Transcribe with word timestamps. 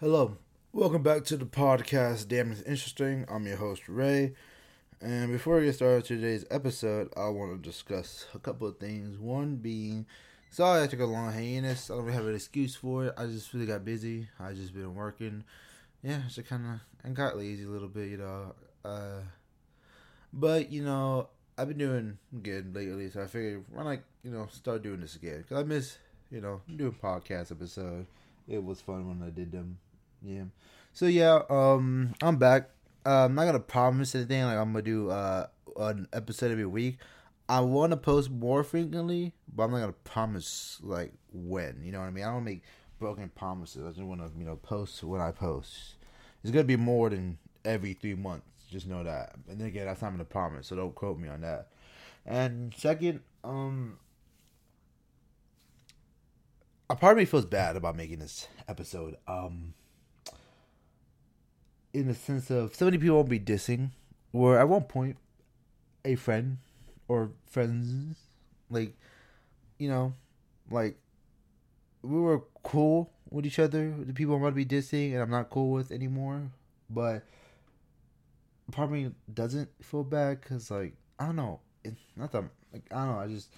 Hello, 0.00 0.38
welcome 0.72 1.02
back 1.02 1.24
to 1.24 1.36
the 1.36 1.44
podcast. 1.44 2.26
Damn, 2.26 2.52
it's 2.52 2.62
interesting. 2.62 3.26
I'm 3.28 3.46
your 3.46 3.58
host 3.58 3.86
Ray, 3.86 4.32
and 5.02 5.30
before 5.30 5.58
we 5.58 5.66
get 5.66 5.74
started 5.74 6.06
today's 6.06 6.46
episode, 6.50 7.12
I 7.18 7.28
want 7.28 7.62
to 7.62 7.68
discuss 7.68 8.24
a 8.34 8.38
couple 8.38 8.66
of 8.66 8.78
things. 8.78 9.18
One 9.18 9.56
being, 9.56 10.06
sorry 10.48 10.82
I 10.82 10.86
took 10.86 11.00
a 11.00 11.04
long 11.04 11.30
hiatus. 11.30 11.90
I 11.90 11.96
don't 11.96 12.04
really 12.04 12.16
have 12.16 12.26
an 12.26 12.34
excuse 12.34 12.74
for 12.74 13.08
it. 13.08 13.14
I 13.18 13.26
just 13.26 13.52
really 13.52 13.66
got 13.66 13.84
busy. 13.84 14.26
I 14.38 14.54
just 14.54 14.72
been 14.72 14.94
working. 14.94 15.44
Yeah, 16.02 16.22
just 16.30 16.48
kind 16.48 16.64
of 16.64 16.80
and 17.04 17.14
got 17.14 17.36
lazy 17.36 17.64
a 17.64 17.68
little 17.68 17.86
bit, 17.86 18.08
you 18.08 18.16
know. 18.16 18.54
Uh, 18.82 19.20
but 20.32 20.72
you 20.72 20.82
know, 20.82 21.28
I've 21.58 21.68
been 21.68 21.76
doing 21.76 22.18
good 22.42 22.74
lately, 22.74 23.10
so 23.10 23.22
I 23.22 23.26
figured 23.26 23.66
why 23.70 23.84
not, 23.84 23.98
you 24.24 24.30
know, 24.30 24.48
start 24.50 24.82
doing 24.82 25.02
this 25.02 25.16
again 25.16 25.42
because 25.42 25.58
I 25.58 25.62
miss, 25.62 25.98
you 26.30 26.40
know, 26.40 26.62
doing 26.74 26.96
podcast 27.02 27.52
episode. 27.52 28.06
It 28.48 28.64
was 28.64 28.80
fun 28.80 29.06
when 29.06 29.22
I 29.22 29.28
did 29.28 29.52
them 29.52 29.76
yeah. 30.22 30.44
So 30.92 31.06
yeah, 31.06 31.42
um, 31.48 32.14
I'm 32.22 32.36
back. 32.36 32.70
Uh, 33.04 33.26
I'm 33.26 33.34
not 33.34 33.46
gonna 33.46 33.60
promise 33.60 34.14
anything. 34.14 34.44
Like 34.44 34.56
I'm 34.56 34.72
gonna 34.72 34.82
do 34.82 35.10
uh 35.10 35.46
an 35.76 36.08
episode 36.12 36.50
every 36.50 36.66
week. 36.66 36.98
I 37.48 37.60
want 37.60 37.90
to 37.92 37.96
post 37.96 38.30
more 38.30 38.62
frequently, 38.62 39.32
but 39.54 39.64
I'm 39.64 39.70
not 39.72 39.80
gonna 39.80 39.92
promise 40.04 40.78
like 40.82 41.12
when. 41.32 41.82
You 41.82 41.92
know 41.92 42.00
what 42.00 42.06
I 42.06 42.10
mean? 42.10 42.24
I 42.24 42.32
don't 42.32 42.44
make 42.44 42.62
broken 42.98 43.30
promises. 43.30 43.84
I 43.84 43.90
just 43.90 44.02
want 44.02 44.20
to 44.20 44.30
you 44.38 44.44
know 44.44 44.56
post 44.56 45.02
when 45.02 45.20
I 45.20 45.30
post. 45.30 45.96
It's 46.42 46.50
gonna 46.50 46.64
be 46.64 46.76
more 46.76 47.10
than 47.10 47.38
every 47.64 47.94
three 47.94 48.14
months. 48.14 48.46
Just 48.70 48.86
know 48.86 49.02
that. 49.02 49.34
And 49.48 49.60
then 49.60 49.68
again, 49.68 49.86
that's 49.86 50.02
not 50.02 50.10
gonna 50.12 50.24
promise, 50.24 50.68
so 50.68 50.76
don't 50.76 50.94
quote 50.94 51.18
me 51.18 51.28
on 51.28 51.40
that. 51.40 51.68
And 52.26 52.74
second, 52.76 53.20
um, 53.42 53.98
I 56.88 57.14
me 57.14 57.24
feels 57.24 57.46
bad 57.46 57.76
about 57.76 57.96
making 57.96 58.18
this 58.18 58.48
episode. 58.68 59.16
Um 59.26 59.74
in 61.92 62.08
the 62.08 62.14
sense 62.14 62.50
of 62.50 62.74
so 62.74 62.84
many 62.84 62.98
people 62.98 63.16
won't 63.16 63.28
be 63.28 63.40
dissing, 63.40 63.90
where 64.30 64.58
at 64.58 64.68
one 64.68 64.82
point, 64.82 65.16
a 66.04 66.14
friend 66.14 66.58
or 67.08 67.30
friends, 67.46 68.16
like, 68.70 68.96
you 69.78 69.88
know, 69.88 70.14
like, 70.70 70.96
we 72.02 72.18
were 72.18 72.42
cool 72.62 73.10
with 73.30 73.44
each 73.44 73.58
other. 73.58 73.92
The 73.98 74.12
people 74.12 74.34
I'm 74.34 74.42
about 74.42 74.50
to 74.50 74.54
be 74.54 74.64
dissing 74.64 75.12
and 75.12 75.20
I'm 75.20 75.30
not 75.30 75.50
cool 75.50 75.70
with 75.70 75.90
anymore. 75.90 76.50
But 76.88 77.24
part 78.72 78.90
me 78.90 79.10
doesn't 79.32 79.68
feel 79.82 80.04
bad 80.04 80.40
because, 80.40 80.70
like, 80.70 80.94
I 81.18 81.26
don't 81.26 81.36
know. 81.36 81.60
It's 81.84 82.00
not 82.16 82.32
that, 82.32 82.44
like, 82.72 82.84
I 82.90 83.04
don't 83.04 83.16
know. 83.16 83.20
I 83.20 83.26
just, 83.26 83.50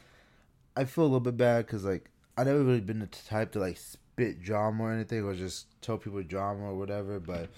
I 0.77 0.85
feel 0.85 1.05
a 1.05 1.07
little 1.07 1.21
bit 1.21 1.37
bad 1.37 1.67
because, 1.67 1.85
like, 1.85 2.11
I 2.37 2.45
never 2.45 2.63
really 2.63 2.81
been 2.81 3.01
the 3.01 3.07
type 3.07 3.53
to, 3.53 3.61
like, 3.61 3.77
spit 3.77 4.43
drama 4.43 4.85
or 4.85 4.93
anything 4.93 5.23
or 5.23 5.35
just 5.35 5.67
tell 5.83 5.99
people 5.99 6.23
drama 6.23 6.65
or 6.65 6.75
whatever. 6.75 7.21
But, 7.21 7.51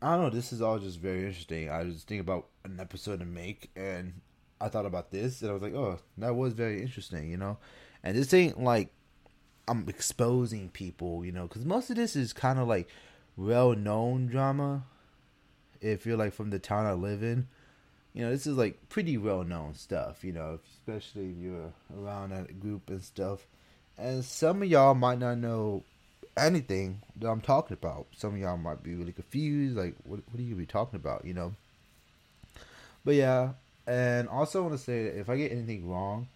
I 0.00 0.14
don't 0.14 0.24
know. 0.24 0.30
This 0.30 0.52
is 0.52 0.62
all 0.62 0.78
just 0.78 1.00
very 1.00 1.26
interesting. 1.26 1.68
I 1.68 1.82
was 1.82 2.04
thinking 2.04 2.20
about 2.20 2.46
an 2.64 2.78
episode 2.78 3.18
to 3.18 3.26
make, 3.26 3.70
and 3.74 4.20
I 4.60 4.68
thought 4.68 4.86
about 4.86 5.10
this, 5.10 5.42
and 5.42 5.50
I 5.50 5.54
was 5.54 5.62
like, 5.62 5.74
oh, 5.74 5.98
that 6.18 6.36
was 6.36 6.52
very 6.52 6.80
interesting, 6.80 7.30
you 7.30 7.36
know. 7.36 7.58
And 8.04 8.16
this 8.16 8.32
ain't 8.32 8.62
like 8.62 8.90
I'm 9.66 9.88
exposing 9.88 10.70
people, 10.70 11.24
you 11.24 11.32
know, 11.32 11.48
because 11.48 11.64
most 11.64 11.90
of 11.90 11.96
this 11.96 12.14
is 12.14 12.32
kind 12.32 12.58
of 12.58 12.68
like 12.68 12.88
well-known 13.36 14.28
drama. 14.28 14.84
If 15.80 16.06
you're 16.06 16.16
like 16.16 16.32
from 16.32 16.50
the 16.50 16.58
town 16.58 16.86
I 16.86 16.92
live 16.92 17.22
in, 17.22 17.48
you 18.12 18.22
know, 18.22 18.30
this 18.30 18.46
is 18.46 18.56
like 18.56 18.88
pretty 18.88 19.18
well-known 19.18 19.74
stuff, 19.74 20.24
you 20.24 20.32
know, 20.32 20.58
especially 20.72 21.30
if 21.30 21.36
you're 21.38 21.72
around 21.96 22.30
that 22.30 22.60
group 22.60 22.88
and 22.88 23.02
stuff. 23.02 23.46
And 23.96 24.24
some 24.24 24.62
of 24.62 24.68
y'all 24.68 24.94
might 24.94 25.18
not 25.18 25.38
know 25.38 25.82
anything 26.38 27.02
that 27.16 27.28
I'm 27.28 27.40
talking 27.40 27.76
about. 27.80 28.06
Some 28.16 28.34
of 28.34 28.38
y'all 28.38 28.56
might 28.56 28.82
be 28.82 28.94
really 28.94 29.12
confused, 29.12 29.76
like, 29.76 29.94
what, 30.04 30.20
what 30.30 30.40
are 30.40 30.42
you 30.42 30.54
be 30.54 30.66
talking 30.66 30.96
about, 30.96 31.24
you 31.24 31.34
know? 31.34 31.54
But 33.04 33.14
yeah, 33.14 33.50
and 33.86 34.28
also 34.28 34.62
want 34.62 34.74
to 34.74 34.78
say 34.78 35.04
that 35.04 35.18
if 35.18 35.28
I 35.28 35.36
get 35.36 35.52
anything 35.52 35.88
wrong, 35.88 36.28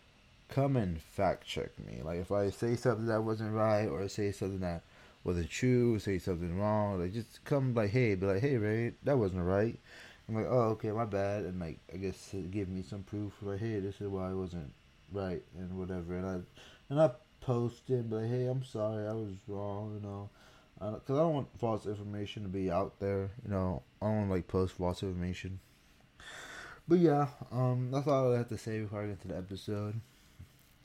come 0.48 0.76
and 0.76 1.00
fact 1.00 1.46
check 1.46 1.70
me. 1.78 2.00
Like, 2.02 2.20
if 2.20 2.32
I 2.32 2.50
say 2.50 2.76
something 2.76 3.06
that 3.06 3.22
wasn't 3.22 3.52
right, 3.52 3.86
or 3.86 4.06
say 4.08 4.32
something 4.32 4.60
that 4.60 4.82
wasn't 5.24 5.50
true, 5.50 5.98
say 5.98 6.18
something 6.18 6.58
wrong, 6.58 7.00
like, 7.00 7.12
just 7.12 7.44
come, 7.44 7.74
like, 7.74 7.90
hey, 7.90 8.14
be 8.14 8.26
like, 8.26 8.40
hey, 8.40 8.56
Ray, 8.56 8.92
that 9.04 9.18
wasn't 9.18 9.44
right. 9.44 9.78
I'm 10.28 10.36
like, 10.36 10.46
oh, 10.48 10.70
okay, 10.70 10.90
my 10.92 11.04
bad, 11.04 11.44
and 11.44 11.60
like, 11.60 11.78
I 11.92 11.96
guess 11.96 12.34
give 12.50 12.68
me 12.68 12.82
some 12.82 13.02
proof, 13.02 13.32
like, 13.42 13.58
hey, 13.58 13.80
this 13.80 14.00
is 14.00 14.08
why 14.08 14.30
I 14.30 14.34
wasn't 14.34 14.72
right, 15.12 15.42
and 15.58 15.78
whatever, 15.78 16.16
and 16.16 16.26
I, 16.26 16.38
and 16.88 17.00
I 17.00 17.10
post 17.42 17.90
it, 17.90 18.08
but 18.08 18.24
hey, 18.24 18.46
I'm 18.46 18.64
sorry, 18.64 19.06
I 19.06 19.12
was 19.12 19.34
wrong, 19.46 19.94
you 19.94 20.08
know, 20.08 20.30
because 20.78 21.16
I 21.16 21.22
don't 21.22 21.34
want 21.34 21.58
false 21.58 21.86
information 21.86 22.42
to 22.44 22.48
be 22.48 22.70
out 22.70 22.98
there, 22.98 23.30
you 23.44 23.50
know. 23.50 23.82
I 24.00 24.06
don't 24.06 24.16
want 24.16 24.28
to 24.28 24.34
like 24.34 24.48
post 24.48 24.74
false 24.74 25.02
information. 25.02 25.60
But 26.88 26.98
yeah, 26.98 27.28
um, 27.50 27.90
that's 27.92 28.06
all 28.06 28.32
I 28.32 28.38
have 28.38 28.48
to 28.48 28.58
say 28.58 28.80
before 28.80 29.02
I 29.02 29.06
get 29.08 29.20
to 29.22 29.28
the 29.28 29.36
episode. 29.36 30.00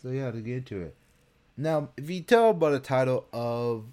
So 0.01 0.09
yeah, 0.09 0.31
to 0.31 0.41
get 0.41 0.57
into 0.57 0.81
it. 0.81 0.95
Now, 1.55 1.89
if 1.97 2.09
you 2.09 2.21
tell 2.21 2.53
by 2.53 2.69
the 2.69 2.79
title 2.79 3.25
of 3.33 3.85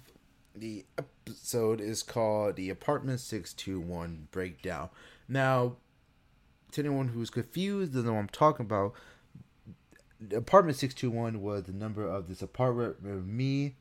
the 0.55 0.85
episode 0.97 1.81
is 1.81 2.03
called 2.03 2.55
the 2.55 2.69
Apartment 2.69 3.19
Six 3.19 3.53
Two 3.53 3.79
One 3.79 4.27
Breakdown. 4.31 4.89
Now, 5.27 5.77
to 6.71 6.81
anyone 6.81 7.09
who's 7.09 7.29
confused, 7.29 7.93
doesn't 7.93 8.07
know 8.07 8.13
what 8.13 8.19
I'm 8.19 8.29
talking 8.29 8.65
about 8.65 8.93
apartment 10.33 10.77
621 10.77 11.41
was 11.41 11.63
the 11.63 11.73
number 11.73 12.07
of 12.07 12.27
this 12.27 12.41
apartment 12.41 13.01
where 13.01 13.15
me 13.15 13.75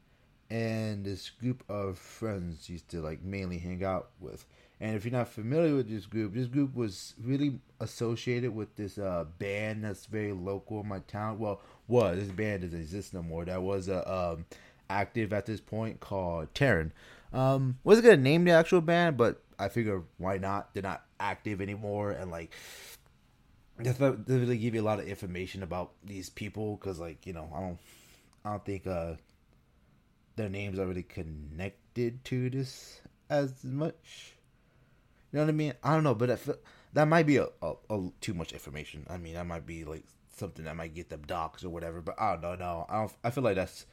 and 0.51 1.05
this 1.05 1.31
group 1.31 1.65
of 1.69 1.99
friends 1.99 2.69
used 2.69 2.89
to 2.91 3.01
like 3.01 3.23
mainly 3.23 3.59
hang 3.59 3.85
out 3.85 4.11
with. 4.21 4.47
And 4.81 4.97
if 4.97 5.05
you're 5.05 5.13
not 5.13 5.29
familiar 5.29 5.75
with 5.75 5.89
this 5.89 6.05
group, 6.05 6.35
this 6.35 6.47
group 6.47 6.75
was 6.75 7.15
really 7.23 7.59
associated 7.81 8.55
with 8.55 8.75
this 8.77 8.99
uh, 8.99 9.25
band 9.39 9.85
that's 9.85 10.07
very 10.07 10.33
local 10.33 10.81
in 10.81 10.89
my 10.89 10.99
town. 11.01 11.39
Well, 11.39 11.61
was 11.87 12.19
this 12.19 12.29
band 12.29 12.63
doesn't 12.63 12.79
exist 12.79 13.15
no 13.15 13.23
more. 13.23 13.45
That 13.45 13.63
was 13.63 13.89
uh, 13.89 14.35
um, 14.37 14.45
active 14.91 15.33
at 15.33 15.47
this 15.47 15.61
point 15.61 16.01
called 16.01 16.55
Terran. 16.55 16.93
Um, 17.33 17.79
wasn't 17.85 18.07
gonna 18.07 18.17
name 18.19 18.45
the 18.45 18.53
actual 18.53 18.81
band, 18.81 19.17
but 19.17 19.43
I 19.59 19.69
figure 19.69 20.03
why 20.19 20.39
not? 20.39 20.75
They're 20.75 20.83
not 20.83 21.05
active 21.19 21.61
anymore, 21.61 22.11
and 22.11 22.31
like 22.31 22.53
they 23.79 23.93
really 24.29 24.59
give 24.59 24.75
you 24.75 24.83
a 24.83 24.85
lot 24.85 25.01
of 25.01 25.09
information 25.09 25.63
about 25.63 25.93
these 26.05 26.31
people 26.31 26.77
because, 26.77 26.99
like, 26.99 27.27
you 27.27 27.33
know, 27.33 27.49
I 27.55 27.61
don't, 27.61 27.79
I 28.45 28.51
don't 28.51 28.65
think 28.65 28.87
uh, 28.87 29.15
their 30.37 30.49
names 30.49 30.79
are 30.79 30.87
really 30.87 31.03
connected 31.03 32.25
to 32.27 32.51
this 32.51 33.01
as 33.29 33.65
much. 33.65 34.35
You 35.33 35.39
know 35.39 35.45
what 35.45 35.51
I 35.51 35.57
mean? 35.57 35.75
I 35.83 35.95
don't 35.95 36.05
know, 36.05 36.15
but 36.15 36.39
feel, 36.39 36.57
that 36.93 37.09
might 37.09 37.27
be 37.27 37.39
a, 37.39 37.49
a, 37.61 37.73
a, 37.91 38.11
too 38.21 38.35
much 38.35 38.53
information. 38.53 39.07
I 39.11 39.17
mean, 39.17 39.35
that 39.35 39.47
might 39.47 39.67
be 39.67 39.85
like 39.85 40.05
something 40.37 40.65
that 40.65 40.77
might 40.77 40.95
get 40.95 41.11
them 41.11 41.23
docs 41.27 41.65
or 41.65 41.71
whatever. 41.71 42.01
But 42.01 42.21
I 42.21 42.37
don't 42.37 42.43
know. 42.43 42.55
No, 42.59 42.87
I 42.89 42.99
don't. 43.01 43.13
I 43.25 43.31
feel 43.31 43.43
like 43.43 43.57
that's 43.57 43.87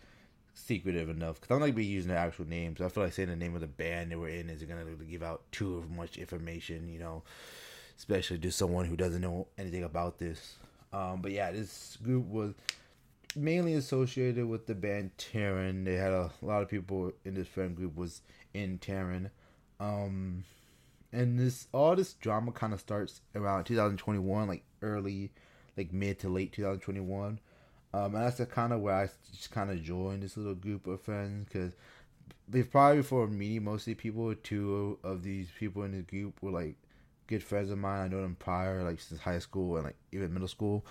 secretive 0.53 1.09
enough 1.09 1.41
because 1.41 1.49
I'm 1.49 1.59
not 1.59 1.67
gonna 1.67 1.77
be 1.77 1.85
using 1.85 2.09
their 2.09 2.19
actual 2.19 2.45
names. 2.45 2.81
I 2.81 2.89
feel 2.89 3.03
like 3.03 3.13
saying 3.13 3.29
the 3.29 3.35
name 3.35 3.55
of 3.55 3.61
the 3.61 3.67
band 3.67 4.11
they 4.11 4.15
were 4.15 4.29
in 4.29 4.49
is 4.49 4.61
gonna 4.63 4.85
give 5.09 5.23
out 5.23 5.41
too 5.51 5.83
much 5.89 6.17
information. 6.17 6.87
You 6.87 6.99
know 6.99 7.23
especially 8.01 8.39
to 8.39 8.51
someone 8.51 8.85
who 8.85 8.97
doesn't 8.97 9.21
know 9.21 9.45
anything 9.59 9.83
about 9.83 10.17
this. 10.17 10.55
Um, 10.91 11.21
but 11.21 11.31
yeah, 11.31 11.51
this 11.51 11.99
group 12.01 12.25
was 12.25 12.55
mainly 13.35 13.75
associated 13.75 14.47
with 14.47 14.65
the 14.65 14.73
band 14.73 15.11
Terran. 15.19 15.83
They 15.83 15.93
had 15.93 16.11
a, 16.11 16.31
a 16.41 16.45
lot 16.45 16.63
of 16.63 16.67
people 16.67 17.11
in 17.23 17.35
this 17.35 17.47
friend 17.47 17.75
group 17.75 17.95
was 17.95 18.21
in 18.55 18.79
Terran. 18.79 19.29
Um, 19.79 20.45
and 21.13 21.37
this 21.37 21.67
all 21.71 21.95
this 21.95 22.13
drama 22.13 22.51
kind 22.51 22.73
of 22.73 22.79
starts 22.79 23.21
around 23.35 23.65
2021, 23.65 24.47
like 24.47 24.63
early, 24.81 25.31
like 25.77 25.93
mid 25.93 26.17
to 26.21 26.29
late 26.29 26.53
2021. 26.53 27.39
Um, 27.93 28.15
and 28.15 28.15
that's 28.15 28.41
kind 28.51 28.73
of 28.73 28.81
where 28.81 28.95
I 28.95 29.09
just 29.31 29.51
kind 29.51 29.69
of 29.69 29.83
joined 29.83 30.23
this 30.23 30.37
little 30.37 30.55
group 30.55 30.87
of 30.87 31.01
friends 31.01 31.45
because 31.45 31.73
probably 32.71 32.97
before 32.97 33.27
meeting 33.27 33.63
mostly 33.63 33.93
people, 33.93 34.33
two 34.33 34.97
of 35.03 35.21
these 35.21 35.49
people 35.59 35.83
in 35.83 35.91
the 35.91 36.01
group 36.01 36.41
were 36.41 36.49
like 36.49 36.77
good 37.31 37.41
friends 37.41 37.71
of 37.71 37.77
mine. 37.77 38.01
I 38.01 38.07
know 38.09 38.21
them 38.21 38.35
prior, 38.37 38.83
like 38.83 38.99
since 38.99 39.21
high 39.21 39.39
school 39.39 39.77
and 39.77 39.85
like 39.85 39.95
even 40.11 40.33
middle 40.33 40.49
school. 40.49 40.85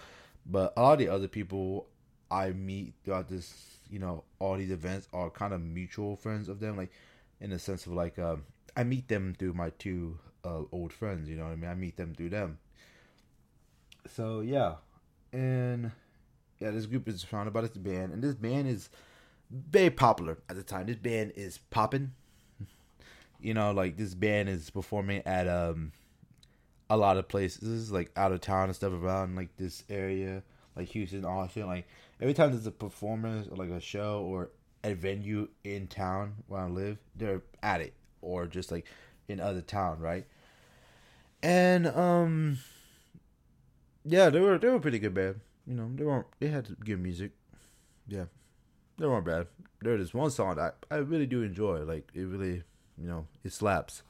But 0.46 0.72
a 0.76 0.80
lot 0.82 0.92
of 0.94 0.98
the 0.98 1.08
other 1.08 1.28
people 1.28 1.86
I 2.30 2.50
meet 2.50 2.94
throughout 3.04 3.28
this, 3.28 3.52
you 3.90 3.98
know, 3.98 4.24
all 4.38 4.56
these 4.56 4.70
events 4.70 5.06
are 5.12 5.28
kind 5.28 5.52
of 5.52 5.60
mutual 5.60 6.16
friends 6.16 6.48
of 6.48 6.58
them, 6.58 6.78
like 6.78 6.90
in 7.40 7.50
the 7.50 7.58
sense 7.58 7.84
of 7.86 7.92
like 7.92 8.18
um, 8.18 8.44
I 8.74 8.84
meet 8.84 9.06
them 9.08 9.36
through 9.38 9.52
my 9.52 9.70
two 9.78 10.18
uh, 10.42 10.62
old 10.72 10.94
friends. 10.94 11.28
You 11.28 11.36
know 11.36 11.44
what 11.44 11.52
I 11.52 11.56
mean? 11.56 11.70
I 11.70 11.74
meet 11.74 11.96
them 11.98 12.14
through 12.14 12.30
them. 12.30 12.58
So 14.06 14.40
yeah, 14.40 14.76
and 15.34 15.92
yeah, 16.58 16.70
this 16.70 16.86
group 16.86 17.06
is 17.06 17.20
surrounded 17.20 17.52
by 17.52 17.60
this 17.60 17.70
band, 17.76 18.14
and 18.14 18.22
this 18.24 18.34
band 18.34 18.66
is 18.66 18.88
very 19.50 19.90
popular 19.90 20.38
at 20.48 20.56
the 20.56 20.62
time. 20.62 20.86
This 20.86 20.96
band 20.96 21.32
is 21.36 21.58
popping. 21.70 22.12
You 23.42 23.54
know, 23.54 23.70
like 23.72 23.96
this 23.96 24.12
band 24.12 24.50
is 24.50 24.68
performing 24.68 25.22
at 25.24 25.48
um 25.48 25.92
a 26.90 26.96
lot 26.96 27.16
of 27.16 27.28
places, 27.28 27.90
like 27.90 28.10
out 28.16 28.32
of 28.32 28.40
town 28.40 28.64
and 28.64 28.74
stuff 28.74 28.92
around 28.92 29.36
like 29.36 29.56
this 29.56 29.84
area, 29.88 30.42
like 30.76 30.88
Houston, 30.88 31.24
Austin. 31.24 31.66
Like 31.66 31.86
every 32.20 32.34
time 32.34 32.50
there's 32.50 32.66
a 32.66 32.72
performance 32.72 33.48
or 33.48 33.56
like 33.56 33.70
a 33.70 33.80
show 33.80 34.22
or 34.22 34.50
a 34.82 34.94
venue 34.94 35.48
in 35.64 35.86
town 35.86 36.34
where 36.48 36.62
I 36.62 36.66
live, 36.66 36.98
they're 37.14 37.42
at 37.62 37.80
it 37.80 37.94
or 38.20 38.46
just 38.46 38.72
like 38.72 38.86
in 39.28 39.40
other 39.40 39.60
town, 39.60 40.00
right? 40.00 40.26
And 41.42 41.86
um, 41.86 42.58
yeah, 44.04 44.28
they 44.28 44.40
were 44.40 44.58
they 44.58 44.68
were 44.68 44.80
pretty 44.80 44.98
good 44.98 45.14
band. 45.14 45.40
You 45.66 45.74
know, 45.74 45.90
they 45.94 46.04
weren't 46.04 46.26
they 46.40 46.48
had 46.48 46.68
good 46.84 47.00
music. 47.00 47.30
Yeah, 48.08 48.24
they 48.98 49.06
weren't 49.06 49.24
bad. 49.24 49.46
There 49.80 49.94
is 49.94 50.12
one 50.12 50.30
song 50.30 50.58
I, 50.58 50.72
I 50.90 50.96
really 50.96 51.26
do 51.26 51.42
enjoy. 51.42 51.84
Like 51.84 52.10
it 52.14 52.22
really, 52.22 52.64
you 52.98 53.06
know, 53.06 53.26
it 53.44 53.52
slaps. 53.52 54.02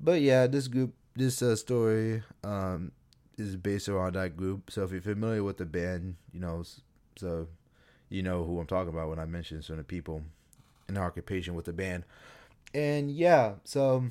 But 0.00 0.20
yeah, 0.20 0.46
this 0.46 0.68
group, 0.68 0.92
this 1.16 1.42
uh, 1.42 1.56
story, 1.56 2.22
um, 2.42 2.92
is 3.38 3.56
based 3.56 3.88
around 3.88 4.14
that 4.14 4.36
group. 4.36 4.70
So 4.70 4.84
if 4.84 4.92
you're 4.92 5.00
familiar 5.00 5.42
with 5.42 5.58
the 5.58 5.66
band, 5.66 6.16
you 6.32 6.40
know, 6.40 6.62
so 7.16 7.48
you 8.08 8.22
know 8.22 8.44
who 8.44 8.58
I'm 8.60 8.66
talking 8.66 8.92
about 8.92 9.08
when 9.08 9.18
I 9.18 9.24
mention 9.24 9.62
certain 9.62 9.84
people 9.84 10.22
in 10.88 10.94
the 10.94 11.00
occupation 11.00 11.54
with 11.54 11.64
the 11.64 11.72
band. 11.72 12.04
And 12.72 13.10
yeah, 13.10 13.54
so 13.64 14.04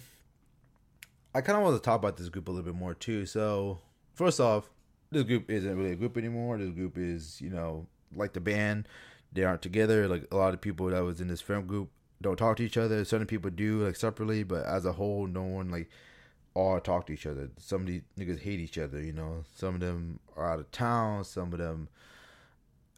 I 1.36 1.42
kind 1.42 1.58
of 1.58 1.64
want 1.64 1.76
to 1.76 1.86
talk 1.86 2.00
about 2.00 2.18
this 2.18 2.30
group 2.30 2.48
a 2.48 2.52
little 2.52 2.66
bit 2.66 2.80
more 2.80 2.94
too. 2.94 3.26
So 3.26 3.80
first 4.14 4.40
off, 4.40 4.70
this 5.12 5.24
group 5.24 5.50
isn't 5.50 5.78
really 5.78 5.92
a 5.92 5.96
group 5.96 6.18
anymore. 6.18 6.58
This 6.58 6.72
group 6.72 6.98
is, 6.98 7.40
you 7.42 7.50
know, 7.50 7.88
like 8.16 8.34
the 8.34 8.42
band. 8.42 8.88
They 9.32 9.44
aren't 9.44 9.62
together. 9.62 10.08
Like 10.08 10.28
a 10.32 10.36
lot 10.36 10.54
of 10.54 10.62
people 10.62 10.88
that 10.88 11.04
was 11.04 11.22
in 11.22 11.28
this 11.28 11.42
film 11.42 11.66
group 11.66 11.90
don't 12.22 12.38
talk 12.38 12.58
to 12.58 12.64
each 12.64 12.78
other. 12.78 13.04
Certain 13.04 13.28
people 13.28 13.52
do 13.52 13.86
like 13.86 13.96
separately, 13.96 14.44
but 14.44 14.66
as 14.66 14.86
a 14.86 14.94
whole, 14.94 15.28
no 15.28 15.44
one 15.44 15.70
like 15.70 15.90
all 16.54 16.80
talk 16.80 17.08
to 17.08 17.14
each 17.14 17.26
other. 17.26 17.50
Some 17.58 17.82
of 17.82 17.88
these 17.88 18.02
niggas 18.18 18.40
hate 18.40 18.60
each 18.60 18.78
other. 18.78 19.02
You 19.02 19.14
know, 19.14 19.44
some 19.56 19.76
of 19.76 19.82
them 19.82 20.20
are 20.36 20.52
out 20.52 20.60
of 20.60 20.72
town. 20.72 21.24
Some 21.24 21.54
of 21.54 21.60
them 21.60 21.90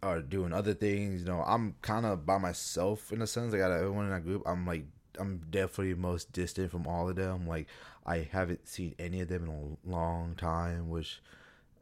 are 0.04 0.22
doing 0.22 0.54
other 0.54 0.74
things. 0.74 1.22
You 1.22 1.28
know, 1.28 1.44
I'm 1.46 1.76
kind 1.82 2.06
of 2.06 2.26
by 2.26 2.38
myself 2.38 3.12
in 3.12 3.22
a 3.22 3.28
sense. 3.28 3.54
I 3.54 3.58
got 3.58 3.72
everyone 3.72 4.06
in 4.06 4.12
that 4.12 4.26
group. 4.26 4.44
I'm 4.46 4.66
like, 4.66 4.86
I'm 5.20 5.42
definitely 5.50 5.94
most 5.96 6.32
distant 6.32 6.72
from 6.72 6.88
all 6.88 7.10
of 7.10 7.16
them. 7.16 7.48
Like, 7.48 7.68
I 8.06 8.28
haven't 8.32 8.68
seen 8.68 8.96
any 9.00 9.22
of 9.22 9.30
them 9.30 9.46
in 9.46 9.50
a 9.50 9.90
long 9.90 10.36
time, 10.36 10.90
which 10.90 11.22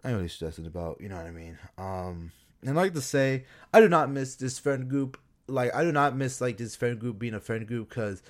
I'm 0.03 0.13
really 0.13 0.27
stressing 0.27 0.65
about. 0.65 1.01
You 1.01 1.09
know 1.09 1.17
what 1.17 1.25
I 1.25 1.31
mean? 1.31 1.57
Um, 1.77 2.31
and 2.63 2.75
like 2.75 2.93
to 2.93 3.01
say, 3.01 3.45
I 3.73 3.79
do 3.79 3.89
not 3.89 4.09
miss 4.09 4.35
this 4.35 4.59
friend 4.59 4.87
group. 4.87 5.17
Like, 5.47 5.75
I 5.75 5.83
do 5.83 5.91
not 5.91 6.15
miss 6.15 6.39
like 6.39 6.57
this 6.57 6.75
friend 6.75 6.99
group 6.99 7.19
being 7.19 7.33
a 7.33 7.39
friend 7.39 7.67
group 7.67 7.89
because, 7.89 8.21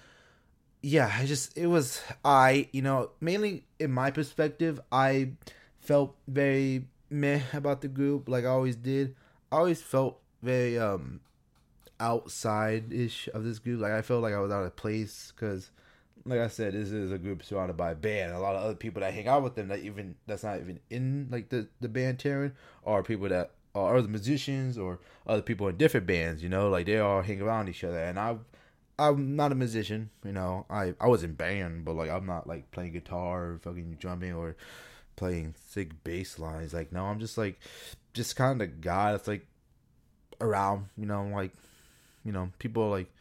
yeah, 0.83 1.09
I 1.17 1.25
just 1.25 1.57
it 1.57 1.67
was 1.67 2.01
I. 2.23 2.67
You 2.73 2.81
know, 2.83 3.09
mainly 3.21 3.65
in 3.79 3.91
my 3.91 4.11
perspective, 4.11 4.79
I 4.91 5.31
felt 5.79 6.15
very 6.27 6.85
meh 7.09 7.41
about 7.53 7.81
the 7.81 7.87
group, 7.87 8.27
like 8.27 8.43
I 8.43 8.49
always 8.49 8.75
did. 8.75 9.15
I 9.51 9.57
always 9.57 9.81
felt 9.81 10.19
very 10.41 10.77
um 10.77 11.21
outside 11.99 12.91
ish 12.91 13.29
of 13.33 13.45
this 13.45 13.59
group. 13.59 13.79
Like 13.81 13.93
I 13.93 14.01
felt 14.01 14.21
like 14.21 14.33
I 14.33 14.39
was 14.39 14.51
out 14.51 14.65
of 14.65 14.75
place 14.75 15.31
because, 15.33 15.71
like 16.25 16.39
I 16.39 16.49
said, 16.49 16.73
this 16.73 16.91
is 16.91 17.13
a 17.13 17.17
group 17.17 17.43
surrounded 17.43 17.77
by 17.77 17.91
a 17.91 17.95
band. 17.95 18.33
A 18.33 18.39
lot 18.39 18.55
of 18.57 18.63
other 18.63 18.75
people 18.75 18.99
that 19.01 19.13
hang 19.13 19.29
out 19.29 19.41
with 19.41 19.55
them 19.55 19.69
that 19.69 19.79
even 19.79 20.15
that's 20.27 20.43
not 20.43 20.59
even 20.59 20.81
in 20.89 21.29
like 21.31 21.47
the 21.47 21.67
the 21.79 21.87
band 21.87 22.19
Terran 22.19 22.53
are 22.85 23.03
people 23.03 23.29
that 23.29 23.51
are 23.73 23.95
other 23.95 24.09
musicians 24.09 24.77
or 24.77 24.99
other 25.25 25.41
people 25.41 25.69
in 25.69 25.77
different 25.77 26.07
bands. 26.07 26.43
You 26.43 26.49
know, 26.49 26.67
like 26.69 26.87
they 26.87 26.99
all 26.99 27.21
hang 27.21 27.41
around 27.41 27.69
each 27.69 27.85
other. 27.85 27.99
And 27.99 28.19
I, 28.19 28.35
I'm 29.09 29.35
not 29.35 29.51
a 29.51 29.55
musician. 29.55 30.09
You 30.23 30.31
know, 30.31 30.65
I 30.69 30.93
I 30.99 31.07
was 31.07 31.23
in 31.23 31.33
band, 31.33 31.85
but 31.85 31.95
like 31.95 32.09
I'm 32.09 32.25
not 32.25 32.47
like 32.47 32.71
playing 32.71 32.93
guitar 32.93 33.45
or 33.45 33.59
fucking 33.59 33.97
drumming 33.99 34.33
or 34.33 34.55
playing 35.15 35.55
sick 35.67 36.03
bass 36.03 36.39
lines. 36.39 36.73
Like 36.73 36.91
no, 36.91 37.05
I'm 37.05 37.19
just 37.19 37.37
like 37.37 37.59
just 38.13 38.35
kind 38.35 38.61
of 38.61 38.81
guy 38.81 39.11
that's 39.11 39.27
like 39.27 39.45
around, 40.41 40.87
you 40.97 41.05
know, 41.05 41.25
like 41.25 41.51
you 42.23 42.31
know, 42.31 42.51
people 42.59 42.89
like 42.89 43.11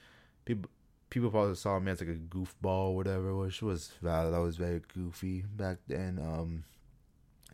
people 0.45 0.71
people 1.11 1.31
probably 1.31 1.55
saw 1.55 1.79
me 1.79 1.93
as 1.93 2.01
like 2.01 2.11
a 2.11 2.15
goofball 2.15 2.91
or 2.91 2.97
whatever, 2.97 3.35
which 3.37 3.63
was 3.63 3.93
valid. 4.01 4.35
I 4.35 4.39
was 4.39 4.57
very 4.57 4.81
goofy 4.95 5.43
back 5.43 5.79
then. 5.89 6.19
Um 6.19 6.65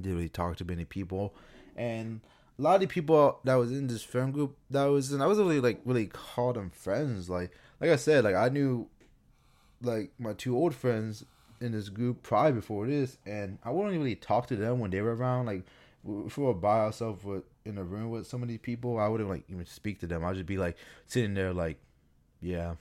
didn't 0.01 0.17
really 0.17 0.29
talk 0.29 0.57
to 0.57 0.65
many 0.65 0.85
people. 0.85 1.35
And 1.77 2.21
a 2.59 2.63
lot 2.63 2.83
of 2.83 2.89
people 2.89 3.39
that 3.45 3.55
was 3.55 3.71
in 3.71 3.87
this 3.87 4.03
friend 4.03 4.33
group 4.33 4.57
that 4.71 4.85
was 4.87 5.13
and 5.13 5.23
I 5.23 5.27
wasn't 5.27 5.49
really 5.49 5.61
like 5.61 5.81
really 5.85 6.07
call 6.07 6.53
them 6.53 6.71
friends. 6.71 7.31
Like 7.31 7.53
like 7.81 7.91
I 7.91 7.97
said, 7.97 8.25
like 8.25 8.35
I 8.35 8.49
knew 8.49 8.89
like 9.83 10.11
my 10.19 10.33
two 10.33 10.57
old 10.57 10.75
friends 10.75 11.25
in 11.61 11.73
this 11.73 11.89
group 11.89 12.23
probably 12.23 12.53
before 12.53 12.87
this 12.87 13.19
and 13.27 13.59
I 13.65 13.71
wouldn't 13.71 13.97
really 13.97 14.17
talk 14.17 14.47
to 14.49 14.57
them 14.57 14.81
when 14.81 14.91
they 14.91 15.01
were 15.01 15.15
around. 15.15 15.47
Like 15.47 15.65
if 16.27 16.39
we 16.39 16.45
were 16.45 16.55
by 16.55 16.81
ourselves 16.81 17.25
with 17.25 17.45
in 17.65 17.79
a 17.79 17.85
room 17.85 18.11
with 18.11 18.27
some 18.27 18.43
of 18.43 18.49
these 18.49 18.59
people, 18.59 18.99
I 18.99 19.09
wouldn't 19.09 19.29
like 19.29 19.45
even 19.49 19.67
speak 19.67 20.01
to 20.01 20.07
them. 20.07 20.25
I'd 20.25 20.35
just 20.35 20.47
be 20.47 20.57
like 20.57 20.77
sitting 21.07 21.35
there, 21.35 21.53
like, 21.53 21.79
yeah, 22.41 22.75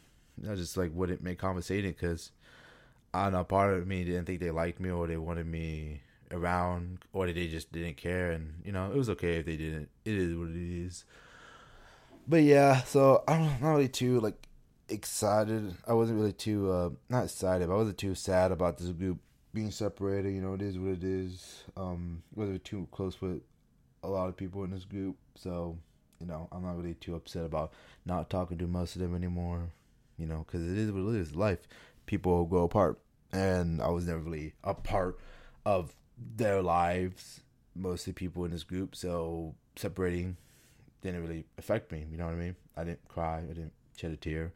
I 0.49 0.55
just 0.55 0.77
like 0.77 0.91
wouldn't 0.93 1.21
make 1.21 1.37
conversation 1.37 1.91
because 1.91 2.31
I 3.13 3.29
know. 3.29 3.43
Part 3.43 3.73
of 3.73 3.85
me 3.85 4.05
didn't 4.05 4.25
think 4.25 4.39
they 4.39 4.51
liked 4.51 4.79
me 4.79 4.89
or 4.89 5.07
they 5.07 5.17
wanted 5.17 5.45
me 5.45 6.01
around 6.31 6.99
or 7.13 7.31
they 7.31 7.47
just 7.47 7.71
didn't 7.71 7.97
care, 7.97 8.31
and 8.31 8.61
you 8.63 8.71
know 8.71 8.91
it 8.91 8.97
was 8.97 9.09
okay 9.09 9.37
if 9.37 9.45
they 9.45 9.57
didn't. 9.57 9.89
It 10.05 10.15
is 10.15 10.35
what 10.35 10.49
it 10.49 10.85
is. 10.85 11.05
But 12.27 12.43
yeah, 12.43 12.83
so 12.83 13.23
I'm 13.27 13.61
not 13.61 13.71
really 13.71 13.87
too 13.87 14.19
like 14.19 14.47
excited. 14.89 15.75
I 15.87 15.93
wasn't 15.93 16.19
really 16.19 16.33
too 16.33 16.71
uh 16.71 16.89
not 17.09 17.25
excited. 17.25 17.67
But 17.67 17.75
I 17.75 17.77
wasn't 17.77 17.97
too 17.97 18.15
sad 18.15 18.51
about 18.51 18.77
this 18.77 18.89
group 18.89 19.19
being 19.53 19.71
separated. 19.71 20.33
You 20.33 20.41
know, 20.41 20.53
it 20.53 20.61
is 20.61 20.77
what 20.77 20.91
it 20.91 21.03
is. 21.03 21.63
Um, 21.75 22.23
wasn't 22.35 22.63
too 22.63 22.87
close 22.91 23.21
with 23.21 23.41
a 24.03 24.07
lot 24.07 24.29
of 24.29 24.37
people 24.37 24.63
in 24.63 24.71
this 24.71 24.85
group, 24.85 25.15
so 25.35 25.77
you 26.19 26.27
know, 26.27 26.47
I'm 26.51 26.63
not 26.63 26.77
really 26.77 26.95
too 26.95 27.15
upset 27.15 27.45
about 27.45 27.73
not 28.05 28.29
talking 28.29 28.57
to 28.57 28.67
most 28.67 28.95
of 28.95 29.01
them 29.01 29.15
anymore. 29.15 29.69
You 30.17 30.25
know, 30.25 30.45
because 30.45 30.67
it 30.67 30.77
is 30.77 30.91
what 30.91 31.13
it 31.13 31.19
is. 31.19 31.35
Life, 31.35 31.59
people 32.07 32.45
go 32.45 32.63
apart, 32.63 32.99
and 33.31 33.81
I 33.81 33.89
was 33.89 34.05
never 34.05 34.19
really 34.19 34.53
a 34.63 34.73
part 34.73 35.19
of 35.65 35.95
their 36.17 36.61
lives. 36.61 37.41
Mostly 37.75 38.11
people 38.11 38.43
in 38.45 38.51
this 38.51 38.63
group, 38.63 38.95
so 38.95 39.53
separating 39.75 40.37
didn't 41.01 41.21
really 41.21 41.45
affect 41.59 41.91
me. 41.91 42.05
You 42.09 42.17
know 42.17 42.25
what 42.25 42.33
I 42.33 42.37
mean? 42.37 42.55
I 42.75 42.83
didn't 42.83 43.07
cry. 43.07 43.39
I 43.39 43.53
didn't 43.53 43.73
shed 43.95 44.11
a 44.11 44.17
tear 44.17 44.51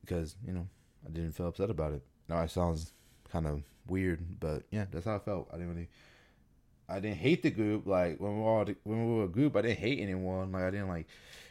because 0.00 0.36
you 0.46 0.52
know 0.52 0.68
I 1.06 1.10
didn't 1.10 1.32
feel 1.32 1.48
upset 1.48 1.70
about 1.70 1.92
it. 1.92 2.02
Now 2.28 2.42
it 2.42 2.50
sounds 2.50 2.92
kind 3.32 3.46
of 3.46 3.62
weird, 3.86 4.40
but 4.40 4.64
yeah, 4.70 4.84
that's 4.90 5.06
how 5.06 5.16
I 5.16 5.20
felt. 5.20 5.48
I 5.50 5.56
didn't 5.56 5.70
really 5.70 5.88
I 6.88 7.00
didn't 7.00 7.18
hate 7.18 7.42
the 7.42 7.50
group. 7.50 7.86
Like 7.86 8.18
when 8.18 8.36
we 8.36 8.42
were 8.42 8.48
all 8.48 8.66
when 8.84 9.08
we 9.08 9.18
were 9.18 9.24
a 9.24 9.28
group, 9.28 9.56
I 9.56 9.62
didn't 9.62 9.78
hate 9.78 10.00
anyone. 10.00 10.52
Like 10.52 10.62
I 10.64 10.70
didn't 10.70 10.88
like, 10.88 11.06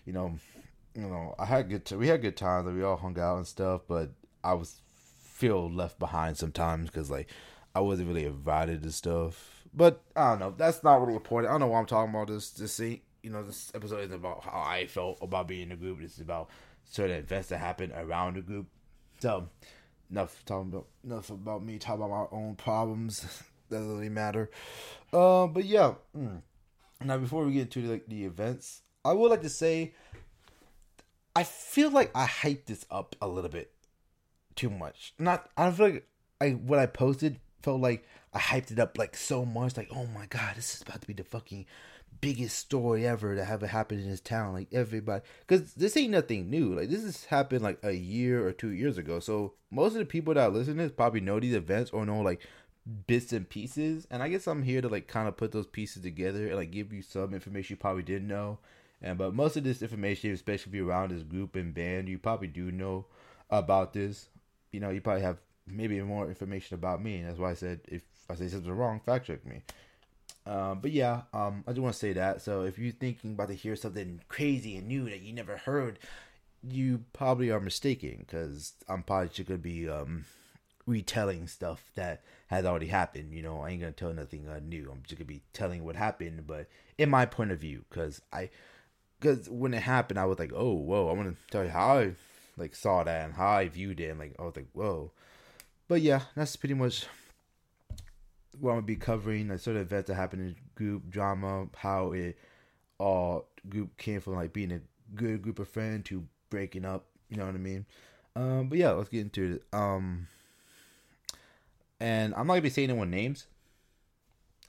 you 0.06 0.14
know, 0.14 0.36
you 0.96 1.04
know, 1.04 1.36
I 1.38 1.46
had 1.46 1.70
good. 1.70 1.86
T- 1.86 1.96
we 1.96 2.08
had 2.08 2.22
good 2.22 2.36
times. 2.38 2.66
Like 2.66 2.76
we 2.76 2.84
all 2.84 2.98
hung 2.98 3.20
out 3.20 3.38
and 3.38 3.48
stuff. 3.48 3.82
But 3.88 4.10
I 4.44 4.54
was 4.54 4.82
feel 5.38 5.70
left 5.72 6.00
behind 6.00 6.38
sometimes 6.38 6.90
because 6.90 7.12
like 7.12 7.30
I 7.78 7.80
wasn't 7.80 8.08
really 8.08 8.26
invited 8.26 8.82
to 8.82 8.92
stuff. 8.92 9.64
But 9.72 10.02
I 10.16 10.32
don't 10.32 10.40
know. 10.40 10.56
That's 10.58 10.84
not 10.84 11.00
really 11.00 11.14
important. 11.14 11.52
I 11.52 11.54
don't 11.54 11.62
know 11.62 11.68
why 11.68 11.80
I'm 11.80 11.86
talking 11.86 12.10
about 12.10 12.28
this. 12.28 12.50
This 12.50 12.74
see, 12.74 13.04
you 13.22 13.30
know, 13.30 13.44
this 13.44 13.72
episode 13.76 14.00
is 14.00 14.12
about 14.12 14.44
how 14.44 14.64
I 14.66 14.88
felt 14.88 15.20
about 15.22 15.48
being 15.48 15.62
in 15.62 15.70
the 15.70 15.76
group. 15.76 16.02
This 16.02 16.16
is 16.16 16.22
about 16.22 16.50
certain 16.86 17.18
events 17.18 17.50
that 17.50 17.60
happened 17.60 17.94
around 17.96 18.36
the 18.36 18.42
group. 18.42 18.66
So 19.20 19.50
enough 20.10 20.44
talking 20.48 20.72
about 20.72 20.88
enough 21.04 21.30
about 21.30 21.64
me 21.64 21.78
talking 21.78 22.04
about 22.04 22.32
my 22.32 22.38
own 22.38 22.56
problems. 22.56 23.44
Doesn't 23.70 23.88
really 23.88 24.10
matter. 24.10 24.50
Uh, 25.14 25.46
but 25.46 25.66
yeah. 25.66 25.94
Mm. 26.18 26.42
Now 27.04 27.20
before 27.20 27.46
we 27.46 27.54
get 27.54 27.76
into 27.76 27.92
like 27.92 28.08
the 28.08 28.26
events, 28.26 28.82
I 29.06 29.14
would 29.14 29.30
like 29.30 29.44
to 29.44 29.50
say 29.50 29.94
I 31.36 31.44
feel 31.44 31.92
like 31.92 32.10
I 32.16 32.26
hyped 32.26 32.66
this 32.66 32.88
up 32.90 33.16
a 33.22 33.28
little 33.28 33.52
bit 33.52 33.72
too 34.56 34.72
much. 34.72 35.14
Not 35.20 35.48
I 35.56 35.66
don't 35.66 35.76
feel 35.76 35.90
like 35.90 36.08
I 36.42 36.50
what 36.52 36.80
I 36.80 36.88
posted 36.88 37.40
felt 37.68 37.82
like 37.82 38.06
I 38.34 38.40
hyped 38.40 38.72
it 38.72 38.80
up 38.80 38.98
like 38.98 39.18
so 39.18 39.44
much. 39.44 39.76
Like 39.76 39.90
oh 39.94 40.06
my 40.16 40.26
god, 40.28 40.56
this 40.56 40.74
is 40.74 40.84
about 40.84 41.02
to 41.02 41.08
be 41.08 41.14
the 41.14 41.26
fucking 41.26 41.66
biggest 42.22 42.58
story 42.58 43.06
ever 43.06 43.36
that 43.36 43.50
ever 43.50 43.68
happened 43.68 44.00
in 44.00 44.10
this 44.10 44.22
town. 44.22 44.54
Like 44.54 44.70
everybody, 44.72 45.22
because 45.46 45.74
this 45.74 45.98
ain't 45.98 46.12
nothing 46.12 46.50
new. 46.50 46.74
Like 46.74 46.90
this 46.90 47.04
has 47.04 47.26
happened 47.26 47.64
like 47.64 47.80
a 47.84 47.92
year 47.92 48.48
or 48.48 48.54
two 48.54 48.70
years 48.70 48.98
ago. 48.98 49.20
So 49.20 49.56
most 49.70 49.94
of 49.94 50.00
the 50.00 50.06
people 50.06 50.34
that 50.36 50.54
listen 50.54 50.78
to 50.78 50.84
this 50.84 50.94
probably 50.94 51.20
know 51.20 51.42
these 51.42 51.56
events 51.56 51.92
or 51.92 52.06
know 52.06 52.22
like 52.22 52.40
bits 53.06 53.34
and 53.34 53.50
pieces. 53.50 54.08
And 54.10 54.24
I 54.24 54.30
guess 54.30 54.48
I'm 54.48 54.64
here 54.64 54.82
to 54.82 54.88
like 54.88 55.10
kind 55.10 55.28
of 55.28 55.36
put 55.36 55.52
those 55.52 55.68
pieces 55.68 56.04
together 56.04 56.48
and 56.48 56.56
like 56.56 56.72
give 56.72 56.94
you 56.94 57.02
some 57.02 57.34
information 57.34 57.74
you 57.74 57.78
probably 57.78 58.04
didn't 58.04 58.30
know. 58.30 58.60
And 59.02 59.18
but 59.18 59.34
most 59.34 59.58
of 59.58 59.66
this 59.66 59.82
information, 59.82 60.32
especially 60.32 60.70
if 60.70 60.76
you're 60.76 60.88
around 60.88 61.12
this 61.12 61.24
group 61.24 61.58
and 61.58 61.74
band, 61.74 62.08
you 62.08 62.18
probably 62.18 62.48
do 62.48 62.72
know 62.72 63.08
about 63.50 63.92
this. 63.92 64.30
You 64.72 64.80
know, 64.80 64.90
you 64.90 65.02
probably 65.02 65.24
have 65.24 65.40
maybe 65.68 66.02
more 66.02 66.28
information 66.28 66.76
about 66.76 67.04
me. 67.04 67.18
And 67.18 67.30
that's 67.30 67.40
why 67.40 67.52
I 67.52 67.56
said 67.56 67.82
if 67.88 68.04
I 68.30 68.36
say 68.36 68.48
something 68.48 68.72
wrong, 68.72 69.00
fact 69.00 69.28
check 69.28 69.46
me. 69.46 69.62
Um, 70.46 70.80
but 70.80 70.92
yeah, 70.92 71.24
um, 71.34 71.64
I 71.68 71.72
just 71.72 71.82
want 71.82 71.94
to 71.94 72.00
say 72.00 72.14
that. 72.14 72.42
So 72.42 72.62
if 72.64 72.80
you're 72.80 72.94
thinking 72.94 73.34
about 73.34 73.50
to 73.50 73.54
hear 73.54 73.76
something 73.76 74.22
crazy 74.30 74.78
and 74.78 74.88
new 74.88 75.10
that 75.10 75.22
you 75.22 75.34
never 75.34 75.58
heard, 75.58 76.00
you 76.64 77.04
probably 77.14 77.52
are 77.52 77.60
mistaken 77.60 78.18
because 78.20 78.74
I'm 78.88 79.04
probably 79.04 79.30
just 79.30 79.48
gonna 79.48 79.58
be 79.58 79.90
um, 79.90 80.26
retelling 80.86 81.48
stuff 81.48 81.84
that 81.96 82.24
has 82.48 82.66
already 82.66 82.88
happened. 82.88 83.34
You 83.34 83.44
know, 83.44 83.62
I 83.62 83.72
ain't 83.72 83.82
gonna 83.82 83.92
tell 83.92 84.14
nothing 84.14 84.48
uh, 84.48 84.60
new. 84.64 84.90
I'm 84.92 85.04
just 85.04 85.18
gonna 85.18 85.26
be 85.26 85.42
telling 85.54 85.84
what 85.84 85.96
happened, 85.96 86.48
but 86.48 86.68
in 86.98 87.10
my 87.10 87.26
point 87.26 87.52
of 87.52 87.60
view, 87.60 87.84
because 87.90 88.22
I, 88.32 88.50
because 89.20 89.50
when 89.50 89.74
it 89.74 89.84
happened, 89.84 90.20
I 90.20 90.26
was 90.26 90.40
like, 90.40 90.52
oh, 90.56 90.74
whoa, 90.74 91.10
I 91.10 91.14
want 91.14 91.30
to 91.30 91.52
tell 91.52 91.64
you 91.64 91.70
how 91.70 91.98
I 91.98 92.14
like 92.56 92.76
saw 92.76 93.04
that 93.04 93.26
and 93.26 93.34
how 93.34 93.50
I 93.50 93.68
viewed 93.68 94.00
it, 94.00 94.10
and 94.10 94.20
like 94.20 94.36
I 94.40 94.44
was 94.44 94.56
like, 94.56 94.70
whoa. 94.74 95.12
But 95.88 96.02
yeah, 96.02 96.22
that's 96.36 96.56
pretty 96.56 96.76
much 96.76 97.06
what 98.60 98.72
I'm 98.72 98.78
gonna 98.78 98.88
be 98.88 98.96
covering. 98.96 99.50
Like 99.50 99.60
sort 99.60 99.78
of 99.78 99.84
events 99.84 100.08
that 100.08 100.16
happened 100.16 100.42
in 100.42 100.56
group 100.76 101.10
drama, 101.10 101.68
how 101.76 102.12
it 102.12 102.38
all 102.98 103.48
group 103.70 103.98
came 103.98 104.22
from 104.22 104.36
like 104.36 104.54
being 104.54 104.72
a 104.72 104.82
good 105.16 105.42
group 105.42 105.60
of 105.60 105.68
friends 105.68 106.10
to 106.10 106.26
breaking 106.50 106.86
up. 106.86 107.06
You 107.30 107.38
know 107.38 107.46
what 107.46 107.56
I 107.56 107.60
mean? 107.60 107.86
Um, 108.36 108.70
but 108.70 108.78
yeah, 108.78 108.92
let's 108.92 109.10
get 109.10 109.22
into 109.22 109.56
it. 109.56 109.64
Um, 109.78 110.28
and 112.00 112.34
I'm 112.36 112.48
not 112.48 112.54
gonna 112.54 112.62
be 112.62 112.70
saying 112.70 112.90
anyone 112.90 113.10
names. 113.10 113.48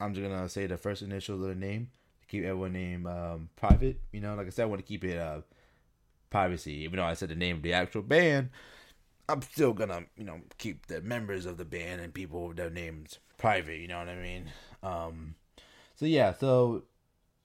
I'm 0.01 0.15
just 0.15 0.27
gonna 0.27 0.49
say 0.49 0.67
the 0.67 0.77
first 0.77 1.03
initial 1.03 1.37
of 1.37 1.49
the 1.49 1.55
name 1.55 1.91
to 2.21 2.27
keep 2.29 2.45
everyone 2.45 2.73
name 2.73 3.07
um, 3.07 3.49
private. 3.57 4.01
You 4.13 4.21
know, 4.21 4.35
like 4.35 4.47
I 4.47 4.51
said, 4.51 4.63
I 4.63 4.67
want 4.67 4.81
to 4.81 4.87
keep 4.87 5.05
it 5.05 5.19
uh, 5.19 5.41
privacy. 6.31 6.85
Even 6.85 6.99
though 6.99 7.05
I 7.05 7.15
said 7.15 7.29
the 7.29 7.35
name 7.35 7.57
of 7.57 7.63
the 7.63 7.73
actual 7.73 8.03
band, 8.03 8.51
I'm 9.29 9.43
still 9.43 9.73
gonna 9.73 10.05
you 10.17 10.25
know 10.25 10.41
keep 10.59 10.87
the 10.87 11.01
members 11.01 11.47
of 11.47 11.57
the 11.57 11.65
band 11.65 12.01
and 12.01 12.13
people 12.13 12.49
with 12.49 12.57
their 12.57 12.71
names 12.71 13.19
private. 13.37 13.79
You 13.79 13.89
know 13.89 13.99
what 13.99 14.09
I 14.09 14.17
mean? 14.17 14.51
Um, 14.83 15.35
so 15.97 16.07
yeah, 16.07 16.33
so 16.35 16.85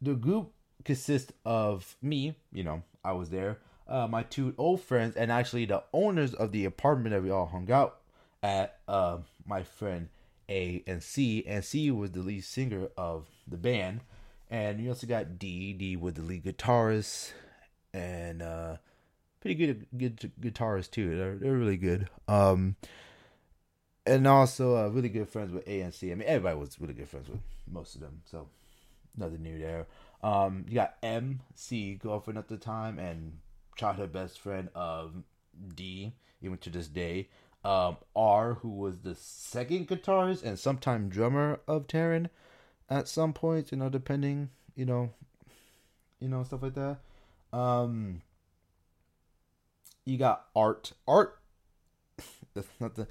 the 0.02 0.14
group 0.14 0.52
consists 0.86 1.32
of 1.46 1.96
me. 2.02 2.36
You 2.52 2.64
know, 2.64 2.84
I 3.04 3.14
was 3.14 3.30
there. 3.30 3.60
Uh, 3.88 4.08
my 4.08 4.24
two 4.24 4.54
old 4.58 4.82
friends 4.82 5.16
and 5.16 5.32
actually 5.32 5.66
the 5.66 5.84
owners 5.92 6.34
of 6.34 6.54
the 6.54 6.64
apartment 6.66 7.14
that 7.14 7.22
we 7.22 7.30
all 7.30 7.48
hung 7.48 7.70
out 7.72 8.00
at. 8.42 8.80
Uh, 8.88 9.18
my 9.46 9.64
friend 9.64 10.10
A 10.50 10.84
and 10.88 11.04
C, 11.04 11.44
and 11.46 11.64
C 11.64 11.92
was 11.92 12.12
the 12.12 12.22
lead 12.22 12.44
singer 12.44 12.88
of 12.98 13.28
the 13.48 13.58
band. 13.58 14.02
And 14.50 14.80
you 14.80 14.90
also 14.90 15.08
got 15.08 15.40
D. 15.40 15.74
D 15.74 15.96
was 15.96 16.14
the 16.14 16.22
lead 16.22 16.44
guitarist, 16.44 17.32
and 17.94 18.42
uh, 18.42 18.78
pretty 19.44 19.56
good 19.56 19.86
good 19.98 20.32
guitarist 20.40 20.92
too. 20.92 21.18
They're 21.18 21.36
they're 21.36 21.58
really 21.58 21.78
good. 21.78 22.10
Um, 22.30 22.78
and 24.06 24.26
also 24.26 24.78
uh, 24.78 24.88
really 24.88 25.10
good 25.10 25.30
friends 25.30 25.52
with 25.52 25.68
A 25.68 25.82
and 25.82 25.94
C. 25.94 26.12
I 26.12 26.16
mean, 26.16 26.28
everybody 26.28 26.58
was 26.58 26.80
really 26.80 26.94
good 26.94 27.10
friends 27.10 27.30
with 27.30 27.40
most 27.70 27.96
of 27.96 28.02
them, 28.02 28.22
so 28.26 28.48
nothing 29.18 29.44
new 29.44 29.60
there. 29.60 29.86
Um, 30.24 30.66
you 30.68 30.76
got 30.76 30.96
M, 31.04 31.42
C, 31.56 31.96
girlfriend 31.96 32.38
at 32.38 32.48
the 32.48 32.58
time, 32.58 32.98
and 33.00 33.40
childhood 33.76 34.14
best 34.14 34.40
friend 34.40 34.70
of 34.76 35.14
D, 35.76 36.14
even 36.42 36.58
to 36.60 36.70
this 36.70 36.88
day 36.88 37.28
um, 37.66 37.98
R, 38.16 38.56
who 38.56 38.70
was 38.70 39.00
the 39.00 39.16
second 39.16 39.90
guitarist 39.90 40.44
and 40.44 40.58
sometime 40.58 41.10
drummer 41.10 41.60
of 41.68 41.88
Terran 41.88 42.30
at 42.90 43.10
some 43.10 43.34
point, 43.34 43.74
you 43.74 43.78
know, 43.78 43.90
depending, 43.90 44.50
you 44.76 44.86
know, 44.86 45.12
you 46.22 46.30
know, 46.30 46.44
stuff 46.44 46.64
like 46.64 46.76
that. 46.76 47.00
Um, 47.52 48.22
you 50.06 50.18
got 50.18 50.46
Art. 50.56 50.94
Art, 51.08 51.40
that's 52.54 52.68
not 52.80 52.96
the, 52.96 53.08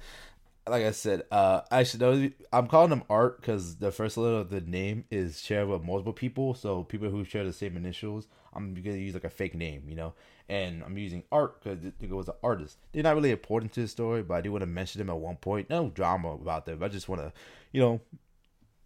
like 0.67 0.85
I 0.85 0.91
said, 0.91 1.23
uh, 1.31 1.61
actually, 1.71 2.33
I'm 2.51 2.67
calling 2.67 2.89
them 2.89 3.03
Art 3.09 3.41
because 3.41 3.77
the 3.77 3.91
first 3.91 4.17
letter 4.17 4.37
of 4.37 4.49
the 4.49 4.61
name 4.61 5.05
is 5.11 5.41
shared 5.41 5.67
with 5.67 5.83
multiple 5.83 6.13
people. 6.13 6.53
So 6.53 6.83
people 6.83 7.09
who 7.09 7.23
share 7.23 7.43
the 7.43 7.53
same 7.53 7.75
initials, 7.75 8.27
I'm 8.53 8.73
gonna 8.73 8.97
use 8.97 9.13
like 9.13 9.23
a 9.23 9.29
fake 9.29 9.55
name, 9.55 9.83
you 9.87 9.95
know 9.95 10.13
and 10.49 10.83
I'm 10.83 10.97
using 10.97 11.23
art 11.31 11.63
because 11.63 11.83
it 11.85 12.09
was 12.09 12.27
an 12.27 12.35
artist. 12.43 12.77
They're 12.91 13.03
not 13.03 13.15
really 13.15 13.31
important 13.31 13.73
to 13.73 13.81
the 13.81 13.87
story, 13.87 14.23
but 14.23 14.35
I 14.35 14.41
do 14.41 14.51
want 14.51 14.61
to 14.61 14.67
mention 14.67 14.99
them 14.99 15.09
at 15.09 15.17
one 15.17 15.37
point. 15.37 15.69
No 15.69 15.89
drama 15.89 16.33
about 16.33 16.65
them. 16.65 16.83
I 16.83 16.89
just 16.89 17.07
want 17.07 17.21
to, 17.21 17.31
you 17.71 17.81
know, 17.81 18.01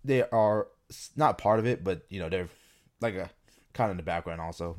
they 0.03 0.23
are 0.23 0.67
not 1.15 1.37
part 1.37 1.59
of 1.59 1.65
it, 1.65 1.83
but 1.83 2.05
you 2.09 2.19
know 2.19 2.29
they're 2.29 2.49
like 3.01 3.15
a 3.15 3.29
kind 3.73 3.89
of 3.89 3.91
in 3.91 3.97
the 3.97 4.03
background 4.03 4.41
also. 4.41 4.77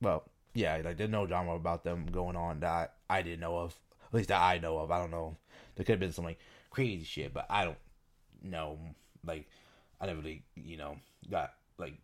Well, 0.00 0.24
yeah, 0.54 0.80
like 0.84 0.96
there's 0.96 1.10
no 1.10 1.26
drama 1.26 1.54
about 1.54 1.84
them 1.84 2.06
going 2.10 2.36
on 2.36 2.60
that 2.60 2.94
I 3.08 3.22
didn't 3.22 3.40
know 3.40 3.58
of. 3.58 3.74
At 4.08 4.14
least 4.14 4.28
that 4.28 4.42
I 4.42 4.58
know 4.58 4.78
of. 4.78 4.90
I 4.90 4.98
don't 4.98 5.10
know. 5.10 5.36
There 5.74 5.84
could 5.84 5.92
have 5.92 6.00
been 6.00 6.12
some 6.12 6.24
like 6.24 6.38
crazy 6.70 7.04
shit, 7.04 7.32
but 7.32 7.46
I 7.48 7.64
don't 7.64 7.78
know. 8.42 8.78
Like 9.24 9.48
I 10.00 10.06
never 10.06 10.20
really, 10.20 10.42
you 10.56 10.76
know, 10.76 10.96
got 11.30 11.54
like 11.78 11.94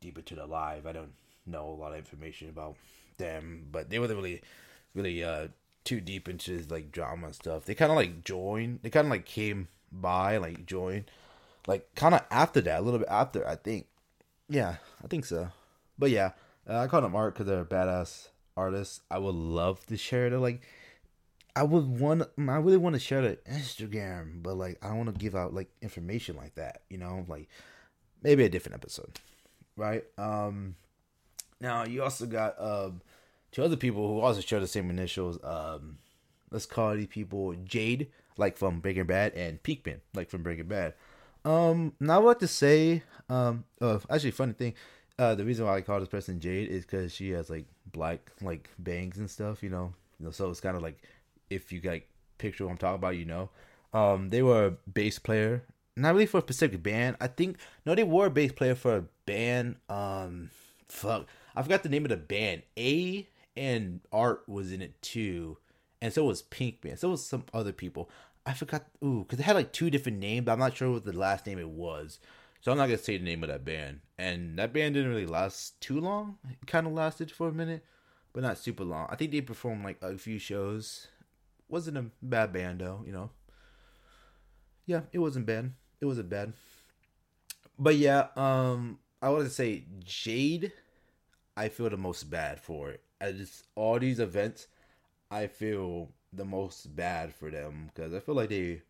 deep 0.00 0.18
into 0.18 0.34
the 0.34 0.46
live. 0.46 0.86
I 0.86 0.92
don't 0.92 1.12
know 1.46 1.70
a 1.70 1.80
lot 1.80 1.92
of 1.92 1.98
information 1.98 2.48
about 2.48 2.76
them, 3.16 3.66
but 3.70 3.90
they 3.90 3.98
were 3.98 4.08
really, 4.08 4.42
really 4.94 5.24
uh 5.24 5.48
too 5.84 6.00
deep 6.00 6.28
into 6.28 6.64
like 6.68 6.92
drama 6.92 7.32
stuff. 7.32 7.64
They 7.64 7.74
kind 7.74 7.90
of 7.90 7.96
like 7.96 8.24
joined. 8.24 8.80
They 8.82 8.90
kind 8.90 9.06
of 9.06 9.10
like 9.10 9.26
came 9.26 9.68
by, 9.92 10.38
like 10.38 10.66
joined, 10.66 11.10
like 11.66 11.94
kind 11.94 12.14
of 12.14 12.22
after 12.30 12.60
that, 12.62 12.80
a 12.80 12.82
little 12.82 12.98
bit 12.98 13.08
after. 13.08 13.46
I 13.46 13.56
think, 13.56 13.86
yeah, 14.48 14.76
I 15.02 15.06
think 15.06 15.24
so. 15.24 15.48
But 15.98 16.10
yeah, 16.10 16.32
uh, 16.68 16.78
I 16.78 16.86
call 16.86 17.02
them 17.02 17.16
art 17.16 17.34
because 17.34 17.46
they're 17.46 17.64
badass 17.64 18.28
artists. 18.56 19.00
I 19.10 19.18
would 19.18 19.34
love 19.34 19.84
to 19.86 19.96
share 19.96 20.26
it. 20.26 20.38
like. 20.38 20.62
I 21.56 21.62
would 21.62 22.00
want. 22.00 22.24
I 22.36 22.56
really 22.56 22.78
want 22.78 22.94
to 22.94 23.00
share 23.00 23.22
the 23.22 23.38
Instagram, 23.48 24.42
but 24.42 24.56
like 24.56 24.76
I 24.82 24.92
want 24.94 25.06
to 25.06 25.18
give 25.18 25.36
out 25.36 25.54
like 25.54 25.68
information 25.82 26.36
like 26.36 26.56
that. 26.56 26.82
You 26.90 26.98
know, 26.98 27.24
like 27.28 27.48
maybe 28.24 28.44
a 28.44 28.48
different 28.48 28.74
episode, 28.74 29.20
right? 29.76 30.02
Um, 30.18 30.74
now 31.60 31.84
you 31.84 32.02
also 32.02 32.26
got 32.26 32.60
um, 32.60 33.02
two 33.52 33.62
other 33.62 33.76
people 33.76 34.08
who 34.08 34.20
also 34.20 34.40
share 34.40 34.58
the 34.58 34.66
same 34.66 34.90
initials. 34.90 35.38
Um, 35.44 35.98
let's 36.50 36.66
call 36.66 36.96
these 36.96 37.06
people 37.06 37.54
Jade, 37.64 38.08
like 38.36 38.56
from 38.56 38.80
Breaking 38.80 39.04
Bad, 39.04 39.34
and 39.34 39.62
Pinkman, 39.62 40.00
like 40.12 40.30
from 40.30 40.42
Breaking 40.42 40.66
Bad. 40.66 40.94
Um, 41.44 41.92
now 42.00 42.20
what 42.20 42.40
to 42.40 42.48
say? 42.48 43.02
Um, 43.28 43.64
uh, 43.80 43.98
actually, 44.10 44.32
funny 44.32 44.54
thing. 44.54 44.74
Uh, 45.18 45.34
the 45.34 45.44
reason 45.44 45.64
why 45.64 45.76
I 45.76 45.80
call 45.80 46.00
this 46.00 46.08
person 46.08 46.40
Jade 46.40 46.68
is 46.68 46.84
because 46.84 47.12
she 47.12 47.30
has 47.30 47.48
like 47.48 47.66
black 47.92 48.32
like 48.42 48.68
bangs 48.78 49.18
and 49.18 49.30
stuff. 49.30 49.62
You 49.62 49.70
know, 49.70 49.92
you 50.18 50.26
know, 50.26 50.32
so 50.32 50.50
it's 50.50 50.60
kind 50.60 50.76
of 50.76 50.82
like 50.82 50.98
if 51.50 51.72
you 51.72 51.80
like 51.84 52.08
picture 52.38 52.64
what 52.64 52.72
I'm 52.72 52.78
talking 52.78 52.96
about, 52.96 53.16
you 53.16 53.24
know. 53.24 53.50
Um, 53.92 54.30
they 54.30 54.42
were 54.42 54.66
a 54.66 54.70
bass 54.90 55.20
player, 55.20 55.62
not 55.96 56.14
really 56.14 56.26
for 56.26 56.38
a 56.38 56.42
specific 56.42 56.82
band. 56.82 57.16
I 57.20 57.28
think 57.28 57.58
no, 57.86 57.94
they 57.94 58.02
were 58.02 58.26
a 58.26 58.30
bass 58.30 58.52
player 58.52 58.74
for 58.74 58.96
a 58.96 59.04
band. 59.24 59.76
Um, 59.88 60.50
fuck, 60.88 61.26
I 61.54 61.62
forgot 61.62 61.84
the 61.84 61.88
name 61.88 62.04
of 62.04 62.08
the 62.08 62.16
band. 62.16 62.62
A 62.76 63.28
and 63.56 64.00
Art 64.12 64.42
was 64.48 64.72
in 64.72 64.82
it 64.82 65.00
too, 65.00 65.58
and 66.02 66.12
so 66.12 66.24
was 66.24 66.42
Pinkman. 66.42 66.98
So 66.98 67.10
was 67.10 67.24
some 67.24 67.44
other 67.54 67.72
people. 67.72 68.10
I 68.44 68.52
forgot. 68.52 68.86
Ooh, 69.02 69.20
because 69.20 69.38
they 69.38 69.44
had 69.44 69.56
like 69.56 69.72
two 69.72 69.90
different 69.90 70.18
names. 70.18 70.44
But 70.46 70.52
I'm 70.52 70.58
not 70.58 70.76
sure 70.76 70.90
what 70.90 71.04
the 71.04 71.16
last 71.16 71.46
name 71.46 71.60
it 71.60 71.68
was. 71.68 72.18
So 72.64 72.72
I'm 72.72 72.78
not 72.78 72.86
gonna 72.86 72.96
say 72.96 73.18
the 73.18 73.24
name 73.24 73.42
of 73.42 73.50
that 73.50 73.62
band. 73.62 74.00
And 74.16 74.58
that 74.58 74.72
band 74.72 74.94
didn't 74.94 75.10
really 75.10 75.26
last 75.26 75.78
too 75.82 76.00
long. 76.00 76.38
It 76.48 76.66
kind 76.66 76.86
of 76.86 76.94
lasted 76.94 77.30
for 77.30 77.48
a 77.48 77.52
minute, 77.52 77.84
but 78.32 78.42
not 78.42 78.56
super 78.56 78.84
long. 78.84 79.06
I 79.10 79.16
think 79.16 79.32
they 79.32 79.42
performed 79.42 79.84
like 79.84 79.98
a 80.00 80.16
few 80.16 80.38
shows. 80.38 81.08
Wasn't 81.68 81.98
a 81.98 82.06
bad 82.22 82.54
band 82.54 82.80
though, 82.80 83.02
you 83.04 83.12
know. 83.12 83.28
Yeah, 84.86 85.02
it 85.12 85.18
wasn't 85.18 85.44
bad. 85.44 85.72
It 86.00 86.06
wasn't 86.06 86.30
bad. 86.30 86.54
But 87.78 87.96
yeah, 87.96 88.28
um, 88.34 88.98
I 89.20 89.28
want 89.28 89.44
to 89.44 89.50
say 89.50 89.84
Jade 90.02 90.72
I 91.58 91.68
feel 91.68 91.90
the 91.90 91.98
most 91.98 92.30
bad 92.30 92.60
for 92.60 92.92
it. 92.92 93.02
Just 93.36 93.66
all 93.74 93.98
these 93.98 94.20
events, 94.20 94.68
I 95.30 95.48
feel 95.48 96.08
the 96.32 96.46
most 96.46 96.96
bad 96.96 97.34
for 97.34 97.50
them 97.50 97.90
because 97.94 98.14
I 98.14 98.20
feel 98.20 98.34
like 98.34 98.48
they. 98.48 98.80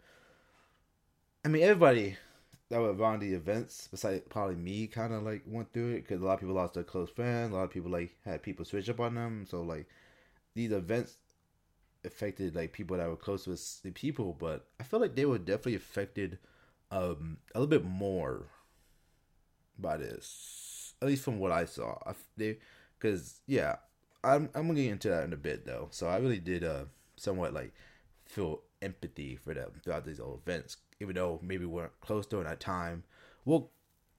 I 1.45 1.49
mean, 1.49 1.65
everybody 1.65 2.17
that 2.71 2.81
were 2.81 2.93
around 2.93 3.21
the 3.21 3.35
events, 3.35 3.89
besides 3.91 4.23
probably 4.29 4.57
me, 4.57 4.87
kind 4.87 5.13
of 5.13 5.23
like 5.23 5.43
went 5.47 5.73
through 5.73 5.93
it 5.93 6.03
because 6.03 6.23
a 6.23 6.25
lot 6.25 6.35
of 6.35 6.41
people 6.41 6.55
lost 6.55 6.75
their 6.75 6.83
close 6.85 7.11
friends. 7.11 7.53
A 7.53 7.57
lot 7.57 7.65
of 7.65 7.71
people 7.71 7.91
like 7.91 8.17
had 8.25 8.43
people 8.43 8.65
switch 8.65 8.89
up 8.89 9.01
on 9.01 9.15
them. 9.15 9.47
So 9.49 9.63
like 9.63 9.87
these 10.55 10.73
events 10.73 11.17
affected 12.05 12.55
like 12.55 12.73
people 12.73 12.97
that 12.97 13.09
were 13.09 13.17
close 13.17 13.47
with 13.47 13.83
the 13.83 13.91
people, 13.91 14.37
but 14.39 14.67
I 14.81 14.85
feel 14.85 15.01
like 15.01 15.15
they 15.15 15.27
were 15.27 15.39
definitely 15.39 15.77
affected 15.77 16.39
um 16.91 17.39
a 17.55 17.61
little 17.61 17.71
bit 17.71 17.85
more 17.85 18.47
by 19.79 19.97
this 19.97 20.95
at 21.03 21.09
least 21.09 21.25
from 21.25 21.39
what 21.39 21.53
I 21.53 21.65
saw. 21.65 21.99
I, 22.07 22.15
they, 22.37 22.59
because 22.99 23.41
yeah, 23.47 23.77
I'm 24.23 24.49
I'm 24.55 24.67
gonna 24.67 24.83
get 24.83 24.93
into 24.93 25.09
that 25.11 25.25
in 25.25 25.33
a 25.33 25.37
bit 25.39 25.67
though. 25.67 25.89
So 25.91 26.07
I 26.09 26.19
really 26.19 26.39
did 26.39 26.65
uh 26.65 26.85
somewhat 27.17 27.53
like 27.53 27.73
feel 28.27 28.63
empathy 28.83 29.37
for 29.37 29.55
them 29.55 29.71
throughout 29.83 30.07
these 30.07 30.21
old 30.21 30.41
events, 30.47 30.77
even 31.01 31.15
though 31.15 31.41
maybe 31.43 31.65
we 31.65 31.73
weren't 31.73 32.01
close 32.01 32.27
during 32.27 32.47
that 32.47 32.61
time. 32.61 33.05
Well, 33.45 33.71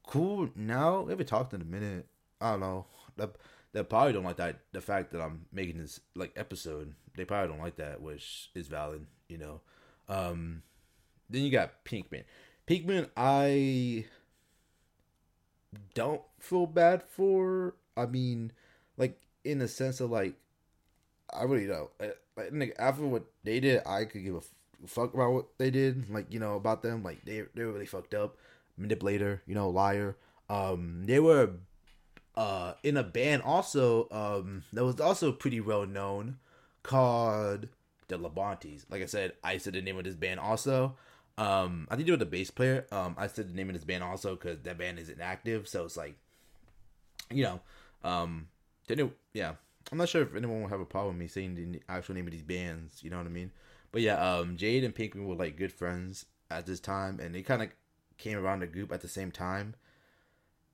cool. 0.06 0.50
Now 0.56 1.02
we 1.02 1.12
haven't 1.12 1.28
talked 1.28 1.54
in 1.54 1.62
a 1.62 1.66
minute. 1.66 2.08
I 2.42 2.52
don't 2.52 2.60
know. 2.60 2.86
That 3.18 3.36
they 3.74 3.84
probably 3.84 4.14
don't 4.14 4.24
like 4.24 4.38
that. 4.38 4.60
The 4.72 4.82
fact 4.82 5.12
that 5.12 5.22
I'm 5.22 5.46
making 5.52 5.78
this 5.78 6.00
like 6.16 6.34
episode, 6.36 6.94
they 7.16 7.26
probably 7.26 7.50
don't 7.50 7.64
like 7.64 7.78
that, 7.78 8.02
which 8.02 8.52
is 8.56 8.68
valid. 8.68 9.06
You 9.28 9.38
know. 9.38 9.62
Um, 10.08 10.62
then 11.30 11.44
you 11.44 11.52
got 11.52 11.84
Pinkman. 11.86 12.24
Pinkman, 12.68 13.10
I 13.16 14.06
don't 15.94 16.22
feel 16.40 16.68
bad 16.68 17.04
for. 17.04 17.76
I 17.98 18.06
mean, 18.06 18.52
like 18.98 19.20
in 19.44 19.60
the 19.60 19.68
sense 19.68 20.00
of 20.00 20.12
like, 20.12 20.36
I 21.34 21.44
really 21.44 21.68
don't. 21.68 21.90
Like, 22.38 22.76
after 22.78 23.06
what 23.06 23.26
they 23.44 23.60
did, 23.60 23.82
I 23.86 24.06
could 24.06 24.24
give 24.24 24.36
a 24.36 24.42
fuck 24.88 25.14
about 25.14 25.34
what 25.34 25.58
they 25.58 25.70
did. 25.72 26.10
Like 26.10 26.32
you 26.32 26.40
know 26.40 26.56
about 26.56 26.82
them. 26.82 27.04
Like 27.04 27.26
they 27.26 27.44
they 27.54 27.64
were 27.64 27.74
really 27.74 27.86
fucked 27.86 28.14
up, 28.14 28.38
manipulator. 28.78 29.42
You 29.46 29.56
know, 29.56 29.70
liar. 29.70 30.18
Um, 30.50 31.04
they 31.06 31.20
were 31.20 31.52
uh 32.36 32.74
in 32.84 32.98
a 32.98 33.04
band 33.04 33.42
also 33.44 34.10
um 34.12 34.64
that 34.74 34.84
was 34.84 35.00
also 35.00 35.32
pretty 35.32 35.62
well 35.62 35.86
known 35.86 36.38
called 36.84 37.68
the 38.08 38.18
Labontes. 38.18 38.86
Like 38.90 39.02
I 39.02 39.06
said, 39.06 39.34
I 39.44 39.58
said 39.58 39.74
the 39.74 39.82
name 39.82 39.98
of 39.98 40.04
this 40.04 40.16
band 40.16 40.40
also. 40.40 40.96
Um, 41.38 41.88
I 41.90 41.96
think 41.96 42.06
they 42.06 42.12
were 42.12 42.18
the 42.18 42.26
bass 42.26 42.52
player. 42.52 42.86
Um, 42.92 43.16
I 43.18 43.28
said 43.28 43.50
the 43.50 43.54
name 43.56 43.70
of 43.70 43.76
this 43.76 43.84
band 43.84 44.04
also 44.04 44.36
because 44.36 44.60
that 44.62 44.78
band 44.78 45.00
isn't 45.00 45.20
active, 45.20 45.68
so 45.68 45.86
it's 45.86 45.98
like, 45.98 46.16
you 47.30 47.44
know, 47.44 47.60
um, 48.04 48.48
they 48.88 48.96
knew, 48.96 49.12
yeah. 49.34 49.54
I'm 49.92 49.98
not 49.98 50.10
sure 50.10 50.24
if 50.24 50.36
anyone 50.36 50.62
will 50.62 50.70
have 50.70 50.80
a 50.80 50.86
problem 50.86 51.16
with 51.16 51.20
me 51.20 51.28
saying 51.28 51.56
the 51.56 51.82
actual 51.88 52.16
name 52.16 52.26
of 52.26 52.32
these 52.32 52.42
bands. 52.42 53.04
You 53.04 53.10
know 53.10 53.18
what 53.18 53.28
I 53.28 53.30
mean? 53.30 53.52
But 53.96 54.02
yeah, 54.02 54.16
um, 54.16 54.58
Jade 54.58 54.84
and 54.84 54.94
Pinkman 54.94 55.26
were 55.26 55.36
like 55.36 55.56
good 55.56 55.72
friends 55.72 56.26
at 56.52 56.66
this 56.66 56.82
time, 56.82 57.18
and 57.22 57.34
they 57.34 57.42
kind 57.42 57.62
of 57.62 57.70
came 58.18 58.38
around 58.38 58.60
the 58.60 58.68
group 58.68 58.92
at 58.92 59.00
the 59.00 59.08
same 59.08 59.32
time. 59.32 59.76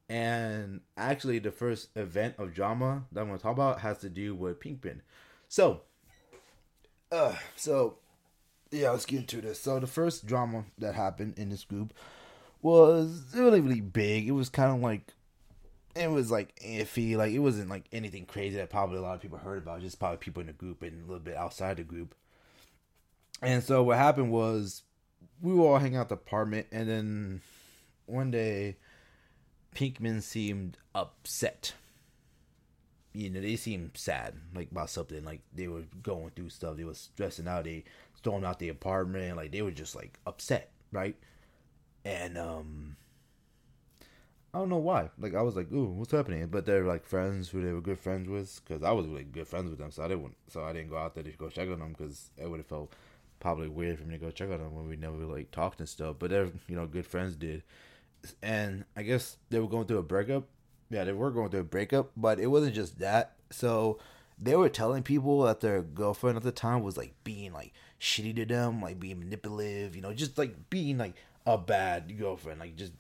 And 0.10 0.82
actually, 0.98 1.38
the 1.38 1.52
first 1.52 1.90
event 1.96 2.34
of 2.40 2.56
drama 2.56 3.04
that 3.12 3.22
I'm 3.22 3.28
going 3.28 3.38
to 3.38 3.44
talk 3.44 3.52
about 3.52 3.82
has 3.82 4.00
to 4.00 4.10
do 4.10 4.34
with 4.34 4.60
Pinkman. 4.60 5.02
So, 5.50 5.82
uh, 7.12 7.36
so 7.56 8.00
yeah, 8.72 8.90
let's 8.90 9.06
get 9.06 9.20
into 9.20 9.40
this. 9.40 9.60
So 9.60 9.80
the 9.80 9.86
first 9.86 10.26
drama 10.26 10.66
that 10.80 10.96
happened 10.96 11.36
in 11.38 11.50
this 11.50 11.64
group 11.64 11.94
was 12.64 13.24
really 13.36 13.62
really 13.62 13.82
big. 13.82 14.28
It 14.28 14.32
was 14.32 14.50
kind 14.50 14.76
of 14.76 14.82
like 14.82 15.14
it 15.96 16.10
was 16.10 16.32
like 16.32 16.60
iffy. 16.60 17.16
Like 17.16 17.34
it 17.34 17.40
wasn't 17.40 17.70
like 17.70 17.86
anything 17.92 18.26
crazy 18.26 18.56
that 18.56 18.72
probably 18.72 18.98
a 18.98 19.02
lot 19.02 19.14
of 19.14 19.22
people 19.22 19.38
heard 19.38 19.60
about. 19.60 19.82
Just 19.82 20.00
probably 20.00 20.18
people 20.18 20.42
in 20.42 20.48
the 20.48 20.54
group 20.54 20.82
and 20.82 21.04
a 21.04 21.06
little 21.06 21.20
bit 21.20 21.38
outside 21.38 21.78
the 21.78 21.84
group. 21.84 22.16
And 23.42 23.64
so 23.64 23.84
what 23.84 23.98
happened 23.98 24.32
was 24.32 24.84
we 25.42 25.54
were 25.54 25.66
all 25.68 25.78
hanging 25.80 25.98
out 25.98 26.10
the 26.10 26.16
apartment, 26.16 26.68
and 26.72 26.88
then 26.88 27.42
one 28.06 28.32
day 28.32 28.78
Pinkman 29.76 30.22
seemed 30.22 30.78
upset. 30.94 31.74
You 33.14 33.30
know, 33.30 33.42
they 33.42 33.56
seemed 33.58 33.92
sad, 33.96 34.36
like 34.56 34.72
about 34.72 34.90
something. 34.90 35.24
Like 35.26 35.42
they 35.54 35.68
were 35.68 35.84
going 36.04 36.32
through 36.32 36.50
stuff. 36.50 36.78
They 36.78 36.84
were 36.84 36.94
stressing 36.94 37.48
out. 37.48 37.66
They 37.66 37.84
stormed 38.16 38.46
out 38.46 38.60
the 38.60 38.70
apartment. 38.70 39.38
Like 39.38 39.52
they 39.52 39.62
were 39.62 39.72
just 39.72 39.96
like 39.96 40.20
upset, 40.26 40.72
right? 40.92 41.16
And 42.06 42.38
um, 42.38 42.96
I 44.54 44.60
don't 44.60 44.70
know 44.70 44.78
why. 44.78 45.10
Like 45.20 45.36
I 45.36 45.42
was 45.42 45.56
like, 45.56 45.72
"Ooh, 45.72 45.86
what's 45.92 46.12
happening?" 46.12 46.48
But 46.48 46.66
they're 46.66 46.86
like 46.86 47.06
friends 47.06 47.50
who 47.50 47.62
they 47.62 47.74
were 47.74 47.82
good 47.82 48.00
friends 48.00 48.30
with, 48.30 48.62
because 48.66 48.84
I 48.84 48.92
was 48.92 49.08
really 49.08 49.24
good 49.24 49.48
friends 49.48 49.70
with 49.70 49.80
them. 49.80 49.92
So 49.92 50.04
I 50.04 50.08
didn't. 50.08 50.36
So 50.50 50.64
I 50.64 50.74
didn't 50.74 50.90
go 50.90 50.98
out 50.98 51.16
there 51.16 51.24
to 51.24 51.32
go 51.32 51.50
check 51.50 51.70
on 51.70 51.80
them 51.80 51.96
because 51.98 52.32
it 52.38 52.50
would 52.50 52.60
have 52.60 52.68
felt 52.68 52.94
probably 53.42 53.68
weird 53.68 54.00
for 54.00 54.06
me 54.06 54.18
to 54.18 54.26
go 54.26 54.32
check 54.32 54.50
on 54.50 54.60
them 54.60 54.74
when 54.74 54.88
we 54.88 54.96
never 54.96 55.18
like 55.18 55.52
talked 55.52 55.80
and 55.80 55.90
stuff. 55.90 56.16
But 56.20 56.30
they're 56.30 56.50
you 56.70 56.76
know 56.78 56.88
good 56.88 57.06
friends 57.06 57.36
did 57.36 57.64
and 58.42 58.86
I 58.96 59.04
guess 59.04 59.38
they 59.50 59.60
were 59.60 59.68
going 59.68 59.86
through 59.86 60.00
a 60.00 60.04
breakup. 60.04 60.46
Yeah, 60.90 61.04
they 61.06 61.14
were 61.14 61.32
going 61.32 61.50
through 61.50 61.62
a 61.62 61.66
breakup, 61.66 62.12
but 62.18 62.40
it 62.40 62.48
wasn't 62.48 62.76
just 62.76 63.00
that. 63.00 63.34
So 63.50 64.00
they 64.40 64.56
were 64.56 64.70
telling 64.70 65.04
people 65.04 65.44
that 65.44 65.62
their 65.62 65.82
girlfriend 65.82 66.38
at 66.38 66.44
the 66.44 66.52
time 66.52 66.84
was 66.84 66.98
like 66.98 67.14
being 67.24 67.54
like 67.54 67.74
shitty 68.00 68.36
to 68.38 68.46
them, 68.46 68.82
like 68.82 69.00
being 69.00 69.20
manipulative, 69.20 69.96
you 69.96 70.02
know, 70.02 70.14
just 70.14 70.38
like 70.38 70.70
being 70.70 70.98
like 70.98 71.16
a 71.46 71.58
bad 71.58 72.18
girlfriend, 72.18 72.60
like 72.60 72.76
just 72.76 72.94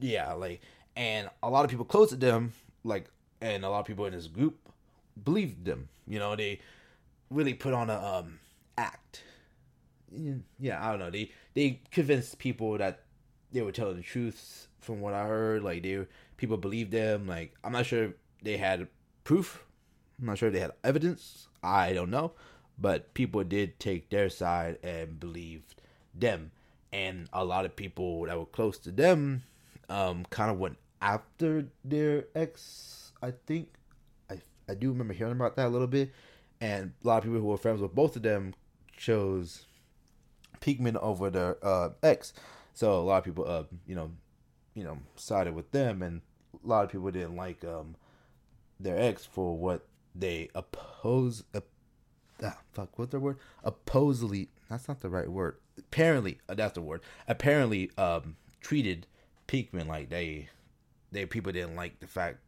yeah, 0.00 0.32
like 0.32 0.60
and 0.96 1.28
a 1.42 1.50
lot 1.50 1.64
of 1.64 1.70
people 1.70 1.84
close 1.84 2.10
to 2.10 2.16
them, 2.16 2.52
like 2.82 3.10
and 3.40 3.64
a 3.64 3.70
lot 3.70 3.80
of 3.80 3.86
people 3.86 4.06
in 4.06 4.12
this 4.12 4.26
group 4.26 4.56
believed 5.22 5.64
them. 5.64 5.88
You 6.06 6.18
know, 6.18 6.34
they 6.36 6.60
really 7.30 7.54
put 7.54 7.74
on 7.74 7.90
a 7.90 7.98
um 7.98 8.40
act. 8.78 9.22
Yeah, 10.58 10.84
I 10.86 10.90
don't 10.90 10.98
know. 10.98 11.10
They 11.10 11.30
they 11.54 11.80
convinced 11.90 12.38
people 12.38 12.78
that 12.78 13.02
they 13.52 13.62
were 13.62 13.72
telling 13.72 13.96
the 13.96 14.02
truth 14.02 14.68
from 14.80 15.00
what 15.00 15.14
I 15.14 15.26
heard. 15.26 15.62
Like 15.62 15.82
they 15.82 16.06
people 16.36 16.56
believed 16.56 16.92
them. 16.92 17.26
Like 17.26 17.54
I'm 17.64 17.72
not 17.72 17.86
sure 17.86 18.14
they 18.42 18.56
had 18.56 18.88
proof. 19.24 19.64
I'm 20.18 20.26
not 20.26 20.38
sure 20.38 20.50
they 20.50 20.60
had 20.60 20.72
evidence. 20.82 21.48
I 21.62 21.92
don't 21.92 22.10
know, 22.10 22.32
but 22.78 23.14
people 23.14 23.42
did 23.44 23.80
take 23.80 24.10
their 24.10 24.28
side 24.28 24.78
and 24.82 25.18
believed 25.18 25.74
them. 26.14 26.52
And 26.92 27.28
a 27.32 27.44
lot 27.44 27.64
of 27.64 27.74
people 27.74 28.26
that 28.26 28.38
were 28.38 28.46
close 28.46 28.78
to 28.78 28.92
them, 28.92 29.42
um, 29.88 30.24
kind 30.30 30.50
of 30.50 30.58
went 30.58 30.78
after 31.02 31.66
their 31.84 32.26
ex. 32.34 33.12
I 33.22 33.32
think 33.46 33.68
I 34.30 34.40
I 34.68 34.74
do 34.74 34.90
remember 34.90 35.14
hearing 35.14 35.32
about 35.32 35.56
that 35.56 35.66
a 35.66 35.68
little 35.70 35.88
bit. 35.88 36.12
And 36.60 36.92
a 37.04 37.06
lot 37.06 37.18
of 37.18 37.24
people 37.24 37.40
who 37.40 37.46
were 37.46 37.56
friends 37.56 37.80
with 37.80 37.94
both 37.94 38.16
of 38.16 38.22
them 38.22 38.54
chose 38.96 39.66
Pinkman 40.64 40.96
over 40.96 41.30
their 41.30 41.56
uh, 41.64 41.90
ex. 42.02 42.32
So 42.72 42.98
a 42.98 43.02
lot 43.02 43.18
of 43.18 43.24
people, 43.24 43.44
uh, 43.46 43.64
you 43.86 43.94
know, 43.94 44.10
you 44.74 44.82
know, 44.82 44.98
sided 45.16 45.54
with 45.54 45.70
them, 45.70 46.02
and 46.02 46.22
a 46.52 46.66
lot 46.66 46.84
of 46.84 46.90
people 46.90 47.10
didn't 47.10 47.36
like 47.36 47.64
um 47.64 47.96
their 48.80 48.98
ex 48.98 49.24
for 49.24 49.56
what 49.56 49.86
they 50.14 50.48
oppose. 50.54 51.44
Uh, 51.54 51.60
ah, 52.42 52.58
fuck, 52.72 52.98
what's 52.98 53.12
the 53.12 53.20
word? 53.20 53.38
Opposely, 53.64 54.48
that's 54.70 54.88
not 54.88 55.00
the 55.00 55.08
right 55.08 55.28
word. 55.28 55.56
Apparently, 55.78 56.38
uh, 56.48 56.54
that's 56.54 56.74
the 56.74 56.82
word. 56.82 57.02
Apparently, 57.28 57.90
um, 57.98 58.36
treated 58.60 59.06
Pinkman 59.46 59.86
like 59.86 60.08
they, 60.08 60.48
they 61.12 61.26
people 61.26 61.52
didn't 61.52 61.76
like 61.76 62.00
the 62.00 62.06
fact 62.06 62.38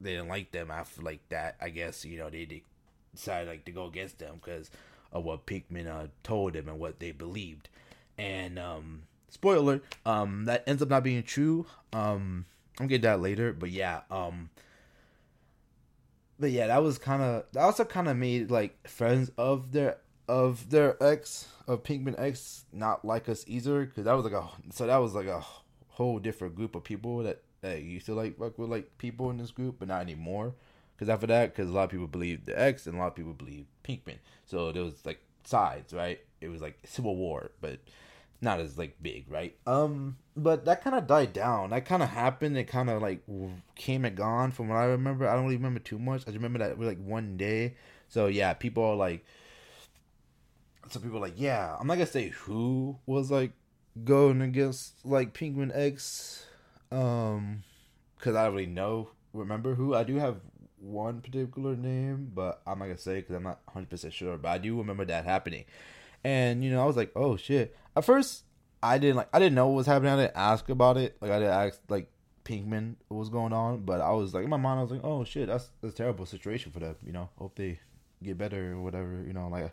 they 0.00 0.12
didn't 0.12 0.28
like 0.28 0.50
them 0.50 0.70
after 0.70 1.02
like 1.02 1.28
that. 1.28 1.56
I 1.60 1.68
guess 1.68 2.04
you 2.04 2.18
know 2.18 2.30
they, 2.30 2.46
they 2.46 2.62
decided 3.14 3.48
like 3.48 3.64
to 3.66 3.72
go 3.72 3.86
against 3.86 4.18
them 4.18 4.40
because 4.42 4.70
of 5.12 5.24
what 5.24 5.46
Pinkman 5.46 5.86
uh, 5.86 6.08
told 6.22 6.54
them 6.54 6.68
and 6.68 6.78
what 6.78 7.00
they 7.00 7.12
believed, 7.12 7.68
and 8.18 8.58
um 8.58 9.02
spoiler 9.28 9.82
um 10.04 10.44
that 10.46 10.64
ends 10.66 10.82
up 10.82 10.88
not 10.88 11.04
being 11.04 11.22
true. 11.22 11.66
Um 11.92 12.46
i'll 12.78 12.86
get 12.86 13.02
that 13.02 13.20
later 13.20 13.54
but 13.54 13.70
yeah 13.70 14.02
um 14.10 14.50
but 16.38 16.50
yeah 16.50 16.66
that 16.66 16.82
was 16.82 16.98
kind 16.98 17.22
of 17.22 17.44
that 17.52 17.60
also 17.60 17.84
kind 17.84 18.08
of 18.08 18.16
made 18.16 18.50
like 18.50 18.86
friends 18.86 19.30
of 19.38 19.72
their 19.72 19.96
of 20.28 20.70
their 20.70 21.02
ex 21.02 21.48
of 21.66 21.82
pinkman 21.82 22.18
x 22.18 22.64
not 22.72 23.04
like 23.04 23.28
us 23.28 23.44
either. 23.46 23.84
Because 23.86 24.04
that 24.04 24.12
was 24.12 24.24
like 24.24 24.34
a 24.34 24.48
so 24.72 24.86
that 24.86 24.96
was 24.98 25.14
like 25.14 25.26
a 25.26 25.42
whole 25.88 26.18
different 26.18 26.54
group 26.54 26.74
of 26.74 26.84
people 26.84 27.18
that 27.22 27.42
that 27.62 27.82
used 27.82 28.06
to 28.06 28.14
like 28.14 28.38
work 28.38 28.58
with 28.58 28.68
like 28.68 28.98
people 28.98 29.30
in 29.30 29.38
this 29.38 29.50
group 29.50 29.76
but 29.78 29.88
not 29.88 30.00
anymore 30.02 30.54
because 30.96 31.08
after 31.08 31.26
that 31.26 31.54
because 31.54 31.70
a 31.70 31.72
lot 31.72 31.84
of 31.84 31.90
people 31.90 32.06
believe 32.06 32.44
the 32.46 32.58
X 32.58 32.86
and 32.86 32.96
a 32.96 32.98
lot 32.98 33.08
of 33.08 33.14
people 33.14 33.32
believe 33.32 33.66
pinkman 33.84 34.18
so 34.44 34.72
there 34.72 34.82
was 34.82 35.04
like 35.04 35.20
sides 35.44 35.92
right 35.92 36.20
it 36.40 36.48
was 36.48 36.60
like 36.60 36.78
civil 36.84 37.16
war 37.16 37.50
but 37.60 37.78
not 38.40 38.60
as 38.60 38.78
like 38.78 38.96
big, 39.00 39.30
right? 39.30 39.56
Um, 39.66 40.16
but 40.36 40.64
that 40.64 40.82
kind 40.82 40.96
of 40.96 41.06
died 41.06 41.32
down. 41.32 41.70
That 41.70 41.84
kind 41.84 42.02
of 42.02 42.08
happened. 42.08 42.56
It 42.56 42.64
kind 42.64 42.90
of 42.90 43.02
like 43.02 43.22
came 43.74 44.04
and 44.04 44.16
gone 44.16 44.52
from 44.52 44.68
what 44.68 44.76
I 44.76 44.84
remember. 44.84 45.28
I 45.28 45.34
don't 45.34 45.44
really 45.44 45.56
remember 45.56 45.80
too 45.80 45.98
much. 45.98 46.22
I 46.22 46.26
just 46.26 46.36
remember 46.36 46.58
that 46.58 46.70
it 46.70 46.78
was 46.78 46.88
like 46.88 47.02
one 47.02 47.36
day. 47.36 47.76
So 48.08 48.26
yeah, 48.26 48.52
people 48.52 48.84
are 48.84 48.96
like, 48.96 49.24
some 50.88 51.02
people 51.02 51.18
are 51.18 51.22
like, 51.22 51.34
yeah. 51.40 51.76
I'm 51.78 51.86
not 51.86 51.94
gonna 51.94 52.06
say 52.06 52.28
who 52.28 52.98
was 53.06 53.30
like 53.30 53.52
going 54.04 54.42
against 54.42 55.04
like 55.04 55.32
Pinkman 55.32 55.72
X, 55.74 56.44
um, 56.92 57.62
because 58.18 58.36
I 58.36 58.44
don't 58.44 58.54
really 58.54 58.66
know. 58.66 59.10
Remember 59.32 59.74
who? 59.74 59.94
I 59.94 60.04
do 60.04 60.16
have 60.16 60.36
one 60.86 61.20
particular 61.20 61.76
name, 61.76 62.30
but 62.34 62.62
I'm 62.66 62.78
not 62.78 62.86
gonna 62.86 62.98
say 62.98 63.16
because 63.16 63.34
I'm 63.34 63.42
not 63.42 63.60
100 63.66 63.90
percent 63.90 64.14
sure. 64.14 64.36
But 64.36 64.48
I 64.48 64.58
do 64.58 64.78
remember 64.78 65.04
that 65.06 65.24
happening. 65.24 65.64
And 66.24 66.64
you 66.64 66.70
know, 66.70 66.82
I 66.82 66.86
was 66.86 66.96
like, 66.96 67.12
oh 67.16 67.36
shit. 67.36 67.76
At 67.94 68.04
first, 68.04 68.44
I 68.82 68.98
didn't 68.98 69.16
like, 69.16 69.28
I 69.32 69.38
didn't 69.38 69.54
know 69.54 69.68
what 69.68 69.76
was 69.76 69.86
happening. 69.86 70.12
I 70.12 70.16
didn't 70.16 70.36
ask 70.36 70.68
about 70.68 70.96
it. 70.96 71.16
Like 71.20 71.30
I 71.30 71.38
didn't 71.38 71.54
ask 71.54 71.80
like 71.88 72.10
Pinkman 72.44 72.96
what 73.08 73.18
was 73.18 73.28
going 73.28 73.52
on. 73.52 73.80
But 73.80 74.00
I 74.00 74.10
was 74.12 74.34
like, 74.34 74.44
in 74.44 74.50
my 74.50 74.56
mind, 74.56 74.78
I 74.78 74.82
was 74.82 74.92
like, 74.92 75.04
oh 75.04 75.24
shit, 75.24 75.48
that's, 75.48 75.70
that's 75.80 75.94
a 75.94 75.96
terrible 75.96 76.26
situation 76.26 76.72
for 76.72 76.80
them. 76.80 76.96
You 77.04 77.12
know, 77.12 77.28
hope 77.36 77.56
they 77.56 77.80
get 78.22 78.38
better 78.38 78.72
or 78.72 78.80
whatever. 78.80 79.22
You 79.26 79.32
know, 79.32 79.48
like, 79.48 79.72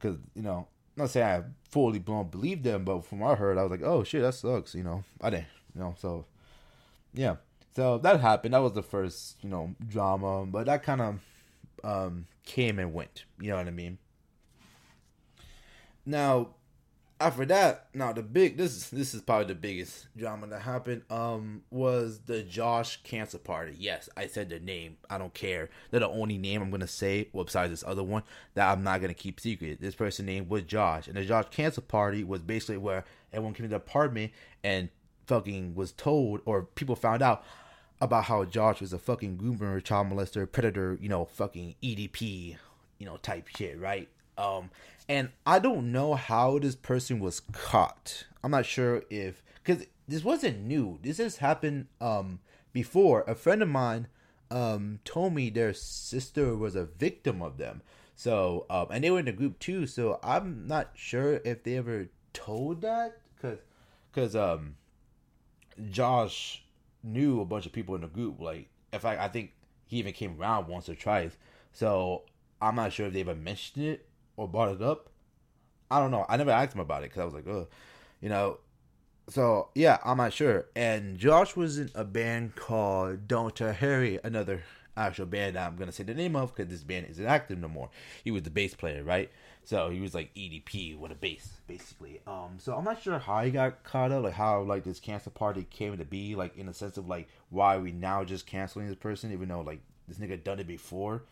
cause 0.00 0.16
you 0.34 0.42
know, 0.42 0.66
not 0.96 1.10
saying 1.10 1.26
I 1.26 1.42
fully 1.70 1.98
blown 1.98 2.28
believe 2.28 2.62
them, 2.62 2.84
but 2.84 3.04
from 3.04 3.20
what 3.20 3.32
I 3.32 3.34
heard, 3.36 3.58
I 3.58 3.62
was 3.62 3.70
like, 3.70 3.82
oh 3.82 4.04
shit, 4.04 4.22
that 4.22 4.34
sucks. 4.34 4.74
You 4.74 4.84
know, 4.84 5.04
I 5.20 5.30
didn't. 5.30 5.46
You 5.74 5.80
know, 5.82 5.94
so 5.98 6.24
yeah. 7.14 7.36
So 7.74 7.98
that 7.98 8.20
happened. 8.20 8.54
That 8.54 8.62
was 8.62 8.72
the 8.72 8.82
first, 8.82 9.36
you 9.42 9.48
know, 9.48 9.74
drama, 9.86 10.44
but 10.46 10.66
that 10.66 10.82
kind 10.82 11.00
of 11.00 11.20
um, 11.84 12.26
came 12.44 12.78
and 12.78 12.92
went. 12.92 13.24
You 13.40 13.50
know 13.50 13.56
what 13.56 13.68
I 13.68 13.70
mean? 13.70 13.98
Now, 16.04 16.54
after 17.20 17.44
that, 17.44 17.88
now 17.92 18.12
the 18.12 18.22
big 18.22 18.56
this 18.56 18.74
is 18.74 18.90
this 18.90 19.14
is 19.14 19.20
probably 19.20 19.46
the 19.46 19.54
biggest 19.54 20.06
drama 20.16 20.46
that 20.48 20.62
happened. 20.62 21.02
Um, 21.10 21.62
was 21.70 22.20
the 22.20 22.42
Josh 22.42 23.02
cancer 23.02 23.38
party. 23.38 23.76
Yes, 23.78 24.08
I 24.16 24.26
said 24.26 24.48
the 24.48 24.58
name. 24.58 24.96
I 25.08 25.18
don't 25.18 25.34
care. 25.34 25.68
They're 25.90 26.00
the 26.00 26.08
only 26.08 26.38
name 26.38 26.62
I'm 26.62 26.70
gonna 26.70 26.86
say. 26.86 27.28
Well, 27.32 27.44
besides 27.44 27.70
this 27.70 27.84
other 27.86 28.02
one 28.02 28.22
that 28.54 28.70
I'm 28.70 28.82
not 28.82 29.00
gonna 29.00 29.14
keep 29.14 29.38
secret. 29.38 29.80
This 29.80 29.94
person 29.94 30.26
name 30.26 30.48
was 30.48 30.62
Josh, 30.62 31.08
and 31.08 31.16
the 31.16 31.24
Josh 31.24 31.46
cancer 31.50 31.82
party 31.82 32.24
was 32.24 32.40
basically 32.40 32.78
where 32.78 33.04
everyone 33.32 33.54
came 33.54 33.64
to 33.64 33.70
the 33.70 33.76
apartment 33.76 34.32
and 34.64 34.88
fucking 35.30 35.76
was 35.76 35.92
told 35.92 36.40
or 36.44 36.64
people 36.64 36.96
found 36.96 37.22
out 37.22 37.44
about 38.00 38.24
how 38.24 38.44
Josh 38.44 38.80
was 38.80 38.92
a 38.92 38.98
fucking 38.98 39.38
groomer, 39.38 39.82
child 39.82 40.08
molester, 40.08 40.50
predator, 40.50 40.98
you 41.00 41.08
know, 41.08 41.24
fucking 41.24 41.76
EDP, 41.80 42.56
you 42.98 43.06
know, 43.06 43.16
type 43.18 43.46
shit, 43.46 43.78
right? 43.78 44.08
Um, 44.36 44.70
and 45.08 45.28
I 45.46 45.60
don't 45.60 45.92
know 45.92 46.14
how 46.14 46.58
this 46.58 46.74
person 46.74 47.20
was 47.20 47.42
caught. 47.52 48.26
I'm 48.42 48.50
not 48.50 48.66
sure 48.66 49.04
if 49.08 49.44
because 49.62 49.86
this 50.08 50.24
wasn't 50.24 50.64
new. 50.64 50.98
This 51.00 51.18
has 51.18 51.36
happened 51.36 51.86
um 52.00 52.40
before. 52.72 53.22
A 53.28 53.36
friend 53.36 53.62
of 53.62 53.68
mine 53.68 54.08
um 54.50 54.98
told 55.04 55.32
me 55.32 55.48
their 55.48 55.72
sister 55.72 56.56
was 56.56 56.74
a 56.74 56.86
victim 56.86 57.40
of 57.40 57.56
them. 57.56 57.82
So, 58.16 58.66
um, 58.68 58.88
and 58.90 59.04
they 59.04 59.12
were 59.12 59.20
in 59.20 59.26
the 59.26 59.32
group 59.32 59.60
too. 59.60 59.86
So 59.86 60.18
I'm 60.24 60.66
not 60.66 60.90
sure 60.94 61.40
if 61.44 61.62
they 61.62 61.76
ever 61.76 62.08
told 62.32 62.80
that 62.82 63.18
because, 63.36 63.58
because 64.10 64.34
um, 64.34 64.74
Josh 65.90 66.62
knew 67.02 67.40
a 67.40 67.44
bunch 67.44 67.66
of 67.66 67.72
people 67.72 67.94
in 67.94 68.02
the 68.02 68.08
group. 68.08 68.40
Like, 68.40 68.68
in 68.92 69.00
fact, 69.00 69.20
I 69.20 69.28
think 69.28 69.52
he 69.86 69.98
even 69.98 70.12
came 70.12 70.40
around 70.40 70.68
once 70.68 70.88
or 70.88 70.94
twice. 70.94 71.36
So 71.72 72.22
I'm 72.60 72.76
not 72.76 72.92
sure 72.92 73.06
if 73.06 73.12
they 73.12 73.20
ever 73.20 73.34
mentioned 73.34 73.84
it 73.84 74.08
or 74.36 74.48
brought 74.48 74.74
it 74.74 74.82
up. 74.82 75.10
I 75.90 75.98
don't 75.98 76.10
know. 76.10 76.24
I 76.28 76.36
never 76.36 76.50
asked 76.50 76.74
him 76.74 76.80
about 76.80 77.02
it 77.02 77.10
because 77.10 77.20
I 77.20 77.24
was 77.24 77.34
like, 77.34 77.46
oh, 77.48 77.68
you 78.20 78.28
know. 78.28 78.58
So 79.28 79.68
yeah, 79.74 79.98
I'm 80.04 80.16
not 80.16 80.32
sure. 80.32 80.66
And 80.74 81.16
Josh 81.18 81.56
was 81.56 81.78
in 81.78 81.90
a 81.94 82.04
band 82.04 82.56
called 82.56 83.28
Don't 83.28 83.56
Harry, 83.58 84.18
another 84.24 84.62
actual 84.96 85.26
band 85.26 85.56
I'm 85.56 85.76
gonna 85.76 85.92
say 85.92 86.02
the 86.02 86.14
name 86.14 86.36
of 86.36 86.54
because 86.54 86.70
this 86.70 86.82
band 86.82 87.06
isn't 87.10 87.24
active 87.24 87.58
no 87.58 87.68
more. 87.68 87.90
He 88.22 88.30
was 88.30 88.42
the 88.42 88.50
bass 88.50 88.74
player, 88.74 89.02
right? 89.02 89.30
So 89.64 89.90
he 89.90 90.00
was 90.00 90.14
like 90.14 90.34
EDP 90.34 90.98
with 90.98 91.12
a 91.12 91.14
bass, 91.14 91.60
basically. 91.66 92.20
Um, 92.26 92.58
so 92.58 92.74
I'm 92.74 92.84
not 92.84 93.02
sure 93.02 93.18
how 93.18 93.44
he 93.44 93.50
got 93.50 93.84
caught 93.84 94.10
up, 94.10 94.24
like 94.24 94.32
how 94.32 94.62
like 94.62 94.84
this 94.84 94.98
cancel 94.98 95.32
party 95.32 95.66
came 95.70 95.96
to 95.98 96.04
be, 96.04 96.34
like 96.34 96.56
in 96.56 96.66
the 96.66 96.74
sense 96.74 96.96
of 96.96 97.06
like 97.06 97.28
why 97.50 97.78
we 97.78 97.92
now 97.92 98.24
just 98.24 98.46
canceling 98.46 98.86
this 98.86 98.96
person, 98.96 99.32
even 99.32 99.48
though 99.48 99.60
like 99.60 99.80
this 100.08 100.18
nigga 100.18 100.42
done 100.42 100.58
it 100.58 100.66
before. 100.66 101.22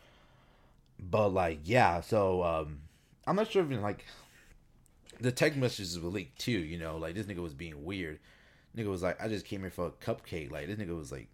But 0.99 1.29
like 1.29 1.59
yeah, 1.65 2.01
so 2.01 2.43
um, 2.43 2.79
I'm 3.27 3.35
not 3.35 3.51
sure 3.51 3.63
if 3.63 3.81
like 3.81 4.05
the 5.19 5.31
text 5.31 5.57
messages 5.57 5.99
were 5.99 6.09
leaked 6.09 6.39
too. 6.39 6.51
You 6.51 6.77
know, 6.77 6.97
like 6.97 7.15
this 7.15 7.25
nigga 7.25 7.39
was 7.39 7.53
being 7.53 7.83
weird. 7.83 8.19
Nigga 8.77 8.87
was 8.87 9.01
like, 9.01 9.21
I 9.21 9.27
just 9.27 9.45
came 9.45 9.61
here 9.61 9.71
for 9.71 9.87
a 9.87 9.91
cupcake. 9.91 10.51
Like 10.51 10.67
this 10.67 10.77
nigga 10.77 10.97
was 10.97 11.11
like 11.11 11.27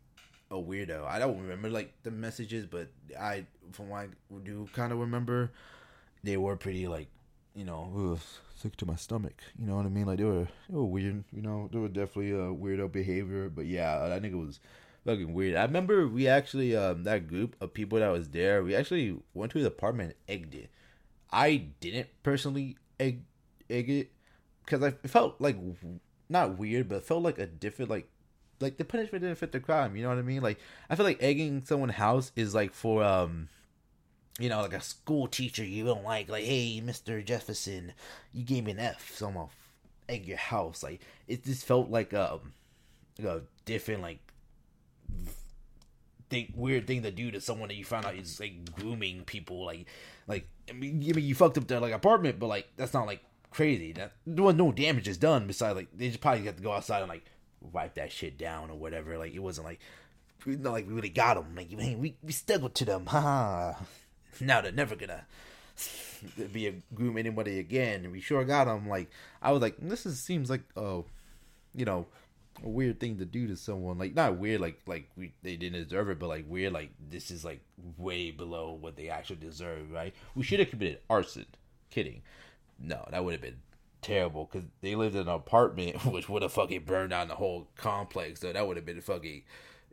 a 0.52 0.56
weirdo. 0.56 1.06
I 1.06 1.20
don't 1.20 1.40
remember 1.40 1.70
like 1.70 1.94
the 2.04 2.12
messages, 2.12 2.66
but 2.66 2.88
I 3.20 3.46
from 3.72 3.90
what 3.90 4.02
I 4.02 4.08
do 4.44 4.68
kind 4.74 4.92
of 4.92 5.00
remember, 5.00 5.52
they 6.26 6.38
were 6.38 6.56
pretty 6.58 6.88
like, 6.88 7.08
you 7.54 7.64
know, 7.64 8.18
sick 8.56 8.76
to 8.78 8.86
my 8.86 8.96
stomach. 8.96 9.36
You 9.58 9.68
know 9.68 9.76
what 9.76 9.86
I 9.86 9.90
mean? 9.90 10.06
Like 10.06 10.18
they 10.18 10.24
were 10.24 10.48
they 10.70 10.76
were 10.76 10.86
weird. 10.86 11.24
You 11.32 11.42
know, 11.42 11.70
they 11.72 11.78
were 11.78 11.88
definitely 11.88 12.32
a 12.32 12.54
weirdo 12.54 12.92
behavior. 12.92 13.50
But 13.50 13.68
yeah, 13.68 14.08
that 14.08 14.22
nigga 14.22 14.44
was 14.46 14.60
fucking 15.06 15.34
weird. 15.34 15.56
I 15.56 15.64
remember 15.64 16.08
we 16.08 16.28
actually 16.28 16.76
um 16.76 17.04
that 17.04 17.28
group 17.28 17.56
of 17.62 17.74
people 17.74 18.00
that 18.00 18.10
was 18.10 18.30
there. 18.30 18.64
We 18.64 18.76
actually 18.76 19.18
went 19.34 19.52
to 19.54 19.60
his 19.60 19.68
apartment 19.68 20.16
and 20.28 20.40
egged 20.42 20.56
it. 20.56 20.70
I 21.32 21.68
didn't 21.80 22.08
personally 22.24 22.78
egg 23.00 23.22
egg 23.70 23.90
it 23.90 24.12
because 24.66 24.84
I 24.84 24.92
felt 25.08 25.40
like 25.40 25.58
not 26.28 26.58
weird, 26.58 26.90
but 26.90 27.06
felt 27.06 27.24
like 27.24 27.38
a 27.38 27.46
different 27.46 27.92
like 27.92 28.10
like 28.60 28.78
the 28.78 28.86
punishment 28.86 29.22
didn't 29.22 29.38
fit 29.38 29.52
the 29.52 29.60
crime. 29.60 29.96
You 29.96 30.04
know 30.04 30.10
what 30.10 30.18
I 30.18 30.24
mean? 30.24 30.42
Like 30.42 30.60
I 30.90 30.96
feel 30.96 31.06
like 31.06 31.22
egging 31.22 31.64
someone's 31.66 31.94
house 31.94 32.32
is 32.36 32.56
like 32.56 32.74
for 32.74 33.04
um 33.04 33.50
you 34.40 34.50
know, 34.50 34.62
like 34.62 34.74
a 34.74 34.82
school 34.82 35.28
teacher 35.28 35.64
you 35.64 35.86
don't 35.86 36.04
like, 36.04 36.30
like, 36.30 36.44
hey, 36.44 36.82
Mr. 36.84 37.24
Jefferson, 37.24 37.94
you 38.34 38.44
gave 38.44 38.66
me 38.66 38.72
an 38.72 38.80
F, 38.80 39.16
so 39.16 39.28
I'm 39.28 39.34
gonna 39.36 39.48
egg 40.10 40.28
your 40.28 40.38
house. 40.38 40.84
Like, 40.84 41.02
it 41.28 41.44
just 41.46 41.66
felt 41.66 41.90
like 41.90 42.14
um, 42.14 42.54
like 43.18 43.28
a 43.28 43.42
different 43.66 44.02
like 44.02 44.20
thing, 46.30 46.54
weird 46.56 46.86
thing 46.88 47.04
to 47.04 47.12
do 47.12 47.32
to 47.32 47.40
someone 47.40 47.70
that 47.70 47.76
you 47.76 47.86
found 47.86 48.06
out 48.06 48.16
is 48.16 48.40
like 48.40 48.74
grooming 48.76 49.24
people. 49.24 49.66
Like, 49.66 49.88
like 50.28 50.48
I 50.70 50.74
mean, 50.74 51.02
I 51.10 51.14
mean, 51.14 51.26
you 51.26 51.36
fucked 51.36 51.58
up 51.58 51.68
their 51.68 51.80
like 51.80 51.94
apartment, 51.94 52.40
but 52.40 52.48
like 52.48 52.68
that's 52.76 52.94
not 52.94 53.08
like 53.08 53.22
crazy. 53.52 53.94
That 53.94 54.14
there 54.28 54.44
was 54.44 54.56
no 54.56 54.72
damage 54.74 55.08
is 55.08 55.18
done. 55.18 55.48
Besides, 55.48 55.78
like 55.78 55.88
they 55.94 56.10
just 56.10 56.22
probably 56.22 56.42
got 56.42 56.58
to 56.58 56.64
go 56.64 56.74
outside 56.74 57.00
and 57.00 57.10
like 57.10 57.26
wipe 57.62 57.96
that 57.96 58.12
shit 58.12 58.38
down 58.38 58.70
or 58.70 58.78
whatever. 58.78 59.18
Like 59.18 59.34
it 59.34 59.40
wasn't 59.40 59.66
like 59.66 59.80
not 60.46 60.74
like 60.74 60.88
we 60.88 60.94
really 60.94 61.10
got 61.10 61.36
them. 61.36 61.56
Like 61.56 61.70
we 61.72 62.18
we 62.22 62.32
stuck 62.34 62.74
to 62.74 62.86
them. 62.86 63.06
Ha. 63.06 63.80
now 64.42 64.62
they're 64.62 64.72
never 64.72 64.96
gonna 64.96 65.26
be 66.54 66.68
a 66.68 66.74
groom 66.94 67.18
anybody 67.18 67.60
again. 67.60 68.12
We 68.12 68.22
sure 68.22 68.44
got 68.44 68.66
them. 68.66 68.90
Like 68.90 69.10
I 69.42 69.52
was 69.52 69.62
like, 69.62 69.76
this 69.80 70.06
is 70.06 70.20
seems 70.20 70.50
like 70.50 70.64
oh, 70.76 71.06
you 71.74 71.86
know, 71.86 72.08
a 72.64 72.70
weird 72.70 73.00
thing 73.00 73.18
to 73.18 73.26
do 73.26 73.48
to 73.48 73.56
someone. 73.56 73.98
Like 73.98 74.16
not 74.16 74.38
weird, 74.38 74.62
like 74.62 74.80
like 74.86 75.10
we 75.16 75.34
they 75.44 75.56
didn't 75.56 75.84
deserve 75.84 76.10
it, 76.10 76.20
but 76.20 76.28
like 76.28 76.46
weird, 76.48 76.74
like 76.74 76.92
this 77.10 77.32
is 77.32 77.44
like 77.44 77.62
way 77.98 78.32
below 78.32 78.74
what 78.74 78.96
they 78.96 79.10
actually 79.10 79.38
deserve. 79.38 79.92
Right? 79.92 80.14
We 80.36 80.44
should 80.44 80.60
have 80.60 80.70
committed 80.70 81.00
arson. 81.10 81.46
Kidding. 81.90 82.22
No, 82.80 83.06
that 83.12 83.24
would 83.24 83.34
have 83.34 83.42
been 83.42 83.62
terrible 84.02 84.48
because 84.52 84.68
they 84.82 84.94
lived 84.96 85.16
in 85.16 85.22
an 85.22 85.28
apartment 85.30 86.06
which 86.06 86.30
would 86.30 86.44
have 86.44 86.54
fucking 86.54 86.84
burned 86.84 87.10
down 87.10 87.28
the 87.28 87.36
whole 87.36 87.68
complex. 87.76 88.42
So 88.42 88.52
that 88.54 88.68
would 88.68 88.78
have 88.78 88.86
been 88.86 89.02
fucking 89.02 89.44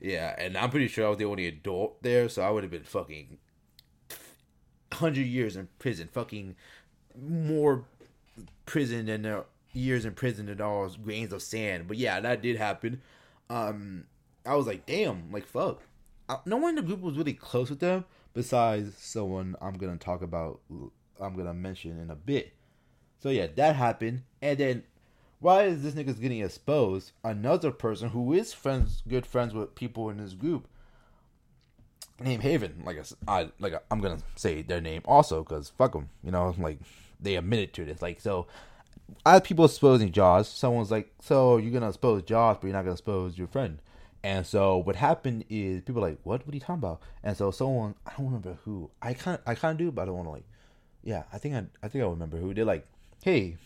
yeah. 0.00 0.34
And 0.38 0.56
I'm 0.56 0.70
pretty 0.70 0.88
sure 0.88 1.06
I 1.06 1.08
was 1.10 1.18
the 1.18 1.24
only 1.24 1.46
adult 1.46 2.02
there, 2.02 2.28
so 2.28 2.42
I 2.42 2.50
would 2.50 2.64
have 2.64 2.70
been 2.72 2.84
fucking 2.84 3.38
hundred 4.92 5.26
years 5.26 5.56
in 5.56 5.68
prison. 5.78 6.08
Fucking 6.12 6.56
more 7.20 7.84
prison 8.66 9.06
than 9.06 9.22
the 9.22 9.44
years 9.72 10.04
in 10.04 10.14
prison 10.14 10.46
than 10.46 10.60
all 10.60 10.88
grains 11.02 11.32
of 11.32 11.42
sand. 11.42 11.88
But 11.88 11.96
yeah, 11.96 12.20
that 12.20 12.42
did 12.42 12.56
happen. 12.56 13.02
Um, 13.50 14.04
I 14.46 14.54
was 14.54 14.66
like, 14.66 14.86
damn, 14.86 15.30
like 15.30 15.46
fuck. 15.46 15.82
No 16.46 16.56
one 16.56 16.70
in 16.70 16.76
the 16.76 16.82
group 16.82 17.00
was 17.00 17.16
really 17.16 17.34
close 17.34 17.68
with 17.68 17.80
them 17.80 18.04
besides 18.32 18.96
someone 18.96 19.56
I'm 19.60 19.74
gonna 19.74 19.96
talk 19.96 20.22
about. 20.22 20.60
I'm 21.20 21.36
gonna 21.36 21.54
mention 21.54 22.00
in 22.00 22.10
a 22.10 22.16
bit. 22.16 22.52
So 23.18 23.28
yeah, 23.28 23.46
that 23.54 23.76
happened, 23.76 24.22
and 24.40 24.58
then 24.58 24.82
why 25.38 25.64
is 25.64 25.82
this 25.82 25.94
nigga's 25.94 26.18
getting 26.18 26.40
exposed? 26.40 27.12
Another 27.22 27.70
person 27.70 28.08
who 28.10 28.32
is 28.32 28.52
friends, 28.52 29.02
good 29.08 29.26
friends 29.26 29.52
with 29.54 29.74
people 29.74 30.08
in 30.08 30.18
this 30.18 30.34
group, 30.34 30.68
named 32.24 32.42
Haven. 32.42 32.82
Like 32.84 32.98
I, 33.28 33.40
I 33.40 33.48
like 33.58 33.74
I'm 33.90 34.00
gonna 34.00 34.18
say 34.36 34.62
their 34.62 34.80
name 34.80 35.02
also 35.04 35.42
because 35.42 35.70
fuck 35.70 35.92
them, 35.92 36.08
you 36.22 36.30
know, 36.30 36.54
like 36.58 36.78
they 37.20 37.36
admitted 37.36 37.72
to 37.74 37.84
this. 37.84 38.02
Like 38.02 38.20
so, 38.20 38.46
I 39.24 39.34
have 39.34 39.44
people 39.44 39.64
exposing 39.64 40.12
Josh. 40.12 40.48
Someone's 40.48 40.90
like, 40.90 41.12
so 41.20 41.56
you're 41.56 41.72
gonna 41.72 41.88
expose 41.88 42.22
Josh, 42.22 42.58
but 42.60 42.66
you're 42.66 42.74
not 42.74 42.82
gonna 42.82 42.92
expose 42.92 43.38
your 43.38 43.48
friend. 43.48 43.78
And 44.24 44.46
so 44.46 44.76
what 44.78 44.96
happened 44.96 45.44
is 45.50 45.82
people 45.82 46.00
like, 46.02 46.18
what? 46.22 46.46
What 46.46 46.52
are 46.52 46.54
you 46.54 46.60
talking 46.60 46.76
about? 46.76 47.00
And 47.24 47.36
so 47.36 47.50
someone, 47.50 47.94
I 48.06 48.12
don't 48.16 48.26
remember 48.26 48.58
who. 48.64 48.90
I 49.00 49.14
kind, 49.14 49.38
I 49.46 49.54
kind 49.54 49.72
of 49.72 49.78
do, 49.78 49.90
but 49.90 50.02
I 50.02 50.04
don't 50.06 50.16
want 50.16 50.28
to 50.28 50.32
like. 50.32 50.44
Yeah, 51.02 51.24
I 51.32 51.38
think 51.38 51.56
I, 51.56 51.64
I 51.82 51.88
think 51.88 52.04
I 52.04 52.06
remember 52.06 52.36
who. 52.36 52.54
They're 52.54 52.64
like, 52.64 52.86
hey, 53.24 53.56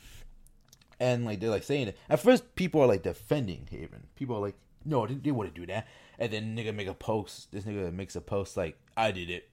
and 0.99 1.27
like 1.27 1.41
they're 1.41 1.51
like 1.51 1.65
saying 1.65 1.89
it. 1.89 1.99
At 2.09 2.21
first, 2.21 2.55
people 2.55 2.81
are 2.81 2.87
like 2.87 3.03
defending 3.03 3.69
Haven. 3.71 4.05
People 4.17 4.37
are 4.37 4.41
like, 4.41 4.57
no, 4.87 5.07
they, 5.07 5.15
they 5.15 5.31
wouldn't 5.31 5.57
do 5.57 5.67
that. 5.67 5.87
And 6.19 6.33
then 6.33 6.57
nigga 6.57 6.75
make 6.75 6.89
a 6.89 6.95
post. 6.95 7.53
This 7.53 7.65
nigga 7.65 7.93
makes 7.93 8.17
a 8.17 8.21
post 8.21 8.57
like, 8.57 8.79
I 8.97 9.11
did 9.11 9.31
it. 9.31 9.49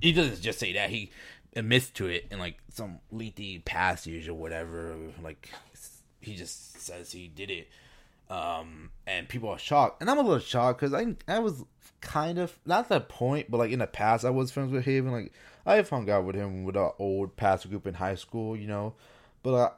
He 0.00 0.12
doesn't 0.12 0.40
just 0.40 0.58
say 0.58 0.72
that. 0.74 0.90
He 0.90 1.10
admits 1.54 1.90
to 1.90 2.06
it 2.06 2.26
in 2.30 2.38
like 2.38 2.58
some 2.68 3.00
lengthy 3.10 3.58
passage 3.60 4.28
or 4.28 4.34
whatever. 4.34 4.96
Like 5.22 5.50
he 6.20 6.36
just 6.36 6.80
says 6.80 7.12
he 7.12 7.28
did 7.28 7.50
it. 7.50 7.68
Um, 8.28 8.90
and 9.06 9.28
people 9.28 9.48
are 9.48 9.58
shocked, 9.58 10.00
and 10.00 10.10
I'm 10.10 10.18
a 10.18 10.22
little 10.22 10.40
shocked 10.40 10.80
because 10.80 10.92
I 10.92 11.14
I 11.32 11.38
was 11.38 11.64
kind 12.00 12.38
of 12.38 12.58
not 12.66 12.88
that 12.88 13.08
point, 13.08 13.50
but 13.50 13.58
like 13.58 13.70
in 13.70 13.78
the 13.78 13.86
past 13.86 14.24
I 14.24 14.30
was 14.30 14.50
friends 14.50 14.72
with 14.72 14.84
Haven. 14.84 15.12
Like 15.12 15.32
I 15.64 15.80
hung 15.80 16.10
out 16.10 16.24
with 16.24 16.34
him 16.34 16.64
with 16.64 16.76
our 16.76 16.94
old 16.98 17.36
pastor 17.36 17.68
group 17.68 17.86
in 17.86 17.94
high 17.94 18.16
school, 18.16 18.56
you 18.56 18.66
know. 18.66 18.94
But 19.42 19.54
uh, 19.54 19.70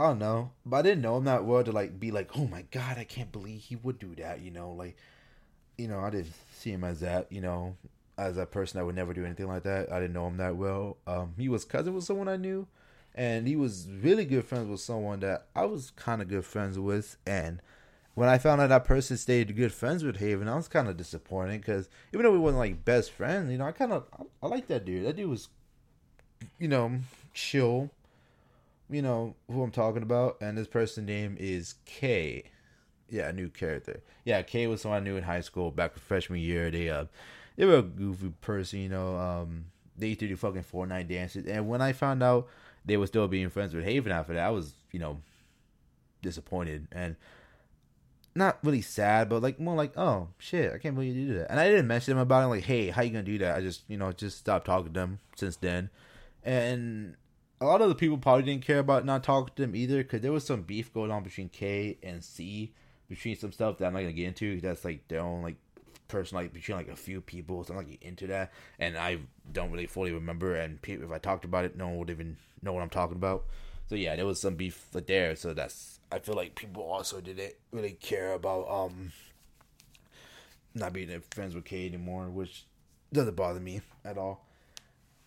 I 0.00 0.04
don't 0.04 0.18
know. 0.18 0.52
But 0.64 0.78
I 0.78 0.82
didn't 0.82 1.02
know 1.02 1.18
him 1.18 1.24
that 1.24 1.44
well 1.44 1.62
to 1.62 1.72
like 1.72 2.00
be 2.00 2.10
like, 2.10 2.30
oh 2.34 2.46
my 2.46 2.64
god, 2.70 2.96
I 2.96 3.04
can't 3.04 3.30
believe 3.30 3.60
he 3.60 3.76
would 3.76 3.98
do 3.98 4.14
that. 4.14 4.40
You 4.40 4.50
know, 4.50 4.72
like, 4.72 4.96
you 5.76 5.88
know, 5.88 6.00
I 6.00 6.08
didn't 6.08 6.32
see 6.54 6.70
him 6.70 6.84
as 6.84 7.00
that. 7.00 7.30
You 7.30 7.42
know, 7.42 7.76
as 8.16 8.38
a 8.38 8.46
person 8.46 8.78
that 8.78 8.86
would 8.86 8.94
never 8.94 9.12
do 9.12 9.26
anything 9.26 9.46
like 9.46 9.64
that. 9.64 9.92
I 9.92 10.00
didn't 10.00 10.14
know 10.14 10.26
him 10.26 10.38
that 10.38 10.56
well. 10.56 10.96
Um, 11.06 11.34
he 11.36 11.50
was 11.50 11.66
cousin 11.66 11.92
with 11.92 12.04
someone 12.04 12.28
I 12.28 12.36
knew, 12.36 12.66
and 13.14 13.46
he 13.46 13.56
was 13.56 13.88
really 13.90 14.24
good 14.24 14.46
friends 14.46 14.70
with 14.70 14.80
someone 14.80 15.20
that 15.20 15.48
I 15.54 15.66
was 15.66 15.90
kind 15.90 16.22
of 16.22 16.28
good 16.28 16.46
friends 16.46 16.78
with. 16.78 17.18
And 17.26 17.60
when 18.14 18.30
I 18.30 18.38
found 18.38 18.62
out 18.62 18.70
that 18.70 18.86
person 18.86 19.18
stayed 19.18 19.54
good 19.54 19.72
friends 19.72 20.02
with 20.02 20.16
Haven, 20.16 20.48
I 20.48 20.56
was 20.56 20.66
kind 20.66 20.88
of 20.88 20.96
disappointed 20.96 21.60
because 21.60 21.90
even 22.14 22.24
though 22.24 22.32
we 22.32 22.38
wasn't 22.38 22.60
like 22.60 22.86
best 22.86 23.10
friends, 23.10 23.52
you 23.52 23.58
know, 23.58 23.66
I 23.66 23.72
kind 23.72 23.92
of 23.92 24.04
I, 24.18 24.46
I 24.46 24.48
like 24.48 24.66
that 24.68 24.86
dude. 24.86 25.04
That 25.04 25.16
dude 25.16 25.28
was, 25.28 25.50
you 26.58 26.68
know, 26.68 27.00
chill 27.34 27.90
you 28.90 29.02
know 29.02 29.36
who 29.50 29.62
I'm 29.62 29.70
talking 29.70 30.02
about, 30.02 30.36
and 30.40 30.56
this 30.56 30.66
person 30.66 31.06
name 31.06 31.36
is 31.38 31.74
K. 31.84 32.44
Yeah, 33.08 33.28
a 33.28 33.32
new 33.32 33.48
character. 33.48 34.02
Yeah, 34.24 34.42
K 34.42 34.66
was 34.66 34.82
someone 34.82 35.02
I 35.02 35.04
knew 35.04 35.16
in 35.16 35.24
high 35.24 35.40
school 35.40 35.70
back 35.70 35.96
freshman 35.98 36.40
year. 36.40 36.70
They 36.70 36.88
uh, 36.88 37.06
they 37.56 37.64
were 37.64 37.78
a 37.78 37.82
goofy 37.82 38.32
person, 38.40 38.80
you 38.80 38.88
know. 38.88 39.16
Um, 39.16 39.66
they 39.96 40.08
used 40.08 40.20
to 40.20 40.28
do 40.28 40.36
fucking 40.36 40.64
Fortnite 40.64 41.08
dances, 41.08 41.46
and 41.46 41.68
when 41.68 41.82
I 41.82 41.92
found 41.92 42.22
out 42.22 42.48
they 42.84 42.96
were 42.96 43.06
still 43.06 43.28
being 43.28 43.50
friends 43.50 43.74
with 43.74 43.84
Haven 43.84 44.12
after 44.12 44.34
that, 44.34 44.46
I 44.46 44.50
was, 44.50 44.74
you 44.92 44.98
know, 44.98 45.20
disappointed 46.22 46.88
and 46.92 47.16
not 48.34 48.58
really 48.62 48.80
sad, 48.80 49.28
but 49.28 49.42
like 49.42 49.58
more 49.58 49.74
like, 49.74 49.96
oh 49.96 50.28
shit, 50.38 50.72
I 50.72 50.78
can't 50.78 50.94
believe 50.94 51.16
you 51.16 51.28
do 51.28 51.38
that. 51.38 51.50
And 51.50 51.60
I 51.60 51.68
didn't 51.68 51.86
mention 51.88 52.14
them 52.14 52.22
about 52.22 52.44
it, 52.44 52.46
like, 52.46 52.64
hey, 52.64 52.90
how 52.90 53.02
you 53.02 53.10
gonna 53.10 53.22
do 53.22 53.38
that? 53.38 53.56
I 53.56 53.60
just, 53.60 53.82
you 53.88 53.96
know, 53.96 54.12
just 54.12 54.38
stopped 54.38 54.66
talking 54.66 54.92
to 54.92 55.00
them 55.00 55.18
since 55.36 55.56
then. 55.56 55.90
And 56.42 57.16
a 57.60 57.66
lot 57.66 57.82
of 57.82 57.88
the 57.88 57.94
people 57.94 58.16
probably 58.18 58.44
didn't 58.44 58.64
care 58.64 58.78
about 58.78 59.04
not 59.04 59.22
talking 59.22 59.52
to 59.54 59.62
them 59.62 59.76
either 59.76 59.98
because 59.98 60.22
there 60.22 60.32
was 60.32 60.44
some 60.44 60.62
beef 60.62 60.92
going 60.92 61.10
on 61.10 61.22
between 61.22 61.48
K 61.48 61.98
and 62.02 62.24
C 62.24 62.72
between 63.08 63.36
some 63.36 63.52
stuff 63.52 63.78
that 63.78 63.86
I'm 63.86 63.92
not 63.92 64.00
gonna 64.00 64.12
get 64.12 64.28
into. 64.28 64.60
That's 64.60 64.84
like 64.84 65.06
their 65.08 65.20
own 65.20 65.42
like 65.42 65.56
person 66.08 66.36
like 66.36 66.52
between 66.52 66.78
like 66.78 66.88
a 66.88 66.96
few 66.96 67.20
people, 67.20 67.62
so 67.64 67.74
I'm 67.74 67.80
not 67.80 67.88
like 67.88 68.02
into 68.02 68.26
that, 68.28 68.52
and 68.78 68.96
I 68.96 69.18
don't 69.52 69.70
really 69.70 69.86
fully 69.86 70.12
remember. 70.12 70.54
And 70.54 70.80
people, 70.80 71.04
if 71.04 71.12
I 71.12 71.18
talked 71.18 71.44
about 71.44 71.64
it, 71.64 71.76
no 71.76 71.88
one 71.88 71.98
would 71.98 72.10
even 72.10 72.36
know 72.62 72.72
what 72.72 72.82
I'm 72.82 72.90
talking 72.90 73.16
about. 73.16 73.44
So 73.88 73.94
yeah, 73.94 74.16
there 74.16 74.26
was 74.26 74.40
some 74.40 74.54
beef 74.54 74.86
there. 74.92 75.36
So 75.36 75.52
that's 75.52 76.00
I 76.10 76.20
feel 76.20 76.36
like 76.36 76.54
people 76.54 76.82
also 76.82 77.20
didn't 77.20 77.54
really 77.72 77.92
care 77.92 78.32
about 78.32 78.68
um 78.70 79.12
not 80.74 80.92
being 80.92 81.20
friends 81.30 81.54
with 81.54 81.64
K 81.64 81.86
anymore, 81.86 82.30
which 82.30 82.64
doesn't 83.12 83.36
bother 83.36 83.60
me 83.60 83.82
at 84.04 84.16
all. 84.16 84.46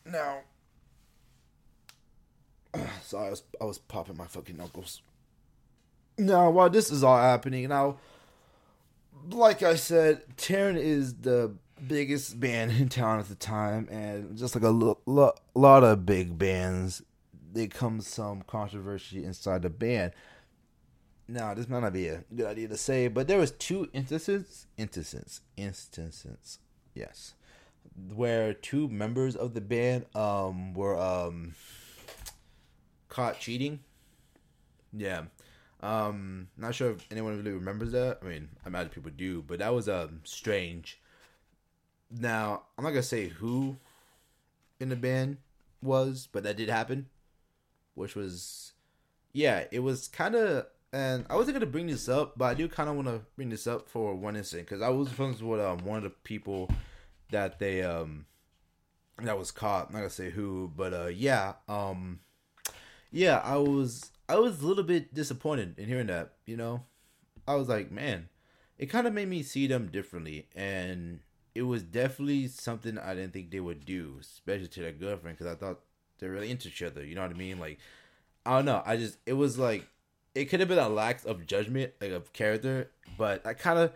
Now, 0.06 0.39
sorry, 3.04 3.28
I 3.28 3.30
was 3.30 3.44
I 3.62 3.66
was 3.66 3.78
popping 3.78 4.18
my 4.18 4.26
fucking 4.28 4.58
knuckles. 4.58 5.02
Now, 6.18 6.50
while 6.52 6.70
this 6.70 6.92
is 6.92 7.04
all 7.04 7.18
happening, 7.18 7.68
now, 7.70 7.98
like 9.30 9.64
I 9.64 9.76
said, 9.76 10.22
Terran 10.38 10.78
is 10.78 11.16
the 11.16 11.54
biggest 11.88 12.40
band 12.40 12.72
in 12.72 12.90
town 12.90 13.20
at 13.20 13.28
the 13.30 13.36
time, 13.36 13.88
and 13.90 14.38
just 14.38 14.56
like 14.56 14.64
a 14.64 14.70
lo- 14.70 15.00
lo- 15.06 15.34
lot 15.56 15.84
of 15.84 16.06
big 16.06 16.38
bands, 16.38 17.02
there 17.52 17.68
comes 17.68 18.08
some 18.08 18.44
controversy 18.44 19.24
inside 19.24 19.64
the 19.64 19.70
band. 19.70 20.14
Now, 21.28 21.54
this 21.54 21.68
might 21.70 21.80
not 21.80 21.94
be 21.94 22.08
a 22.10 22.24
good 22.36 22.46
idea 22.46 22.68
to 22.68 22.78
say, 22.78 23.08
but 23.08 23.28
there 23.28 23.40
was 23.40 23.52
two 23.52 23.90
instances, 23.94 24.68
instances, 24.78 25.42
instances, 25.58 26.60
yes, 26.94 27.34
where 28.14 28.54
two 28.54 28.88
members 28.88 29.36
of 29.36 29.54
the 29.54 29.62
band 29.62 30.06
um 30.16 30.74
were 30.74 31.00
um 31.00 31.56
caught 33.13 33.39
cheating. 33.39 33.80
Yeah. 34.91 35.23
Um 35.82 36.47
not 36.58 36.76
sure 36.76 36.91
if 36.91 37.06
anyone 37.12 37.38
really 37.38 37.52
remembers 37.52 37.91
that. 37.91 38.19
I 38.21 38.26
mean, 38.26 38.49
I 38.63 38.69
imagine 38.69 38.89
people 38.89 39.12
do, 39.15 39.41
but 39.41 39.60
that 39.60 39.73
was 39.73 39.88
um 39.88 40.21
strange. 40.23 40.99
Now, 42.12 42.63
I'm 42.78 42.84
not 42.84 42.93
to 42.93 43.04
say 43.04 43.28
who 43.28 43.78
in 44.80 44.89
the 44.89 44.95
band 44.95 45.38
was, 45.82 46.28
but 46.32 46.43
that 46.43 46.58
did 46.58 46.69
happen, 46.69 47.08
which 47.95 48.15
was 48.15 48.73
yeah, 49.34 49.65
it 49.71 49.80
was 49.80 50.08
kind 50.08 50.36
of 50.36 50.67
and 50.93 51.26
I 51.30 51.36
wasn't 51.36 51.56
gonna 51.56 51.65
bring 51.65 51.88
this 51.88 52.08
up, 52.08 52.38
but 52.38 52.45
I 52.45 52.54
do 52.54 52.67
kind 52.67 52.89
of 52.89 52.95
want 52.95 53.08
to 53.08 53.21
bring 53.36 53.49
this 53.49 53.65
up 53.65 53.89
for 53.89 54.13
one 54.13 54.36
instant 54.36 54.65
because 54.67 54.82
I 54.82 54.89
was 54.89 55.10
friends 55.10 55.41
with 55.41 55.60
um, 55.60 55.80
one 55.80 55.97
of 55.97 56.04
the 56.04 56.12
people 56.12 56.69
that 57.32 57.60
they 57.60 57.84
um 57.84 58.26
that 59.21 59.38
was 59.38 59.52
caught. 59.52 59.88
I'm 59.88 59.93
not 59.93 59.99
gonna 59.99 60.10
say 60.12 60.30
who, 60.30 60.71
but 60.76 60.93
uh 60.93 61.08
yeah, 61.08 61.54
um 61.67 62.19
yeah, 63.13 63.41
I 63.43 63.58
was 63.58 64.12
I 64.28 64.36
was 64.38 64.62
a 64.62 64.67
little 64.67 64.84
bit 64.84 65.13
disappointed 65.13 65.78
in 65.78 65.88
hearing 65.88 66.08
that. 66.08 66.34
You 66.45 66.58
know, 66.58 66.84
I 67.47 67.56
was 67.56 67.69
like, 67.69 67.91
man, 67.91 68.28
it 68.78 68.88
kind 68.88 69.06
of 69.08 69.13
made 69.13 69.30
me 69.30 69.43
see 69.43 69.67
them 69.67 69.88
differently, 69.88 70.47
and 70.56 71.19
it 71.54 71.62
was 71.62 71.84
definitely 71.84 72.47
something 72.47 72.97
I 72.97 73.13
didn't 73.13 73.34
think 73.34 73.52
they 73.52 73.60
would 73.60 73.86
do, 73.86 74.17
especially 74.19 74.67
to 74.69 74.82
their 74.82 74.91
girlfriend, 74.91 75.38
because 75.38 75.54
I 75.54 75.56
thought 75.56 75.82
they're 76.17 76.32
really 76.32 76.49
into 76.49 76.69
each 76.69 76.82
other. 76.82 77.06
You 77.06 77.13
know 77.13 77.21
what 77.21 77.30
I 77.30 77.36
mean? 77.36 77.60
Like, 77.60 77.78
I 78.45 78.56
don't 78.58 78.65
know. 78.65 78.82
I 78.84 78.97
just 78.97 79.19
it 79.28 79.34
was 79.34 79.60
like 79.60 79.88
it 80.34 80.45
could 80.45 80.60
have 80.60 80.69
been 80.69 80.80
a 80.80 80.89
lack 80.89 81.23
of 81.26 81.45
judgment, 81.45 81.93
like 82.02 82.12
of 82.12 82.34
character, 82.34 82.89
but 83.17 83.45
I 83.45 83.54
kind 83.54 83.80
of. 83.80 83.91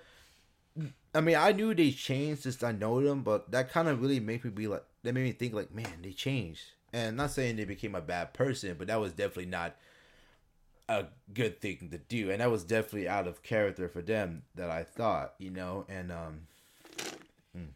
I 1.16 1.22
mean, 1.22 1.36
I 1.36 1.52
knew 1.54 1.74
they 1.74 1.90
changed 1.90 2.44
since 2.44 2.62
I 2.62 2.72
know 2.72 3.02
them, 3.02 3.24
but 3.24 3.50
that 3.50 3.72
kind 3.72 3.88
of 3.88 4.00
really 4.00 4.20
made 4.20 4.44
me 4.44 4.52
be 4.52 4.68
like, 4.68 4.84
that 5.02 5.14
made 5.14 5.24
me 5.24 5.32
think 5.32 5.56
like, 5.56 5.74
man, 5.74 6.04
they 6.04 6.12
changed. 6.12 6.74
And 6.98 7.16
not 7.16 7.30
saying 7.30 7.58
they 7.58 7.66
became 7.66 7.94
a 7.94 8.02
bad 8.02 8.34
person, 8.34 8.76
but 8.76 8.88
that 8.88 9.00
was 9.00 9.12
definitely 9.12 9.46
not 9.46 9.76
a 10.90 11.06
good 11.32 11.62
thing 11.62 11.90
to 11.92 12.00
do, 12.00 12.32
and 12.32 12.42
that 12.42 12.50
was 12.50 12.64
definitely 12.64 13.08
out 13.08 13.28
of 13.28 13.44
character 13.44 13.88
for 13.88 14.02
them. 14.02 14.42
That 14.56 14.72
I 14.72 14.84
thought, 14.84 15.36
you 15.38 15.52
know, 15.52 15.86
and 15.88 16.12
um, 16.12 16.40
mm, 17.56 17.68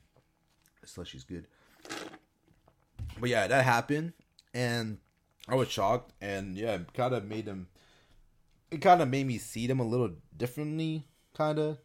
slushy's 0.83 1.23
good. 1.23 1.45
But 3.19 3.29
yeah, 3.29 3.45
that 3.45 3.63
happened, 3.63 4.13
and 4.55 4.97
I 5.47 5.53
was 5.53 5.69
shocked, 5.69 6.13
and 6.19 6.57
yeah, 6.57 6.73
it 6.73 6.91
kind 6.95 7.13
of 7.13 7.23
made 7.25 7.45
them. 7.45 7.67
It 8.71 8.81
kind 8.81 9.03
of 9.03 9.07
made 9.07 9.27
me 9.27 9.37
see 9.37 9.67
them 9.67 9.79
a 9.79 9.85
little 9.85 10.13
differently, 10.35 11.05
kind 11.35 11.59
of. 11.59 11.77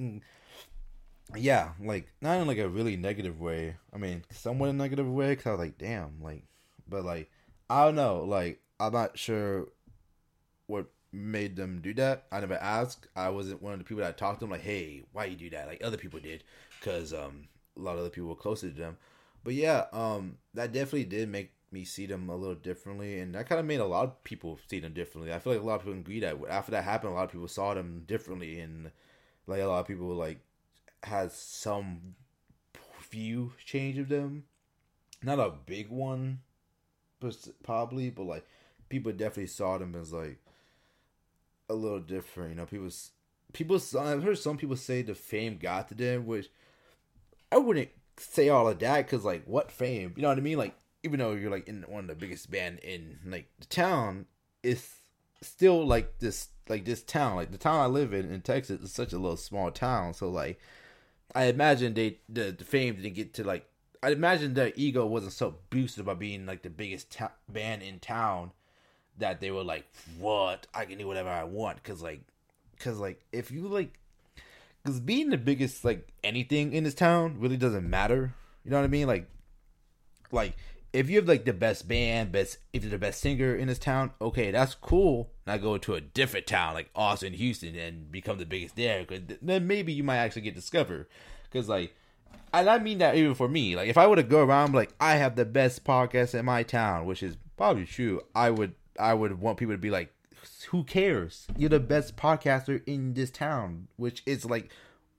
Mm. 0.00 0.22
Yeah, 1.36 1.70
like 1.80 2.12
not 2.20 2.40
in 2.40 2.46
like 2.46 2.58
a 2.58 2.68
really 2.68 2.96
negative 2.96 3.40
way. 3.40 3.76
I 3.92 3.98
mean, 3.98 4.24
somewhat 4.30 4.70
a 4.70 4.72
negative 4.72 5.08
way, 5.08 5.36
cause 5.36 5.46
I 5.46 5.50
was 5.52 5.60
like, 5.60 5.78
damn, 5.78 6.20
like, 6.22 6.44
but 6.88 7.04
like, 7.04 7.30
I 7.68 7.84
don't 7.84 7.94
know, 7.94 8.24
like, 8.24 8.60
I'm 8.80 8.92
not 8.92 9.18
sure 9.18 9.68
what 10.66 10.86
made 11.12 11.56
them 11.56 11.80
do 11.82 11.94
that. 11.94 12.24
I 12.32 12.40
never 12.40 12.54
asked. 12.54 13.06
I 13.16 13.28
wasn't 13.30 13.62
one 13.62 13.72
of 13.72 13.78
the 13.78 13.84
people 13.84 14.02
that 14.02 14.18
talked 14.18 14.40
to 14.40 14.44
them 14.44 14.50
like, 14.50 14.62
"Hey, 14.62 15.04
why 15.12 15.26
you 15.26 15.36
do 15.36 15.50
that?" 15.50 15.66
Like 15.68 15.82
other 15.84 15.96
people 15.96 16.20
did, 16.20 16.44
because 16.78 17.12
um, 17.12 17.48
a 17.76 17.80
lot 17.80 17.94
of 17.94 18.00
other 18.00 18.10
people 18.10 18.28
were 18.28 18.34
closer 18.36 18.68
to 18.70 18.74
them. 18.76 18.96
But 19.44 19.54
yeah, 19.54 19.86
um, 19.92 20.38
that 20.54 20.72
definitely 20.72 21.04
did 21.04 21.28
make 21.28 21.52
me 21.72 21.84
see 21.84 22.06
them 22.06 22.28
a 22.28 22.36
little 22.36 22.54
differently, 22.56 23.20
and 23.20 23.34
that 23.34 23.48
kind 23.48 23.60
of 23.60 23.66
made 23.66 23.80
a 23.80 23.86
lot 23.86 24.04
of 24.04 24.24
people 24.24 24.58
see 24.68 24.80
them 24.80 24.92
differently. 24.92 25.32
I 25.32 25.38
feel 25.38 25.52
like 25.52 25.62
a 25.62 25.66
lot 25.66 25.76
of 25.76 25.80
people 25.82 25.98
agree 25.98 26.20
that 26.20 26.36
after 26.48 26.72
that 26.72 26.84
happened, 26.84 27.12
a 27.12 27.16
lot 27.16 27.24
of 27.24 27.32
people 27.32 27.48
saw 27.48 27.74
them 27.74 28.04
differently, 28.06 28.60
and 28.60 28.90
like 29.46 29.60
a 29.60 29.66
lot 29.66 29.80
of 29.80 29.86
people 29.86 30.06
were 30.06 30.14
like 30.14 30.40
had 31.02 31.32
some 31.32 32.14
few 33.00 33.52
change 33.64 33.98
of 33.98 34.08
them. 34.08 34.44
Not 35.22 35.38
a 35.38 35.52
big 35.66 35.90
one, 35.90 36.40
probably, 37.62 38.10
but 38.10 38.22
like 38.22 38.46
people 38.88 39.12
definitely 39.12 39.48
saw 39.48 39.78
them 39.78 39.94
as 39.94 40.12
like 40.12 40.38
a 41.68 41.74
little 41.74 42.00
different. 42.00 42.50
You 42.50 42.56
know, 42.56 42.66
people 42.66 42.90
people 43.52 43.80
I've 43.98 44.22
heard 44.22 44.38
some 44.38 44.56
people 44.56 44.76
say 44.76 45.02
the 45.02 45.14
fame 45.14 45.58
got 45.58 45.88
to 45.88 45.94
them, 45.94 46.26
which 46.26 46.50
I 47.52 47.58
wouldn't 47.58 47.90
say 48.16 48.48
all 48.48 48.68
of 48.68 48.78
that 48.78 49.06
because 49.06 49.24
like 49.24 49.44
what 49.44 49.70
fame? 49.70 50.14
You 50.16 50.22
know 50.22 50.28
what 50.28 50.38
I 50.38 50.42
mean? 50.42 50.58
Like 50.58 50.74
even 51.02 51.18
though 51.18 51.32
you're 51.32 51.50
like 51.50 51.68
in 51.68 51.82
one 51.88 52.04
of 52.04 52.08
the 52.08 52.14
biggest 52.14 52.50
band 52.50 52.78
in 52.80 53.18
like 53.26 53.48
the 53.58 53.66
town, 53.66 54.26
it's 54.62 54.96
still 55.42 55.86
like 55.86 56.18
this 56.18 56.48
like 56.68 56.84
this 56.84 57.02
town 57.02 57.36
like 57.36 57.50
the 57.50 57.58
town 57.58 57.80
I 57.80 57.86
live 57.86 58.12
in 58.12 58.30
in 58.30 58.42
Texas 58.42 58.82
is 58.82 58.92
such 58.92 59.12
a 59.12 59.18
little 59.18 59.36
small 59.36 59.70
town. 59.70 60.14
So 60.14 60.28
like 60.28 60.58
I 61.34 61.44
imagine 61.44 61.94
they 61.94 62.18
the, 62.28 62.52
the 62.52 62.64
fame 62.64 62.96
didn't 62.96 63.14
get 63.14 63.34
to 63.34 63.44
like 63.44 63.66
I 64.02 64.10
imagine 64.10 64.54
their 64.54 64.72
ego 64.76 65.04
wasn't 65.04 65.32
so 65.32 65.56
boosted 65.68 66.06
by 66.06 66.14
being 66.14 66.46
like 66.46 66.62
the 66.62 66.70
biggest 66.70 67.16
band 67.48 67.82
in 67.82 67.98
town 67.98 68.52
that 69.18 69.40
they 69.40 69.50
were 69.50 69.62
like, 69.62 69.84
"What? 70.18 70.66
I 70.74 70.86
can 70.86 70.98
do 70.98 71.06
whatever 71.06 71.28
I 71.28 71.44
want." 71.44 71.82
Because 71.82 72.02
like, 72.02 72.22
because 72.76 72.98
like, 72.98 73.22
if 73.30 73.50
you 73.50 73.68
like, 73.68 73.98
because 74.82 75.00
being 75.00 75.28
the 75.28 75.36
biggest 75.36 75.84
like 75.84 76.08
anything 76.24 76.72
in 76.72 76.84
this 76.84 76.94
town 76.94 77.36
really 77.38 77.58
doesn't 77.58 77.88
matter. 77.88 78.34
You 78.64 78.70
know 78.70 78.78
what 78.78 78.84
I 78.84 78.88
mean? 78.88 79.06
Like, 79.06 79.28
like 80.32 80.56
if 80.92 81.08
you 81.08 81.16
have 81.16 81.28
like 81.28 81.44
the 81.44 81.52
best 81.52 81.86
band, 81.86 82.32
best 82.32 82.58
if 82.72 82.82
you're 82.82 82.90
the 82.90 82.98
best 82.98 83.20
singer 83.20 83.54
in 83.54 83.68
this 83.68 83.78
town, 83.78 84.10
okay, 84.20 84.50
that's 84.50 84.74
cool. 84.74 85.30
Now 85.46 85.56
go 85.56 85.78
to 85.78 85.94
a 85.94 86.00
different 86.00 86.46
town 86.46 86.74
like 86.74 86.90
Austin, 86.94 87.32
Houston, 87.32 87.76
and 87.76 88.10
become 88.10 88.38
the 88.38 88.46
biggest 88.46 88.76
there. 88.76 89.04
Because 89.04 89.36
then 89.40 89.66
maybe 89.66 89.92
you 89.92 90.02
might 90.02 90.18
actually 90.18 90.42
get 90.42 90.54
discovered. 90.54 91.06
Because 91.44 91.68
like, 91.68 91.94
and 92.52 92.68
I 92.68 92.78
mean 92.78 92.98
that 92.98 93.14
even 93.14 93.34
for 93.34 93.48
me. 93.48 93.76
Like, 93.76 93.88
if 93.88 93.98
I 93.98 94.06
were 94.06 94.16
to 94.16 94.22
go 94.22 94.42
around 94.42 94.74
like 94.74 94.92
I 95.00 95.16
have 95.16 95.36
the 95.36 95.44
best 95.44 95.84
podcast 95.84 96.34
in 96.34 96.44
my 96.44 96.62
town, 96.62 97.06
which 97.06 97.22
is 97.22 97.36
probably 97.56 97.86
true, 97.86 98.22
I 98.34 98.50
would 98.50 98.74
I 98.98 99.14
would 99.14 99.40
want 99.40 99.58
people 99.58 99.74
to 99.74 99.78
be 99.78 99.90
like, 99.90 100.12
who 100.68 100.84
cares? 100.84 101.46
You're 101.56 101.70
the 101.70 101.80
best 101.80 102.16
podcaster 102.16 102.82
in 102.86 103.14
this 103.14 103.30
town, 103.30 103.88
which 103.96 104.22
is 104.26 104.44
like 104.44 104.70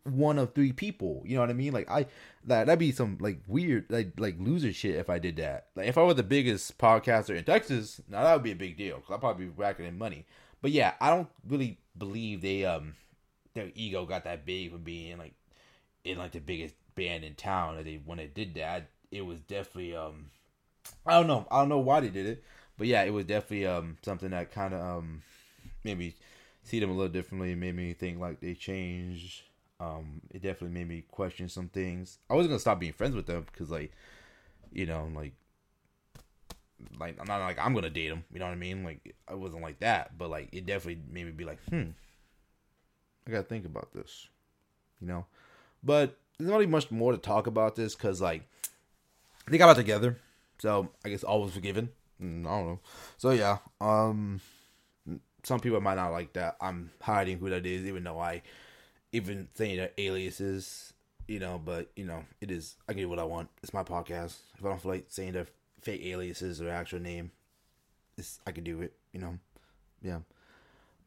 one 0.03 0.39
of 0.39 0.53
three 0.53 0.71
people. 0.71 1.23
You 1.25 1.35
know 1.35 1.41
what 1.41 1.49
I 1.49 1.53
mean? 1.53 1.73
Like 1.73 1.89
I 1.89 2.05
that 2.45 2.65
that'd 2.65 2.79
be 2.79 2.91
some 2.91 3.17
like 3.19 3.39
weird 3.47 3.85
like 3.89 4.19
like 4.19 4.35
loser 4.39 4.73
shit 4.73 4.95
if 4.95 5.09
I 5.09 5.19
did 5.19 5.37
that. 5.37 5.67
Like 5.75 5.87
if 5.87 5.97
I 5.97 6.03
were 6.03 6.13
the 6.13 6.23
biggest 6.23 6.77
podcaster 6.77 7.35
in 7.35 7.43
Texas, 7.43 8.01
now 8.07 8.23
that 8.23 8.33
would 8.33 8.43
be 8.43 8.51
a 8.51 8.55
big 8.55 8.77
deal 8.77 8.97
because 8.97 9.13
I'd 9.13 9.19
probably 9.19 9.45
be 9.45 9.53
racking 9.55 9.85
in 9.85 9.97
money. 9.97 10.25
But 10.61 10.71
yeah, 10.71 10.93
I 10.99 11.09
don't 11.09 11.29
really 11.47 11.77
believe 11.97 12.41
they 12.41 12.65
um 12.65 12.95
their 13.53 13.71
ego 13.75 14.05
got 14.05 14.23
that 14.23 14.45
big 14.45 14.71
from 14.71 14.83
being 14.83 15.17
like 15.17 15.33
in 16.03 16.17
like 16.17 16.31
the 16.31 16.39
biggest 16.39 16.75
band 16.95 17.23
in 17.23 17.35
town. 17.35 17.77
That 17.77 17.85
they 17.85 18.01
when 18.03 18.17
they 18.17 18.27
did 18.27 18.55
that, 18.55 18.89
it 19.11 19.25
was 19.25 19.39
definitely 19.41 19.95
um 19.95 20.31
I 21.05 21.11
don't 21.11 21.27
know 21.27 21.47
I 21.51 21.59
don't 21.59 21.69
know 21.69 21.79
why 21.79 21.99
they 21.99 22.09
did 22.09 22.25
it 22.25 22.43
but 22.81 22.87
yeah, 22.87 23.03
it 23.03 23.13
was 23.13 23.25
definitely 23.25 23.67
um 23.67 23.97
something 24.01 24.31
that 24.31 24.51
kind 24.51 24.73
of 24.73 24.81
um 24.81 25.21
made 25.83 25.99
me 25.99 26.15
see 26.63 26.79
them 26.79 26.89
a 26.89 26.93
little 26.93 27.11
differently. 27.11 27.53
Made 27.53 27.75
me 27.75 27.93
think 27.93 28.19
like 28.19 28.39
they 28.39 28.55
changed. 28.55 29.43
Um, 29.81 30.21
it 30.29 30.43
definitely 30.43 30.77
made 30.77 30.87
me 30.87 31.03
question 31.09 31.49
some 31.49 31.67
things. 31.67 32.19
I 32.29 32.35
wasn't 32.35 32.51
gonna 32.51 32.59
stop 32.59 32.79
being 32.79 32.93
friends 32.93 33.15
with 33.15 33.25
them 33.25 33.47
because 33.51 33.71
like, 33.71 33.91
you 34.71 34.85
know, 34.85 35.09
like, 35.15 35.33
like 36.99 37.19
I'm 37.19 37.27
not 37.27 37.39
like 37.39 37.57
I'm 37.59 37.73
gonna 37.73 37.89
date 37.89 38.09
them. 38.09 38.23
You 38.31 38.39
know 38.39 38.45
what 38.45 38.51
I 38.51 38.57
mean? 38.57 38.83
Like 38.83 39.15
I 39.27 39.33
wasn't 39.33 39.63
like 39.63 39.79
that, 39.79 40.19
but 40.19 40.29
like 40.29 40.49
it 40.51 40.67
definitely 40.67 41.01
made 41.11 41.25
me 41.25 41.31
be 41.31 41.45
like, 41.45 41.59
hmm, 41.67 41.89
I 43.27 43.31
gotta 43.31 43.43
think 43.43 43.65
about 43.65 43.91
this. 43.91 44.27
You 45.01 45.07
know, 45.07 45.25
but 45.83 46.15
there's 46.37 46.51
not 46.51 46.57
really 46.57 46.67
much 46.67 46.91
more 46.91 47.11
to 47.11 47.17
talk 47.17 47.47
about 47.47 47.75
this 47.75 47.95
because 47.95 48.21
like 48.21 48.43
they 49.47 49.57
got 49.57 49.69
out 49.69 49.77
together, 49.77 50.15
so 50.59 50.89
I 51.03 51.09
guess 51.09 51.23
all 51.23 51.41
was 51.41 51.53
forgiven. 51.53 51.89
Mm, 52.21 52.45
I 52.45 52.49
don't 52.49 52.67
know. 52.67 52.79
So 53.17 53.31
yeah, 53.31 53.57
um, 53.79 54.41
some 55.41 55.59
people 55.59 55.81
might 55.81 55.95
not 55.95 56.11
like 56.11 56.33
that. 56.33 56.57
I'm 56.61 56.91
hiding 57.01 57.39
who 57.39 57.49
that 57.49 57.65
is, 57.65 57.87
even 57.87 58.03
though 58.03 58.19
I 58.19 58.43
even 59.11 59.47
saying 59.53 59.77
their 59.77 59.91
aliases, 59.97 60.93
you 61.27 61.39
know. 61.39 61.61
But 61.63 61.89
you 61.95 62.05
know, 62.05 62.23
it 62.39 62.51
is 62.51 62.75
I 62.87 62.93
can 62.93 63.01
do 63.03 63.09
what 63.09 63.19
I 63.19 63.23
want. 63.23 63.49
It's 63.63 63.73
my 63.73 63.83
podcast. 63.83 64.37
If 64.57 64.65
I 64.65 64.69
don't 64.69 64.81
feel 64.81 64.91
like 64.91 65.05
saying 65.09 65.33
their 65.33 65.47
fake 65.81 66.03
aliases 66.05 66.61
or 66.61 66.69
actual 66.69 66.99
name, 66.99 67.31
it's 68.17 68.39
I 68.45 68.51
can 68.51 68.63
do 68.63 68.81
it. 68.81 68.93
You 69.13 69.19
know, 69.21 69.39
yeah. 70.01 70.19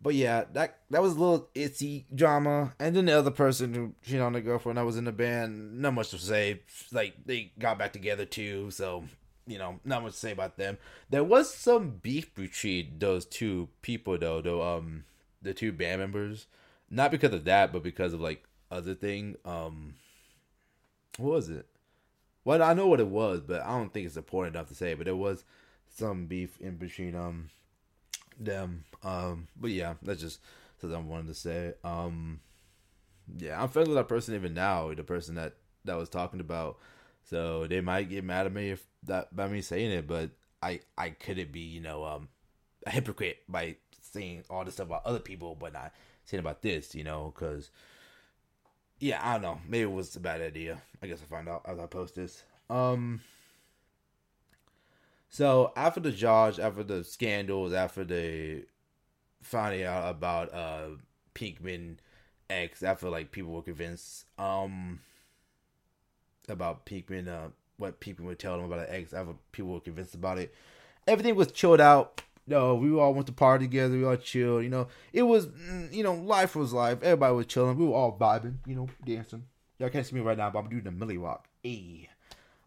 But 0.05 0.15
yeah, 0.15 0.45
that 0.53 0.81
that 0.91 1.01
was 1.01 1.15
a 1.15 1.19
little 1.19 1.49
itsy 1.55 2.05
drama. 2.15 2.75
And 2.79 2.95
then 2.95 3.07
the 3.07 3.19
other 3.19 3.31
person 3.31 3.73
who 3.73 3.95
cheated 4.03 4.21
on 4.21 4.35
the 4.35 4.43
girlfriend 4.43 4.77
that 4.77 4.85
was 4.85 4.99
in 4.99 5.05
the 5.05 5.13
band, 5.13 5.81
not 5.81 5.95
much 5.95 6.11
to 6.11 6.19
say. 6.19 6.61
Like 6.93 7.15
they 7.25 7.53
got 7.59 7.79
back 7.79 7.93
together 7.95 8.27
too, 8.27 8.71
so 8.71 9.05
you 9.47 9.59
know, 9.59 9.81
not 9.85 10.03
much 10.03 10.13
to 10.13 10.19
say 10.19 10.33
about 10.33 10.59
them. 10.59 10.77
There 11.09 11.25
was 11.25 11.53
some 11.53 11.91
beef 12.03 12.35
between 12.35 12.99
those 12.99 13.25
two 13.25 13.69
people 13.81 14.19
though, 14.19 14.43
though 14.43 14.63
um 14.63 15.05
the 15.41 15.55
two 15.55 15.73
band 15.73 16.01
members. 16.01 16.47
Not 16.91 17.11
because 17.11 17.33
of 17.33 17.45
that, 17.45 17.73
but 17.73 17.83
because 17.83 18.13
of 18.13 18.21
like 18.21 18.45
other 18.71 18.95
thing. 18.95 19.37
Um 19.45 19.95
what 21.19 21.33
was 21.35 21.49
it? 21.49 21.67
Well, 22.45 22.63
I 22.63 22.75
know 22.75 22.87
what 22.87 23.01
it 23.01 23.09
was, 23.09 23.41
but 23.41 23.63
I 23.63 23.79
don't 23.79 23.93
think 23.93 24.07
it's 24.07 24.17
important 24.17 24.57
enough 24.57 24.69
to 24.69 24.75
say. 24.75 24.95
But 24.95 25.05
there 25.05 25.17
was 25.17 25.45
some 25.89 26.27
beef 26.27 26.61
in 26.61 26.77
between 26.77 27.15
um 27.15 27.51
them. 28.39 28.85
Um, 29.03 29.49
but 29.57 29.71
yeah, 29.71 29.95
that's 30.03 30.21
just 30.21 30.41
something 30.81 30.97
I 30.97 31.01
wanted 31.01 31.29
to 31.29 31.35
say. 31.35 31.75
Um, 31.85 32.41
yeah, 33.37 33.61
I'm 33.63 33.69
friends 33.69 33.89
with 33.89 33.97
that 33.97 34.09
person 34.09 34.35
even 34.35 34.55
now. 34.55 34.93
The 34.93 35.05
person 35.05 35.35
that 35.37 35.55
that 35.85 35.97
was 35.97 36.09
talking 36.09 36.41
about. 36.41 36.79
So 37.25 37.67
they 37.67 37.81
might 37.81 38.11
get 38.11 38.25
mad 38.25 38.47
at 38.47 38.53
me 38.53 38.71
if 38.71 38.87
that 39.05 39.35
by 39.35 39.49
me 39.49 39.63
saying 39.63 39.93
it, 39.93 40.07
but 40.07 40.31
I 40.63 40.81
I 40.99 41.11
couldn't 41.11 41.53
be 41.53 41.61
you 41.61 41.81
know 41.81 42.05
um 42.05 42.29
a 42.87 42.91
hypocrite 42.91 43.39
by 43.49 43.77
saying 44.01 44.45
all 44.51 44.65
this 44.65 44.75
stuff 44.75 44.89
about 44.89 45.07
other 45.07 45.21
people, 45.21 45.57
but 45.59 45.73
not 45.73 45.93
saying 46.25 46.41
about 46.41 46.63
this, 46.63 46.95
you 46.95 47.05
know, 47.05 47.33
because 47.35 47.71
yeah, 49.01 49.21
I 49.23 49.35
don't 49.35 49.43
know. 49.43 49.59
Maybe 49.69 49.83
it 49.83 49.93
was 49.93 50.17
a 50.17 50.21
bad 50.21 50.41
idea. 50.41 50.81
I 51.03 51.07
guess 51.07 51.21
I'll 51.21 51.37
find 51.37 51.49
out 51.49 51.63
as 51.67 51.79
I 51.79 51.87
post 51.87 52.15
this. 52.15 52.43
Um. 52.71 53.21
So 55.29 55.73
after 55.77 56.01
the 56.01 56.13
judge, 56.13 56.59
after 56.61 56.83
the 56.85 57.03
scandals, 57.03 57.73
after 57.73 58.05
the 58.05 58.65
finding 59.43 59.85
out 59.85 60.09
about 60.09 60.55
uh 60.55 60.91
Pinkman 61.35 61.97
X, 62.49 62.83
after 62.83 63.09
like 63.11 63.33
people 63.33 63.53
were 63.53 63.63
convinced 63.63 64.27
um 64.39 65.01
about 66.49 66.87
Pinkman, 66.87 67.29
uh 67.29 67.49
what 67.77 68.01
Pinkman 68.01 68.27
would 68.27 68.39
tell 68.39 68.57
them 68.57 68.67
about 68.67 68.87
the 68.87 68.95
X, 68.95 69.13
after 69.13 69.35
people 69.53 69.73
were 69.73 69.81
convinced 69.81 70.15
about 70.15 70.39
it, 70.39 70.55
everything 71.07 71.35
was 71.35 71.51
chilled 71.51 71.81
out. 71.81 72.23
No, 72.47 72.75
we 72.75 72.93
all 72.93 73.15
went 73.15 73.27
to 73.27 73.33
party 73.33 73.67
together. 73.67 73.97
We 73.97 74.05
all 74.05 74.17
chilled. 74.17 74.65
You 74.65 74.71
know, 74.71 74.89
it 75.13 75.23
was, 75.23 75.47
mm, 75.47 75.93
you 75.93 76.03
know, 76.03 76.15
life 76.15 76.55
was 76.55 76.73
life. 76.73 76.99
Everybody 77.03 77.35
was 77.35 77.47
chilling. 77.47 77.79
We 77.79 77.87
were 77.87 77.95
all 77.95 78.19
vibing. 78.19 78.57
You 78.67 78.75
know, 78.75 78.89
dancing. 79.05 79.45
Y'all 79.79 79.89
can't 79.89 80.07
see 80.07 80.15
me 80.15 80.21
right 80.21 80.37
now, 80.37 80.51
but 80.51 80.61
I'm 80.61 80.69
doing 80.69 80.85
the 80.85 80.91
Milly 80.91 81.19
Rock. 81.19 81.49
Hey. 81.63 82.09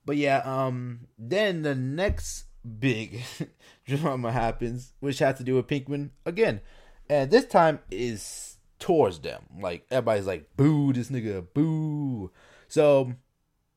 But 0.06 0.18
yeah, 0.18 0.38
um, 0.40 1.02
then 1.18 1.62
the 1.62 1.76
next 1.76 2.46
big 2.80 3.22
drama 3.86 4.32
happens, 4.32 4.94
which 5.00 5.20
had 5.20 5.38
to 5.38 5.44
do 5.44 5.56
with 5.56 5.68
Pinkman 5.68 6.12
again, 6.26 6.62
and 7.10 7.30
this 7.30 7.46
time 7.46 7.80
is 7.92 8.58
towards 8.80 9.20
them. 9.20 9.44
Like 9.60 9.86
everybody's 9.92 10.28
like, 10.28 10.56
"Boo, 10.56 10.94
this 10.94 11.10
nigga, 11.10 11.46
boo." 11.54 12.32
So, 12.68 13.14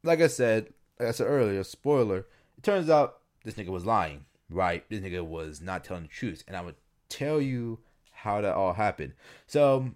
like 0.02 0.20
I 0.20 0.28
said, 0.28 0.72
like 0.98 1.08
I 1.08 1.12
said 1.12 1.26
earlier, 1.26 1.64
spoiler. 1.64 2.26
It 2.58 2.62
turns 2.62 2.90
out 2.90 3.18
this 3.44 3.54
nigga 3.54 3.68
was 3.68 3.86
lying. 3.86 4.24
Right, 4.50 4.84
this 4.88 5.00
nigga 5.00 5.24
was 5.24 5.60
not 5.60 5.84
telling 5.84 6.04
the 6.04 6.08
truth, 6.08 6.42
and 6.48 6.56
I 6.56 6.60
would 6.60 6.74
tell 7.08 7.40
you 7.40 7.78
how 8.12 8.40
that 8.40 8.54
all 8.54 8.72
happened. 8.72 9.12
So, 9.46 9.90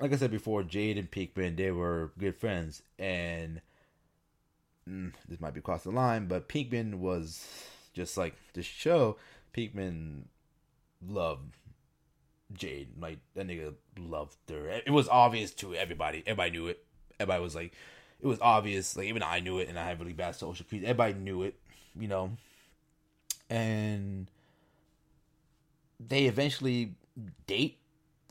like 0.00 0.12
I 0.12 0.16
said 0.16 0.30
before, 0.30 0.62
Jade 0.62 0.98
and 0.98 1.10
Pinkman 1.10 1.56
they 1.56 1.70
were 1.70 2.12
good 2.18 2.36
friends, 2.36 2.82
and 2.98 3.60
mm, 4.88 5.12
this 5.28 5.40
might 5.40 5.54
be 5.54 5.60
across 5.60 5.84
the 5.84 5.90
line, 5.90 6.26
but 6.26 6.48
Pinkman 6.48 6.96
was 6.96 7.46
just 7.92 8.16
like 8.16 8.34
the 8.54 8.62
show, 8.62 9.16
Pinkman 9.56 10.24
loved 11.06 11.54
Jade. 12.52 12.88
Like 13.00 13.18
that 13.34 13.46
nigga 13.46 13.74
loved 13.98 14.36
her. 14.48 14.68
It 14.68 14.90
was 14.90 15.08
obvious 15.08 15.52
to 15.54 15.74
everybody. 15.74 16.22
Everybody 16.26 16.50
knew 16.50 16.66
it. 16.68 16.84
Everybody 17.20 17.42
was 17.42 17.54
like, 17.54 17.72
it 18.20 18.26
was 18.26 18.38
obvious. 18.40 18.96
Like 18.96 19.06
even 19.06 19.22
I 19.22 19.40
knew 19.40 19.58
it, 19.58 19.68
and 19.68 19.78
I 19.78 19.88
have 19.88 20.00
really 20.00 20.12
bad 20.12 20.34
social 20.34 20.66
cues. 20.66 20.82
Everybody 20.82 21.14
knew 21.14 21.42
it, 21.42 21.58
you 21.98 22.08
know. 22.08 22.32
And 23.50 24.30
they 26.00 26.26
eventually 26.26 26.94
date 27.46 27.78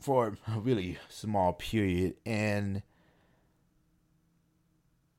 for 0.00 0.36
a 0.46 0.60
really 0.60 0.98
small 1.08 1.52
period, 1.52 2.14
and 2.24 2.82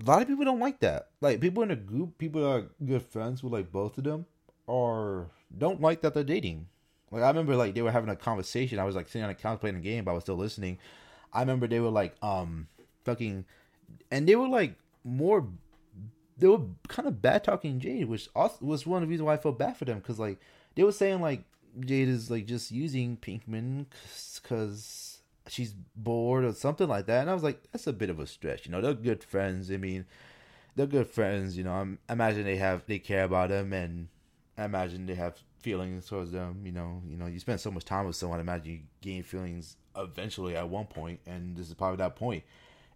a 0.02 0.10
lot 0.10 0.22
of 0.22 0.28
people 0.28 0.46
don't 0.46 0.60
like 0.60 0.80
that. 0.80 1.10
Like 1.22 1.42
people 1.42 1.64
in 1.64 1.72
a 1.72 1.76
group, 1.76 2.18
people 2.18 2.42
that 2.42 2.48
are 2.48 2.70
good 2.86 3.04
friends 3.04 3.44
with 3.44 3.54
like 3.54 3.72
both 3.72 3.98
of 3.98 4.06
them 4.06 4.26
are 4.68 5.28
don't 5.58 5.82
like 5.82 6.02
that 6.02 6.14
they're 6.14 6.24
dating. 6.24 6.68
Like 7.12 7.24
I 7.24 7.28
remember 7.28 7.56
like 7.56 7.76
they 7.76 7.82
were 7.82 7.92
having 7.92 8.10
a 8.10 8.16
conversation. 8.16 8.80
I 8.80 8.86
was 8.86 8.96
like 8.96 9.08
sitting 9.08 9.24
on 9.24 9.30
a 9.30 9.36
couch 9.36 9.60
playing 9.60 9.76
a 9.76 9.82
game, 9.82 10.06
but 10.06 10.12
I 10.12 10.14
was 10.14 10.24
still 10.24 10.38
listening. 10.38 10.78
I 11.34 11.42
remember 11.42 11.68
they 11.68 11.80
were 11.80 11.90
like 11.90 12.16
um 12.22 12.68
fucking 13.04 13.46
and 14.12 14.28
they 14.28 14.36
were 14.36 14.48
like 14.48 14.76
more 15.04 15.46
they 16.40 16.48
were 16.48 16.62
kind 16.88 17.08
of 17.08 17.22
bad 17.22 17.44
talking 17.44 17.80
Jade, 17.80 18.08
which 18.08 18.30
also 18.36 18.58
was 18.66 18.86
one 18.86 19.04
of 19.04 19.08
the 19.08 19.12
reasons 19.12 19.26
why 19.26 19.34
I 19.34 19.38
felt 19.38 19.60
bad 19.60 19.78
for 19.78 19.86
them 19.86 20.00
because 20.00 20.20
like 20.20 20.40
they 20.76 20.84
were 20.84 20.92
saying 20.92 21.22
like 21.22 21.44
Jade 21.80 22.10
is 22.10 22.32
like 22.32 22.46
just 22.46 22.72
using 22.72 23.18
Pinkman 23.18 23.86
because 24.42 25.22
she's 25.48 25.74
bored 25.96 26.46
or 26.46 26.54
something 26.54 26.88
like 26.88 27.06
that, 27.08 27.22
and 27.22 27.30
I 27.30 27.34
was 27.34 27.44
like 27.44 27.62
that's 27.72 27.88
a 27.88 27.94
bit 27.94 28.10
of 28.10 28.20
a 28.20 28.28
stretch. 28.28 28.66
You 28.66 28.72
know, 28.72 28.82
they're 28.82 28.94
good 28.94 29.24
friends. 29.24 29.72
I 29.72 29.78
mean, 29.78 30.06
they're 30.76 30.88
good 30.88 31.10
friends. 31.10 31.58
You 31.58 31.64
know, 31.64 31.74
I'm, 31.74 32.00
I 32.08 32.14
imagine 32.14 32.46
they 32.46 32.58
have 32.58 32.84
they 32.88 33.00
care 33.00 33.24
about 33.24 33.52
him 33.52 33.74
and 33.74 34.08
I 34.58 34.66
imagine 34.66 35.06
they 35.06 35.16
have 35.16 35.38
feelings 35.62 36.08
towards 36.08 36.32
them. 36.32 36.62
You 36.66 36.72
know, 36.72 37.02
you 37.08 37.18
know, 37.18 37.26
you 37.26 37.40
spend 37.40 37.60
so 37.60 37.72
much 37.72 37.86
time 37.86 38.06
with 38.06 38.16
someone. 38.16 38.40
I 38.40 38.42
imagine 38.42 38.72
you 38.72 38.80
gain 39.02 39.24
feelings 39.24 39.78
eventually 39.96 40.56
at 40.56 40.70
one 40.70 40.86
point, 40.86 41.20
and 41.26 41.56
this 41.56 41.68
is 41.68 41.74
probably 41.74 41.98
that 41.98 42.16
point. 42.16 42.44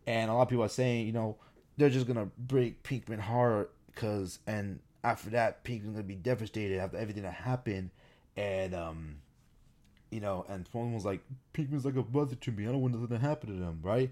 And 0.06 0.30
a 0.30 0.34
lot 0.34 0.44
of 0.44 0.50
people 0.50 0.64
are 0.66 0.70
saying, 0.70 1.08
you 1.08 1.14
know, 1.14 1.38
they're 1.78 1.90
just 1.90 2.08
gonna 2.08 2.30
break 2.38 2.84
Pinkman 2.84 3.20
hard 3.20 3.70
because, 3.88 4.40
and 4.48 4.80
after 5.04 5.30
that, 5.32 5.64
Pinkman's 5.64 5.92
gonna 5.92 6.04
be 6.04 6.16
devastated 6.16 6.80
after 6.80 6.98
everything 6.98 7.24
that 7.24 7.34
happened, 7.34 7.90
and 8.36 8.74
um, 8.74 9.16
you 10.12 10.20
know, 10.20 10.46
and 10.48 10.68
someone 10.72 10.94
was 10.94 11.06
like, 11.06 11.22
Pinkman's 11.54 11.86
like 11.86 11.96
a 11.96 12.04
brother 12.04 12.36
to 12.36 12.52
me. 12.52 12.68
I 12.68 12.72
don't 12.72 12.82
want 12.82 12.94
nothing 12.94 13.18
to 13.18 13.18
happen 13.18 13.50
to 13.54 13.60
them, 13.60 13.80
right? 13.82 14.12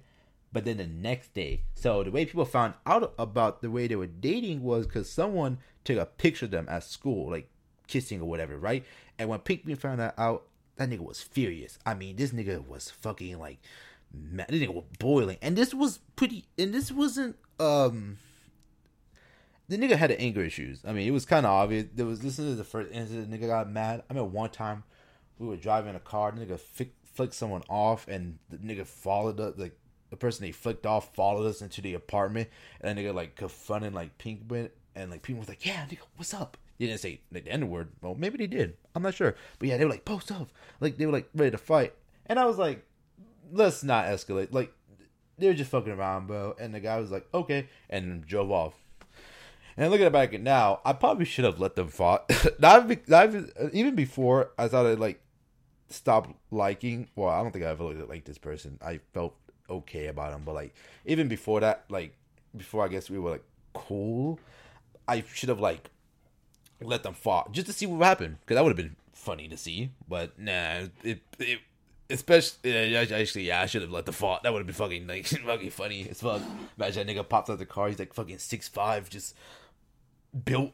But 0.54 0.66
then 0.66 0.78
the 0.78 0.88
next 0.88 1.34
day, 1.34 1.62
so 1.76 2.04
the 2.04 2.12
way 2.12 2.26
people 2.26 2.44
found 2.44 2.74
out 2.86 3.14
about 3.18 3.62
the 3.62 3.70
way 3.70 3.88
they 3.88 3.96
were 3.96 4.08
dating 4.08 4.64
was 4.64 4.86
because 4.86 5.10
someone 5.10 5.60
took 5.84 5.98
a 5.98 6.06
picture 6.06 6.46
of 6.46 6.52
them 6.52 6.68
at 6.70 6.84
school, 6.84 7.32
like 7.32 7.50
kissing 7.88 8.20
or 8.20 8.26
whatever, 8.26 8.58
right? 8.58 8.84
And 9.18 9.30
when 9.30 9.40
Pinkman 9.40 9.78
found 9.78 10.00
that 10.00 10.16
out, 10.18 10.44
that 10.76 10.90
nigga 10.90 11.02
was 11.02 11.22
furious. 11.22 11.78
I 11.86 11.94
mean, 11.94 12.16
this 12.16 12.32
nigga 12.32 12.68
was 12.68 12.90
fucking 12.90 13.38
like, 13.40 13.60
mad. 14.14 14.48
this 14.50 14.62
nigga 14.62 14.74
was 14.74 14.86
boiling, 15.00 15.38
and 15.42 15.56
this 15.56 15.74
was 15.74 16.00
pretty, 16.16 16.46
and 16.58 16.74
this 16.74 16.92
wasn't 16.92 17.38
um. 17.62 18.18
The 19.70 19.78
nigga 19.78 19.96
had 19.96 20.12
anger 20.12 20.44
issues. 20.44 20.82
I 20.86 20.92
mean, 20.92 21.08
it 21.08 21.12
was 21.12 21.26
kind 21.26 21.46
of 21.46 21.52
obvious. 21.52 21.86
There 21.94 22.06
was 22.06 22.20
this 22.20 22.40
is 22.40 22.58
the 22.58 22.64
first 22.66 22.92
incident. 22.92 23.32
The 23.32 23.38
nigga 23.38 23.48
got 23.48 23.70
mad. 23.70 24.04
I 24.10 24.14
mean, 24.14 24.32
one 24.34 24.50
time 24.50 24.84
we 25.40 25.48
were 25.48 25.56
driving 25.56 25.96
a 25.96 26.00
car. 26.00 26.32
The 26.32 26.46
nigga 26.46 26.60
flick, 26.60 26.94
flicked 27.14 27.34
someone 27.34 27.64
off, 27.70 28.08
and 28.08 28.38
the 28.50 28.58
nigga 28.58 28.86
followed 28.86 29.40
up 29.40 29.58
like 29.58 29.78
the 30.10 30.18
person 30.18 30.46
they 30.46 30.52
flicked 30.52 30.86
off 30.86 31.16
followed 31.16 31.46
us 31.46 31.62
into 31.62 31.82
the 31.82 31.94
apartment, 31.94 32.50
and 32.82 32.98
then 32.98 33.04
nigga 33.04 33.14
like 33.14 33.36
confronted 33.36 33.94
like 33.94 34.18
Pinkman, 34.18 34.70
and 34.94 35.10
like 35.10 35.22
people 35.22 35.40
was 35.40 35.50
like, 35.50 35.66
"Yeah, 35.66 35.86
nigga, 35.90 36.00
what's 36.18 36.34
up?" 36.34 36.58
They 36.78 36.88
didn't 36.88 37.00
say 37.00 37.22
like, 37.32 37.46
the 37.46 37.52
N 37.52 37.70
word. 37.70 37.90
Well, 38.02 38.16
maybe 38.16 38.38
they 38.38 38.48
did. 38.48 38.76
I'm 38.94 39.04
not 39.04 39.14
sure, 39.14 39.36
but 39.58 39.70
yeah, 39.70 39.78
they 39.78 39.86
were 39.86 39.92
like, 39.92 40.06
"Post 40.06 40.32
up," 40.32 40.50
like 40.80 40.98
they 40.98 41.06
were 41.06 41.14
like 41.14 41.30
ready 41.34 41.52
to 41.52 41.58
fight, 41.58 41.94
and 42.26 42.38
I 42.38 42.46
was 42.46 42.58
like, 42.58 42.86
"Let's 43.52 43.84
not 43.84 44.06
escalate." 44.06 44.52
Like 44.52 44.74
they 45.42 45.48
were 45.48 45.54
just 45.54 45.72
fucking 45.72 45.92
around, 45.92 46.28
bro. 46.28 46.56
And 46.60 46.74
the 46.74 46.80
guy 46.80 47.00
was 47.00 47.12
like, 47.12 47.28
"Okay," 47.34 47.68
and 47.90 48.26
drove 48.26 48.52
off. 48.52 48.74
And 49.78 49.90
looking 49.90 50.12
back 50.12 50.34
at 50.34 50.42
now, 50.42 50.80
I 50.86 50.94
probably 50.94 51.26
should 51.26 51.46
have 51.46 51.60
let 51.60 51.76
them 51.76 51.88
fight. 51.88 52.22
not, 52.60 52.90
not 53.08 53.34
even 53.74 53.96
before 53.96 54.52
I 54.58 54.68
thought 54.68 54.86
I'd 54.86 55.00
like 55.00 55.22
stop 55.90 56.34
liking. 56.52 57.08
Well, 57.16 57.30
I 57.30 57.42
don't 57.42 57.52
think 57.52 57.66
I 57.66 57.70
ever 57.70 57.84
liked 57.84 58.26
this 58.26 58.38
person. 58.38 58.78
I 58.82 59.00
felt 59.14 59.36
okay 59.70 60.08
about 60.08 60.34
him. 60.34 60.44
But 60.46 60.56
like 60.56 60.76
even 61.06 61.28
before 61.28 61.62
that, 61.62 61.86
like 61.90 62.16
before 62.56 62.84
I 62.84 62.90
guess 62.90 63.10
we 63.10 63.20
were 63.20 63.32
like 63.32 63.44
cool, 63.74 64.40
I 65.08 65.24
should 65.34 65.50
have 65.50 65.60
like 65.60 65.90
let 66.82 67.04
them 67.04 67.14
fought 67.14 67.52
just 67.52 67.68
to 67.68 67.74
see 67.74 67.86
what 67.86 68.06
happened 68.06 68.38
because 68.42 68.56
that 68.56 68.64
would 68.64 68.72
have 68.72 68.78
been 68.78 68.96
funny 69.14 69.48
to 69.48 69.58
see. 69.58 69.92
But 70.08 70.38
nah, 70.38 70.88
it 71.04 71.22
it 71.40 71.60
especially 72.12 72.92
yeah, 72.92 73.06
actually 73.12 73.48
yeah 73.48 73.62
I 73.62 73.66
should 73.66 73.82
have 73.82 73.92
let 73.92 74.06
the 74.06 74.12
fought. 74.12 74.44
That 74.44 74.54
would 74.54 74.60
have 74.60 74.68
been 74.68 74.76
fucking 74.76 75.08
like 75.08 75.26
fucking 75.46 75.72
funny 75.72 76.08
as 76.10 76.22
fuck. 76.22 76.42
Imagine 76.78 77.08
that 77.08 77.16
nigga 77.16 77.28
pops 77.28 77.50
out 77.50 77.60
the 77.60 77.66
car. 77.66 77.90
He's 77.90 78.00
like 78.00 78.14
fucking 78.14 78.40
six 78.40 78.68
five, 78.68 79.10
just 79.10 79.36
built. 80.46 80.72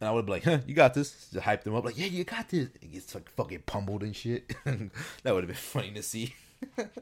And 0.00 0.08
I 0.08 0.12
would 0.12 0.26
be 0.26 0.32
like, 0.32 0.44
huh, 0.44 0.58
you 0.66 0.74
got 0.74 0.94
this. 0.94 1.30
Just 1.32 1.44
hype 1.44 1.64
them 1.64 1.74
up, 1.74 1.84
like, 1.84 1.98
yeah, 1.98 2.06
you 2.06 2.24
got 2.24 2.48
this. 2.48 2.68
He 2.80 2.88
gets 2.88 3.14
like 3.14 3.30
fucking 3.30 3.62
pummeled 3.66 4.02
and 4.02 4.14
shit. 4.14 4.52
that 4.64 5.34
would 5.34 5.44
have 5.44 5.46
been 5.46 5.54
funny 5.54 5.90
to 5.92 6.02
see. 6.02 6.34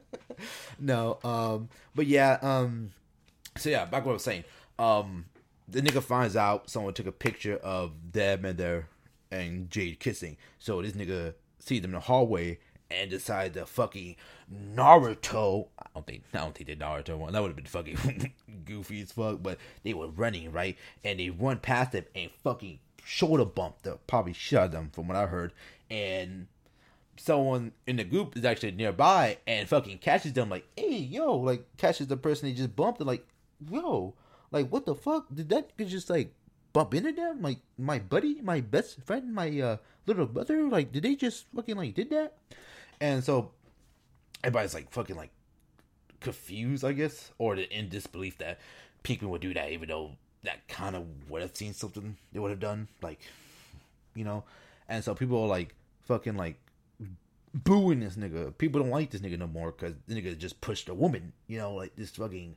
no, 0.79 1.19
um, 1.25 1.69
but 1.95 2.07
yeah, 2.07 2.39
um, 2.43 2.91
so 3.57 3.71
yeah, 3.71 3.85
back 3.85 4.05
what 4.05 4.13
I 4.13 4.15
was 4.15 4.25
saying. 4.25 4.45
Um, 4.79 5.27
the 5.69 5.81
nigga 5.81 6.03
finds 6.03 6.37
out 6.37 6.69
someone 6.69 6.95
took 6.95 7.07
a 7.07 7.13
picture 7.13 7.57
of 7.57 7.93
them 8.13 8.45
and 8.45 8.59
their 8.59 8.89
and 9.31 9.71
Jade 9.71 9.99
kissing. 9.99 10.37
So 10.59 10.81
this 10.83 10.93
nigga 10.93 11.35
sees 11.59 11.83
them 11.83 11.91
in 11.91 11.95
the 11.95 12.01
hallway 12.01 12.59
and 12.95 13.11
decides 13.11 13.55
to 13.55 13.67
fucking 13.67 14.17
Naruto. 14.53 15.69
I 15.79 15.87
don't 15.95 16.07
think 16.07 16.23
I 16.33 16.39
don't 16.39 16.55
think 16.55 16.69
they 16.69 16.77
Naruto 16.77 17.17
one. 17.17 17.33
That 17.33 17.43
would 17.43 17.49
have 17.49 17.57
been 17.57 17.67
fucking 17.67 18.33
goofy 18.65 19.03
as 19.03 19.13
fuck. 19.13 19.43
But 19.43 19.59
they 19.83 19.95
were 19.95 20.09
running 20.09 20.53
right, 20.53 20.77
and 21.05 21.19
they 21.19 21.31
run 21.31 21.59
past 21.59 21.93
them 21.93 22.05
and 22.15 22.31
fucking 22.43 22.79
shoulder 23.05 23.45
bump 23.45 23.83
them. 23.83 23.99
Probably 24.07 24.33
shot 24.33 24.73
them 24.73 24.91
from 24.93 25.09
what 25.09 25.17
I 25.17 25.27
heard. 25.27 25.53
And 25.91 26.47
someone 27.17 27.73
in 27.87 27.97
the 27.97 28.05
group 28.05 28.37
is 28.37 28.45
actually 28.45 28.73
nearby 28.73 29.39
and 29.47 29.69
fucking 29.69 29.99
catches 29.99 30.33
them 30.33 30.49
like, 30.49 30.67
hey 30.77 30.97
yo, 30.97 31.37
like 31.37 31.65
catches 31.77 32.07
the 32.09 32.17
person 32.17 32.49
they 32.49 32.55
just 32.55 32.75
bumped 32.75 33.01
and 33.01 33.07
like, 33.07 33.27
yo, 33.71 34.15
like 34.51 34.69
what 34.69 34.87
the 34.87 34.95
fuck? 34.95 35.27
Did 35.33 35.49
that 35.51 35.77
just 35.79 36.11
like 36.11 36.33
bump 36.73 36.95
into 36.95 37.13
them? 37.13 37.43
Like 37.43 37.59
my 37.79 37.99
buddy, 37.99 38.41
my 38.41 38.61
best 38.61 39.03
friend, 39.03 39.35
my 39.35 39.61
uh, 39.61 39.77
little 40.07 40.27
brother? 40.27 40.65
Like 40.65 40.93
did 40.93 41.05
they 41.05 41.15
just 41.15 41.47
fucking 41.55 41.77
like 41.77 41.95
did 41.95 42.11
that? 42.11 42.35
And 43.05 43.23
so 43.23 43.51
everybody's 44.43 44.73
like 44.73 44.91
fucking 44.91 45.15
like 45.15 45.31
confused, 46.21 46.87
I 46.87 46.93
guess, 46.93 47.33
or 47.37 47.55
in 47.55 47.91
disbelief 47.91 48.39
that 48.39 48.61
Pinkman 49.05 49.29
would 49.29 49.43
do 49.43 49.53
that, 49.53 49.73
even 49.73 49.91
though 49.91 50.13
that 50.43 50.67
kind 50.69 50.97
of 50.97 51.05
would 51.29 51.43
have 51.43 51.55
seen 51.55 51.75
something 51.75 52.17
they 52.33 52.41
would 52.41 52.51
have 52.51 52.61
done, 52.61 52.89
like 53.03 53.21
you 54.15 54.25
know. 54.25 54.45
And 54.89 55.05
so 55.05 55.15
people 55.15 55.43
are 55.43 55.47
like 55.47 55.75
fucking 56.05 56.35
like 56.35 56.57
booing 57.53 58.01
this 58.01 58.17
nigga. 58.17 58.57
People 58.57 58.81
don't 58.81 58.91
like 58.91 59.11
this 59.11 59.21
nigga 59.21 59.39
no 59.39 59.49
more 59.49 59.73
because 59.73 59.95
the 60.09 60.15
nigga 60.15 60.39
just 60.39 60.63
pushed 60.63 60.89
a 60.89 60.95
woman. 60.95 61.35
You 61.47 61.59
know, 61.59 61.75
like 61.75 61.95
this 61.97 62.09
fucking. 62.09 62.57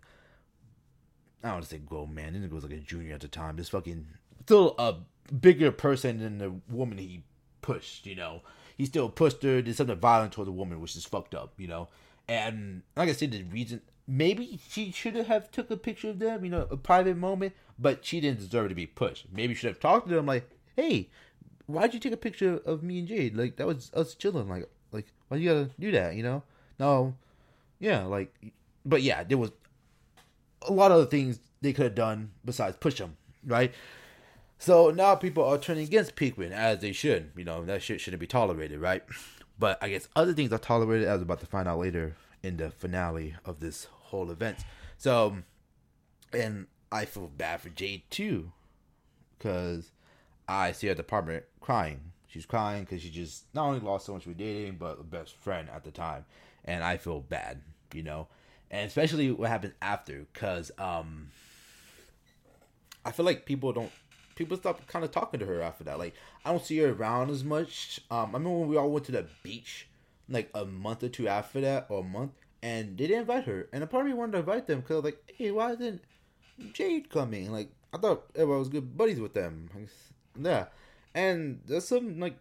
I 1.43 1.47
don't 1.47 1.55
want 1.55 1.65
to 1.65 1.69
say 1.71 1.77
grown 1.79 2.15
man. 2.15 2.31
This 2.31 2.41
nigga 2.41 2.53
was 2.53 2.63
like 2.63 2.71
a 2.71 2.77
junior 2.77 3.15
at 3.15 3.19
the 3.19 3.27
time. 3.27 3.57
This 3.57 3.67
fucking 3.67 4.07
still 4.45 4.75
a 4.79 4.95
bigger 5.33 5.73
person 5.73 6.19
than 6.19 6.37
the 6.37 6.53
woman 6.69 6.99
he 6.99 7.23
pushed. 7.61 8.05
You 8.05 8.15
know, 8.15 8.43
he 8.77 8.85
still 8.85 9.09
pushed 9.09 9.43
her. 9.43 9.61
Did 9.61 9.75
something 9.75 9.97
violent 9.97 10.33
towards 10.33 10.47
the 10.47 10.53
woman, 10.53 10.79
which 10.79 10.95
is 10.95 11.05
fucked 11.05 11.35
up. 11.35 11.53
You 11.57 11.67
know, 11.67 11.89
and 12.27 12.83
like 12.95 13.09
I 13.09 13.13
said, 13.13 13.31
the 13.31 13.43
reason 13.43 13.81
maybe 14.07 14.59
she 14.69 14.91
should 14.91 15.15
have 15.15 15.51
took 15.51 15.69
a 15.71 15.77
picture 15.77 16.09
of 16.09 16.19
them. 16.19 16.45
You 16.45 16.51
know, 16.51 16.67
a 16.69 16.77
private 16.77 17.17
moment, 17.17 17.53
but 17.77 18.05
she 18.05 18.21
didn't 18.21 18.39
deserve 18.39 18.69
to 18.69 18.75
be 18.75 18.87
pushed. 18.87 19.27
Maybe 19.33 19.53
should 19.53 19.67
have 19.69 19.79
talked 19.79 20.07
to 20.09 20.15
them 20.15 20.25
like, 20.25 20.49
hey. 20.75 21.09
Why'd 21.69 21.93
you 21.93 21.99
take 21.99 22.13
a 22.13 22.17
picture 22.17 22.61
of 22.65 22.81
me 22.81 22.99
and 22.99 23.09
Jade? 23.09 23.35
Like 23.35 23.57
that 23.57 23.67
was 23.67 23.91
us 23.93 24.15
chilling. 24.15 24.47
Like 24.47 24.69
like, 24.93 25.07
why 25.27 25.35
you 25.35 25.49
gotta 25.49 25.69
do 25.77 25.91
that? 25.91 26.15
You 26.15 26.23
know? 26.23 26.43
No, 26.79 27.15
yeah, 27.79 28.05
like, 28.05 28.33
but 28.85 29.01
yeah, 29.01 29.23
there 29.23 29.37
was 29.37 29.51
a 30.63 30.71
lot 30.71 30.91
of 30.91 30.97
other 30.97 31.05
things 31.05 31.39
they 31.61 31.73
could 31.73 31.85
have 31.85 31.95
done 31.95 32.31
besides 32.43 32.77
push 32.77 32.99
him, 32.99 33.17
right? 33.45 33.73
So 34.59 34.89
now 34.89 35.15
people 35.15 35.43
are 35.43 35.57
turning 35.57 35.83
against 35.83 36.15
Pinkman 36.15 36.51
as 36.51 36.79
they 36.79 36.91
should. 36.91 37.31
You 37.35 37.45
know 37.45 37.63
that 37.65 37.83
shit 37.83 38.01
shouldn't 38.01 38.21
be 38.21 38.27
tolerated, 38.27 38.79
right? 38.79 39.03
But 39.59 39.81
I 39.81 39.89
guess 39.89 40.07
other 40.15 40.33
things 40.33 40.51
are 40.51 40.59
tolerated, 40.59 41.07
as 41.07 41.17
I'm 41.17 41.23
about 41.23 41.39
to 41.39 41.45
find 41.45 41.67
out 41.67 41.79
later 41.79 42.15
in 42.43 42.57
the 42.57 42.69
finale 42.69 43.35
of 43.45 43.59
this 43.59 43.85
whole 43.85 44.29
event. 44.31 44.59
So, 44.97 45.37
and 46.33 46.67
I 46.91 47.05
feel 47.05 47.27
bad 47.27 47.61
for 47.61 47.69
Jade 47.69 48.03
too, 48.09 48.51
because 49.37 49.91
I 50.47 50.71
see 50.71 50.87
her 50.87 50.91
at 50.91 50.97
the 50.97 51.01
apartment 51.01 51.45
crying 51.59 52.11
She's 52.27 52.45
crying 52.45 52.83
because 52.83 53.01
she 53.01 53.09
just 53.09 53.45
not 53.53 53.67
only 53.67 53.79
lost 53.79 54.05
someone 54.05 54.21
she 54.21 54.29
was 54.29 54.37
dating, 54.37 54.75
but 54.75 54.99
a 54.99 55.03
best 55.03 55.33
friend 55.33 55.69
at 55.73 55.83
the 55.83 55.91
time, 55.91 56.25
and 56.65 56.83
I 56.83 56.97
feel 56.97 57.21
bad, 57.21 57.61
you 57.93 58.03
know, 58.03 58.27
and 58.69 58.85
especially 58.85 59.31
what 59.31 59.49
happens 59.49 59.73
after, 59.81 60.25
because 60.33 60.69
um, 60.77 61.29
I 63.05 63.11
feel 63.11 63.25
like 63.25 63.45
people 63.45 63.71
don't 63.71 63.91
people 64.37 64.55
stop 64.55 64.85
kind 64.87 65.03
of 65.03 65.11
talking 65.11 65.39
to 65.41 65.45
her 65.45 65.61
after 65.61 65.83
that. 65.83 65.99
Like 65.99 66.13
I 66.45 66.51
don't 66.51 66.63
see 66.63 66.77
her 66.77 66.91
around 66.91 67.29
as 67.29 67.43
much. 67.43 67.99
Um, 68.09 68.29
I 68.29 68.37
remember 68.37 68.59
when 68.59 68.69
we 68.69 68.77
all 68.77 68.91
went 68.91 69.05
to 69.07 69.11
the 69.11 69.25
beach, 69.43 69.89
like 70.29 70.49
a 70.53 70.63
month 70.63 71.03
or 71.03 71.09
two 71.09 71.27
after 71.27 71.59
that, 71.61 71.87
or 71.89 71.99
a 71.99 72.03
month, 72.03 72.31
and 72.61 72.97
they 72.97 73.07
didn't 73.07 73.21
invite 73.21 73.45
her. 73.45 73.67
And 73.73 73.83
a 73.83 73.87
part 73.87 74.05
of 74.05 74.11
me 74.11 74.17
wanted 74.17 74.33
to 74.33 74.39
invite 74.39 74.67
them 74.67 74.81
because 74.81 75.03
like, 75.03 75.21
hey, 75.35 75.51
why 75.51 75.73
isn't 75.73 76.01
Jade 76.73 77.09
coming? 77.09 77.51
Like 77.51 77.71
I 77.93 77.97
thought 77.97 78.25
everybody 78.35 78.59
was 78.59 78.69
good 78.69 78.97
buddies 78.97 79.19
with 79.19 79.33
them. 79.33 79.69
Yeah, 80.39 80.65
and 81.13 81.59
there's 81.65 81.87
some 81.87 82.19
like 82.19 82.37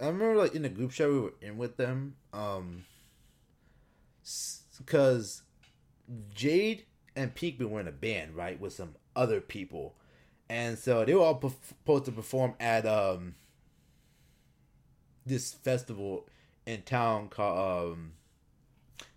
I 0.00 0.06
remember 0.06 0.36
like 0.36 0.54
in 0.54 0.62
the 0.62 0.68
group 0.68 0.92
chat 0.92 1.08
we 1.08 1.20
were 1.20 1.34
in 1.42 1.58
with 1.58 1.76
them, 1.76 2.16
um, 2.32 2.84
because 4.78 5.42
Jade 6.34 6.84
and 7.16 7.34
Pinkman 7.34 7.70
were 7.70 7.80
in 7.80 7.88
a 7.88 7.92
band 7.92 8.36
right 8.36 8.60
with 8.60 8.72
some 8.72 8.94
other 9.16 9.40
people, 9.40 9.96
and 10.48 10.78
so 10.78 11.04
they 11.04 11.14
were 11.14 11.22
all 11.22 11.40
supposed 11.66 12.04
to 12.06 12.12
perform 12.12 12.54
at 12.60 12.86
um 12.86 13.34
this 15.26 15.52
festival 15.52 16.26
in 16.66 16.82
town 16.82 17.28
called 17.28 17.92
um 17.94 18.12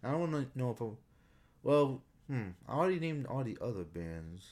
I 0.04 0.12
don't 0.12 0.56
know 0.56 0.72
if 0.72 0.82
I, 0.82 0.86
well 1.64 2.02
hmm 2.28 2.50
I 2.68 2.74
already 2.74 3.00
named 3.00 3.26
all 3.28 3.44
the 3.44 3.58
other 3.62 3.84
bands. 3.84 4.48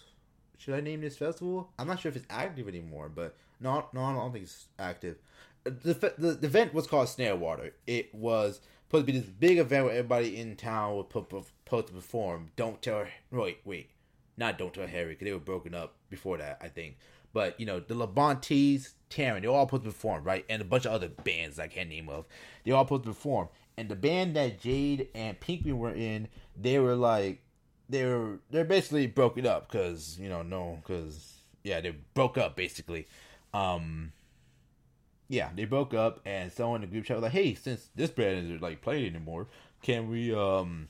Should 0.57 0.73
I 0.73 0.81
name 0.81 1.01
this 1.01 1.15
festival? 1.17 1.69
I'm 1.79 1.87
not 1.87 1.99
sure 2.01 2.09
if 2.09 2.17
it's 2.17 2.25
active 2.29 2.67
anymore, 2.67 3.09
but 3.09 3.35
no, 3.61 3.85
no, 3.93 4.03
I 4.03 4.13
don't 4.13 4.33
think 4.33 4.43
it's 4.43 4.67
active. 4.77 5.17
The, 5.63 5.93
the, 6.17 6.33
the 6.33 6.47
event 6.47 6.73
was 6.73 6.85
called 6.87 7.07
Snare 7.07 7.35
Water. 7.35 7.73
It 7.87 8.13
was 8.13 8.59
supposed 8.87 9.07
to 9.07 9.11
be 9.13 9.19
this 9.19 9.29
big 9.29 9.57
event 9.57 9.85
where 9.85 9.93
everybody 9.93 10.37
in 10.37 10.57
town 10.57 10.95
was 10.95 11.05
supposed 11.07 11.87
to 11.87 11.93
perform. 11.93 12.51
Don't 12.57 12.81
tell, 12.81 12.99
her. 12.99 13.09
wait, 13.31 13.59
wait, 13.63 13.89
not 14.39 14.57
Don't 14.57 14.73
Tell 14.73 14.87
Harry 14.87 15.13
because 15.13 15.25
they 15.25 15.33
were 15.33 15.39
broken 15.39 15.75
up 15.75 15.95
before 16.09 16.37
that, 16.37 16.57
I 16.61 16.69
think. 16.69 16.97
But 17.33 17.59
you 17.59 17.65
know 17.65 17.79
the 17.79 17.93
Labontes, 17.93 18.93
Taryn, 19.09 19.41
they're 19.41 19.51
all 19.51 19.67
supposed 19.67 19.83
to 19.83 19.89
perform, 19.89 20.23
right? 20.23 20.45
And 20.49 20.61
a 20.61 20.65
bunch 20.65 20.85
of 20.85 20.93
other 20.93 21.09
bands 21.09 21.59
I 21.59 21.67
can't 21.67 21.89
name 21.89 22.09
of. 22.09 22.25
They're 22.63 22.75
all 22.75 22.85
supposed 22.85 23.03
to 23.03 23.09
perform. 23.09 23.49
And 23.77 23.87
the 23.87 23.95
band 23.95 24.35
that 24.35 24.59
Jade 24.59 25.09
and 25.13 25.39
Pinkman 25.39 25.77
were 25.77 25.93
in, 25.93 26.27
they 26.59 26.79
were 26.79 26.95
like, 26.95 27.41
they're 27.87 28.39
they're 28.49 28.65
basically 28.65 29.07
broken 29.07 29.45
up 29.45 29.71
because 29.71 30.17
you 30.19 30.29
know 30.29 30.41
no 30.41 30.79
because 30.81 31.37
yeah 31.63 31.81
they 31.81 31.95
broke 32.13 32.37
up 32.37 32.55
basically 32.55 33.07
um, 33.53 34.11
yeah, 35.27 35.49
they 35.55 35.65
broke 35.65 35.93
up, 35.93 36.19
and 36.25 36.51
someone 36.51 36.83
in 36.83 36.89
the 36.89 36.93
group 36.93 37.05
chat 37.05 37.17
was 37.17 37.23
like, 37.23 37.31
"Hey, 37.31 37.53
since 37.53 37.89
this 37.95 38.09
band 38.09 38.45
isn't 38.45 38.61
like 38.61 38.81
playing 38.81 39.05
anymore, 39.05 39.47
can 39.81 40.09
we 40.09 40.33
um, 40.33 40.87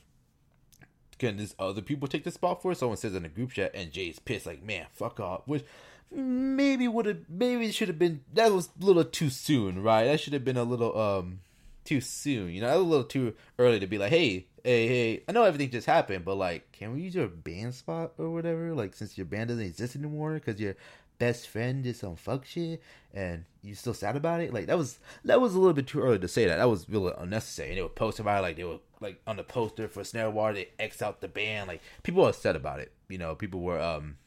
can 1.20 1.38
this 1.38 1.54
other 1.60 1.82
people 1.82 2.08
take 2.08 2.24
the 2.24 2.32
spot 2.32 2.62
for?" 2.62 2.74
Someone 2.74 2.98
says 2.98 3.16
in 3.16 3.26
a 3.26 3.30
group 3.30 3.52
chat, 3.52 3.72
and 3.76 3.92
Jay's 3.92 4.20
pissed, 4.20 4.46
like, 4.46 4.64
"Man, 4.64 4.88
fuck 4.94 5.20
off." 5.20 5.42
Which 5.46 5.64
maybe 6.12 6.88
would 6.88 7.06
have, 7.06 7.30
maybe 7.30 7.68
it 7.68 7.76
should 7.76 7.90
have 7.90 8.00
been. 8.00 8.22
That 8.34 8.52
was 8.52 8.70
a 8.82 8.86
little 8.86 9.04
too 9.04 9.30
soon, 9.30 9.84
right? 9.84 10.06
That 10.06 10.20
should 10.20 10.34
have 10.34 10.46
been 10.46 10.58
a 10.58 10.64
little 10.64 10.98
um 11.00 11.42
too 11.86 12.02
soon. 12.02 12.52
You 12.52 12.62
know, 12.62 12.76
a 12.76 12.80
little 12.80 13.04
too 13.04 13.36
early 13.58 13.80
to 13.80 13.88
be 13.88 13.98
like, 13.98 14.12
"Hey, 14.12 14.48
hey, 14.64 14.88
hey." 14.88 15.24
I 15.28 15.32
know 15.32 15.44
everything 15.44 15.70
just 15.70 15.88
happened, 15.88 16.26
but 16.26 16.36
like, 16.36 16.72
can 16.72 16.94
we 16.94 17.02
use 17.02 17.16
your 17.16 17.28
band 17.28 17.76
spot 17.76 18.14
or 18.18 18.30
whatever? 18.32 18.74
Like, 18.74 18.96
since 18.96 19.18
your 19.18 19.26
band 19.26 19.50
doesn't 19.50 19.64
exist 19.64 19.96
anymore 19.96 20.34
because 20.36 20.60
you're 20.60 20.76
best 21.20 21.50
friend 21.50 21.84
did 21.84 21.96
some 21.96 22.16
fuck 22.16 22.46
shit 22.46 22.82
and 23.14 23.44
you 23.62 23.76
still 23.76 23.94
sad 23.94 24.16
about 24.16 24.40
it 24.40 24.54
like 24.54 24.68
that 24.68 24.78
was 24.78 25.00
that 25.26 25.40
was 25.40 25.54
a 25.54 25.60
little 25.60 25.74
bit 25.74 25.86
too 25.86 26.00
early 26.00 26.18
to 26.18 26.30
say 26.30 26.46
that 26.46 26.56
that 26.56 26.70
was 26.70 26.90
really 26.90 27.12
unnecessary 27.18 27.70
and 27.70 27.78
they 27.78 27.82
were 27.82 27.90
posting 27.90 28.24
about 28.24 28.40
it 28.40 28.42
like 28.42 28.56
they 28.56 28.64
were 28.64 28.80
like 29.00 29.22
on 29.26 29.38
the 29.38 29.44
poster 29.44 29.88
for 29.88 30.04
snare 30.04 30.30
water 30.30 30.54
they 30.56 30.70
x 30.80 31.02
out 31.02 31.22
the 31.22 31.28
band. 31.28 31.68
Like 31.68 31.82
people 32.04 32.24
were 32.24 32.30
upset 32.30 32.56
about 32.56 32.80
it 32.80 32.92
you 33.08 33.18
know. 33.18 33.36
People 33.36 33.62
were 33.62 33.80
um 33.80 34.18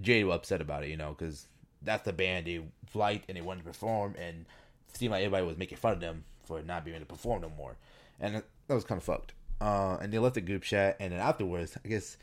jade 0.00 0.24
were 0.24 0.34
upset 0.34 0.60
about 0.60 0.84
it 0.84 0.90
you 0.90 0.96
know 0.96 1.14
because 1.16 1.46
that's 1.82 2.04
the 2.04 2.12
band 2.12 2.46
they 2.46 2.62
liked 2.94 3.26
and 3.28 3.36
they 3.36 3.42
wanted 3.42 3.60
to 3.60 3.66
perform 3.66 4.14
and 4.18 4.46
seemed 4.94 5.12
like 5.12 5.22
everybody 5.22 5.46
was 5.46 5.58
making 5.58 5.78
fun 5.78 5.92
of 5.92 6.00
them 6.00 6.24
for 6.44 6.62
not 6.62 6.84
being 6.84 6.96
able 6.96 7.06
to 7.06 7.08
perform 7.08 7.42
no 7.42 7.50
more. 7.50 7.76
And 8.20 8.42
that 8.68 8.74
was 8.74 8.84
kind 8.84 8.98
of 8.98 9.04
fucked. 9.04 9.32
Uh 9.60 9.98
and 10.00 10.12
they 10.12 10.18
left 10.18 10.34
the 10.34 10.40
group 10.40 10.62
chat 10.62 10.96
and 11.00 11.12
then 11.12 11.20
afterwards 11.20 11.76
i 11.84 11.88
guess 11.88 12.16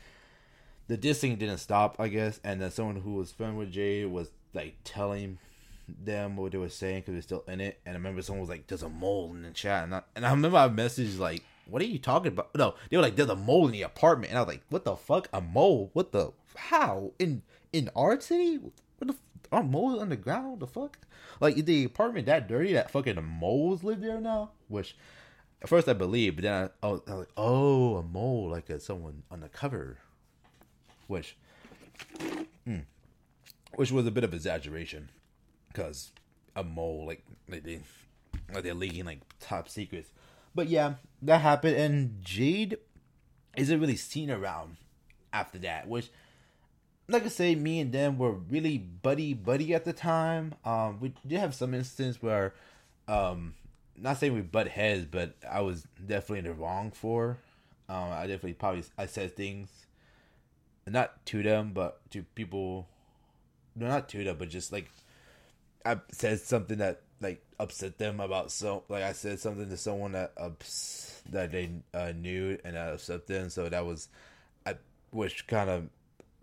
the 0.90 0.98
dissing 0.98 1.38
didn't 1.38 1.58
stop, 1.58 2.00
I 2.00 2.08
guess, 2.08 2.40
and 2.42 2.60
then 2.60 2.72
someone 2.72 2.96
who 2.96 3.14
was 3.14 3.30
friend 3.30 3.56
with 3.56 3.70
Jay 3.70 4.04
was 4.04 4.28
like 4.52 4.74
telling 4.82 5.38
them 5.86 6.36
what 6.36 6.50
they 6.50 6.58
were 6.58 6.68
saying 6.68 7.02
because 7.02 7.14
they're 7.14 7.22
still 7.22 7.44
in 7.46 7.60
it. 7.60 7.78
And 7.86 7.94
I 7.94 7.96
remember 7.96 8.22
someone 8.22 8.40
was 8.40 8.50
like, 8.50 8.66
"There's 8.66 8.82
a 8.82 8.88
mole 8.88 9.30
in 9.30 9.42
the 9.42 9.52
chat," 9.52 9.84
and 9.84 9.94
I, 9.94 10.02
and 10.16 10.26
I 10.26 10.30
remember 10.32 10.58
I 10.58 10.68
messaged 10.68 11.20
like, 11.20 11.44
"What 11.66 11.82
are 11.82 11.86
you 11.86 11.98
talking 11.98 12.32
about?" 12.32 12.54
No, 12.54 12.74
they 12.90 12.96
were 12.96 13.02
like, 13.02 13.16
"There's 13.16 13.28
a 13.28 13.36
mole 13.36 13.66
in 13.66 13.72
the 13.72 13.82
apartment," 13.82 14.30
and 14.30 14.38
I 14.38 14.42
was 14.42 14.48
like, 14.48 14.62
"What 14.68 14.84
the 14.84 14.96
fuck? 14.96 15.28
A 15.32 15.40
mole? 15.40 15.90
What 15.92 16.12
the? 16.12 16.32
How 16.56 17.12
in 17.18 17.42
in 17.72 17.90
our 17.94 18.20
city? 18.20 18.56
What 18.56 19.08
the? 19.08 19.16
Are 19.52 19.62
moles 19.64 20.00
underground? 20.00 20.60
The 20.60 20.66
fuck? 20.66 20.98
Like 21.40 21.56
is 21.56 21.64
the 21.64 21.84
apartment 21.84 22.26
that 22.26 22.48
dirty 22.48 22.72
that 22.74 22.90
fucking 22.90 23.22
moles 23.24 23.82
live 23.82 24.00
there 24.00 24.20
now? 24.20 24.50
Which 24.68 24.96
at 25.60 25.68
first 25.68 25.88
I 25.88 25.92
believed, 25.92 26.36
but 26.36 26.42
then 26.42 26.70
I, 26.82 26.86
I, 26.86 26.90
was, 26.90 27.00
I 27.06 27.10
was 27.10 27.18
like, 27.20 27.32
oh, 27.36 27.96
a 27.96 28.02
mole, 28.02 28.48
like 28.50 28.70
a, 28.70 28.78
someone 28.78 29.24
undercover 29.30 29.98
which, 31.10 31.36
mm, 32.66 32.84
which 33.74 33.90
was 33.90 34.06
a 34.06 34.12
bit 34.12 34.22
of 34.22 34.32
exaggeration, 34.32 35.10
because 35.68 36.12
a 36.54 36.62
mole 36.62 37.04
like, 37.04 37.24
like 37.48 37.64
they 37.64 37.80
like 38.54 38.62
they're 38.62 38.74
leaking 38.74 39.04
like 39.06 39.20
top 39.40 39.68
secrets. 39.68 40.12
But 40.54 40.68
yeah, 40.68 40.94
that 41.22 41.40
happened, 41.40 41.76
and 41.76 42.22
Jade 42.22 42.78
isn't 43.56 43.80
really 43.80 43.96
seen 43.96 44.30
around 44.30 44.76
after 45.32 45.58
that. 45.58 45.88
Which, 45.88 46.10
like 47.08 47.24
I 47.24 47.28
say, 47.28 47.54
me 47.54 47.80
and 47.80 47.92
them 47.92 48.18
were 48.18 48.32
really 48.32 48.78
buddy 48.78 49.34
buddy 49.34 49.74
at 49.74 49.84
the 49.84 49.92
time. 49.92 50.54
Um, 50.64 50.98
we 51.00 51.14
did 51.26 51.38
have 51.40 51.54
some 51.54 51.74
instance 51.74 52.22
where, 52.22 52.54
um, 53.06 53.54
not 53.96 54.18
saying 54.18 54.34
we 54.34 54.40
butt 54.40 54.68
heads, 54.68 55.04
but 55.04 55.34
I 55.48 55.60
was 55.60 55.86
definitely 56.04 56.40
in 56.40 56.44
the 56.46 56.54
wrong 56.54 56.90
for. 56.90 57.38
Um, 57.88 58.10
I 58.12 58.22
definitely 58.22 58.54
probably 58.54 58.84
I 58.96 59.06
said 59.06 59.36
things, 59.36 59.68
not 60.86 61.24
to 61.26 61.42
them, 61.42 61.72
but 61.72 62.00
to 62.10 62.22
people. 62.22 62.88
No, 63.76 63.86
not 63.86 64.08
to 64.10 64.24
them, 64.24 64.36
but 64.38 64.48
just 64.48 64.72
like 64.72 64.90
I 65.84 65.98
said 66.12 66.40
something 66.40 66.78
that 66.78 67.02
upset 67.60 67.98
them 67.98 68.20
about 68.20 68.50
so 68.50 68.84
like 68.88 69.02
I 69.02 69.12
said 69.12 69.38
something 69.38 69.68
to 69.68 69.76
someone 69.76 70.12
that 70.12 70.32
ups, 70.36 71.22
that 71.30 71.52
they 71.52 71.70
uh, 71.94 72.12
knew 72.16 72.58
and 72.64 72.74
that 72.74 72.94
upset 72.94 73.26
them. 73.26 73.50
So 73.50 73.68
that 73.68 73.84
was, 73.84 74.08
I 74.66 74.76
which 75.10 75.46
kind 75.46 75.68
of 75.68 75.88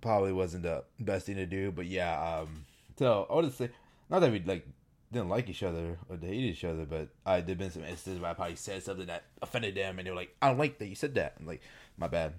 probably 0.01 0.31
wasn't 0.31 0.63
the 0.63 0.83
best 0.99 1.25
thing 1.25 1.35
to 1.35 1.45
do. 1.45 1.71
But 1.71 1.87
yeah, 1.87 2.39
um, 2.41 2.65
so 2.97 3.27
I 3.29 3.35
would 3.35 3.53
say 3.53 3.69
not 4.09 4.19
that 4.19 4.31
we 4.31 4.39
like 4.39 4.67
didn't 5.11 5.29
like 5.29 5.49
each 5.49 5.63
other 5.63 5.97
or 6.09 6.17
hate 6.17 6.33
each 6.33 6.63
other, 6.63 6.85
but 6.85 7.09
I 7.25 7.41
did 7.41 7.57
been 7.57 7.71
some 7.71 7.83
instances 7.83 8.21
where 8.21 8.31
I 8.31 8.33
probably 8.33 8.55
said 8.55 8.83
something 8.83 9.07
that 9.07 9.23
offended 9.41 9.75
them, 9.75 9.97
and 9.97 10.05
they 10.05 10.11
were 10.11 10.17
like, 10.17 10.35
"I 10.41 10.49
don't 10.49 10.57
like 10.57 10.77
that 10.79 10.87
you 10.87 10.95
said 10.95 11.15
that." 11.15 11.35
I'm 11.39 11.45
like, 11.45 11.61
"My 11.97 12.07
bad." 12.07 12.33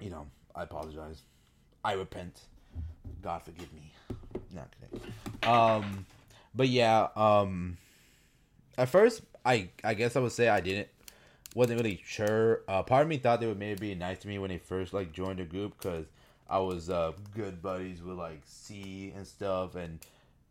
You 0.00 0.10
know, 0.10 0.26
I 0.54 0.62
apologize. 0.62 1.22
I 1.84 1.92
repent. 1.92 2.40
God 3.22 3.42
forgive 3.42 3.72
me. 3.72 3.92
Not 4.54 4.68
kidding. 4.80 5.12
Um, 5.42 6.06
but 6.54 6.68
yeah, 6.68 7.08
um, 7.16 7.78
at 8.78 8.88
first, 8.88 9.22
I 9.44 9.70
I 9.84 9.94
guess 9.94 10.16
I 10.16 10.20
would 10.20 10.32
say 10.32 10.48
I 10.48 10.60
didn't 10.60 10.88
wasn't 11.54 11.80
really 11.80 12.00
sure. 12.04 12.62
Uh, 12.68 12.82
part 12.82 13.02
of 13.02 13.08
me 13.08 13.18
thought 13.18 13.40
they 13.40 13.46
would 13.46 13.58
maybe 13.58 13.88
be 13.88 13.94
nice 13.94 14.18
to 14.20 14.28
me 14.28 14.38
when 14.38 14.50
they 14.50 14.58
first 14.58 14.92
like 14.92 15.12
joined 15.12 15.38
the 15.38 15.44
group 15.44 15.74
because 15.78 16.06
I 16.48 16.58
was 16.58 16.90
uh, 16.90 17.12
good 17.34 17.62
buddies 17.62 18.02
with 18.02 18.16
like 18.16 18.42
C 18.44 19.12
and 19.16 19.26
stuff, 19.26 19.74
and 19.74 20.00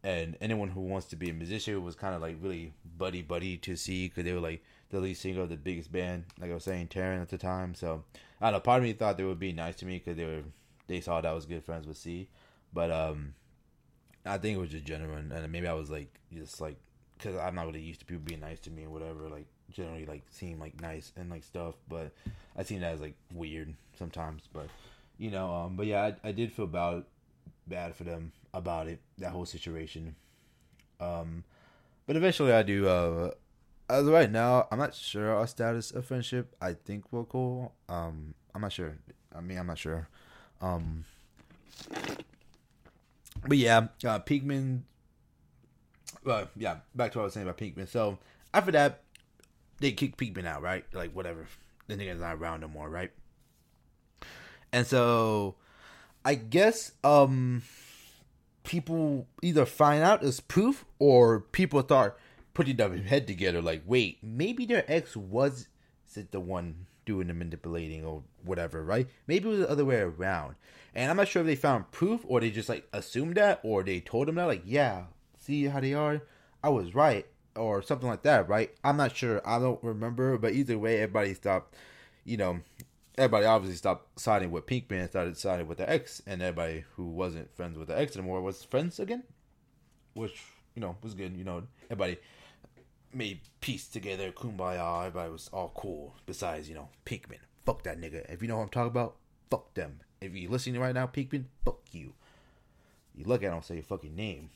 and 0.03 0.37
anyone 0.41 0.69
who 0.69 0.81
wants 0.81 1.07
to 1.07 1.15
be 1.15 1.29
a 1.29 1.33
musician 1.33 1.83
was 1.83 1.95
kind 1.95 2.15
of 2.15 2.21
like 2.21 2.37
really 2.41 2.73
buddy 2.97 3.21
buddy 3.21 3.57
to 3.57 3.75
C 3.75 4.07
because 4.07 4.23
they 4.23 4.33
were 4.33 4.39
like 4.39 4.63
the 4.89 4.99
lead 4.99 5.15
singer 5.15 5.41
of 5.41 5.49
the 5.49 5.55
biggest 5.55 5.91
band, 5.91 6.25
like 6.39 6.51
I 6.51 6.53
was 6.53 6.63
saying, 6.63 6.87
Terran 6.87 7.21
at 7.21 7.29
the 7.29 7.37
time. 7.37 7.75
So 7.75 8.03
I 8.41 8.47
don't 8.47 8.53
know. 8.53 8.59
Part 8.59 8.79
of 8.79 8.83
me 8.83 8.93
thought 8.93 9.17
they 9.17 9.23
would 9.23 9.39
be 9.39 9.53
nice 9.53 9.75
to 9.77 9.85
me 9.85 9.99
because 9.99 10.17
they 10.17 10.25
were 10.25 10.43
they 10.87 11.01
saw 11.01 11.21
that 11.21 11.29
I 11.29 11.33
was 11.33 11.45
good 11.45 11.63
friends 11.63 11.87
with 11.87 11.97
C, 11.97 12.27
but 12.73 12.91
um, 12.91 13.33
I 14.25 14.37
think 14.37 14.57
it 14.57 14.61
was 14.61 14.69
just 14.69 14.85
genuine, 14.85 15.31
and 15.31 15.51
maybe 15.51 15.67
I 15.67 15.73
was 15.73 15.89
like 15.89 16.19
just 16.33 16.61
like 16.61 16.77
because 17.17 17.35
I'm 17.37 17.55
not 17.55 17.65
really 17.65 17.81
used 17.81 17.99
to 18.01 18.05
people 18.05 18.23
being 18.25 18.39
nice 18.39 18.59
to 18.61 18.69
me 18.69 18.85
or 18.85 18.89
whatever. 18.89 19.29
Like 19.29 19.47
generally 19.71 20.05
like 20.05 20.23
seem 20.29 20.59
like 20.59 20.79
nice 20.81 21.11
and 21.15 21.29
like 21.29 21.43
stuff, 21.43 21.75
but 21.87 22.11
I 22.57 22.63
seen 22.63 22.81
that 22.81 22.93
as 22.93 23.01
like 23.01 23.15
weird 23.33 23.73
sometimes. 23.97 24.43
But 24.51 24.67
you 25.17 25.31
know, 25.31 25.53
um, 25.53 25.75
but 25.75 25.85
yeah, 25.85 26.11
I, 26.23 26.29
I 26.29 26.31
did 26.31 26.51
feel 26.51 26.67
bad 26.67 27.03
bad 27.67 27.95
for 27.95 28.03
them 28.03 28.31
about 28.53 28.87
it, 28.87 28.99
that 29.17 29.31
whole 29.31 29.45
situation. 29.45 30.15
Um, 30.99 31.43
but 32.05 32.15
eventually 32.15 32.51
I 32.51 32.63
do. 32.63 32.87
Uh, 32.87 33.31
as 33.89 34.07
of 34.07 34.13
right 34.13 34.31
now, 34.31 34.67
I'm 34.71 34.79
not 34.79 34.95
sure 34.95 35.35
our 35.35 35.47
status 35.47 35.91
of 35.91 36.05
friendship. 36.05 36.55
I 36.61 36.73
think 36.73 37.05
we're 37.11 37.25
cool. 37.25 37.73
Um, 37.89 38.33
I'm 38.55 38.61
not 38.61 38.71
sure. 38.71 38.97
I 39.35 39.41
mean, 39.41 39.57
I'm 39.57 39.67
not 39.67 39.77
sure. 39.77 40.07
Um, 40.61 41.05
but 43.47 43.57
yeah, 43.57 43.87
uh, 44.05 44.19
Pinkman. 44.19 44.81
Well, 46.23 46.49
yeah, 46.55 46.77
back 46.93 47.11
to 47.13 47.19
what 47.19 47.23
I 47.23 47.25
was 47.25 47.33
saying 47.33 47.47
about 47.47 47.57
Pinkman. 47.57 47.87
So 47.87 48.19
after 48.53 48.71
that, 48.71 49.01
they 49.79 49.91
kick 49.91 50.17
Pinkman 50.17 50.45
out, 50.45 50.61
right? 50.61 50.85
Like 50.93 51.13
whatever. 51.13 51.47
The 51.87 51.95
nigga's 51.95 52.21
not 52.21 52.35
around 52.35 52.61
no 52.61 52.67
more, 52.67 52.89
right? 52.89 53.11
And 54.71 54.85
so 54.85 55.55
I 56.23 56.35
guess 56.35 56.93
um 57.03 57.63
people 58.63 59.27
either 59.41 59.65
find 59.65 60.03
out 60.03 60.23
as 60.23 60.39
proof 60.39 60.85
or 60.99 61.39
people 61.39 61.81
start 61.81 62.17
putting 62.53 62.75
their 62.75 62.95
head 62.97 63.27
together 63.27 63.61
like, 63.61 63.81
wait, 63.85 64.19
maybe 64.21 64.65
their 64.65 64.85
ex 64.87 65.15
was 65.15 65.67
is 66.09 66.17
it 66.17 66.31
the 66.31 66.39
one 66.39 66.85
doing 67.05 67.27
the 67.27 67.33
manipulating 67.33 68.05
or 68.05 68.23
whatever, 68.43 68.83
right? 68.83 69.07
Maybe 69.27 69.47
it 69.47 69.51
was 69.51 69.59
the 69.59 69.69
other 69.69 69.85
way 69.85 69.99
around. 70.01 70.55
And 70.93 71.09
I'm 71.09 71.17
not 71.17 71.27
sure 71.27 71.41
if 71.41 71.45
they 71.45 71.55
found 71.55 71.91
proof 71.91 72.21
or 72.25 72.39
they 72.39 72.51
just 72.51 72.69
like 72.69 72.87
assumed 72.93 73.35
that 73.35 73.59
or 73.63 73.83
they 73.83 73.99
told 73.99 74.27
them 74.27 74.35
that, 74.35 74.45
like, 74.45 74.63
yeah, 74.65 75.05
see 75.37 75.65
how 75.65 75.79
they 75.79 75.93
are? 75.93 76.23
I 76.63 76.69
was 76.69 76.93
right. 76.93 77.25
Or 77.55 77.81
something 77.81 78.07
like 78.07 78.23
that, 78.23 78.47
right? 78.47 78.71
I'm 78.83 78.95
not 78.95 79.15
sure. 79.15 79.41
I 79.45 79.59
don't 79.59 79.83
remember. 79.83 80.37
But 80.37 80.53
either 80.53 80.77
way, 80.77 81.01
everybody 81.01 81.33
stopped, 81.33 81.75
you 82.23 82.37
know, 82.37 82.61
everybody 83.17 83.45
obviously 83.45 83.77
stopped 83.77 84.19
siding 84.19 84.51
with 84.51 84.65
Pinkman 84.65 85.01
and 85.01 85.09
started 85.09 85.37
siding 85.37 85.67
with 85.67 85.77
the 85.77 85.89
ex, 85.89 86.21
and 86.25 86.41
everybody 86.41 86.85
who 86.95 87.07
wasn't 87.07 87.53
friends 87.55 87.77
with 87.77 87.87
the 87.87 87.99
ex 87.99 88.15
anymore 88.15 88.41
was 88.41 88.63
friends 88.63 88.99
again, 88.99 89.23
which 90.13 90.41
you 90.75 90.81
know 90.81 90.95
was 91.03 91.13
good. 91.13 91.35
You 91.35 91.43
know, 91.43 91.63
everybody 91.85 92.17
made 93.13 93.41
peace 93.59 93.87
together, 93.87 94.31
kumbaya. 94.31 95.07
Everybody 95.07 95.31
was 95.31 95.49
all 95.53 95.71
cool. 95.75 96.15
Besides, 96.25 96.69
you 96.69 96.75
know, 96.75 96.89
Pinkman, 97.05 97.39
fuck 97.65 97.83
that 97.83 97.99
nigga. 97.99 98.31
If 98.31 98.41
you 98.41 98.47
know 98.47 98.57
what 98.57 98.63
I'm 98.63 98.69
talking 98.69 98.91
about, 98.91 99.15
fuck 99.49 99.73
them. 99.73 99.99
If 100.19 100.35
you 100.35 100.49
listening 100.49 100.79
right 100.79 100.93
now, 100.93 101.07
Pinkman, 101.07 101.45
fuck 101.65 101.79
you. 101.91 102.13
You 103.15 103.25
look 103.25 103.43
at 103.43 103.51
him, 103.51 103.61
say 103.61 103.75
your 103.75 103.83
fucking 103.83 104.15
name. 104.15 104.49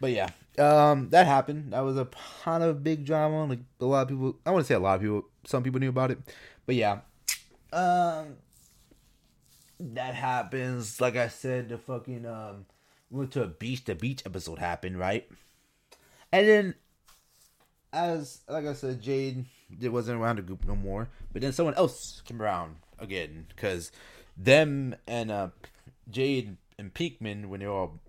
But 0.00 0.10
yeah, 0.10 0.30
um, 0.58 1.10
that 1.10 1.26
happened. 1.26 1.72
That 1.72 1.80
was 1.80 1.96
a 1.96 2.08
kind 2.42 2.64
of 2.64 2.82
big 2.82 3.04
drama. 3.04 3.44
Like 3.44 3.60
a 3.80 3.84
lot 3.84 4.02
of 4.02 4.08
people, 4.08 4.36
I 4.44 4.50
want 4.50 4.64
to 4.64 4.66
say 4.66 4.74
a 4.74 4.80
lot 4.80 4.96
of 4.96 5.00
people, 5.00 5.24
some 5.44 5.62
people 5.62 5.78
knew 5.78 5.90
about 5.90 6.10
it. 6.10 6.18
But 6.66 6.74
yeah, 6.74 7.00
um, 7.72 8.36
that 9.78 10.14
happens. 10.14 11.00
Like 11.00 11.16
I 11.16 11.28
said, 11.28 11.68
the 11.68 11.78
fucking 11.78 12.26
um, 12.26 12.66
we 13.10 13.20
went 13.20 13.32
to 13.32 13.42
a 13.42 13.46
beach. 13.46 13.84
The 13.84 13.94
beach 13.94 14.22
episode 14.26 14.58
happened, 14.58 14.98
right? 14.98 15.28
And 16.32 16.48
then, 16.48 16.74
as 17.92 18.40
like 18.48 18.66
I 18.66 18.72
said, 18.72 19.02
Jade 19.02 19.46
wasn't 19.80 20.20
around 20.20 20.36
the 20.36 20.42
group 20.42 20.66
no 20.66 20.76
more. 20.76 21.08
But 21.32 21.42
then 21.42 21.52
someone 21.52 21.74
else 21.74 22.22
came 22.24 22.40
around 22.40 22.76
again 22.98 23.46
because 23.48 23.92
them 24.36 24.94
and 25.06 25.30
uh, 25.30 25.48
Jade 26.10 26.56
and 26.78 26.92
Pinkman, 26.92 27.46
when 27.46 27.60
they 27.60 27.66
were 27.66 27.72
all 27.72 28.00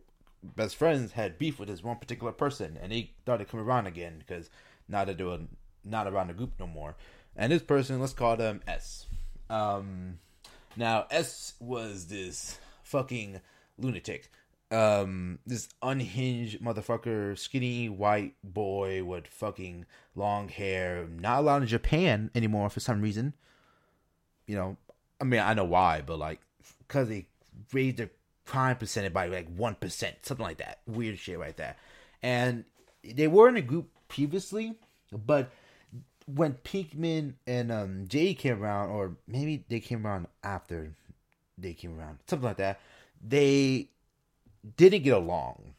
best 0.43 0.75
friends, 0.75 1.13
had 1.13 1.37
beef 1.37 1.59
with 1.59 1.69
this 1.69 1.83
one 1.83 1.97
particular 1.97 2.31
person, 2.31 2.77
and 2.81 2.91
they 2.91 3.11
started 3.23 3.49
coming 3.49 3.65
around 3.65 3.87
again 3.87 4.15
because 4.19 4.49
now 4.87 5.05
they 5.05 5.15
were 5.23 5.39
not 5.83 6.07
around 6.07 6.27
the 6.27 6.33
group 6.33 6.53
no 6.59 6.67
more. 6.67 6.95
And 7.35 7.51
this 7.51 7.61
person, 7.61 7.99
let's 7.99 8.13
call 8.13 8.37
them 8.37 8.61
S. 8.67 9.07
Um, 9.49 10.19
now 10.75 11.07
S 11.09 11.53
was 11.59 12.07
this 12.07 12.59
fucking 12.83 13.41
lunatic. 13.77 14.29
Um, 14.73 15.37
this 15.45 15.69
unhinged 15.83 16.59
motherfucker, 16.59 17.37
skinny 17.37 17.89
white 17.89 18.33
boy 18.43 19.03
with 19.03 19.27
fucking 19.27 19.85
long 20.15 20.49
hair, 20.49 21.07
not 21.07 21.39
allowed 21.39 21.61
in 21.61 21.67
Japan 21.67 22.31
anymore 22.33 22.69
for 22.69 22.79
some 22.79 22.99
reason. 22.99 23.33
You 24.47 24.55
know, 24.55 24.77
I 25.21 25.25
mean, 25.25 25.41
I 25.41 25.53
know 25.53 25.63
why, 25.63 26.01
but 26.01 26.17
like, 26.17 26.41
cause 26.87 27.07
they 27.07 27.27
raised 27.71 27.97
the 27.97 28.09
crime 28.45 28.77
percentage 28.77 29.13
by 29.13 29.27
like 29.27 29.47
one 29.55 29.75
percent, 29.75 30.25
something 30.25 30.43
like 30.45 30.57
that. 30.57 30.79
Weird 30.87 31.19
shit 31.19 31.37
right 31.37 31.55
there. 31.55 31.75
And 32.23 32.65
they 33.03 33.27
were 33.27 33.49
in 33.49 33.57
a 33.57 33.61
group 33.61 33.89
previously, 34.07 34.75
but 35.11 35.51
when 36.25 36.53
Pinkman 36.63 37.33
and 37.45 37.71
um, 37.71 38.05
Jay 38.07 38.33
came 38.33 38.63
around, 38.63 38.89
or 38.89 39.17
maybe 39.27 39.65
they 39.69 39.79
came 39.79 40.07
around 40.07 40.27
after 40.43 40.93
they 41.57 41.73
came 41.73 41.99
around, 41.99 42.19
something 42.27 42.47
like 42.47 42.57
that, 42.57 42.79
they 43.21 43.89
didn't 44.77 45.03
get 45.03 45.15
along. 45.15 45.73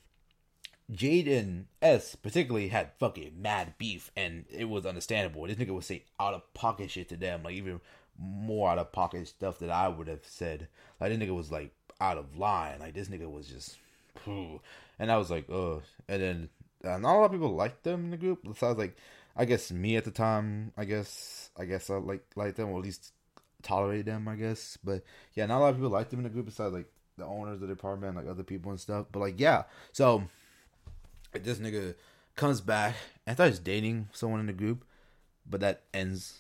Jade 0.90 1.28
and 1.28 1.66
S 1.80 2.14
particularly 2.14 2.68
had 2.68 2.92
fucking 2.98 3.32
mad 3.40 3.74
beef, 3.78 4.10
and 4.16 4.44
it 4.50 4.66
was 4.66 4.84
understandable. 4.84 5.46
This 5.46 5.56
nigga 5.56 5.70
would 5.70 5.84
say 5.84 6.04
out 6.20 6.34
of 6.34 6.52
pocket 6.52 6.90
shit 6.90 7.08
to 7.08 7.16
them, 7.16 7.42
like 7.42 7.54
even 7.54 7.80
more 8.18 8.70
out 8.70 8.78
of 8.78 8.92
pocket 8.92 9.26
stuff 9.26 9.58
that 9.60 9.70
I 9.70 9.88
would 9.88 10.08
have 10.08 10.24
said. 10.24 10.68
Like 11.00 11.10
this 11.10 11.18
nigga 11.18 11.34
was 11.34 11.50
like 11.50 11.72
out 12.00 12.18
of 12.18 12.36
line. 12.36 12.80
Like 12.80 12.94
this 12.94 13.08
nigga 13.08 13.30
was 13.30 13.46
just, 13.46 13.78
and 14.26 15.10
I 15.10 15.16
was 15.16 15.30
like, 15.30 15.50
oh. 15.50 15.82
And 16.08 16.22
then 16.22 16.48
uh, 16.84 16.98
not 16.98 17.14
a 17.14 17.18
lot 17.18 17.24
of 17.26 17.32
people 17.32 17.54
liked 17.54 17.82
them 17.82 18.04
in 18.04 18.10
the 18.10 18.16
group. 18.18 18.40
So 18.56 18.66
I 18.66 18.70
was 18.70 18.78
like, 18.78 18.96
I 19.36 19.46
guess 19.46 19.72
me 19.72 19.96
at 19.96 20.04
the 20.04 20.10
time, 20.10 20.72
I 20.76 20.84
guess, 20.84 21.50
I 21.56 21.64
guess 21.64 21.88
I 21.88 21.96
like 21.96 22.24
like 22.36 22.56
them 22.56 22.68
or 22.68 22.78
at 22.78 22.84
least 22.84 23.12
tolerate 23.62 24.04
them. 24.04 24.28
I 24.28 24.36
guess, 24.36 24.78
but 24.84 25.02
yeah, 25.32 25.46
not 25.46 25.58
a 25.58 25.60
lot 25.60 25.68
of 25.70 25.76
people 25.76 25.90
liked 25.90 26.10
them 26.10 26.20
in 26.20 26.24
the 26.24 26.30
group 26.30 26.46
besides 26.46 26.74
like 26.74 26.90
the 27.16 27.24
owners 27.24 27.54
of 27.54 27.60
the 27.60 27.66
department, 27.66 28.16
like 28.16 28.26
other 28.28 28.42
people 28.42 28.70
and 28.70 28.80
stuff. 28.80 29.06
But 29.12 29.20
like, 29.20 29.40
yeah, 29.40 29.64
so 29.92 30.24
this 31.32 31.58
nigga 31.58 31.94
comes 32.36 32.60
back. 32.60 32.94
I 33.26 33.34
thought 33.34 33.48
he's 33.48 33.58
dating 33.58 34.08
someone 34.12 34.40
in 34.40 34.46
the 34.46 34.52
group, 34.52 34.84
but 35.48 35.60
that 35.60 35.82
ends, 35.92 36.38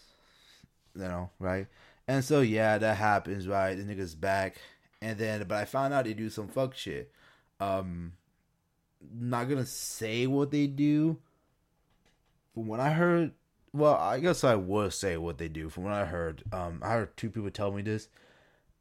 you 0.94 1.02
know, 1.02 1.30
right? 1.38 1.66
And 2.06 2.24
so 2.24 2.40
yeah, 2.40 2.78
that 2.78 2.96
happens, 2.96 3.48
right? 3.48 3.74
The 3.74 3.82
nigga's 3.82 4.14
back, 4.14 4.56
and 5.00 5.18
then 5.18 5.44
but 5.46 5.58
I 5.58 5.64
found 5.64 5.94
out 5.94 6.04
they 6.04 6.14
do 6.14 6.30
some 6.30 6.48
fuck 6.48 6.74
shit. 6.74 7.10
Um, 7.60 8.12
not 9.12 9.48
gonna 9.48 9.66
say 9.66 10.26
what 10.26 10.50
they 10.50 10.66
do 10.66 11.18
from 12.54 12.68
what 12.68 12.80
I 12.80 12.90
heard, 12.90 13.32
well, 13.72 13.96
I 13.96 14.20
guess 14.20 14.44
I 14.44 14.54
will 14.54 14.90
say 14.90 15.16
what 15.16 15.38
they 15.38 15.48
do. 15.48 15.68
From 15.68 15.84
what 15.84 15.92
I 15.92 16.04
heard, 16.04 16.44
um, 16.52 16.80
I 16.82 16.92
heard 16.92 17.16
two 17.16 17.30
people 17.30 17.50
tell 17.50 17.72
me 17.72 17.82
this, 17.82 18.08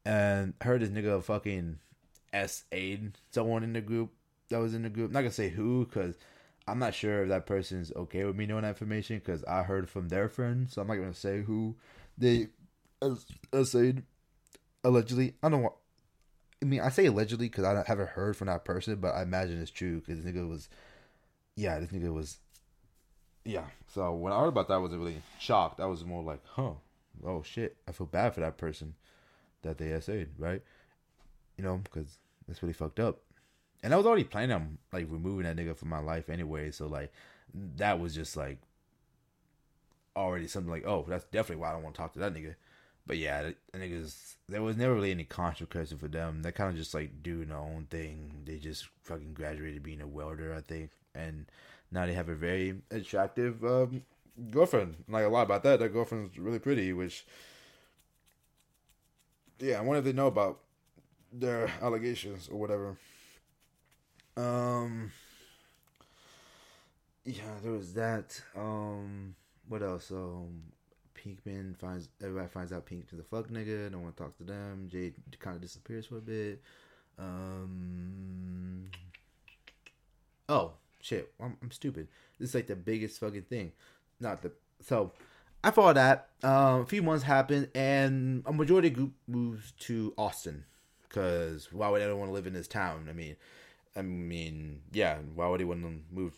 and 0.06 0.54
heard 0.62 0.82
this 0.82 0.90
nigga 0.90 1.24
fucking 1.24 1.80
SA'd 2.34 3.18
someone 3.32 3.64
in 3.64 3.74
the 3.74 3.82
group 3.82 4.12
that 4.50 4.60
was 4.60 4.74
in 4.74 4.84
the 4.84 4.90
group. 4.90 5.08
I'm 5.08 5.14
not 5.14 5.22
gonna 5.22 5.32
say 5.32 5.50
who, 5.50 5.86
because 5.86 6.16
I'm 6.68 6.80
not 6.80 6.94
sure 6.94 7.24
if 7.24 7.30
that 7.30 7.46
person's 7.46 7.92
okay 7.96 8.24
with 8.24 8.36
me 8.36 8.46
knowing 8.46 8.64
that 8.64 8.70
information, 8.70 9.18
because 9.18 9.44
I 9.46 9.64
heard 9.64 9.90
from 9.90 10.10
their 10.10 10.30
friend, 10.30 10.70
so 10.70 10.82
I'm 10.82 10.88
not 10.88 10.96
gonna 10.96 11.14
say 11.14 11.42
who 11.42 11.76
they 12.18 12.48
SA'd 13.02 14.04
allegedly. 14.84 15.36
I 15.42 15.50
don't 15.50 15.64
want. 15.64 15.76
I 16.62 16.66
mean, 16.66 16.80
I 16.80 16.90
say 16.90 17.08
allegedly 17.08 17.50
because 17.50 17.66
I 17.66 17.84
haven't 17.86 18.10
heard 18.10 18.38
from 18.38 18.48
that 18.48 18.64
person, 18.64 18.96
but 18.96 19.16
I 19.16 19.24
imagine 19.24 19.62
it's 19.62 19.72
true 19.72 20.00
because 20.00 20.24
this 20.24 20.34
nigga 20.34 20.48
was, 20.48 20.70
yeah, 21.56 21.80
this 21.80 21.90
nigga 21.90 22.14
was 22.14 22.38
yeah. 23.46 23.66
So 23.94 24.14
when 24.14 24.32
I 24.32 24.40
heard 24.40 24.48
about 24.48 24.70
that, 24.70 24.76
I 24.76 24.78
wasn't 24.78 25.02
really 25.02 25.22
shocked. 25.40 25.80
I 25.80 25.86
was 25.86 26.06
more 26.06 26.24
like, 26.24 26.42
huh, 26.46 26.72
oh 27.26 27.44
shit. 27.44 27.76
I 27.88 27.92
feel 27.92 28.08
bad 28.08 28.34
for 28.34 28.40
that 28.40 28.58
person 28.58 28.96
that 29.64 29.78
they 29.78 30.00
SA'd, 30.00 30.30
right? 30.38 30.62
You 31.58 31.64
know, 31.64 31.82
because 31.84 32.18
that's 32.48 32.62
really 32.62 32.74
fucked 32.74 33.00
up. 33.00 33.20
And 33.84 33.94
I 33.94 33.98
was 33.98 34.06
already 34.06 34.24
planning 34.24 34.56
on 34.56 34.78
like 34.92 35.08
removing 35.10 35.44
that 35.44 35.58
nigga 35.58 35.76
from 35.76 35.90
my 35.90 36.00
life 36.00 36.30
anyway. 36.30 36.72
So 36.72 36.88
like 36.88 37.12
that 37.78 38.00
was 38.00 38.16
just 38.16 38.38
like 38.38 38.60
already 40.16 40.48
something 40.48 40.72
like, 40.72 40.86
oh, 40.86 41.06
that's 41.08 41.26
definitely 41.26 41.62
why 41.62 41.70
I 41.70 41.74
don't 41.74 41.84
want 41.84 41.96
to 41.96 42.02
talk 42.02 42.14
to 42.14 42.20
that 42.20 42.34
nigga. 42.34 42.56
But 43.06 43.18
yeah, 43.18 43.52
the 43.72 43.78
niggas, 43.78 44.36
there 44.48 44.62
was 44.62 44.78
never 44.78 44.94
really 44.94 45.12
any 45.12 45.26
controversy 45.26 45.96
for 45.96 46.08
them. 46.08 46.42
They 46.42 46.52
kind 46.54 46.70
of 46.70 46.78
just 46.78 46.94
like 46.94 47.22
doing 47.22 47.50
their 47.50 47.58
own 47.58 47.88
thing. 47.90 48.44
They 48.46 48.58
just 48.58 48.88
fucking 49.04 49.34
graduated 49.34 49.84
being 49.84 50.02
a 50.02 50.08
welder, 50.08 50.54
I 50.56 50.62
think, 50.62 50.92
and 51.14 51.46
now 51.92 52.06
they 52.06 52.14
have 52.14 52.30
a 52.30 52.36
very 52.36 52.82
attractive 52.92 53.64
um, 53.66 54.04
girlfriend. 54.52 54.96
Like 55.10 55.26
a 55.26 55.30
lot 55.30 55.44
about 55.44 55.64
that. 55.64 55.80
That 55.80 55.92
girlfriend's 55.92 56.40
really 56.40 56.60
pretty, 56.60 56.94
which 56.94 57.26
yeah, 59.64 59.78
I 59.78 59.82
wonder 59.82 60.00
if 60.00 60.06
they 60.06 60.12
know 60.12 60.28
about 60.28 60.60
their 61.32 61.72
allegations 61.82 62.50
or 62.50 62.60
whatever. 62.60 62.98
Um 64.36 65.12
yeah, 67.24 67.44
there 67.64 67.72
was 67.72 67.94
that. 67.94 68.42
Um 68.56 69.36
what 69.70 69.82
else? 69.82 70.12
Um 70.12 70.64
Pinkman 71.16 71.78
finds 71.78 72.10
everybody 72.22 72.50
finds 72.50 72.74
out 72.74 72.86
Pink 72.86 73.08
to 73.10 73.16
the 73.16 73.24
fuck 73.24 73.48
nigga, 73.48 73.90
don't 73.90 74.04
want 74.04 74.18
to 74.18 74.24
talk 74.24 74.38
to 74.38 74.44
them. 74.44 74.90
Jade 74.92 75.16
kind 75.40 75.56
of 75.56 75.62
disappears 75.62 76.08
for 76.08 76.18
a 76.18 76.22
bit. 76.22 76.62
Um 77.18 78.90
Oh, 80.50 80.74
shit, 81.00 81.32
I'm, 81.40 81.56
I'm 81.62 81.72
stupid. 81.72 82.10
This 82.38 82.50
is 82.50 82.56
like 82.56 82.68
the 82.68 82.76
biggest 82.76 83.18
fucking 83.22 83.44
thing. 83.44 83.72
Not 84.20 84.42
the 84.42 84.52
so 84.82 85.14
after 85.64 85.82
all 85.82 85.94
that, 85.94 86.30
um, 86.44 86.82
a 86.82 86.86
few 86.86 87.02
months 87.02 87.24
happened, 87.24 87.70
and 87.74 88.44
a 88.46 88.54
majority 88.54 88.90
group 88.90 89.14
moves 89.28 89.72
to 89.80 90.14
Austin 90.18 90.66
because 91.08 91.72
why 91.72 91.90
would 91.90 92.02
anyone 92.02 92.20
want 92.20 92.30
to 92.30 92.34
live 92.34 92.48
in 92.48 92.54
this 92.54 92.68
town? 92.68 93.08
I 93.10 93.14
mean, 93.14 93.36
I 93.96 94.02
mean, 94.02 94.82
yeah, 94.92 95.18
why 95.36 95.48
would 95.48 95.60
he 95.60 95.66
want 95.66 95.84
to 95.84 96.00
move 96.12 96.34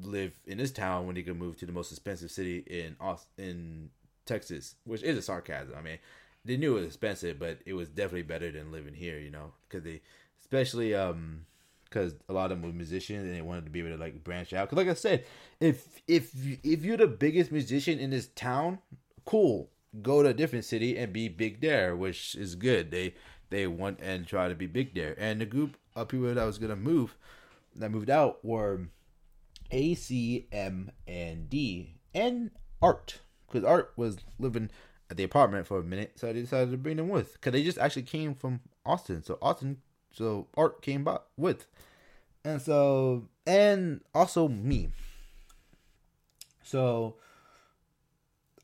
live 0.00 0.32
in 0.46 0.58
this 0.58 0.72
town 0.72 1.06
when 1.06 1.16
he 1.16 1.22
could 1.22 1.38
move 1.38 1.56
to 1.58 1.66
the 1.66 1.72
most 1.72 1.90
expensive 1.90 2.30
city 2.30 2.58
in 2.66 2.96
Austin, 3.00 3.44
in 3.44 3.90
Texas, 4.26 4.76
which 4.84 5.02
is 5.02 5.18
a 5.18 5.22
sarcasm. 5.22 5.74
I 5.76 5.82
mean, 5.82 5.98
they 6.44 6.56
knew 6.56 6.72
it 6.72 6.80
was 6.80 6.86
expensive, 6.86 7.38
but 7.38 7.58
it 7.66 7.74
was 7.74 7.88
definitely 7.88 8.22
better 8.22 8.50
than 8.50 8.72
living 8.72 8.94
here, 8.94 9.18
you 9.18 9.30
know, 9.30 9.52
because 9.68 9.84
they, 9.84 10.00
especially 10.40 10.94
um, 10.94 11.46
because 11.94 12.16
a 12.28 12.32
lot 12.32 12.50
of 12.50 12.60
them 12.60 12.68
were 12.68 12.74
musicians 12.74 13.24
and 13.24 13.34
they 13.34 13.40
wanted 13.40 13.64
to 13.64 13.70
be 13.70 13.78
able 13.78 13.90
to 13.90 13.96
like 13.96 14.24
branch 14.24 14.52
out. 14.52 14.68
Because 14.68 14.84
like 14.84 14.90
I 14.90 14.94
said, 14.94 15.24
if 15.60 16.00
if 16.08 16.32
if 16.64 16.84
you're 16.84 16.96
the 16.96 17.06
biggest 17.06 17.52
musician 17.52 18.00
in 18.00 18.10
this 18.10 18.28
town, 18.34 18.80
cool, 19.24 19.70
go 20.02 20.22
to 20.22 20.30
a 20.30 20.34
different 20.34 20.64
city 20.64 20.98
and 20.98 21.12
be 21.12 21.28
big 21.28 21.60
there, 21.60 21.94
which 21.94 22.34
is 22.34 22.56
good. 22.56 22.90
They 22.90 23.14
they 23.50 23.68
want 23.68 24.00
and 24.02 24.26
try 24.26 24.48
to 24.48 24.54
be 24.54 24.66
big 24.66 24.94
there. 24.94 25.14
And 25.16 25.40
the 25.40 25.46
group 25.46 25.76
of 25.94 26.08
people 26.08 26.34
that 26.34 26.44
was 26.44 26.58
gonna 26.58 26.76
move, 26.76 27.16
that 27.76 27.90
moved 27.90 28.10
out 28.10 28.44
were 28.44 28.88
A, 29.70 29.94
C, 29.94 30.48
M, 30.50 30.90
and 31.06 31.48
D, 31.48 31.94
and 32.12 32.50
Art, 32.82 33.20
because 33.46 33.64
Art 33.64 33.92
was 33.96 34.18
living 34.38 34.70
at 35.10 35.16
the 35.16 35.24
apartment 35.24 35.66
for 35.66 35.78
a 35.78 35.84
minute, 35.84 36.12
so 36.16 36.28
I 36.28 36.32
decided 36.32 36.70
to 36.72 36.76
bring 36.76 36.96
them 36.96 37.08
with, 37.08 37.34
because 37.34 37.52
they 37.52 37.62
just 37.62 37.78
actually 37.78 38.02
came 38.02 38.34
from 38.34 38.60
Austin. 38.84 39.22
So 39.22 39.38
Austin 39.40 39.78
so 40.14 40.46
Art 40.56 40.80
came 40.80 41.04
by 41.04 41.18
with. 41.36 41.66
And 42.44 42.60
so 42.62 43.28
and 43.46 44.00
also 44.14 44.48
me. 44.48 44.90
So 46.62 47.16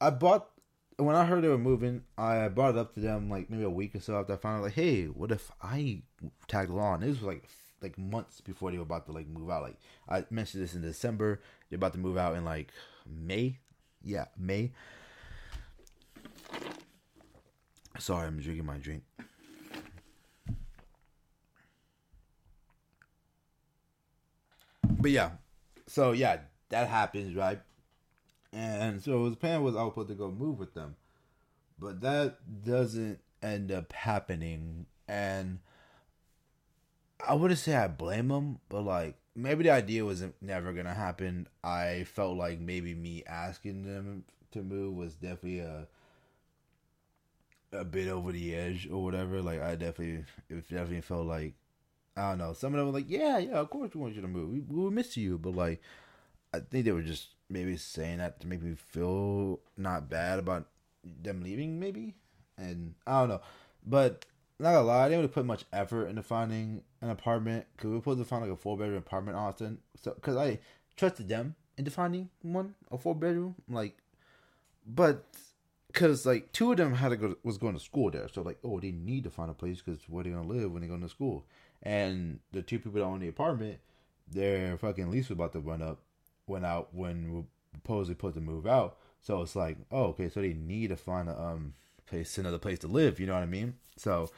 I 0.00 0.10
bought 0.10 0.48
when 0.96 1.16
I 1.16 1.24
heard 1.24 1.42
they 1.42 1.48
were 1.48 1.58
moving, 1.58 2.02
I 2.16 2.48
brought 2.48 2.74
it 2.74 2.78
up 2.78 2.94
to 2.94 3.00
them 3.00 3.30
like 3.30 3.50
maybe 3.50 3.64
a 3.64 3.70
week 3.70 3.94
or 3.94 4.00
so 4.00 4.18
after 4.18 4.34
I 4.34 4.36
found 4.36 4.58
out 4.58 4.64
like, 4.64 4.74
hey, 4.74 5.06
what 5.06 5.32
if 5.32 5.50
I 5.62 6.02
tagged 6.46 6.70
along? 6.70 7.00
This 7.00 7.16
was 7.16 7.22
like 7.22 7.44
like 7.82 7.98
months 7.98 8.40
before 8.40 8.70
they 8.70 8.76
were 8.76 8.82
about 8.82 9.06
to 9.06 9.12
like 9.12 9.26
move 9.26 9.50
out. 9.50 9.62
Like 9.62 9.78
I 10.08 10.24
mentioned 10.30 10.62
this 10.62 10.74
in 10.74 10.82
December. 10.82 11.40
They're 11.68 11.76
about 11.76 11.92
to 11.94 11.98
move 11.98 12.16
out 12.16 12.36
in 12.36 12.44
like 12.44 12.70
May. 13.06 13.58
Yeah, 14.02 14.26
May. 14.38 14.72
Sorry, 17.98 18.26
I'm 18.26 18.40
drinking 18.40 18.66
my 18.66 18.78
drink. 18.78 19.02
But 25.00 25.10
yeah, 25.10 25.30
so 25.86 26.12
yeah, 26.12 26.38
that 26.68 26.88
happens, 26.88 27.34
right? 27.34 27.60
And 28.52 29.02
so 29.02 29.24
his 29.26 29.36
plan 29.36 29.62
was 29.62 29.76
I 29.76 29.82
was 29.82 29.92
supposed 29.92 30.08
to 30.08 30.14
go 30.14 30.30
move 30.30 30.58
with 30.58 30.74
them, 30.74 30.96
but 31.78 32.00
that 32.00 32.64
doesn't 32.64 33.20
end 33.42 33.72
up 33.72 33.92
happening. 33.92 34.86
And 35.08 35.60
I 37.26 37.34
wouldn't 37.34 37.60
say 37.60 37.74
I 37.74 37.88
blame 37.88 38.30
him, 38.30 38.58
but 38.68 38.82
like 38.82 39.16
maybe 39.34 39.64
the 39.64 39.70
idea 39.70 40.04
was 40.04 40.24
never 40.40 40.72
gonna 40.72 40.94
happen. 40.94 41.48
I 41.62 42.04
felt 42.04 42.36
like 42.36 42.60
maybe 42.60 42.94
me 42.94 43.22
asking 43.26 43.84
them 43.84 44.24
to 44.52 44.62
move 44.62 44.94
was 44.94 45.14
definitely 45.14 45.60
a 45.60 45.86
a 47.72 47.84
bit 47.84 48.08
over 48.08 48.32
the 48.32 48.54
edge 48.54 48.88
or 48.90 49.02
whatever. 49.02 49.40
Like 49.40 49.60
I 49.60 49.74
definitely, 49.76 50.24
it 50.48 50.68
definitely 50.68 51.02
felt 51.02 51.26
like 51.26 51.54
I 52.16 52.30
don't 52.30 52.38
know. 52.38 52.52
Some 52.52 52.74
of 52.74 52.78
them 52.78 52.86
were 52.86 52.92
like, 52.92 53.08
"Yeah, 53.08 53.38
yeah, 53.38 53.60
of 53.60 53.70
course 53.70 53.94
we 53.94 54.00
want 54.00 54.14
you 54.14 54.22
to 54.22 54.28
move. 54.28 54.50
We, 54.50 54.60
we 54.60 54.82
will 54.82 54.90
miss 54.90 55.16
you," 55.16 55.38
but 55.38 55.54
like, 55.54 55.80
I 56.52 56.60
think 56.60 56.84
they 56.84 56.92
were 56.92 57.02
just 57.02 57.28
maybe 57.48 57.76
saying 57.76 58.18
that 58.18 58.40
to 58.40 58.46
make 58.46 58.62
me 58.62 58.74
feel 58.74 59.60
not 59.76 60.08
bad 60.08 60.38
about 60.38 60.66
them 61.04 61.42
leaving, 61.42 61.80
maybe. 61.80 62.14
And 62.58 62.94
I 63.06 63.20
don't 63.20 63.28
know, 63.30 63.40
but 63.86 64.26
not 64.58 64.72
gonna 64.72 64.86
lie, 64.86 65.04
I 65.04 65.08
didn't 65.08 65.20
really 65.20 65.32
put 65.32 65.46
much 65.46 65.64
effort 65.72 66.06
into 66.06 66.22
finding 66.22 66.82
an 67.00 67.10
apartment 67.10 67.66
because 67.76 67.88
we 67.88 67.94
were 67.94 68.00
supposed 68.00 68.18
to 68.18 68.24
find 68.24 68.42
like 68.42 68.52
a 68.52 68.56
four 68.56 68.76
bedroom 68.76 68.98
apartment 68.98 69.36
in 69.36 69.42
Austin. 69.42 69.78
So 69.96 70.12
because 70.12 70.36
I 70.36 70.58
trusted 70.96 71.28
them 71.28 71.54
into 71.78 71.90
finding 71.90 72.28
one 72.42 72.74
a 72.90 72.98
four 72.98 73.14
bedroom, 73.14 73.54
like, 73.68 73.96
but 74.86 75.24
because 75.86 76.26
like 76.26 76.52
two 76.52 76.72
of 76.72 76.76
them 76.76 76.94
had 76.94 77.08
to 77.10 77.16
go 77.16 77.36
was 77.42 77.58
going 77.58 77.74
to 77.74 77.80
school 77.80 78.10
there, 78.10 78.28
so 78.28 78.42
like 78.42 78.58
oh 78.62 78.78
they 78.78 78.92
need 78.92 79.24
to 79.24 79.30
find 79.30 79.50
a 79.50 79.54
place 79.54 79.80
because 79.80 80.00
where 80.08 80.24
they 80.24 80.30
gonna 80.30 80.46
live 80.46 80.72
when 80.72 80.82
they 80.82 80.88
go 80.88 80.98
to 80.98 81.08
school 81.08 81.46
and 81.82 82.40
the 82.52 82.62
two 82.62 82.78
people 82.78 83.00
that 83.00 83.04
own 83.04 83.20
the 83.20 83.28
apartment, 83.28 83.78
their 84.30 84.76
fucking 84.78 85.10
lease 85.10 85.28
was 85.28 85.36
about 85.36 85.52
to 85.52 85.60
run 85.60 85.82
up, 85.82 86.00
went 86.46 86.66
out 86.66 86.94
when 86.94 87.32
we 87.32 87.42
supposedly 87.74 88.14
supposed 88.14 88.34
to 88.34 88.40
move 88.40 88.66
out. 88.66 88.98
So 89.20 89.42
it's 89.42 89.56
like, 89.56 89.76
oh, 89.90 90.04
okay, 90.06 90.28
so 90.28 90.40
they 90.40 90.54
need 90.54 90.88
to 90.88 90.96
find 90.96 91.28
a 91.28 91.40
um 91.40 91.74
place, 92.06 92.36
another 92.38 92.58
place 92.58 92.78
to 92.80 92.88
live. 92.88 93.20
You 93.20 93.26
know 93.26 93.34
what 93.34 93.42
I 93.42 93.46
mean? 93.46 93.74
So 93.96 94.30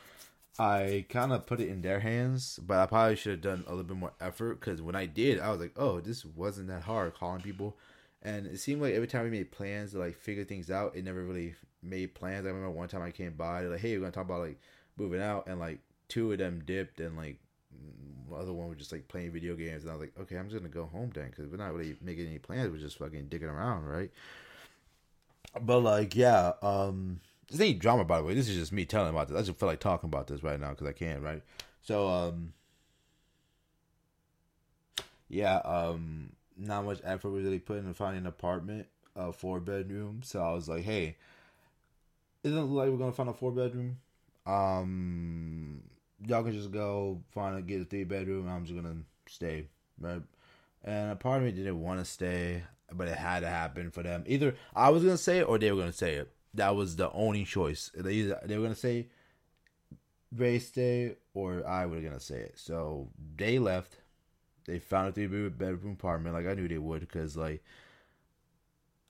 I 0.58 1.06
kind 1.08 1.32
of 1.32 1.46
put 1.46 1.60
it 1.60 1.68
in 1.68 1.82
their 1.82 2.00
hands, 2.00 2.58
but 2.62 2.78
I 2.78 2.86
probably 2.86 3.16
should 3.16 3.32
have 3.32 3.40
done 3.40 3.64
a 3.66 3.70
little 3.70 3.84
bit 3.84 3.96
more 3.96 4.12
effort 4.20 4.60
because 4.60 4.82
when 4.82 4.94
I 4.94 5.06
did, 5.06 5.40
I 5.40 5.50
was 5.50 5.60
like, 5.60 5.72
oh, 5.76 6.00
this 6.00 6.24
wasn't 6.24 6.68
that 6.68 6.82
hard 6.82 7.14
calling 7.14 7.40
people. 7.40 7.76
And 8.22 8.46
it 8.46 8.60
seemed 8.60 8.82
like 8.82 8.94
every 8.94 9.08
time 9.08 9.24
we 9.24 9.30
made 9.30 9.50
plans 9.50 9.92
to 9.92 9.98
like 9.98 10.16
figure 10.16 10.44
things 10.44 10.70
out, 10.70 10.94
it 10.94 11.04
never 11.04 11.24
really 11.24 11.54
made 11.82 12.14
plans. 12.14 12.44
I 12.44 12.50
remember 12.50 12.70
one 12.70 12.88
time 12.88 13.02
I 13.02 13.10
came 13.10 13.32
by, 13.32 13.62
like, 13.62 13.80
hey, 13.80 13.96
we're 13.96 14.00
gonna 14.00 14.12
talk 14.12 14.26
about 14.26 14.40
like 14.40 14.60
moving 14.96 15.22
out, 15.22 15.48
and 15.48 15.58
like 15.58 15.80
two 16.12 16.30
of 16.30 16.36
them 16.36 16.62
dipped 16.66 17.00
and 17.00 17.16
like 17.16 17.38
the 18.28 18.36
other 18.36 18.52
one 18.52 18.68
was 18.68 18.76
just 18.76 18.92
like 18.92 19.08
playing 19.08 19.32
video 19.32 19.56
games. 19.56 19.84
And 19.84 19.90
I 19.90 19.94
was 19.94 20.02
like 20.02 20.12
okay 20.20 20.36
I'm 20.36 20.50
just 20.50 20.58
gonna 20.58 20.68
go 20.68 20.84
home 20.84 21.10
then 21.14 21.30
because 21.30 21.46
we're 21.46 21.56
not 21.56 21.72
really 21.72 21.96
making 22.02 22.26
any 22.26 22.38
plans. 22.38 22.70
We're 22.70 22.76
just 22.76 22.98
fucking 22.98 23.28
digging 23.28 23.48
around 23.48 23.86
right? 23.86 24.10
But 25.58 25.78
like 25.80 26.14
yeah 26.14 26.52
um 26.60 27.20
this 27.50 27.62
ain't 27.62 27.78
drama 27.78 28.04
by 28.04 28.18
the 28.18 28.24
way. 28.24 28.34
This 28.34 28.46
is 28.46 28.56
just 28.56 28.72
me 28.72 28.84
telling 28.84 29.08
about 29.08 29.28
this. 29.28 29.38
I 29.38 29.42
just 29.42 29.58
feel 29.58 29.70
like 29.70 29.80
talking 29.80 30.08
about 30.08 30.26
this 30.26 30.42
right 30.42 30.60
now 30.60 30.70
because 30.70 30.86
I 30.86 30.92
can 30.92 31.22
right? 31.22 31.42
So 31.80 32.06
um 32.08 32.52
yeah 35.30 35.56
um 35.64 36.32
not 36.58 36.84
much 36.84 37.00
effort 37.04 37.30
was 37.30 37.42
really 37.42 37.58
put 37.58 37.78
into 37.78 37.94
finding 37.94 38.24
an 38.24 38.26
apartment 38.26 38.86
a 39.16 39.32
four 39.32 39.60
bedroom. 39.60 40.20
So 40.22 40.42
I 40.42 40.52
was 40.52 40.68
like 40.68 40.84
hey 40.84 41.16
isn't 42.44 42.58
it 42.58 42.64
like 42.64 42.90
we're 42.90 42.98
gonna 42.98 43.12
find 43.12 43.30
a 43.30 43.32
four 43.32 43.50
bedroom. 43.50 43.96
Um 44.44 45.82
y'all 46.26 46.42
can 46.42 46.52
just 46.52 46.70
go 46.70 47.22
find 47.30 47.56
a 47.56 47.62
get 47.62 47.82
a 47.82 47.84
three 47.84 48.04
bedroom. 48.04 48.48
I'm 48.48 48.64
just 48.64 48.80
gonna 48.80 48.96
stay, 49.28 49.68
right? 50.00 50.22
And 50.84 51.12
a 51.12 51.16
part 51.16 51.38
of 51.38 51.44
me 51.44 51.52
didn't 51.52 51.80
want 51.80 52.00
to 52.00 52.04
stay. 52.04 52.64
but 52.94 53.08
it 53.08 53.16
had 53.16 53.40
to 53.40 53.48
happen 53.48 53.90
for 53.90 54.02
them. 54.02 54.24
Either 54.26 54.54
I 54.74 54.90
was 54.90 55.02
gonna 55.02 55.16
say 55.16 55.38
it 55.38 55.48
or 55.48 55.58
they 55.58 55.70
were 55.72 55.80
gonna 55.80 55.92
say 55.92 56.14
it. 56.14 56.30
That 56.54 56.76
was 56.76 56.96
the 56.96 57.10
only 57.12 57.44
choice. 57.44 57.90
They 57.94 58.12
either 58.14 58.40
they 58.44 58.56
were 58.58 58.64
gonna 58.64 58.74
say 58.74 59.08
Ray 60.34 60.58
stay 60.58 61.16
or 61.34 61.66
I 61.66 61.86
was 61.86 62.02
gonna 62.02 62.20
say 62.20 62.36
it. 62.40 62.58
So 62.58 63.08
they 63.36 63.58
left. 63.58 63.96
They 64.66 64.78
found 64.78 65.08
a 65.08 65.12
three 65.12 65.26
bedroom 65.48 65.94
apartment, 65.94 66.34
like 66.34 66.46
I 66.46 66.54
knew 66.54 66.68
they 66.68 66.78
would, 66.78 67.00
because 67.00 67.36
like, 67.36 67.64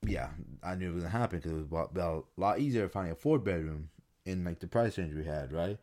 yeah, 0.06 0.30
I 0.62 0.74
knew 0.74 0.90
it 0.90 0.94
was 0.94 1.04
gonna 1.04 1.18
happen 1.18 1.38
because 1.38 1.52
it 1.52 1.70
was 1.70 1.96
a 1.96 2.22
lot 2.40 2.58
easier 2.58 2.88
finding 2.88 3.12
a 3.12 3.16
four 3.16 3.38
bedroom 3.38 3.90
in 4.24 4.44
like 4.44 4.60
the 4.60 4.66
price 4.66 4.96
range 4.98 5.14
we 5.14 5.24
had, 5.24 5.52
right? 5.52 5.78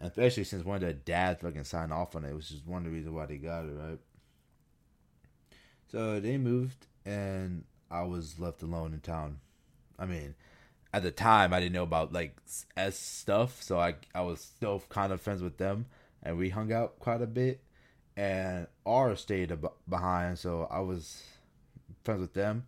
Especially 0.00 0.44
since 0.44 0.64
one 0.64 0.76
of 0.76 0.80
their 0.80 0.92
dads 0.94 1.42
fucking 1.42 1.64
signed 1.64 1.92
off 1.92 2.16
on 2.16 2.24
it, 2.24 2.34
which 2.34 2.50
is 2.50 2.62
one 2.64 2.78
of 2.78 2.84
the 2.84 2.90
reasons 2.90 3.14
why 3.14 3.26
they 3.26 3.36
got 3.36 3.66
it, 3.66 3.72
right? 3.72 3.98
So 5.88 6.20
they 6.20 6.38
moved, 6.38 6.86
and 7.04 7.64
I 7.90 8.02
was 8.02 8.38
left 8.38 8.62
alone 8.62 8.94
in 8.94 9.00
town. 9.00 9.40
I 9.98 10.06
mean, 10.06 10.34
at 10.94 11.02
the 11.02 11.10
time, 11.10 11.52
I 11.52 11.60
didn't 11.60 11.74
know 11.74 11.82
about 11.82 12.12
like 12.12 12.36
S 12.76 12.98
stuff, 12.98 13.62
so 13.62 13.78
I 13.78 13.96
I 14.14 14.22
was 14.22 14.40
still 14.40 14.82
kind 14.88 15.12
of 15.12 15.20
friends 15.20 15.42
with 15.42 15.58
them, 15.58 15.86
and 16.22 16.38
we 16.38 16.48
hung 16.50 16.72
out 16.72 16.98
quite 16.98 17.22
a 17.22 17.26
bit. 17.26 17.60
And 18.16 18.66
R 18.84 19.14
stayed 19.16 19.52
behind, 19.88 20.38
so 20.38 20.66
I 20.70 20.80
was 20.80 21.22
friends 22.04 22.20
with 22.20 22.34
them 22.34 22.66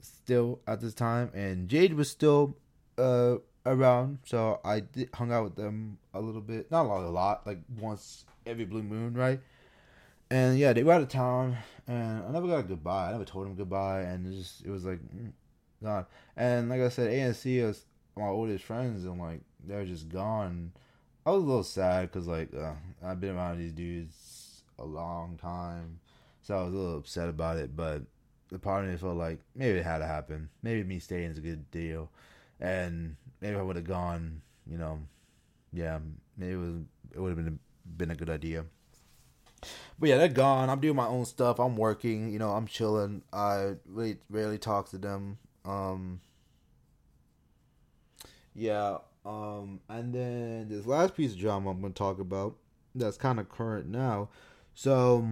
still 0.00 0.60
at 0.66 0.80
this 0.80 0.94
time, 0.94 1.30
and 1.34 1.68
Jade 1.68 1.94
was 1.94 2.10
still 2.10 2.56
uh 2.98 3.36
around, 3.64 4.18
so 4.24 4.60
I 4.64 4.80
did, 4.80 5.08
hung 5.14 5.32
out 5.32 5.44
with 5.44 5.56
them 5.56 5.98
a 6.14 6.20
little 6.20 6.40
bit, 6.40 6.70
not 6.70 6.86
a 6.86 6.88
lot, 6.88 7.04
a 7.04 7.08
lot, 7.08 7.46
like 7.46 7.58
once 7.78 8.24
every 8.46 8.64
blue 8.64 8.82
moon, 8.82 9.14
right? 9.14 9.40
And 10.30 10.58
yeah, 10.58 10.72
they 10.72 10.82
were 10.82 10.92
out 10.92 11.02
of 11.02 11.08
town, 11.08 11.56
and 11.86 12.24
I 12.24 12.30
never 12.30 12.46
got 12.46 12.60
a 12.60 12.62
goodbye. 12.62 13.08
I 13.08 13.12
never 13.12 13.24
told 13.24 13.46
them 13.46 13.54
goodbye, 13.54 14.00
and 14.02 14.26
it 14.26 14.36
just 14.36 14.64
it 14.64 14.70
was 14.70 14.84
like 14.84 15.00
mm, 15.14 15.32
gone. 15.82 16.06
And 16.36 16.68
like 16.70 16.80
I 16.80 16.88
said, 16.88 17.10
ANC 17.10 17.62
is 17.62 17.84
my 18.16 18.26
oldest 18.26 18.64
friends, 18.64 19.04
and 19.04 19.20
like 19.20 19.40
they're 19.64 19.84
just 19.84 20.08
gone. 20.08 20.72
I 21.26 21.30
was 21.30 21.42
a 21.42 21.46
little 21.46 21.62
sad 21.62 22.10
because 22.10 22.26
like 22.26 22.48
uh, 22.54 22.72
I've 23.04 23.20
been 23.20 23.36
around 23.36 23.58
these 23.58 23.72
dudes 23.72 24.62
a 24.78 24.84
long 24.84 25.36
time, 25.36 26.00
so 26.42 26.56
I 26.56 26.64
was 26.64 26.72
a 26.72 26.76
little 26.76 26.98
upset 26.98 27.28
about 27.28 27.58
it. 27.58 27.76
But 27.76 28.02
the 28.48 28.58
part 28.58 28.84
of 28.84 28.90
me 28.90 28.96
felt 28.96 29.16
like 29.16 29.38
maybe 29.54 29.78
it 29.78 29.84
had 29.84 29.98
to 29.98 30.06
happen. 30.06 30.48
Maybe 30.62 30.82
me 30.82 30.98
staying 30.98 31.30
is 31.30 31.38
a 31.38 31.42
good 31.42 31.70
deal 31.70 32.10
and 32.62 33.16
maybe 33.42 33.56
I 33.56 33.62
would 33.62 33.76
have 33.76 33.84
gone, 33.84 34.40
you 34.66 34.78
know, 34.78 35.00
yeah, 35.72 35.98
maybe 36.36 36.54
it 36.54 37.16
it 37.16 37.20
would 37.20 37.36
have 37.36 37.44
been 37.44 37.58
a, 37.58 37.88
been 37.96 38.10
a 38.10 38.14
good 38.14 38.30
idea. 38.30 38.64
But 39.98 40.08
yeah, 40.08 40.16
they're 40.16 40.28
gone. 40.28 40.70
I'm 40.70 40.80
doing 40.80 40.96
my 40.96 41.06
own 41.06 41.24
stuff. 41.24 41.58
I'm 41.58 41.76
working. 41.76 42.32
You 42.32 42.38
know, 42.38 42.52
I'm 42.52 42.66
chilling. 42.66 43.22
I 43.32 43.74
really 43.86 44.16
rarely 44.30 44.58
talk 44.58 44.88
to 44.90 44.98
them. 44.98 45.38
Um, 45.64 46.20
yeah. 48.54 48.98
Um, 49.24 49.80
and 49.88 50.12
then 50.14 50.68
this 50.68 50.86
last 50.86 51.14
piece 51.14 51.32
of 51.32 51.38
drama 51.38 51.70
I'm 51.70 51.80
going 51.80 51.92
to 51.92 51.98
talk 51.98 52.18
about 52.18 52.56
that's 52.94 53.16
kind 53.16 53.38
of 53.38 53.48
current 53.48 53.86
now. 53.86 54.30
So, 54.74 55.28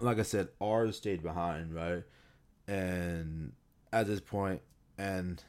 like 0.00 0.18
I 0.18 0.22
said, 0.22 0.48
ours 0.60 0.96
stayed 0.96 1.22
behind, 1.22 1.74
right? 1.74 2.02
And 2.66 3.52
at 3.92 4.08
this 4.08 4.20
point, 4.20 4.62
and 4.98 5.42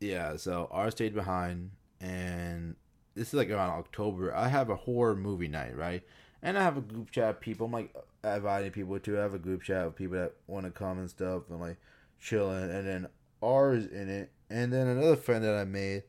yeah, 0.00 0.36
so 0.36 0.68
R 0.70 0.90
stayed 0.90 1.14
behind, 1.14 1.70
and 2.00 2.76
this 3.14 3.28
is 3.28 3.34
like 3.34 3.50
around 3.50 3.70
October. 3.70 4.34
I 4.34 4.48
have 4.48 4.70
a 4.70 4.76
horror 4.76 5.16
movie 5.16 5.48
night, 5.48 5.76
right? 5.76 6.02
And 6.42 6.56
I 6.56 6.62
have 6.62 6.76
a 6.76 6.82
group 6.82 7.10
chat 7.10 7.30
of 7.30 7.40
people. 7.40 7.66
I'm 7.66 7.72
like 7.72 7.94
inviting 8.22 8.70
people 8.70 8.98
to. 8.98 9.12
Have 9.14 9.34
a 9.34 9.38
group 9.38 9.62
chat 9.62 9.86
of 9.86 9.96
people 9.96 10.18
that 10.18 10.34
want 10.46 10.66
to 10.66 10.70
come 10.70 10.98
and 10.98 11.10
stuff, 11.10 11.42
and 11.50 11.60
like 11.60 11.78
chilling. 12.20 12.70
And 12.70 12.86
then 12.86 13.08
R 13.42 13.74
is 13.74 13.86
in 13.86 14.08
it, 14.08 14.30
and 14.50 14.72
then 14.72 14.86
another 14.86 15.16
friend 15.16 15.44
that 15.44 15.56
I 15.56 15.64
made, 15.64 16.04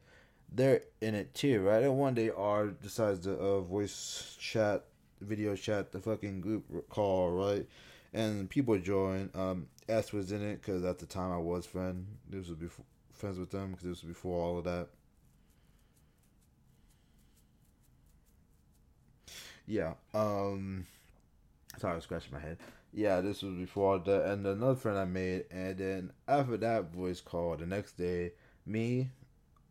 they're 0.52 0.82
in 1.02 1.16
it 1.16 1.34
too, 1.34 1.62
right? 1.62 1.84
And 1.84 1.98
one 1.98 2.14
day 2.14 2.30
R 2.30 2.68
decides 2.68 3.22
to 3.22 3.36
uh, 3.36 3.62
voice 3.62 4.38
chat, 4.40 4.86
video 5.22 5.56
chat 5.56 5.92
the 5.92 6.00
fucking 6.00 6.42
group 6.42 6.90
call, 6.90 7.32
right? 7.32 7.66
And 8.14 8.50
people 8.50 8.78
join. 8.78 9.32
Um, 9.34 9.68
S 9.88 10.14
was 10.14 10.32
in 10.32 10.44
it 10.44 10.62
because 10.62 10.84
at 10.84 11.00
the 11.00 11.08
time 11.08 11.32
I 11.32 11.38
was 11.38 11.66
friend. 11.66 12.06
This 12.30 12.48
was 12.48 12.58
before 12.58 12.86
friends 13.20 13.40
with 13.40 13.52
them 13.52 13.72
because 13.72 13.84
this 13.84 14.04
was 14.04 14.14
before 14.14 14.42
all 14.44 14.58
of 14.60 14.64
that. 14.66 14.90
Yeah. 19.68 19.94
Um. 20.14 20.86
Sorry, 21.78 21.94
I 21.94 21.96
was 21.96 22.04
scratching 22.06 22.34
my 22.34 22.40
head. 22.40 22.58
Yeah, 22.94 23.22
this 23.22 23.44
was 23.44 23.56
before 23.56 24.00
that, 24.00 24.26
and 24.26 24.46
another 24.46 24.76
friend 24.76 24.98
I 24.98 25.06
made, 25.06 25.46
and 25.52 25.78
then 25.78 26.12
after 26.28 26.58
that 26.58 26.94
voice 26.94 27.22
call, 27.22 27.56
the 27.58 27.66
next 27.68 27.98
day, 27.98 28.32
me, 28.66 29.12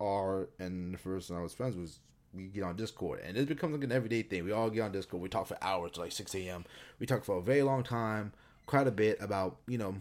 R, 0.00 0.48
and 0.58 0.94
the 0.94 0.98
first 0.98 1.28
person 1.28 1.36
I 1.36 1.42
was 1.42 1.54
friends 1.54 1.76
with, 1.76 1.98
we 2.34 2.44
get 2.44 2.62
on 2.64 2.76
Discord, 2.76 3.20
and 3.24 3.36
it 3.36 3.48
becomes 3.48 3.74
like 3.74 3.84
an 3.84 3.92
everyday 3.92 4.22
thing. 4.22 4.44
We 4.44 4.52
all 4.52 4.70
get 4.70 4.82
on 4.82 4.92
Discord. 4.92 5.22
We 5.22 5.28
talk 5.28 5.48
for 5.48 5.58
hours, 5.62 5.96
like 5.98 6.12
six 6.12 6.34
a.m. 6.34 6.64
We 7.00 7.06
talk 7.06 7.24
for 7.24 7.38
a 7.38 7.42
very 7.42 7.62
long 7.62 7.82
time, 7.82 8.32
quite 8.66 8.86
a 8.86 8.92
bit 8.92 9.18
about 9.20 9.58
you 9.66 9.78
know 9.78 9.96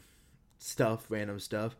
stuff, 0.59 1.07
random 1.09 1.39
stuff, 1.39 1.75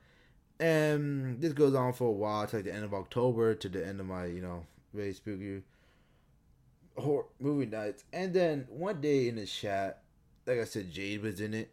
and 0.60 1.42
this 1.42 1.54
goes 1.54 1.76
on 1.76 1.94
for 1.94 2.08
a 2.08 2.12
while. 2.12 2.44
It's 2.44 2.54
like 2.54 2.64
the 2.64 2.74
end 2.74 2.86
of 2.86 2.94
October 2.94 3.56
to 3.56 3.70
the 3.70 3.86
end 3.86 4.00
of 4.00 4.06
my, 4.06 4.26
you 4.26 4.42
know, 4.42 4.66
very 4.94 5.14
spooky 5.14 5.62
horror 6.98 7.26
movie 7.40 7.66
nights. 7.66 8.04
And 8.12 8.34
then 8.34 8.68
one 8.70 9.02
day 9.02 9.28
in 9.28 9.36
the 9.36 9.46
chat, 9.46 10.04
like 10.46 10.60
I 10.60 10.64
said, 10.66 10.92
Jade 10.92 11.22
was 11.22 11.42
in 11.42 11.54
it. 11.54 11.72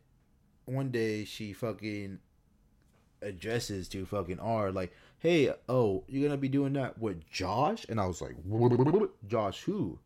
One 0.66 0.90
day 0.90 1.24
she 1.24 1.52
fucking 1.52 2.18
addresses 3.22 3.88
to 3.88 4.06
fucking 4.06 4.40
R 4.40 4.70
like, 4.70 4.92
"Hey, 5.18 5.52
oh, 5.68 6.04
you're 6.08 6.26
gonna 6.28 6.38
be 6.38 6.48
doing 6.48 6.72
that 6.74 6.98
with 6.98 7.28
Josh?" 7.30 7.86
And 7.88 8.00
I 8.00 8.06
was 8.06 8.20
like, 8.20 8.36
"Josh 9.26 9.62
who?" 9.62 9.98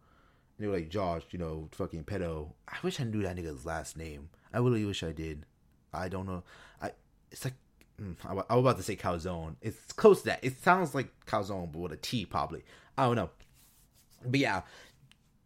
And 0.57 0.65
they 0.65 0.67
were 0.67 0.77
like, 0.77 0.89
"Josh, 0.89 1.23
you 1.31 1.39
know, 1.39 1.69
fucking 1.73 2.05
pedo." 2.05 2.53
I 2.69 2.77
wish 2.83 3.01
I 3.01 3.05
knew 3.05 3.23
that 3.23 3.37
nigga's 3.37 3.67
last 3.67 3.97
name. 3.97 4.31
I 4.53 4.59
really 4.59 4.85
wish 4.85 5.03
I 5.03 5.13
did. 5.13 5.47
I 5.93 6.09
don't 6.09 6.27
know. 6.27 6.43
I 6.83 6.93
it's 7.31 7.45
like 7.45 7.55
Mm, 8.01 8.17
I 8.25 8.33
was 8.33 8.45
about 8.49 8.77
to 8.77 8.83
say 8.83 8.97
calzone. 8.97 9.57
It's 9.61 9.93
close 9.93 10.21
to 10.21 10.27
that. 10.27 10.41
It 10.43 10.63
sounds 10.63 10.95
like 10.95 11.09
calzone, 11.27 11.73
but 11.73 11.79
with 11.79 11.93
a 11.93 11.97
T 11.97 12.25
probably. 12.25 12.63
I 12.97 13.07
don't 13.07 13.17
know. 13.17 13.31
But 14.25 14.41
yeah, 14.41 14.63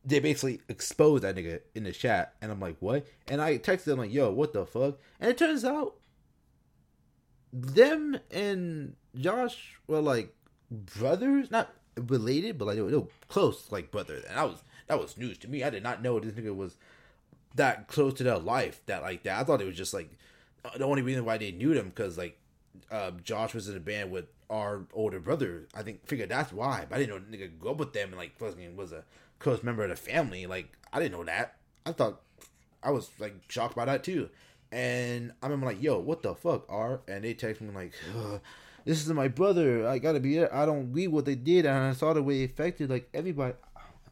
they 0.04 0.20
basically 0.20 0.60
exposed 0.68 1.24
that 1.24 1.36
nigga 1.36 1.60
in 1.74 1.84
the 1.84 1.92
chat, 1.92 2.34
and 2.42 2.50
I'm 2.50 2.60
like, 2.60 2.76
what? 2.80 3.06
And 3.28 3.40
I 3.40 3.58
texted 3.58 3.84
them 3.84 3.98
like, 3.98 4.12
yo, 4.12 4.30
what 4.30 4.52
the 4.52 4.66
fuck? 4.66 4.98
And 5.20 5.30
it 5.30 5.38
turns 5.38 5.64
out 5.64 5.94
them 7.52 8.18
and 8.30 8.96
Josh 9.14 9.78
were 9.86 10.00
like 10.00 10.34
brothers, 10.70 11.50
not 11.50 11.70
related, 11.96 12.58
but 12.58 12.66
like 12.66 12.76
they 12.76 12.82
were, 12.82 12.90
they 12.90 12.96
were 12.96 13.08
close, 13.28 13.70
like 13.70 13.90
brothers. 13.90 14.24
And 14.24 14.36
that 14.36 14.48
was 14.48 14.62
that 14.88 14.98
was 14.98 15.16
news 15.16 15.38
to 15.38 15.48
me. 15.48 15.62
I 15.62 15.70
did 15.70 15.82
not 15.82 16.02
know 16.02 16.18
this 16.18 16.32
nigga 16.34 16.54
was 16.54 16.76
that 17.54 17.88
close 17.88 18.14
to 18.14 18.24
their 18.24 18.38
life, 18.38 18.80
that 18.86 19.02
like 19.02 19.22
that. 19.24 19.38
I 19.38 19.44
thought 19.44 19.60
it 19.60 19.66
was 19.66 19.76
just 19.76 19.94
like 19.94 20.10
the 20.76 20.84
only 20.84 21.02
reason 21.02 21.24
why 21.24 21.38
they 21.38 21.52
knew 21.52 21.74
them 21.74 21.88
because 21.88 22.16
like 22.16 22.38
uh, 22.90 23.12
Josh 23.22 23.54
was 23.54 23.68
in 23.68 23.76
a 23.76 23.80
band 23.80 24.10
with 24.10 24.26
our 24.50 24.86
older 24.92 25.20
brother. 25.20 25.68
I 25.74 25.82
think 25.82 26.06
figured 26.06 26.28
that's 26.28 26.52
why. 26.52 26.86
But 26.88 26.96
I 26.96 26.98
didn't 27.00 27.30
know 27.30 27.38
nigga 27.38 27.58
grew 27.58 27.70
up 27.70 27.78
with 27.78 27.92
them 27.92 28.08
and 28.10 28.18
like 28.18 28.36
fucking 28.38 28.76
was 28.76 28.92
a 28.92 29.04
close 29.38 29.62
member 29.62 29.82
of 29.82 29.90
the 29.90 29.96
family. 29.96 30.46
Like 30.46 30.76
I 30.92 31.00
didn't 31.00 31.18
know 31.18 31.24
that. 31.24 31.56
I 31.86 31.92
thought 31.92 32.20
I 32.82 32.90
was 32.90 33.10
like 33.18 33.34
shocked 33.48 33.76
by 33.76 33.84
that 33.86 34.04
too. 34.04 34.28
And 34.70 35.32
I 35.42 35.46
remember 35.46 35.66
like, 35.66 35.82
yo, 35.82 35.98
what 35.98 36.22
the 36.22 36.34
fuck, 36.34 36.64
R? 36.68 37.00
And 37.06 37.24
they 37.24 37.34
text 37.34 37.60
me 37.60 37.70
like, 37.74 37.92
this 38.84 39.04
is 39.04 39.12
my 39.12 39.28
brother. 39.28 39.86
I 39.86 39.98
gotta 39.98 40.20
be 40.20 40.36
there. 40.36 40.54
I 40.54 40.66
don't 40.66 40.82
agree 40.82 41.06
what 41.06 41.24
they 41.24 41.34
did, 41.34 41.66
and 41.66 41.76
I 41.76 41.92
saw 41.92 42.12
the 42.12 42.22
way 42.22 42.42
it 42.42 42.50
affected 42.50 42.90
like 42.90 43.08
everybody. 43.14 43.54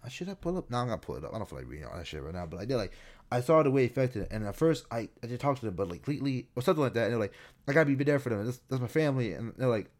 I 0.02 0.08
should 0.08 0.28
have 0.28 0.40
pull 0.40 0.56
up. 0.56 0.70
Now 0.70 0.80
I'm 0.80 0.88
gonna 0.88 0.98
pull 0.98 1.16
it 1.16 1.24
up. 1.24 1.34
I 1.34 1.38
don't 1.38 1.48
feel 1.48 1.58
like 1.58 1.68
reading 1.68 1.86
all 1.86 1.96
that 1.96 2.06
shit 2.06 2.22
right 2.22 2.34
now, 2.34 2.46
but 2.46 2.60
I 2.60 2.64
did 2.64 2.76
like 2.76 2.92
I 3.30 3.40
saw 3.40 3.62
the 3.62 3.70
way 3.70 3.84
it 3.84 3.92
affected 3.92 4.22
it. 4.22 4.28
And 4.30 4.44
at 4.46 4.56
first, 4.56 4.84
I, 4.90 5.08
I 5.22 5.26
just 5.26 5.40
talked 5.40 5.60
to 5.60 5.66
them, 5.66 5.74
but 5.74 5.88
like 5.88 6.06
lately, 6.08 6.48
or 6.56 6.62
something 6.62 6.82
like 6.82 6.94
that. 6.94 7.04
And 7.04 7.12
they're 7.12 7.20
like, 7.20 7.34
I 7.68 7.72
gotta 7.72 7.94
be 7.94 8.04
there 8.04 8.18
for 8.18 8.30
them. 8.30 8.44
That's, 8.44 8.58
that's 8.68 8.82
my 8.82 8.88
family. 8.88 9.32
And 9.32 9.52
they're 9.56 9.68
like, 9.68 9.90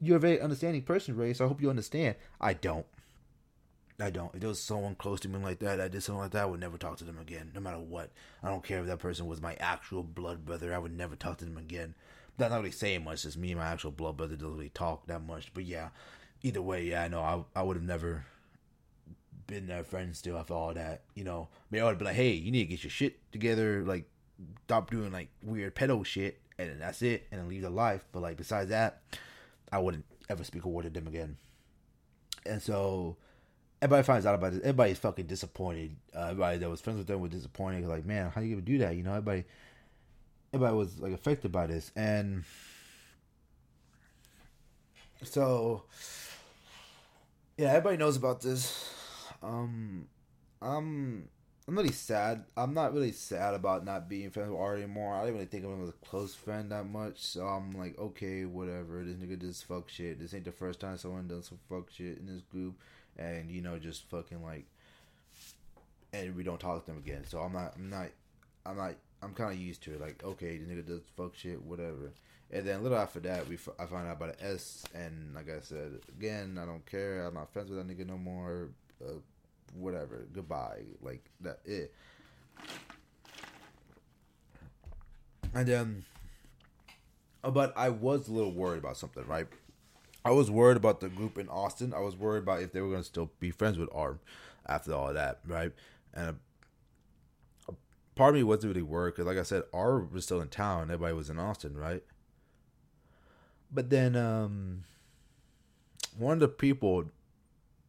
you're 0.00 0.16
a 0.16 0.20
very 0.20 0.40
understanding 0.40 0.82
person, 0.82 1.16
Ray. 1.16 1.32
So 1.34 1.44
I 1.44 1.48
hope 1.48 1.60
you 1.60 1.70
understand. 1.70 2.16
I 2.40 2.54
don't. 2.54 2.86
I 4.00 4.10
don't. 4.10 4.32
If 4.32 4.40
there 4.40 4.48
was 4.48 4.62
someone 4.62 4.94
close 4.94 5.18
to 5.20 5.28
me 5.28 5.40
like 5.40 5.58
that, 5.58 5.80
I 5.80 5.88
did 5.88 6.04
something 6.04 6.20
like 6.20 6.30
that, 6.30 6.44
I 6.44 6.46
would 6.46 6.60
never 6.60 6.78
talk 6.78 6.98
to 6.98 7.04
them 7.04 7.18
again, 7.18 7.50
no 7.52 7.60
matter 7.60 7.80
what. 7.80 8.10
I 8.44 8.48
don't 8.48 8.62
care 8.62 8.78
if 8.80 8.86
that 8.86 9.00
person 9.00 9.26
was 9.26 9.42
my 9.42 9.54
actual 9.58 10.04
blood 10.04 10.46
brother. 10.46 10.72
I 10.72 10.78
would 10.78 10.96
never 10.96 11.16
talk 11.16 11.38
to 11.38 11.44
them 11.44 11.58
again. 11.58 11.96
That's 12.36 12.52
not 12.52 12.58
really 12.58 12.70
saying 12.70 13.02
much. 13.02 13.24
Just 13.24 13.36
me 13.36 13.50
and 13.50 13.60
my 13.60 13.66
actual 13.66 13.90
blood 13.90 14.16
brother 14.16 14.36
doesn't 14.36 14.54
really 14.54 14.68
talk 14.68 15.08
that 15.08 15.26
much. 15.26 15.52
But 15.52 15.64
yeah, 15.64 15.88
either 16.42 16.62
way, 16.62 16.84
yeah, 16.84 17.02
I 17.02 17.08
know 17.08 17.20
I 17.20 17.58
I 17.58 17.64
would 17.64 17.76
have 17.76 17.84
never 17.84 18.24
been 19.48 19.66
their 19.66 19.82
friend 19.82 20.14
still 20.14 20.38
after 20.38 20.54
all 20.54 20.72
that. 20.74 21.02
You 21.16 21.24
know, 21.24 21.48
maybe 21.72 21.82
I 21.82 21.86
would 21.86 21.98
be 21.98 22.04
like, 22.04 22.14
hey, 22.14 22.30
you 22.30 22.52
need 22.52 22.64
to 22.64 22.70
get 22.70 22.84
your 22.84 22.90
shit 22.90 23.18
together, 23.32 23.82
like 23.84 24.08
stop 24.64 24.90
doing 24.90 25.10
like 25.10 25.28
weird 25.42 25.74
pedo 25.74 26.06
shit, 26.06 26.40
and 26.56 26.80
that's 26.80 27.02
it, 27.02 27.26
and 27.32 27.40
then 27.40 27.48
leave 27.48 27.62
the 27.62 27.70
life. 27.70 28.04
But 28.12 28.20
like 28.20 28.36
besides 28.36 28.70
that, 28.70 29.02
I 29.72 29.80
wouldn't 29.80 30.04
ever 30.28 30.44
speak 30.44 30.64
a 30.64 30.68
word 30.68 30.84
to 30.84 30.90
them 30.90 31.08
again. 31.08 31.36
And 32.46 32.62
so 32.62 33.16
everybody 33.82 34.04
finds 34.04 34.26
out 34.26 34.36
about 34.36 34.52
this. 34.52 34.60
Everybody's 34.60 34.98
fucking 34.98 35.26
disappointed. 35.26 35.96
Uh, 36.14 36.26
everybody 36.26 36.58
that 36.58 36.70
was 36.70 36.80
friends 36.80 36.98
with 36.98 37.08
them 37.08 37.20
was 37.20 37.32
disappointed. 37.32 37.86
Like, 37.86 38.06
man, 38.06 38.30
how 38.30 38.40
you 38.40 38.54
gonna 38.54 38.62
do 38.62 38.78
that? 38.78 38.94
You 38.94 39.02
know, 39.02 39.10
everybody 39.10 39.44
everybody 40.52 40.76
was 40.76 40.98
like 40.98 41.12
affected 41.12 41.50
by 41.50 41.66
this, 41.66 41.90
and 41.96 42.44
so 45.22 45.82
yeah, 47.56 47.68
everybody 47.70 47.96
knows 47.96 48.16
about 48.16 48.40
this. 48.40 48.94
Um, 49.42 50.06
I'm 50.60 51.28
I'm 51.68 51.76
really 51.76 51.92
sad. 51.92 52.44
I'm 52.56 52.72
not 52.72 52.94
really 52.94 53.12
sad 53.12 53.52
about 53.52 53.84
not 53.84 54.08
being 54.08 54.30
friends 54.30 54.50
with 54.50 54.58
Art 54.58 54.78
anymore. 54.78 55.14
I 55.14 55.20
didn't 55.20 55.34
really 55.34 55.46
think 55.46 55.64
of 55.64 55.70
him 55.70 55.82
as 55.82 55.90
a 55.90 56.06
close 56.06 56.34
friend 56.34 56.72
that 56.72 56.88
much. 56.88 57.18
So 57.18 57.46
I'm 57.46 57.72
like, 57.72 57.98
okay, 57.98 58.46
whatever. 58.46 59.04
This 59.04 59.16
nigga 59.16 59.38
just 59.38 59.66
fuck 59.66 59.90
shit. 59.90 60.18
This 60.18 60.32
ain't 60.32 60.46
the 60.46 60.50
first 60.52 60.80
time 60.80 60.96
someone 60.96 61.28
done 61.28 61.42
some 61.42 61.58
fuck 61.68 61.90
shit 61.90 62.16
in 62.16 62.26
this 62.26 62.40
group, 62.40 62.80
and 63.18 63.50
you 63.50 63.60
know, 63.60 63.78
just 63.78 64.08
fucking 64.08 64.42
like, 64.42 64.64
and 66.14 66.34
we 66.34 66.42
don't 66.42 66.58
talk 66.58 66.86
to 66.86 66.90
them 66.90 67.02
again. 67.04 67.24
So 67.28 67.40
I'm 67.40 67.52
not, 67.52 67.74
I'm 67.76 67.90
not, 67.90 68.08
I'm 68.64 68.76
not, 68.78 68.94
I'm 69.22 69.34
kind 69.34 69.52
of 69.52 69.58
used 69.58 69.82
to 69.82 69.92
it. 69.92 70.00
Like, 70.00 70.24
okay, 70.24 70.56
this 70.56 70.68
nigga 70.68 70.86
does 70.86 71.02
fuck 71.18 71.34
shit, 71.36 71.62
whatever. 71.62 72.12
And 72.50 72.66
then 72.66 72.80
a 72.80 72.82
little 72.82 72.96
after 72.96 73.20
that, 73.20 73.46
we 73.46 73.58
I 73.78 73.84
found 73.84 74.08
out 74.08 74.16
about 74.16 74.30
an 74.30 74.36
S, 74.40 74.84
and 74.94 75.34
like 75.34 75.50
I 75.50 75.60
said, 75.60 76.00
again, 76.16 76.58
I 76.58 76.64
don't 76.64 76.86
care. 76.86 77.26
I'm 77.26 77.34
not 77.34 77.52
friends 77.52 77.68
with 77.68 77.78
that 77.78 77.94
nigga 77.94 78.06
no 78.06 78.16
more. 78.16 78.70
Uh, 79.04 79.12
whatever. 79.74 80.26
Goodbye. 80.32 80.82
Like 81.02 81.24
that. 81.40 81.60
It. 81.64 81.94
And 85.54 85.66
then, 85.66 86.04
uh, 87.42 87.50
but 87.50 87.72
I 87.76 87.88
was 87.88 88.28
a 88.28 88.32
little 88.32 88.52
worried 88.52 88.78
about 88.78 88.96
something, 88.96 89.26
right? 89.26 89.46
I 90.24 90.30
was 90.30 90.50
worried 90.50 90.76
about 90.76 91.00
the 91.00 91.08
group 91.08 91.38
in 91.38 91.48
Austin. 91.48 91.94
I 91.94 92.00
was 92.00 92.16
worried 92.16 92.42
about 92.42 92.62
if 92.62 92.72
they 92.72 92.80
were 92.80 92.90
going 92.90 93.00
to 93.00 93.06
still 93.06 93.30
be 93.40 93.50
friends 93.50 93.78
with 93.78 93.88
Arm 93.94 94.20
after 94.66 94.92
all 94.92 95.12
that, 95.14 95.40
right? 95.46 95.72
And 96.12 96.36
a, 97.68 97.72
a 97.72 97.74
part 98.14 98.30
of 98.30 98.34
me 98.34 98.42
wasn't 98.42 98.74
really 98.74 98.82
worried 98.82 99.14
because, 99.14 99.26
like 99.26 99.38
I 99.38 99.42
said, 99.42 99.62
Arm 99.72 100.10
was 100.12 100.24
still 100.24 100.40
in 100.40 100.48
town. 100.48 100.90
Everybody 100.90 101.14
was 101.14 101.30
in 101.30 101.38
Austin, 101.38 101.76
right? 101.76 102.02
But 103.72 103.90
then, 103.90 104.16
um, 104.16 104.84
one 106.18 106.34
of 106.34 106.40
the 106.40 106.48
people 106.48 107.04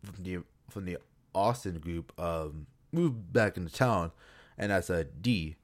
from 0.03 0.23
the 0.23 0.43
from 0.69 0.85
the 0.85 0.97
Austin 1.33 1.79
group 1.79 2.13
um, 2.19 2.67
moved 2.91 3.31
back 3.33 3.57
into 3.57 3.73
town, 3.73 4.11
and 4.57 4.71
that's 4.71 4.89
a 4.89 5.03
D. 5.03 5.55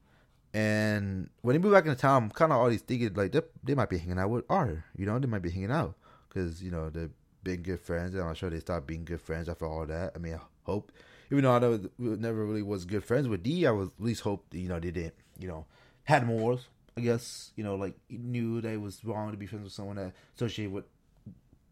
And 0.53 1.29
when 1.41 1.55
he 1.55 1.59
moved 1.59 1.73
back 1.73 1.85
into 1.85 1.99
town, 1.99 2.23
I'm 2.23 2.29
kind 2.29 2.51
of 2.51 2.59
always 2.59 2.81
thinking 2.81 3.13
like 3.13 3.31
they, 3.33 3.41
they 3.63 3.75
might 3.75 3.89
be 3.89 3.97
hanging 3.97 4.19
out 4.19 4.29
with 4.29 4.45
R. 4.49 4.85
You 4.95 5.05
know, 5.05 5.19
they 5.19 5.27
might 5.27 5.41
be 5.41 5.51
hanging 5.51 5.71
out 5.71 5.95
because 6.29 6.63
you 6.63 6.71
know 6.71 6.89
they've 6.89 7.11
been 7.43 7.61
good 7.61 7.79
friends, 7.79 8.15
and 8.15 8.23
I'm 8.23 8.35
sure 8.35 8.49
they 8.49 8.59
stopped 8.59 8.87
being 8.87 9.05
good 9.05 9.21
friends 9.21 9.49
after 9.49 9.65
all 9.65 9.85
that. 9.85 10.13
I 10.15 10.19
mean, 10.19 10.35
I 10.35 10.39
hope. 10.63 10.91
Even 11.31 11.43
though 11.43 11.55
I 11.55 11.59
never, 11.59 11.79
never 11.97 12.45
really 12.45 12.61
was 12.61 12.85
good 12.85 13.03
friends 13.03 13.27
with 13.27 13.41
D, 13.41 13.65
I 13.65 13.71
was 13.71 13.89
at 13.89 14.03
least 14.03 14.21
hope 14.21 14.45
you 14.51 14.69
know 14.69 14.79
they 14.79 14.91
didn't 14.91 15.15
you 15.39 15.47
know 15.47 15.65
had 16.03 16.25
more. 16.25 16.59
I 16.97 17.01
guess 17.01 17.51
you 17.55 17.63
know 17.63 17.75
like 17.75 17.95
knew 18.09 18.61
that 18.61 18.73
it 18.73 18.81
was 18.81 19.03
wrong 19.03 19.31
to 19.31 19.37
be 19.37 19.47
friends 19.47 19.63
with 19.63 19.73
someone 19.73 19.95
that 19.97 20.13
associated 20.35 20.71
with 20.71 20.85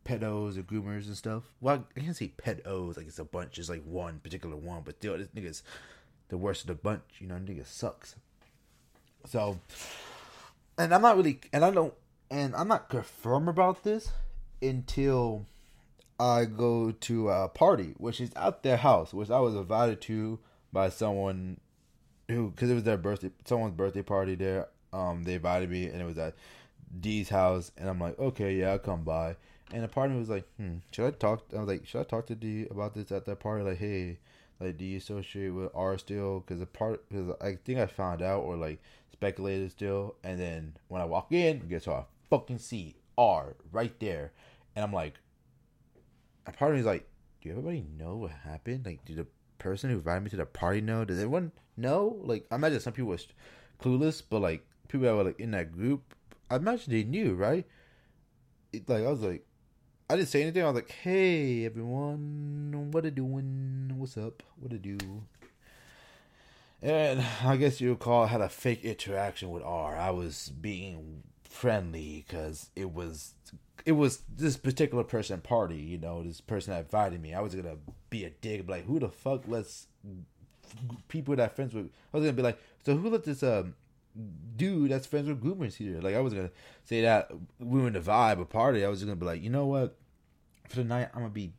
pedos 0.05 0.57
or 0.57 0.63
groomers 0.63 1.07
and 1.07 1.17
stuff. 1.17 1.43
Well, 1.61 1.85
I 1.95 1.99
can't 1.99 2.15
say 2.15 2.31
pedos 2.37 2.97
like 2.97 3.07
it's 3.07 3.19
a 3.19 3.23
bunch, 3.23 3.57
it's 3.59 3.69
like 3.69 3.83
one 3.83 4.19
particular 4.19 4.55
one, 4.55 4.81
but 4.83 4.97
still, 4.97 5.17
this 5.17 5.27
nigga's 5.29 5.63
the 6.29 6.37
worst 6.37 6.61
of 6.61 6.67
the 6.67 6.75
bunch. 6.75 7.03
You 7.19 7.27
know, 7.27 7.35
nigga 7.35 7.65
sucks. 7.65 8.15
So, 9.25 9.59
and 10.77 10.93
I'm 10.93 11.01
not 11.01 11.17
really, 11.17 11.39
and 11.51 11.63
I 11.63 11.71
don't, 11.71 11.93
and 12.29 12.55
I'm 12.55 12.67
not 12.67 12.89
confirmed 12.89 13.47
about 13.47 13.83
this 13.83 14.11
until 14.61 15.45
I 16.19 16.45
go 16.45 16.91
to 16.91 17.29
a 17.29 17.47
party, 17.47 17.93
which 17.97 18.21
is 18.21 18.31
at 18.35 18.63
their 18.63 18.77
house, 18.77 19.13
which 19.13 19.29
I 19.29 19.39
was 19.39 19.55
invited 19.55 20.01
to 20.01 20.39
by 20.71 20.89
someone 20.89 21.59
who, 22.27 22.51
because 22.51 22.69
it 22.69 22.75
was 22.75 22.83
their 22.83 22.97
birthday, 22.97 23.31
someone's 23.45 23.75
birthday 23.75 24.01
party 24.01 24.35
there. 24.35 24.67
Um, 24.91 25.23
they 25.23 25.35
invited 25.35 25.69
me, 25.69 25.87
and 25.87 26.01
it 26.01 26.05
was 26.05 26.17
at 26.17 26.35
D's 26.99 27.29
house, 27.29 27.71
and 27.77 27.89
I'm 27.89 27.99
like, 27.99 28.17
okay, 28.19 28.55
yeah, 28.55 28.71
I'll 28.71 28.79
come 28.79 29.03
by. 29.03 29.35
And 29.73 29.83
a 29.83 29.87
part 29.87 30.05
of 30.05 30.13
me 30.13 30.19
was 30.19 30.29
like, 30.29 30.47
hmm, 30.57 30.75
should 30.91 31.07
I 31.07 31.11
talk? 31.11 31.45
I 31.51 31.59
was 31.59 31.67
like, 31.67 31.87
should 31.87 32.01
I 32.01 32.03
talk 32.03 32.27
to 32.27 32.35
D 32.35 32.67
about 32.69 32.93
this 32.93 33.11
at 33.11 33.25
that 33.25 33.39
party? 33.39 33.63
Like, 33.63 33.79
hey, 33.79 34.19
like, 34.59 34.77
do 34.77 34.85
you 34.85 34.97
associate 34.97 35.49
with 35.49 35.71
R 35.73 35.97
still? 35.97 36.41
Because 36.41 36.61
a 36.61 36.67
part, 36.67 37.09
because 37.09 37.35
I 37.41 37.57
think 37.65 37.79
I 37.79 37.87
found 37.87 38.21
out 38.21 38.43
or 38.43 38.55
like 38.55 38.79
speculated 39.11 39.71
still. 39.71 40.15
And 40.23 40.39
then 40.39 40.77
when 40.89 41.01
I 41.01 41.05
walk 41.05 41.31
in, 41.31 41.67
guess 41.67 41.87
what? 41.87 41.97
I 41.97 42.03
fucking 42.29 42.59
see 42.59 42.95
R 43.17 43.55
right 43.71 43.99
there, 43.99 44.31
and 44.75 44.85
I'm 44.85 44.93
like, 44.93 45.15
a 46.45 46.51
part 46.51 46.71
of 46.71 46.75
me 46.75 46.81
is 46.81 46.85
like, 46.85 47.07
do 47.41 47.49
everybody 47.49 47.83
know 47.97 48.15
what 48.17 48.31
happened? 48.31 48.85
Like, 48.85 49.03
did 49.05 49.17
the 49.17 49.27
person 49.57 49.89
who 49.89 49.97
invited 49.97 50.23
me 50.23 50.29
to 50.29 50.37
the 50.37 50.45
party 50.45 50.81
know? 50.81 51.03
Does 51.03 51.17
everyone 51.17 51.51
know? 51.77 52.19
Like, 52.21 52.45
I 52.51 52.55
imagine 52.55 52.79
some 52.79 52.93
people 52.93 53.09
was 53.09 53.27
clueless, 53.81 54.21
but 54.29 54.39
like 54.39 54.63
people 54.87 55.07
that 55.07 55.15
were 55.15 55.23
like 55.23 55.39
in 55.39 55.49
that 55.51 55.71
group, 55.71 56.13
I 56.51 56.57
imagine 56.57 56.93
they 56.93 57.03
knew, 57.03 57.33
right? 57.33 57.65
It, 58.71 58.87
like, 58.87 59.03
I 59.03 59.09
was 59.09 59.21
like, 59.21 59.45
I 60.09 60.15
didn't 60.15 60.29
say 60.29 60.41
anything. 60.41 60.63
I 60.63 60.67
was 60.67 60.75
like, 60.75 60.91
"Hey, 60.91 61.65
everyone, 61.65 62.89
what 62.91 63.05
are 63.05 63.09
doing? 63.09 63.91
What's 63.95 64.17
up? 64.17 64.43
What 64.59 64.71
to 64.71 64.77
do?" 64.77 65.23
And 66.81 67.23
I 67.43 67.55
guess 67.55 67.79
you 67.79 67.89
would 67.89 67.99
call 67.99 68.25
it 68.25 68.27
had 68.27 68.41
a 68.41 68.49
fake 68.49 68.83
interaction 68.83 69.49
with 69.51 69.63
R. 69.63 69.95
I 69.95 70.09
was 70.11 70.49
being 70.49 71.23
friendly 71.43 72.25
because 72.27 72.69
it 72.75 72.93
was 72.93 73.33
it 73.85 73.93
was 73.93 74.21
this 74.35 74.57
particular 74.57 75.03
person 75.03 75.39
party. 75.41 75.77
You 75.77 75.97
know, 75.97 76.23
this 76.23 76.41
person 76.41 76.73
that 76.73 76.81
invited 76.81 77.21
me. 77.21 77.33
I 77.33 77.41
was 77.41 77.55
gonna 77.55 77.77
be 78.09 78.25
a 78.25 78.29
dick, 78.29 78.67
like, 78.69 78.85
"Who 78.85 78.99
the 78.99 79.09
fuck 79.09 79.47
lets 79.47 79.87
people 81.07 81.35
that 81.35 81.55
friends 81.55 81.73
with?" 81.73 81.89
I 82.13 82.17
was 82.17 82.23
gonna 82.25 82.33
be 82.35 82.43
like, 82.43 82.59
"So 82.85 82.97
who 82.97 83.09
let 83.09 83.23
this 83.23 83.43
um 83.43 83.75
dude 84.55 84.91
that's 84.91 85.07
friends 85.07 85.27
with 85.27 85.43
groomers 85.43 85.75
here. 85.75 85.99
Like 86.01 86.15
I 86.15 86.19
was 86.19 86.33
gonna 86.33 86.51
say 86.85 87.01
that 87.01 87.31
ruin 87.59 87.93
the 87.93 87.99
vibe 87.99 88.41
a 88.41 88.45
party. 88.45 88.85
I 88.85 88.89
was 88.89 89.03
gonna 89.03 89.15
be 89.15 89.25
like, 89.25 89.41
you 89.41 89.49
know 89.49 89.65
what? 89.65 89.95
For 90.69 90.77
the 90.77 90.83
night, 90.83 91.09
I'm 91.13 91.21
gonna 91.21 91.29
be 91.29 91.53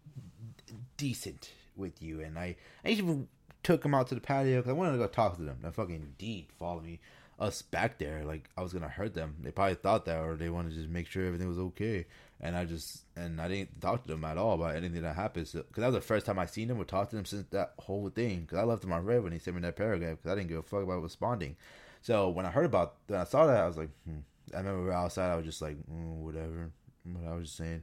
decent 0.97 1.51
with 1.77 2.03
you. 2.03 2.21
And 2.21 2.39
I, 2.39 2.57
I 2.85 2.91
even 2.91 3.29
took 3.63 3.85
him 3.85 3.95
out 3.95 4.09
to 4.09 4.15
the 4.15 4.21
patio 4.21 4.59
because 4.59 4.71
I 4.71 4.75
wanted 4.75 4.93
to 4.93 4.99
go 4.99 5.07
talk 5.07 5.37
to 5.37 5.43
them. 5.43 5.59
That 5.63 5.75
fucking 5.75 6.15
deed 6.19 6.47
followed 6.59 6.85
me 6.85 7.01
us 7.39 7.63
back 7.63 7.99
there. 7.99 8.25
Like 8.25 8.49
I 8.57 8.63
was 8.63 8.73
gonna 8.73 8.89
hurt 8.89 9.15
them. 9.15 9.37
They 9.43 9.51
probably 9.51 9.75
thought 9.75 10.05
that, 10.07 10.21
or 10.21 10.37
they 10.37 10.51
wanted 10.51 10.71
to 10.71 10.77
just 10.77 10.89
make 10.89 11.07
sure 11.07 11.27
everything 11.27 11.49
was 11.49 11.59
okay. 11.59 12.07
And 12.41 12.57
I 12.57 12.65
just 12.65 13.05
and 13.17 13.41
I 13.41 13.49
didn't 13.49 13.81
talk 13.81 14.03
to 14.03 14.09
them 14.09 14.25
at 14.25 14.39
all 14.39 14.55
about 14.55 14.77
anything 14.77 15.03
that 15.03 15.17
happened. 15.17 15.51
Because 15.53 15.81
that 15.81 15.87
was 15.87 15.95
the 15.95 16.01
first 16.01 16.27
time 16.27 16.39
I 16.39 16.47
seen 16.47 16.69
them 16.69 16.81
or 16.81 16.85
talked 16.85 17.11
to 17.11 17.17
them 17.17 17.25
since 17.25 17.47
that 17.51 17.75
whole 17.79 18.09
thing. 18.11 18.43
Because 18.43 18.59
I 18.59 18.65
left 18.65 18.83
them 18.83 18.93
on 18.93 19.05
read 19.05 19.23
when 19.23 19.33
he 19.33 19.39
sent 19.39 19.57
me 19.57 19.63
that 19.63 19.77
paragraph 19.77 20.19
because 20.19 20.31
I 20.31 20.35
didn't 20.37 20.49
give 20.49 20.59
a 20.59 20.63
fuck 20.63 20.83
about 20.83 21.03
responding. 21.03 21.57
So 22.05 22.29
when 22.29 22.45
I 22.45 22.51
heard 22.51 22.67
about, 22.67 22.97
when 23.07 23.19
I 23.19 23.25
saw 23.25 23.47
that, 23.47 23.57
I 23.57 23.67
was 23.67 23.79
like, 23.79 23.89
hmm. 24.07 24.19
I 24.55 24.59
remember 24.59 24.93
outside. 24.93 25.33
I 25.33 25.37
was 25.37 25.47
just 25.47 25.63
like, 25.63 25.77
mm, 25.91 26.17
whatever. 26.19 26.71
What 27.03 27.27
I 27.27 27.35
was 27.35 27.47
just 27.47 27.57
saying, 27.57 27.83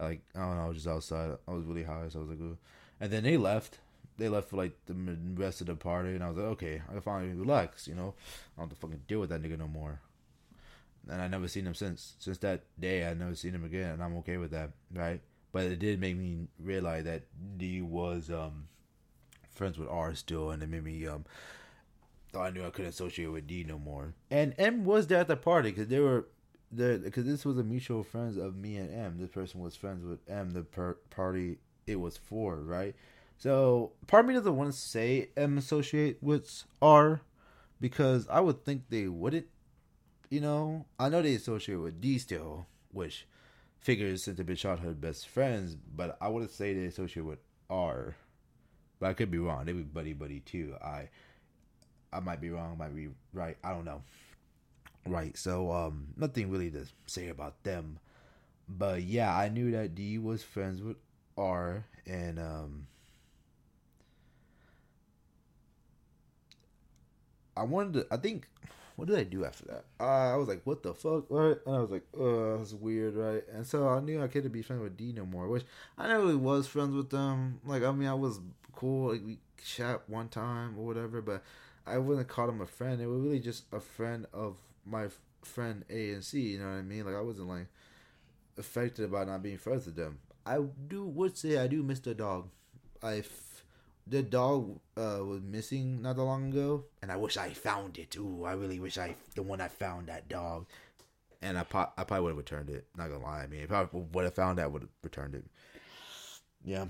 like 0.00 0.22
I 0.36 0.40
don't 0.40 0.56
know. 0.56 0.64
I 0.64 0.68
was 0.68 0.76
just 0.76 0.88
outside. 0.88 1.36
I 1.46 1.50
was 1.50 1.64
really 1.64 1.82
high, 1.82 2.08
so 2.08 2.20
I 2.20 2.22
was 2.22 2.30
like, 2.30 2.40
Ooh. 2.40 2.56
and 3.00 3.12
then 3.12 3.24
they 3.24 3.36
left. 3.36 3.78
They 4.18 4.28
left 4.28 4.50
for 4.50 4.56
like 4.56 4.72
the 4.86 4.94
rest 5.34 5.60
of 5.60 5.66
the 5.66 5.74
party, 5.74 6.10
and 6.10 6.22
I 6.22 6.28
was 6.28 6.36
like, 6.36 6.46
okay, 6.46 6.80
I 6.88 6.92
can 6.92 7.00
finally 7.00 7.34
relax. 7.34 7.88
You 7.88 7.96
know, 7.96 8.14
I 8.56 8.60
don't 8.60 8.68
have 8.68 8.78
to 8.78 8.80
fucking 8.80 9.02
deal 9.08 9.18
with 9.18 9.30
that 9.30 9.42
nigga 9.42 9.58
no 9.58 9.68
more. 9.68 10.00
And 11.10 11.20
I 11.20 11.26
never 11.26 11.48
seen 11.48 11.66
him 11.66 11.74
since. 11.74 12.14
Since 12.20 12.38
that 12.38 12.62
day, 12.78 13.06
I 13.06 13.14
never 13.14 13.34
seen 13.34 13.54
him 13.54 13.64
again, 13.64 13.90
and 13.90 14.02
I'm 14.02 14.16
okay 14.18 14.36
with 14.36 14.52
that, 14.52 14.70
right? 14.94 15.20
But 15.52 15.64
it 15.64 15.80
did 15.80 16.00
make 16.00 16.16
me 16.16 16.46
realize 16.60 17.04
that 17.04 17.22
D 17.58 17.82
was 17.82 18.30
um 18.30 18.68
friends 19.50 19.76
with 19.76 19.88
R 19.88 20.14
still, 20.14 20.50
and 20.50 20.62
it 20.62 20.68
made 20.68 20.84
me 20.84 21.06
um 21.08 21.24
I 22.34 22.50
knew 22.50 22.64
I 22.64 22.70
couldn't 22.70 22.90
associate 22.90 23.26
with 23.26 23.46
D 23.46 23.64
no 23.66 23.78
more. 23.78 24.14
And 24.30 24.54
M 24.58 24.84
was 24.84 25.06
there 25.06 25.20
at 25.20 25.28
the 25.28 25.36
party 25.36 25.70
because 25.70 25.88
they 25.88 26.00
were 26.00 26.26
there 26.70 26.98
because 26.98 27.24
this 27.24 27.44
was 27.44 27.58
a 27.58 27.64
mutual 27.64 28.02
friends 28.02 28.36
of 28.36 28.56
me 28.56 28.76
and 28.76 28.92
M. 28.92 29.18
This 29.18 29.30
person 29.30 29.60
was 29.60 29.76
friends 29.76 30.04
with 30.04 30.18
M. 30.28 30.50
The 30.50 30.62
per- 30.62 30.98
party 31.10 31.58
it 31.86 31.96
was 31.96 32.16
for 32.16 32.56
right. 32.56 32.94
So 33.38 33.92
part 34.06 34.24
of 34.24 34.28
me 34.28 34.34
doesn't 34.34 34.56
want 34.56 34.72
to 34.72 34.78
say 34.78 35.30
M 35.36 35.58
associate 35.58 36.22
with 36.22 36.64
R 36.82 37.20
because 37.80 38.26
I 38.28 38.40
would 38.40 38.64
think 38.64 38.84
they 38.88 39.08
wouldn't. 39.08 39.46
You 40.30 40.40
know, 40.40 40.86
I 40.98 41.08
know 41.08 41.22
they 41.22 41.34
associate 41.34 41.76
with 41.76 42.00
D 42.00 42.18
still, 42.18 42.66
which 42.90 43.26
figures 43.78 44.24
since 44.24 44.36
they've 44.36 44.46
been 44.46 44.56
childhood 44.56 45.00
best 45.00 45.28
friends, 45.28 45.76
but 45.76 46.16
I 46.20 46.28
wouldn't 46.28 46.50
say 46.50 46.74
they 46.74 46.86
associate 46.86 47.24
with 47.24 47.38
R. 47.70 48.16
But 48.98 49.10
I 49.10 49.12
could 49.12 49.30
be 49.30 49.38
wrong. 49.38 49.66
They 49.66 49.72
be 49.72 49.82
buddy 49.82 50.14
buddy 50.14 50.40
too. 50.40 50.74
I 50.82 51.10
I 52.12 52.20
might 52.20 52.40
be 52.40 52.50
wrong, 52.50 52.78
might 52.78 52.94
be 52.94 53.08
right. 53.32 53.56
I 53.64 53.72
don't 53.72 53.84
know. 53.84 54.02
Right. 55.06 55.36
So 55.36 55.70
um 55.72 56.08
nothing 56.16 56.50
really 56.50 56.70
to 56.72 56.86
say 57.06 57.28
about 57.28 57.62
them. 57.62 57.98
But 58.68 59.02
yeah, 59.04 59.36
I 59.36 59.48
knew 59.48 59.70
that 59.72 59.94
D 59.94 60.18
was 60.18 60.42
friends 60.42 60.82
with 60.82 60.96
R 61.38 61.84
and 62.06 62.38
um 62.38 62.86
I 67.56 67.64
wanted 67.64 67.94
to 67.94 68.06
I 68.10 68.16
think 68.16 68.48
what 68.96 69.08
did 69.08 69.18
I 69.18 69.24
do 69.24 69.44
after 69.44 69.66
that? 69.66 69.84
Uh, 70.00 70.32
I 70.32 70.36
was 70.36 70.48
like, 70.48 70.62
what 70.64 70.82
the 70.82 70.94
fuck, 70.94 71.24
right? 71.28 71.56
And 71.66 71.76
I 71.76 71.80
was 71.80 71.90
like, 71.90 72.04
uh, 72.18 72.56
that's 72.56 72.72
weird, 72.72 73.14
right? 73.14 73.42
And 73.52 73.66
so 73.66 73.88
I 73.88 74.00
knew 74.00 74.22
I 74.22 74.26
couldn't 74.26 74.52
be 74.52 74.62
friends 74.62 74.82
with 74.82 74.96
D 74.96 75.12
no 75.14 75.26
more, 75.26 75.48
which 75.48 75.64
I 75.98 76.08
never 76.08 76.22
really 76.22 76.36
was 76.36 76.66
friends 76.66 76.94
with 76.94 77.10
them. 77.10 77.60
Like, 77.66 77.82
I 77.82 77.92
mean, 77.92 78.08
I 78.08 78.14
was 78.14 78.40
cool, 78.74 79.12
like 79.12 79.22
we 79.24 79.38
chat 79.62 80.08
one 80.08 80.28
time 80.28 80.78
or 80.78 80.86
whatever, 80.86 81.20
but 81.20 81.42
I 81.86 81.98
wouldn't 81.98 82.28
call 82.28 82.48
him 82.48 82.60
a 82.60 82.66
friend. 82.66 83.00
It 83.00 83.06
was 83.06 83.20
really 83.20 83.40
just 83.40 83.64
a 83.72 83.80
friend 83.80 84.26
of 84.32 84.56
my 84.84 85.08
friend 85.42 85.84
A 85.90 86.12
and 86.12 86.24
C. 86.24 86.40
You 86.52 86.58
know 86.60 86.66
what 86.66 86.72
I 86.78 86.82
mean? 86.82 87.04
Like 87.06 87.14
I 87.14 87.20
wasn't 87.20 87.48
like 87.48 87.66
affected 88.58 89.10
by 89.12 89.24
not 89.24 89.42
being 89.42 89.58
friends 89.58 89.86
with 89.86 89.96
them. 89.96 90.18
I 90.44 90.58
do 90.88 91.04
would 91.04 91.36
say 91.36 91.58
I 91.58 91.66
do 91.66 91.82
miss 91.82 92.00
the 92.00 92.14
dog. 92.14 92.48
I 93.02 93.18
f- 93.18 93.64
the 94.06 94.22
dog 94.22 94.78
uh, 94.96 95.18
was 95.24 95.42
missing 95.42 96.02
not 96.02 96.16
that 96.16 96.22
long 96.22 96.50
ago, 96.52 96.84
and 97.02 97.10
I 97.10 97.16
wish 97.16 97.36
I 97.36 97.50
found 97.52 97.98
it. 97.98 98.16
Ooh, 98.16 98.44
I 98.44 98.52
really 98.52 98.78
wish 98.80 98.98
I 98.98 99.16
the 99.34 99.42
one 99.42 99.60
I 99.60 99.68
found 99.68 100.08
that 100.08 100.28
dog, 100.28 100.66
and 101.42 101.58
I 101.58 101.64
po- 101.64 101.90
I 101.96 102.04
probably 102.04 102.22
would 102.24 102.30
have 102.30 102.38
returned 102.38 102.70
it. 102.70 102.86
Not 102.96 103.10
gonna 103.10 103.24
lie, 103.24 103.42
I 103.42 103.46
mean, 103.46 103.60
if 103.62 103.72
I 103.72 103.88
would 103.92 104.24
have 104.24 104.34
found 104.34 104.58
that, 104.58 104.72
would 104.72 104.82
have 104.82 104.90
returned 105.02 105.34
it. 105.34 105.44
Yeah. 106.64 106.86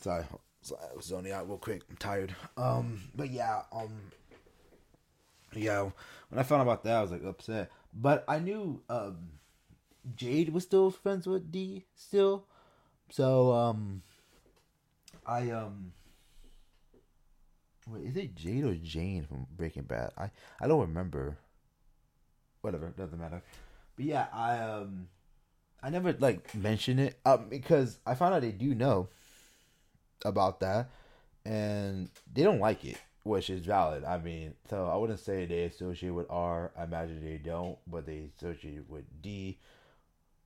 Sorry, 0.00 0.24
sorry, 0.62 0.80
I 0.92 0.96
was 0.96 1.06
zoning 1.06 1.32
out 1.32 1.48
real 1.48 1.58
quick. 1.58 1.82
I'm 1.88 1.96
tired. 1.96 2.34
Um, 2.56 3.00
but 3.14 3.30
yeah, 3.30 3.62
um, 3.72 3.92
yeah. 5.54 5.82
When 6.28 6.38
I 6.38 6.42
found 6.42 6.60
out 6.60 6.66
about 6.66 6.84
that, 6.84 6.96
I 6.96 7.02
was 7.02 7.10
like 7.10 7.24
upset. 7.24 7.70
But 7.94 8.24
I 8.28 8.38
knew 8.38 8.82
um, 8.88 9.16
Jade 10.16 10.50
was 10.50 10.64
still 10.64 10.90
friends 10.90 11.26
with 11.26 11.50
D 11.50 11.84
still, 11.94 12.44
so 13.10 13.52
um, 13.52 14.02
I 15.26 15.50
um. 15.50 15.92
Wait, 17.86 18.04
is 18.04 18.16
it 18.16 18.34
Jade 18.34 18.64
or 18.64 18.74
Jane 18.74 19.24
from 19.24 19.46
Breaking 19.56 19.84
Bad? 19.84 20.10
I 20.18 20.30
I 20.60 20.66
don't 20.66 20.80
remember. 20.80 21.38
Whatever, 22.60 22.92
doesn't 22.96 23.18
matter. 23.18 23.42
But 23.94 24.04
yeah, 24.04 24.26
I 24.32 24.58
um, 24.58 25.08
I 25.82 25.90
never 25.90 26.12
like 26.12 26.54
mention 26.54 26.98
it 26.98 27.18
um 27.24 27.48
because 27.48 27.98
I 28.04 28.14
found 28.14 28.34
out 28.34 28.42
they 28.42 28.50
do 28.50 28.74
know 28.74 29.08
about 30.24 30.60
that, 30.60 30.90
and 31.44 32.10
they 32.32 32.42
don't 32.42 32.60
like 32.60 32.84
it, 32.84 32.98
which 33.24 33.50
is 33.50 33.64
valid. 33.64 34.04
I 34.04 34.18
mean, 34.18 34.54
so 34.68 34.86
I 34.86 34.96
wouldn't 34.96 35.20
say 35.20 35.46
they 35.46 35.64
associate 35.64 36.10
with 36.10 36.26
R. 36.30 36.70
I 36.78 36.84
imagine 36.84 37.24
they 37.24 37.38
don't, 37.38 37.78
but 37.86 38.06
they 38.06 38.30
associate 38.36 38.88
with 38.88 39.04
D. 39.22 39.58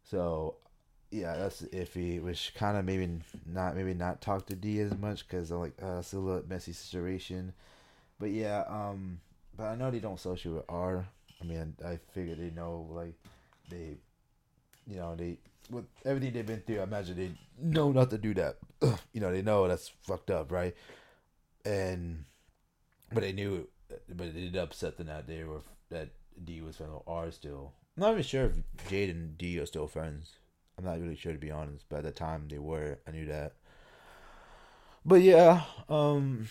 So, 0.05 0.57
yeah, 1.11 1.37
that's 1.37 1.63
iffy. 1.63 2.23
Which 2.23 2.53
kind 2.55 2.77
of 2.77 2.85
maybe 2.85 3.21
not 3.47 3.77
maybe 3.77 3.95
not 3.95 4.21
talk 4.21 4.47
to 4.47 4.57
D 4.57 4.81
as 4.81 4.97
much 4.99 5.27
because 5.27 5.51
I'm 5.51 5.61
like 5.61 5.75
uh, 5.83 5.99
it's 6.01 6.13
a 6.13 6.19
little 6.19 6.43
messy 6.49 6.73
situation. 6.73 7.53
But 8.19 8.31
yeah, 8.31 8.65
um, 8.69 9.21
but 9.57 9.65
I 9.65 9.75
know 9.75 9.91
they 9.91 9.99
don't 9.99 10.15
associate 10.15 10.55
with 10.55 10.65
R. 10.69 11.07
I 11.41 11.45
mean, 11.45 11.75
I 11.85 11.99
figure 12.13 12.37
they 12.37 12.51
know 12.51 12.87
like 12.91 13.15
they, 13.69 13.97
you 14.87 14.97
know, 14.97 15.15
they 15.15 15.39
with 15.71 15.85
everything 16.05 16.33
they've 16.33 16.47
been 16.47 16.63
through, 16.67 16.81
I 16.81 16.85
imagine 16.85 17.17
they 17.17 17.33
know 17.61 17.93
not 17.93 18.11
to 18.11 18.19
do 18.19 18.35
that. 18.35 18.59
you 19.13 19.21
know, 19.21 19.33
they 19.33 19.43
know 19.43 19.67
that's 19.69 19.89
fucked 20.03 20.31
up, 20.31 20.53
right? 20.53 20.75
And 21.65 22.25
but 23.13 23.23
they 23.23 23.33
knew, 23.33 23.69
but 24.09 24.29
it 24.29 24.33
did 24.33 24.57
upset 24.57 24.97
them 24.97 25.07
that 25.07 25.27
they 25.27 25.45
were 25.45 25.61
that 25.91 26.11
D 26.45 26.61
was 26.61 26.77
friends 26.77 26.93
with 26.93 27.03
R 27.07 27.31
still. 27.31 27.73
I'm 27.97 28.03
not 28.03 28.13
even 28.13 28.23
sure 28.23 28.47
if 28.47 28.89
Jade 28.89 29.11
and 29.11 29.37
D 29.37 29.59
are 29.59 29.67
still 29.67 29.87
friends. 29.87 30.33
I'm 30.79 30.85
not 30.85 31.01
really 31.01 31.17
sure 31.17 31.33
to 31.33 31.39
be 31.39 31.51
honest, 31.51 31.85
but 31.89 31.99
at 31.99 32.05
the 32.05 32.11
time 32.11 32.49
they 32.49 32.59
were. 32.59 32.99
I 33.07 33.11
knew 33.11 33.27
that. 33.27 33.55
But 35.05 35.23
yeah, 35.23 35.63
um, 35.89 36.49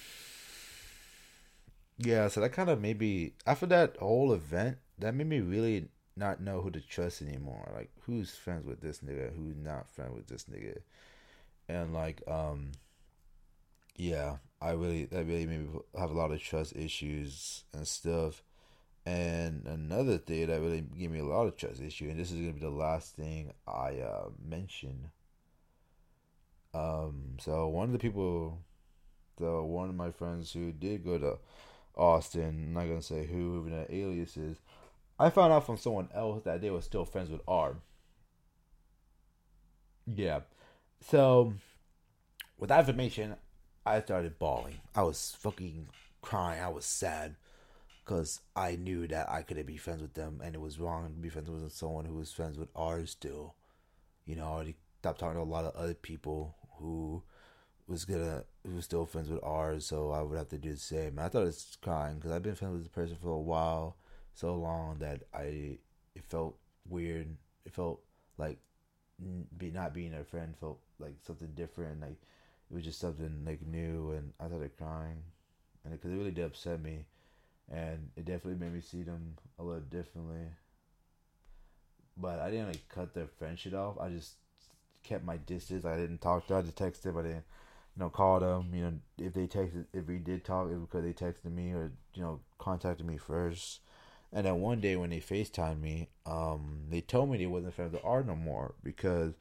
yeah. 1.97 2.27
So 2.27 2.41
that 2.41 2.53
kind 2.53 2.69
of 2.69 2.79
maybe 2.79 3.33
after 3.45 3.65
that 3.67 3.97
whole 3.97 4.33
event, 4.33 4.77
that 4.99 5.15
made 5.15 5.27
me 5.27 5.39
really 5.39 5.89
not 6.15 6.41
know 6.41 6.61
who 6.61 6.71
to 6.71 6.81
trust 6.81 7.21
anymore. 7.21 7.71
Like 7.73 7.91
who's 8.01 8.35
friends 8.35 8.65
with 8.65 8.81
this 8.81 8.99
nigga, 8.99 9.35
who's 9.35 9.55
not 9.55 9.89
friends 9.89 10.15
with 10.15 10.27
this 10.27 10.45
nigga. 10.45 10.79
And 11.69 11.93
like 11.93 12.21
um 12.27 12.71
yeah, 13.95 14.37
I 14.61 14.71
really 14.71 15.05
that 15.05 15.25
really 15.25 15.45
made 15.45 15.59
me 15.59 15.79
have 15.97 16.11
a 16.11 16.17
lot 16.17 16.31
of 16.31 16.41
trust 16.41 16.75
issues 16.75 17.63
and 17.73 17.87
stuff. 17.87 18.43
And 19.05 19.65
another 19.65 20.17
thing 20.17 20.47
that 20.47 20.61
really 20.61 20.81
gave 20.81 21.11
me 21.11 21.19
a 21.19 21.25
lot 21.25 21.47
of 21.47 21.57
trust 21.57 21.81
issue, 21.81 22.09
and 22.09 22.19
this 22.19 22.31
is 22.31 22.39
gonna 22.39 22.53
be 22.53 22.59
the 22.59 22.69
last 22.69 23.15
thing 23.15 23.51
I 23.67 23.99
uh, 23.99 24.29
mention. 24.43 25.11
Um, 26.73 27.37
so 27.39 27.67
one 27.67 27.85
of 27.85 27.93
the 27.93 27.99
people, 27.99 28.59
the 29.37 29.61
one 29.61 29.89
of 29.89 29.95
my 29.95 30.11
friends 30.11 30.53
who 30.53 30.71
did 30.71 31.03
go 31.03 31.17
to 31.17 31.37
Austin, 31.95 32.47
I'm 32.67 32.73
not 32.73 32.85
gonna 32.85 33.01
say 33.01 33.25
who, 33.25 33.59
even 33.59 33.71
the 33.71 33.93
aliases, 33.93 34.57
I 35.21 35.29
found 35.29 35.53
out 35.53 35.67
from 35.67 35.77
someone 35.77 36.09
else 36.15 36.41
that 36.45 36.61
they 36.61 36.71
were 36.71 36.81
still 36.81 37.05
friends 37.05 37.29
with 37.29 37.41
R. 37.47 37.75
Yeah. 40.07 40.39
So, 41.07 41.53
with 42.57 42.69
that 42.69 42.79
information, 42.79 43.35
I 43.85 44.01
started 44.01 44.39
bawling. 44.39 44.79
I 44.95 45.03
was 45.03 45.37
fucking 45.39 45.89
crying. 46.23 46.63
I 46.63 46.69
was 46.69 46.85
sad 46.85 47.35
because 48.03 48.41
I 48.55 48.77
knew 48.77 49.05
that 49.09 49.29
I 49.29 49.43
couldn't 49.43 49.67
be 49.67 49.77
friends 49.77 50.01
with 50.01 50.15
them, 50.15 50.41
and 50.43 50.55
it 50.55 50.61
was 50.61 50.79
wrong 50.79 51.05
to 51.05 51.11
be 51.11 51.29
friends 51.29 51.51
with 51.51 51.71
someone 51.71 52.05
who 52.05 52.15
was 52.15 52.31
friends 52.31 52.57
with 52.57 52.69
R 52.75 53.05
still. 53.05 53.53
You 54.25 54.37
know, 54.37 54.45
I 54.45 54.47
already 54.47 54.75
stopped 55.01 55.19
talking 55.19 55.35
to 55.35 55.43
a 55.43 55.43
lot 55.43 55.65
of 55.65 55.75
other 55.75 55.93
people 55.93 56.55
who 56.79 57.21
was 57.87 58.05
gonna 58.05 58.43
who 58.65 58.75
was 58.75 58.85
still 58.85 59.05
friends 59.05 59.29
with 59.29 59.43
R, 59.43 59.79
so 59.79 60.09
I 60.09 60.23
would 60.23 60.39
have 60.39 60.49
to 60.49 60.57
do 60.57 60.71
the 60.71 60.79
same. 60.79 61.19
I 61.19 61.29
thought 61.29 61.43
it 61.43 61.45
was 61.45 61.77
crying 61.79 62.15
because 62.15 62.31
I've 62.31 62.41
been 62.41 62.55
friends 62.55 62.73
with 62.73 62.83
this 62.85 62.91
person 62.91 63.17
for 63.21 63.29
a 63.29 63.39
while, 63.39 63.97
so 64.41 64.55
long 64.55 64.97
that 64.99 65.21
I 65.33 65.77
it 66.15 66.23
felt 66.27 66.57
weird. 66.89 67.27
It 67.65 67.73
felt 67.73 68.01
like 68.37 68.57
be 69.57 69.69
not 69.69 69.93
being 69.93 70.15
a 70.15 70.23
friend 70.23 70.55
felt 70.59 70.79
like 70.99 71.13
something 71.21 71.49
different. 71.55 72.01
Like 72.01 72.17
it 72.69 72.73
was 72.73 72.83
just 72.83 72.99
something 72.99 73.43
like 73.45 73.65
new, 73.65 74.11
and 74.11 74.33
I 74.39 74.47
started 74.47 74.77
crying, 74.77 75.21
and 75.85 75.93
because 75.93 76.11
it, 76.11 76.15
it 76.15 76.17
really 76.17 76.31
did 76.31 76.45
upset 76.45 76.81
me, 76.81 77.05
and 77.71 78.09
it 78.17 78.25
definitely 78.25 78.59
made 78.59 78.73
me 78.73 78.81
see 78.81 79.03
them 79.03 79.37
a 79.59 79.63
little 79.63 79.81
differently. 79.81 80.47
But 82.17 82.39
I 82.39 82.49
didn't 82.49 82.67
like 82.67 82.89
cut 82.89 83.13
their 83.13 83.27
friendship 83.27 83.75
off. 83.75 83.99
I 83.99 84.09
just 84.09 84.33
kept 85.03 85.23
my 85.23 85.37
distance. 85.37 85.85
I 85.85 85.97
didn't 85.97 86.21
talk 86.21 86.47
to. 86.47 86.53
Them. 86.53 86.59
I 86.59 86.61
just 86.63 86.77
texted. 86.77 87.17
I 87.17 87.21
didn't, 87.21 87.45
you 87.95 87.99
know, 87.99 88.09
call 88.09 88.39
them. 88.39 88.71
You 88.73 88.83
know, 88.83 88.93
if 89.19 89.33
they 89.33 89.47
texted, 89.47 89.85
if 89.93 90.07
we 90.07 90.17
did 90.17 90.43
talk, 90.43 90.67
it 90.69 90.75
was 90.75 90.87
because 90.89 91.03
they 91.03 91.13
texted 91.13 91.53
me 91.53 91.73
or 91.73 91.91
you 92.15 92.23
know 92.23 92.39
contacted 92.57 93.05
me 93.05 93.17
first. 93.17 93.81
And 94.33 94.45
then 94.45 94.61
one 94.61 94.79
day 94.79 94.95
when 94.95 95.09
they 95.09 95.19
FaceTimed 95.19 95.81
me, 95.81 96.09
um, 96.25 96.83
they 96.89 97.01
told 97.01 97.29
me 97.29 97.37
they 97.37 97.47
wasn't 97.47 97.73
friends 97.73 97.93
with 97.93 98.05
R 98.05 98.23
no 98.23 98.35
more 98.35 98.73
because 98.83 99.33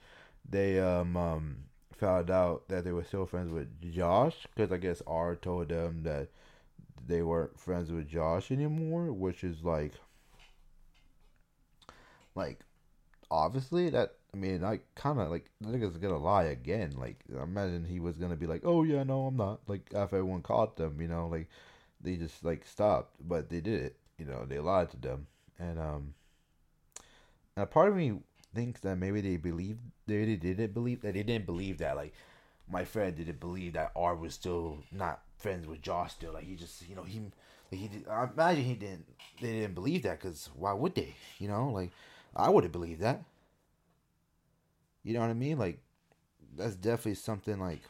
they 0.48 0.80
um, 0.80 1.16
um 1.16 1.56
found 1.96 2.30
out 2.30 2.66
that 2.68 2.84
they 2.84 2.92
were 2.92 3.04
still 3.04 3.26
friends 3.26 3.52
with 3.52 3.68
Josh 3.92 4.46
because 4.54 4.72
I 4.72 4.78
guess 4.78 5.02
R 5.06 5.36
told 5.36 5.68
them 5.68 6.02
that 6.04 6.28
they 7.06 7.22
weren't 7.22 7.58
friends 7.58 7.92
with 7.92 8.08
Josh 8.08 8.50
anymore, 8.50 9.12
which 9.12 9.44
is 9.44 9.62
like 9.64 9.92
like 12.34 12.60
obviously 13.30 13.90
that 13.90 14.14
I 14.34 14.36
mean 14.36 14.64
I 14.64 14.80
kind 14.94 15.20
of 15.20 15.30
like 15.30 15.50
nigga's 15.62 15.96
gonna 15.98 16.18
lie 16.18 16.44
again. 16.44 16.92
Like 16.96 17.18
I 17.38 17.42
imagine 17.42 17.84
he 17.84 18.00
was 18.00 18.16
gonna 18.16 18.36
be 18.36 18.46
like, 18.46 18.62
oh 18.64 18.82
yeah, 18.82 19.02
no, 19.02 19.26
I'm 19.26 19.36
not. 19.36 19.60
Like 19.68 19.90
after 19.94 20.16
everyone 20.16 20.42
caught 20.42 20.76
them, 20.76 21.00
you 21.00 21.08
know, 21.08 21.28
like 21.28 21.48
they 22.00 22.16
just 22.16 22.44
like 22.44 22.64
stopped, 22.66 23.16
but 23.28 23.50
they 23.50 23.60
did 23.60 23.82
it. 23.82 23.96
You 24.20 24.26
know, 24.26 24.44
they 24.46 24.58
lied 24.58 24.90
to 24.90 24.98
them, 24.98 25.26
and 25.58 25.80
um, 25.80 26.14
and 27.56 27.62
a 27.62 27.66
part 27.66 27.88
of 27.88 27.96
me 27.96 28.20
thinks 28.54 28.80
that 28.82 28.96
maybe 28.96 29.22
they 29.22 29.38
believed 29.38 29.80
they, 30.06 30.24
they 30.26 30.36
didn't 30.36 30.74
believe 30.74 31.00
that 31.00 31.14
they 31.14 31.22
didn't 31.22 31.46
believe 31.46 31.78
that 31.78 31.96
like 31.96 32.12
my 32.70 32.84
friend 32.84 33.16
didn't 33.16 33.40
believe 33.40 33.72
that 33.72 33.92
R 33.96 34.14
was 34.14 34.34
still 34.34 34.78
not 34.92 35.22
friends 35.38 35.66
with 35.66 35.80
Josh 35.80 36.12
still. 36.12 36.34
Like 36.34 36.44
he 36.44 36.54
just 36.54 36.86
you 36.86 36.94
know 36.94 37.02
he 37.02 37.20
like 37.72 37.80
he 37.80 37.88
did, 37.88 38.08
I 38.08 38.28
imagine 38.32 38.64
he 38.64 38.74
didn't 38.74 39.06
they 39.40 39.52
didn't 39.52 39.74
believe 39.74 40.02
that 40.02 40.20
because 40.20 40.50
why 40.54 40.74
would 40.74 40.94
they? 40.94 41.14
You 41.38 41.48
know 41.48 41.70
like 41.70 41.90
I 42.36 42.50
would 42.50 42.64
have 42.64 42.72
believed 42.72 43.00
that. 43.00 43.22
You 45.02 45.14
know 45.14 45.20
what 45.20 45.30
I 45.30 45.34
mean? 45.34 45.58
Like 45.58 45.80
that's 46.58 46.74
definitely 46.74 47.14
something 47.14 47.58
like 47.58 47.80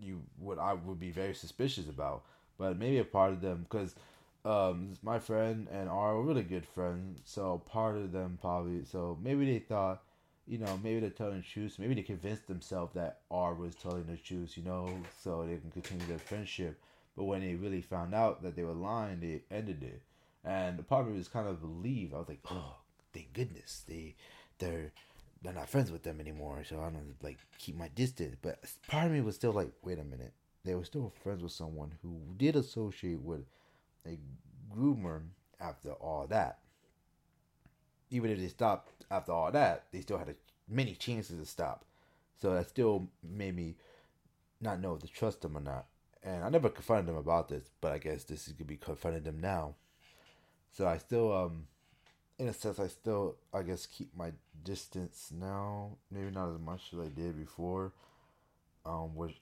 you 0.00 0.22
would 0.40 0.58
I 0.58 0.72
would 0.74 0.98
be 0.98 1.10
very 1.12 1.34
suspicious 1.34 1.88
about. 1.88 2.22
But 2.58 2.78
maybe 2.78 2.98
a 2.98 3.04
part 3.04 3.32
of 3.32 3.40
them 3.40 3.66
because 3.68 3.94
um, 4.44 4.92
my 5.02 5.18
friend 5.18 5.68
and 5.70 5.88
R 5.88 6.16
were 6.16 6.22
really 6.22 6.42
good 6.42 6.66
friends, 6.66 7.20
so 7.24 7.62
part 7.66 7.96
of 7.96 8.12
them 8.12 8.38
probably 8.40 8.84
so 8.84 9.18
maybe 9.22 9.46
they 9.46 9.58
thought, 9.58 10.02
you 10.46 10.58
know, 10.58 10.78
maybe 10.82 11.00
they're 11.00 11.10
telling 11.10 11.38
the 11.38 11.42
truth. 11.42 11.76
Maybe 11.78 11.94
they 11.94 12.02
convinced 12.02 12.46
themselves 12.46 12.94
that 12.94 13.20
R 13.30 13.54
was 13.54 13.74
telling 13.74 14.06
the 14.06 14.16
truth, 14.16 14.56
you 14.56 14.64
know, 14.64 14.90
so 15.22 15.44
they 15.46 15.56
can 15.56 15.70
continue 15.70 16.06
their 16.06 16.18
friendship. 16.18 16.78
But 17.16 17.24
when 17.24 17.40
they 17.40 17.54
really 17.54 17.80
found 17.80 18.14
out 18.14 18.42
that 18.42 18.56
they 18.56 18.64
were 18.64 18.72
lying, 18.72 19.20
they 19.20 19.42
ended 19.54 19.82
it. 19.82 20.02
And 20.44 20.78
the 20.78 20.82
part 20.82 21.06
of 21.06 21.12
me 21.12 21.18
was 21.18 21.28
kind 21.28 21.48
of 21.48 21.62
relieved. 21.62 22.12
I 22.12 22.18
was 22.18 22.28
like, 22.28 22.40
oh, 22.50 22.76
thank 23.14 23.32
goodness 23.32 23.84
they 23.88 24.14
they're 24.58 24.92
they're 25.42 25.52
not 25.54 25.68
friends 25.70 25.90
with 25.90 26.02
them 26.02 26.20
anymore. 26.20 26.64
So 26.68 26.80
I 26.80 26.90
don't 26.90 27.14
like 27.22 27.38
keep 27.58 27.76
my 27.76 27.88
distance. 27.88 28.36
But 28.42 28.58
part 28.88 29.06
of 29.06 29.12
me 29.12 29.22
was 29.22 29.36
still 29.36 29.52
like, 29.52 29.70
wait 29.82 29.98
a 29.98 30.04
minute, 30.04 30.32
they 30.64 30.74
were 30.74 30.84
still 30.84 31.12
friends 31.22 31.42
with 31.42 31.52
someone 31.52 31.92
who 32.02 32.20
did 32.36 32.56
associate 32.56 33.20
with 33.20 33.46
a 34.06 34.18
groomer 34.74 35.22
after 35.60 35.92
all 35.92 36.26
that. 36.28 36.58
Even 38.10 38.30
if 38.30 38.38
they 38.38 38.48
stopped 38.48 39.04
after 39.10 39.32
all 39.32 39.50
that, 39.50 39.84
they 39.92 40.00
still 40.00 40.18
had 40.18 40.28
a, 40.28 40.34
many 40.68 40.94
chances 40.94 41.38
to 41.38 41.46
stop. 41.46 41.84
So 42.40 42.54
that 42.54 42.68
still 42.68 43.08
made 43.22 43.56
me 43.56 43.76
not 44.60 44.80
know 44.80 44.94
if 44.94 45.02
to 45.02 45.08
trust 45.08 45.42
them 45.42 45.56
or 45.56 45.60
not. 45.60 45.86
and 46.22 46.42
I 46.42 46.48
never 46.48 46.68
confronted 46.70 47.06
them 47.06 47.16
about 47.16 47.48
this, 47.48 47.70
but 47.80 47.92
I 47.92 47.98
guess 47.98 48.24
this 48.24 48.46
is 48.46 48.54
gonna 48.54 48.66
be 48.66 48.76
confronting 48.76 49.24
them 49.24 49.40
now. 49.40 49.74
So 50.72 50.86
I 50.86 50.98
still, 50.98 51.32
um, 51.32 51.66
in 52.38 52.48
a 52.48 52.52
sense, 52.52 52.78
I 52.80 52.88
still, 52.88 53.36
I 53.52 53.62
guess, 53.62 53.86
keep 53.86 54.16
my 54.16 54.32
distance 54.64 55.30
now. 55.32 55.98
Maybe 56.10 56.30
not 56.30 56.52
as 56.52 56.58
much 56.60 56.92
as 56.92 56.98
I 56.98 57.08
did 57.08 57.38
before, 57.38 57.92
um, 58.84 59.14
which 59.14 59.36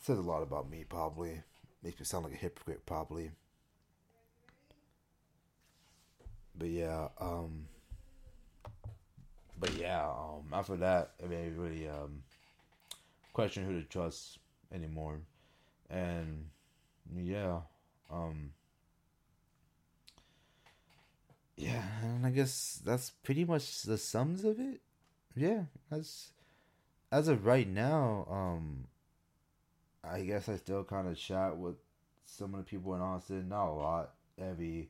says 0.00 0.18
a 0.18 0.22
lot 0.22 0.42
about 0.42 0.70
me. 0.70 0.84
Probably 0.88 1.42
makes 1.82 1.98
me 1.98 2.04
sound 2.04 2.24
like 2.24 2.34
a 2.34 2.36
hypocrite. 2.36 2.84
Probably, 2.86 3.30
but 6.56 6.68
yeah, 6.68 7.08
um, 7.20 7.66
but 9.58 9.74
yeah, 9.74 10.06
um, 10.06 10.46
after 10.52 10.76
that, 10.76 11.12
I 11.22 11.26
mean, 11.26 11.56
really, 11.56 11.88
um, 11.88 12.22
question 13.32 13.64
who 13.64 13.80
to 13.80 13.86
trust 13.86 14.38
anymore, 14.72 15.20
and 15.90 16.46
yeah, 17.16 17.60
um 18.10 18.50
yeah, 21.56 21.82
and 22.02 22.24
I 22.24 22.30
guess 22.30 22.80
that's 22.84 23.10
pretty 23.10 23.44
much 23.44 23.82
the 23.82 23.98
sums 23.98 24.44
of 24.44 24.60
it. 24.60 24.80
Yeah, 25.34 25.64
that's 25.90 26.32
as 27.10 27.28
of 27.28 27.46
right 27.46 27.68
now. 27.68 28.26
Um, 28.30 28.86
I 30.10 30.22
guess 30.22 30.48
I 30.48 30.56
still 30.56 30.84
kind 30.84 31.08
of 31.08 31.16
chat 31.16 31.56
with 31.56 31.76
some 32.24 32.54
of 32.54 32.60
the 32.60 32.64
people 32.64 32.94
in 32.94 33.00
Austin. 33.00 33.48
Not 33.48 33.68
a 33.68 33.72
lot. 33.72 34.10
Every 34.38 34.88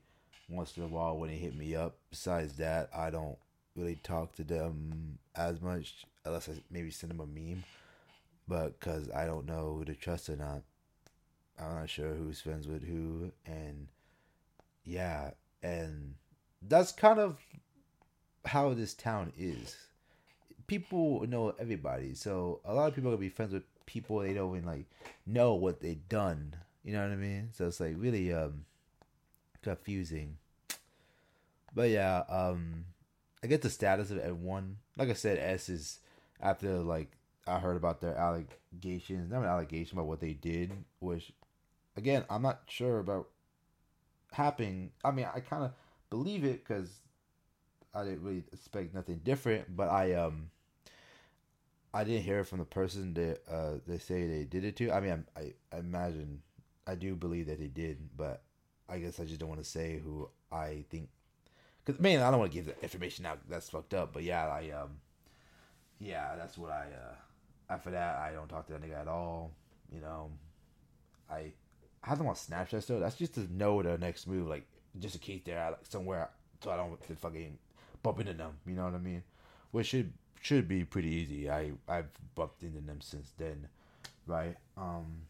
once 0.48 0.76
in 0.76 0.82
a 0.84 0.88
while 0.88 1.18
when 1.18 1.30
they 1.30 1.36
hit 1.36 1.56
me 1.56 1.74
up. 1.74 1.96
Besides 2.10 2.54
that, 2.54 2.90
I 2.94 3.10
don't 3.10 3.38
really 3.76 3.96
talk 4.02 4.34
to 4.36 4.44
them 4.44 5.18
as 5.34 5.60
much 5.60 6.04
unless 6.24 6.48
I 6.48 6.52
maybe 6.70 6.90
send 6.90 7.10
them 7.10 7.20
a 7.20 7.26
meme. 7.26 7.64
But 8.46 8.78
because 8.78 9.10
I 9.10 9.26
don't 9.26 9.46
know 9.46 9.76
who 9.78 9.84
to 9.84 9.94
trust 9.94 10.28
or 10.28 10.36
not, 10.36 10.62
I'm 11.58 11.74
not 11.74 11.90
sure 11.90 12.14
who's 12.14 12.40
friends 12.40 12.66
with 12.66 12.86
who, 12.86 13.32
and 13.44 13.88
yeah, 14.84 15.32
and 15.62 16.14
that's 16.62 16.92
kind 16.92 17.18
of 17.18 17.36
how 18.44 18.72
this 18.74 18.94
town 18.94 19.32
is. 19.36 19.76
People 20.66 21.26
know 21.26 21.54
everybody, 21.58 22.14
so 22.14 22.60
a 22.64 22.72
lot 22.72 22.88
of 22.88 22.94
people 22.94 23.10
are 23.10 23.14
gonna 23.14 23.20
be 23.20 23.28
friends 23.28 23.52
with 23.52 23.64
people 23.88 24.18
they 24.18 24.34
don't 24.34 24.54
even 24.54 24.68
like 24.68 24.84
know 25.26 25.54
what 25.54 25.80
they 25.80 25.94
done. 25.94 26.54
You 26.84 26.92
know 26.92 27.02
what 27.02 27.10
I 27.10 27.16
mean? 27.16 27.48
So 27.52 27.66
it's 27.66 27.80
like 27.80 27.94
really 27.96 28.32
um 28.34 28.66
confusing. 29.62 30.36
But 31.74 31.88
yeah, 31.88 32.24
um 32.28 32.84
I 33.42 33.46
get 33.46 33.62
the 33.62 33.70
status 33.70 34.10
of 34.10 34.18
everyone. 34.18 34.76
Like 34.98 35.08
I 35.08 35.14
said, 35.14 35.38
S 35.38 35.70
is 35.70 36.00
after 36.38 36.74
like 36.80 37.12
I 37.46 37.58
heard 37.58 37.78
about 37.78 38.02
their 38.02 38.14
allegations, 38.14 39.30
not 39.30 39.40
an 39.40 39.48
allegation 39.48 39.96
about 39.96 40.06
what 40.06 40.20
they 40.20 40.34
did, 40.34 40.70
which 41.00 41.32
again 41.96 42.24
I'm 42.28 42.42
not 42.42 42.60
sure 42.68 42.98
about 42.98 43.28
happening. 44.32 44.90
I 45.02 45.12
mean, 45.12 45.26
I 45.34 45.40
kind 45.40 45.64
of 45.64 45.72
believe 46.10 46.44
it 46.44 46.62
because 46.62 46.90
I 47.94 48.04
didn't 48.04 48.22
really 48.22 48.44
expect 48.52 48.94
nothing 48.94 49.22
different. 49.24 49.74
But 49.74 49.88
I 49.88 50.12
um 50.12 50.50
I 51.92 52.04
didn't 52.04 52.24
hear 52.24 52.40
it 52.40 52.44
from 52.44 52.58
the 52.58 52.64
person 52.64 53.14
that 53.14 53.40
uh 53.50 53.78
they 53.86 53.98
say 53.98 54.26
they 54.26 54.44
did 54.44 54.64
it 54.64 54.76
to. 54.76 54.90
I 54.90 55.00
mean, 55.00 55.24
I, 55.36 55.52
I 55.72 55.78
imagine 55.78 56.42
I 56.86 56.94
do 56.94 57.14
believe 57.14 57.46
that 57.46 57.58
they 57.58 57.66
did, 57.68 57.98
but 58.16 58.42
I 58.88 58.98
guess 58.98 59.20
I 59.20 59.24
just 59.24 59.40
don't 59.40 59.48
want 59.48 59.62
to 59.62 59.68
say 59.68 60.00
who 60.02 60.28
I 60.50 60.84
think. 60.90 61.08
Cause 61.84 61.98
man, 61.98 62.22
I 62.22 62.30
don't 62.30 62.40
want 62.40 62.52
to 62.52 62.56
give 62.56 62.66
the 62.66 62.82
information 62.82 63.26
out. 63.26 63.38
That's 63.48 63.70
fucked 63.70 63.94
up. 63.94 64.12
But 64.12 64.22
yeah, 64.22 64.46
I 64.46 64.70
um, 64.70 64.98
yeah, 65.98 66.34
that's 66.36 66.58
what 66.58 66.70
I 66.70 66.86
uh. 66.86 67.14
After 67.70 67.90
that, 67.90 68.16
I 68.16 68.32
don't 68.32 68.48
talk 68.48 68.66
to 68.66 68.72
that 68.72 68.82
nigga 68.82 68.98
at 68.98 69.08
all. 69.08 69.52
You 69.92 70.00
know, 70.00 70.30
I 71.30 71.52
I 72.02 72.08
have 72.08 72.18
them 72.18 72.26
on 72.26 72.34
Snapchat 72.34 72.82
still. 72.82 73.00
That's 73.00 73.16
just 73.16 73.34
to 73.34 73.52
know 73.52 73.82
the 73.82 73.98
next 73.98 74.26
move. 74.26 74.48
Like 74.48 74.66
just 74.98 75.14
in 75.14 75.20
case 75.20 75.42
they're 75.44 75.70
like 75.70 75.86
somewhere 75.86 76.30
so 76.62 76.70
I 76.70 76.76
don't 76.76 77.18
fucking 77.18 77.58
bump 78.02 78.20
into 78.20 78.34
them. 78.34 78.52
You 78.66 78.74
know 78.74 78.84
what 78.84 78.94
I 78.94 78.98
mean? 78.98 79.22
Which 79.70 79.88
should 79.88 80.12
should 80.40 80.68
be 80.68 80.84
pretty 80.84 81.08
easy. 81.08 81.50
I 81.50 81.72
I've 81.88 82.10
bumped 82.34 82.62
into 82.62 82.80
them 82.80 83.00
since 83.00 83.32
then, 83.38 83.68
right? 84.26 84.56
Um, 84.76 85.22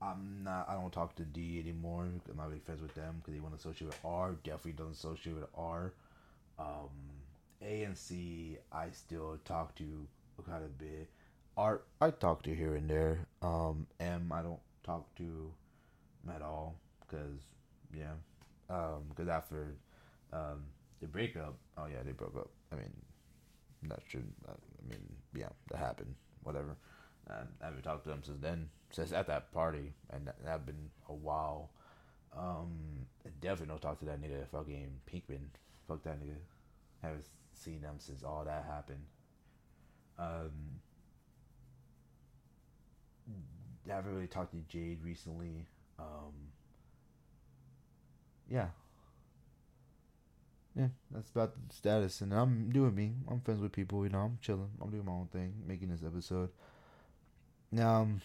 I'm 0.00 0.42
not. 0.42 0.68
I 0.68 0.74
don't 0.74 0.92
talk 0.92 1.14
to 1.16 1.22
D 1.22 1.60
anymore. 1.60 2.02
I'm 2.02 2.36
not 2.36 2.48
really 2.48 2.60
friends 2.60 2.82
with 2.82 2.94
them 2.94 3.16
because 3.18 3.34
they 3.34 3.40
want 3.40 3.54
to 3.54 3.58
associate 3.58 3.88
with 3.88 3.98
R. 4.04 4.32
Definitely 4.42 4.72
doesn't 4.72 4.94
associate 4.94 5.36
with 5.36 5.46
R. 5.56 5.92
Um, 6.58 6.90
A 7.62 7.84
and 7.84 7.96
C, 7.96 8.58
I 8.72 8.90
still 8.90 9.38
talk 9.44 9.74
to 9.76 10.06
quite 10.44 10.62
a 10.62 10.82
bit. 10.82 11.08
Art, 11.56 11.84
I 12.00 12.10
talk 12.10 12.42
to 12.44 12.54
here 12.54 12.74
and 12.76 12.88
there. 12.88 13.26
Um, 13.42 13.86
M, 14.00 14.32
I 14.32 14.42
don't 14.42 14.60
talk 14.82 15.14
to 15.16 15.52
at 16.34 16.42
all 16.42 16.76
because 17.00 17.40
yeah, 17.94 18.14
because 18.66 19.28
um, 19.28 19.30
after 19.30 19.74
um, 20.32 20.64
the 21.02 21.08
breakup, 21.08 21.56
oh 21.76 21.86
yeah, 21.86 22.02
they 22.04 22.12
broke 22.12 22.36
up. 22.36 22.48
I 22.72 22.76
mean, 22.76 22.92
that 23.82 24.00
should. 24.08 24.26
I 24.48 24.54
mean, 24.88 25.02
yeah, 25.34 25.50
that 25.70 25.78
happened. 25.78 26.14
Whatever. 26.44 26.76
I 27.28 27.64
haven't 27.64 27.82
talked 27.82 28.04
to 28.04 28.10
them 28.10 28.22
since 28.24 28.38
then, 28.40 28.68
since 28.90 29.12
at 29.12 29.26
that 29.26 29.52
party, 29.52 29.92
and 30.10 30.26
that, 30.26 30.44
that 30.44 30.66
been 30.66 30.90
a 31.08 31.14
while. 31.14 31.70
Um, 32.36 33.06
definitely 33.40 33.66
don't 33.66 33.82
talk 33.82 33.98
to 34.00 34.06
that 34.06 34.20
nigga 34.20 34.46
fucking 34.50 34.90
Pinkman. 35.12 35.48
Fuck 35.86 36.02
that 36.04 36.20
nigga. 36.20 36.36
Haven't 37.02 37.26
seen 37.52 37.82
them 37.82 37.96
since 37.98 38.22
all 38.22 38.44
that 38.44 38.64
happened. 38.64 39.04
Um, 40.18 40.80
haven't 43.88 44.14
really 44.14 44.26
talked 44.26 44.52
to 44.52 44.58
Jade 44.68 45.02
recently. 45.02 45.66
Um, 45.98 46.32
yeah. 48.50 48.68
Yeah, 50.74 50.88
that's 51.10 51.30
about 51.30 51.54
the 51.68 51.74
status. 51.74 52.20
And 52.20 52.32
I'm 52.32 52.70
doing 52.70 52.94
me. 52.94 53.12
I'm 53.28 53.40
friends 53.40 53.60
with 53.60 53.72
people, 53.72 54.04
you 54.04 54.10
know, 54.10 54.20
I'm 54.20 54.38
chilling. 54.40 54.70
I'm 54.80 54.90
doing 54.90 55.04
my 55.04 55.12
own 55.12 55.28
thing, 55.32 55.54
making 55.66 55.90
this 55.90 56.02
episode. 56.04 56.50
Now, 57.70 58.02
um, 58.02 58.20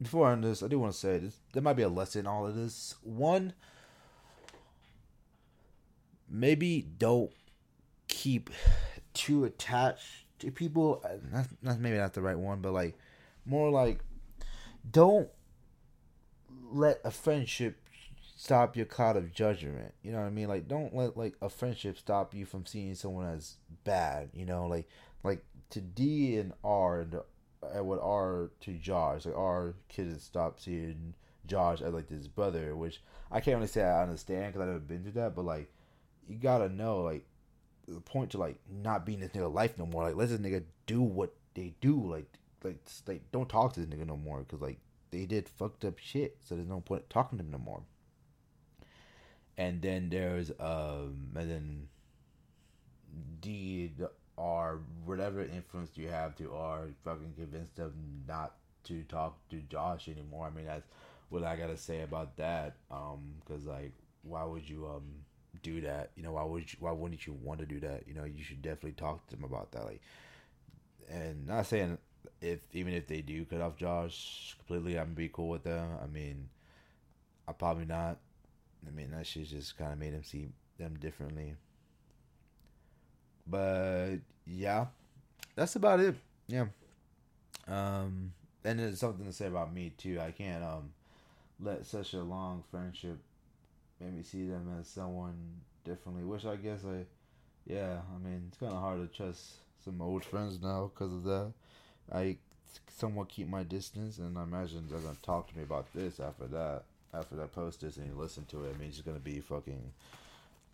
before 0.00 0.28
I 0.28 0.32
end 0.32 0.44
this, 0.44 0.62
I 0.62 0.68
do 0.68 0.78
want 0.78 0.92
to 0.92 0.98
say 0.98 1.18
this, 1.18 1.36
there 1.52 1.62
might 1.62 1.74
be 1.76 1.82
a 1.82 1.88
lesson 1.88 2.20
in 2.20 2.26
all 2.26 2.46
of 2.46 2.56
this. 2.56 2.94
One, 3.02 3.54
maybe 6.28 6.86
don't 6.98 7.32
keep 8.08 8.50
too 9.14 9.44
attached 9.44 10.24
to 10.40 10.50
people. 10.50 11.02
That's, 11.32 11.48
that's 11.62 11.78
maybe 11.78 11.98
not 11.98 12.14
the 12.14 12.22
right 12.22 12.38
one, 12.38 12.60
but 12.60 12.72
like 12.72 12.96
more 13.44 13.70
like 13.70 14.00
don't 14.90 15.28
let 16.72 17.00
a 17.04 17.10
friendship 17.10 17.78
stop 18.40 18.74
your 18.74 18.86
cloud 18.86 19.18
of 19.18 19.34
judgment. 19.34 19.92
You 20.02 20.12
know 20.12 20.20
what 20.20 20.26
I 20.26 20.30
mean? 20.30 20.48
Like 20.48 20.66
don't 20.66 20.96
let 20.96 21.14
like 21.14 21.34
a 21.42 21.50
friendship 21.50 21.98
stop 21.98 22.34
you 22.34 22.46
from 22.46 22.64
seeing 22.64 22.94
someone 22.94 23.26
as 23.26 23.56
bad. 23.84 24.30
You 24.32 24.46
know, 24.46 24.66
like 24.66 24.88
like 25.22 25.44
to 25.70 25.82
D 25.82 26.38
and 26.38 26.54
R 26.64 27.06
and 27.74 27.86
what 27.86 28.00
R 28.00 28.50
to 28.60 28.72
Josh. 28.78 29.26
Like 29.26 29.36
R 29.36 29.74
kids 29.90 30.24
stop 30.24 30.58
seeing 30.58 31.12
Josh 31.46 31.82
as 31.82 31.92
like 31.92 32.08
this 32.08 32.28
brother, 32.28 32.74
which 32.74 33.02
I 33.30 33.40
can't 33.40 33.56
really 33.56 33.68
say 33.68 33.82
I 33.82 34.02
understand 34.02 34.54
because 34.54 34.62
I've 34.62 34.68
never 34.68 34.80
been 34.80 35.02
through 35.02 35.20
that. 35.20 35.34
But 35.34 35.44
like 35.44 35.70
you 36.26 36.36
gotta 36.36 36.70
know 36.70 37.02
like 37.02 37.26
the 37.86 38.00
point 38.00 38.30
to 38.30 38.38
like 38.38 38.56
not 38.70 39.04
being 39.04 39.20
this 39.20 39.32
nigga 39.32 39.52
life 39.52 39.76
no 39.76 39.84
more. 39.84 40.04
Like 40.04 40.16
let 40.16 40.30
this 40.30 40.40
nigga 40.40 40.64
do 40.86 41.02
what 41.02 41.34
they 41.52 41.74
do. 41.82 42.10
Like 42.10 42.38
like 42.64 42.78
like 43.06 43.20
don't 43.32 43.50
talk 43.50 43.74
to 43.74 43.80
this 43.80 43.94
nigga 43.94 44.06
no 44.06 44.16
more 44.16 44.38
because 44.38 44.62
like 44.62 44.78
they 45.10 45.26
did 45.26 45.46
fucked 45.46 45.84
up 45.84 45.98
shit. 45.98 46.38
So 46.40 46.54
there's 46.54 46.66
no 46.66 46.80
point 46.80 47.10
talking 47.10 47.36
to 47.36 47.44
them 47.44 47.52
no 47.52 47.58
more 47.58 47.82
and 49.60 49.82
then 49.82 50.08
there's 50.08 50.50
um 50.58 51.28
and 51.36 51.50
then 51.50 51.88
D 53.40 53.92
or 54.36 54.80
whatever 55.04 55.42
influence 55.42 55.90
you 55.96 56.08
have 56.08 56.34
to 56.36 56.52
R 56.54 56.88
fucking 57.04 57.34
convince 57.36 57.70
them 57.70 57.92
not 58.26 58.54
to 58.84 59.02
talk 59.04 59.36
to 59.50 59.56
Josh 59.68 60.08
anymore. 60.08 60.46
I 60.46 60.56
mean 60.56 60.66
that's 60.66 60.86
what 61.28 61.44
I 61.44 61.56
gotta 61.56 61.76
say 61.76 62.02
about 62.02 62.36
that. 62.36 62.76
Um, 62.90 63.34
because 63.40 63.64
like 63.66 63.92
why 64.22 64.44
would 64.44 64.68
you 64.68 64.86
um 64.86 65.04
do 65.62 65.80
that? 65.82 66.10
You 66.16 66.22
know 66.22 66.32
why 66.32 66.44
would 66.44 66.72
you, 66.72 66.78
why 66.80 66.92
wouldn't 66.92 67.26
you 67.26 67.34
want 67.42 67.60
to 67.60 67.66
do 67.66 67.80
that? 67.80 68.04
You 68.06 68.14
know 68.14 68.24
you 68.24 68.42
should 68.42 68.62
definitely 68.62 68.92
talk 68.92 69.26
to 69.28 69.36
them 69.36 69.44
about 69.44 69.72
that. 69.72 69.84
Like, 69.84 70.00
and 71.10 71.46
not 71.46 71.66
saying 71.66 71.98
if 72.40 72.60
even 72.72 72.94
if 72.94 73.06
they 73.06 73.20
do 73.20 73.44
cut 73.44 73.60
off 73.60 73.76
Josh 73.76 74.56
completely, 74.58 74.98
I'm 74.98 75.14
be 75.14 75.28
cool 75.28 75.48
with 75.48 75.64
them. 75.64 75.90
I 76.02 76.06
mean, 76.06 76.48
I 77.48 77.52
probably 77.52 77.84
not. 77.86 78.18
I 78.86 78.90
mean, 78.90 79.10
that 79.12 79.26
shit 79.26 79.48
just 79.48 79.76
kind 79.76 79.92
of 79.92 79.98
made 79.98 80.12
him 80.12 80.24
see 80.24 80.48
them 80.78 80.96
differently. 81.00 81.54
But 83.46 84.16
yeah, 84.46 84.86
that's 85.54 85.76
about 85.76 86.00
it. 86.00 86.14
Yeah. 86.48 86.66
Um, 87.68 88.32
and 88.64 88.78
there's 88.78 88.98
something 88.98 89.26
to 89.26 89.32
say 89.32 89.46
about 89.46 89.72
me 89.72 89.92
too. 89.96 90.18
I 90.20 90.30
can't 90.30 90.64
um 90.64 90.92
let 91.60 91.86
such 91.86 92.14
a 92.14 92.22
long 92.22 92.64
friendship 92.70 93.18
make 94.00 94.12
me 94.12 94.22
see 94.22 94.46
them 94.46 94.74
as 94.80 94.88
someone 94.88 95.36
differently. 95.84 96.24
Which 96.24 96.46
I 96.46 96.56
guess 96.56 96.80
I, 96.84 97.04
yeah. 97.66 98.00
I 98.14 98.18
mean, 98.24 98.44
it's 98.48 98.58
kind 98.58 98.72
of 98.72 98.80
hard 98.80 99.00
to 99.00 99.16
trust 99.16 99.54
some 99.84 100.00
old 100.00 100.24
friends 100.24 100.60
now 100.60 100.90
because 100.92 101.12
of 101.12 101.24
that. 101.24 101.52
I 102.12 102.36
somewhat 102.88 103.28
keep 103.28 103.48
my 103.48 103.62
distance, 103.62 104.18
and 104.18 104.38
I 104.38 104.42
imagine 104.42 104.86
they're 104.88 104.98
gonna 104.98 105.16
talk 105.22 105.50
to 105.50 105.56
me 105.56 105.62
about 105.62 105.92
this 105.94 106.20
after 106.20 106.46
that. 106.48 106.84
After 107.12 107.42
I 107.42 107.46
post 107.46 107.80
this 107.80 107.96
and 107.96 108.06
you 108.06 108.14
listen 108.14 108.44
to 108.46 108.64
it, 108.64 108.74
I 108.74 108.78
mean, 108.78 108.88
it's 108.88 109.00
gonna 109.00 109.18
be 109.18 109.40
fucking 109.40 109.92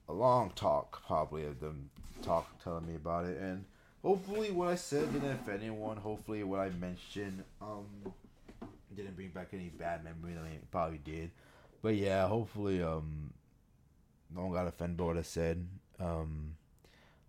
a 0.09 0.13
long 0.13 0.53
talk, 0.55 1.03
probably 1.07 1.45
of 1.47 1.61
them 1.61 1.91
talk 2.23 2.63
telling 2.63 2.87
me 2.87 2.95
about 2.95 3.25
it, 3.25 3.39
and 3.41 3.65
hopefully 4.03 4.51
what 4.51 4.69
I 4.69 4.75
said 4.75 5.13
didn't 5.13 5.33
offend 5.33 5.63
anyone. 5.63 5.97
Hopefully 5.97 6.43
what 6.45 6.61
I 6.61 6.71
mentioned 6.71 7.43
um 7.61 7.87
didn't 8.95 9.17
bring 9.17 9.29
back 9.29 9.49
any 9.53 9.69
bad 9.69 10.05
memories. 10.05 10.37
I 10.39 10.45
mean, 10.45 10.53
it 10.55 10.71
probably 10.71 10.99
did, 10.99 11.31
but 11.83 11.97
yeah, 11.97 12.27
hopefully 12.29 12.83
um 12.83 13.33
no 14.35 14.43
one 14.43 14.53
got 14.53 14.67
offended 14.67 14.97
by 14.97 15.05
what 15.05 15.17
I 15.17 15.23
said. 15.23 15.67
Um, 15.99 16.57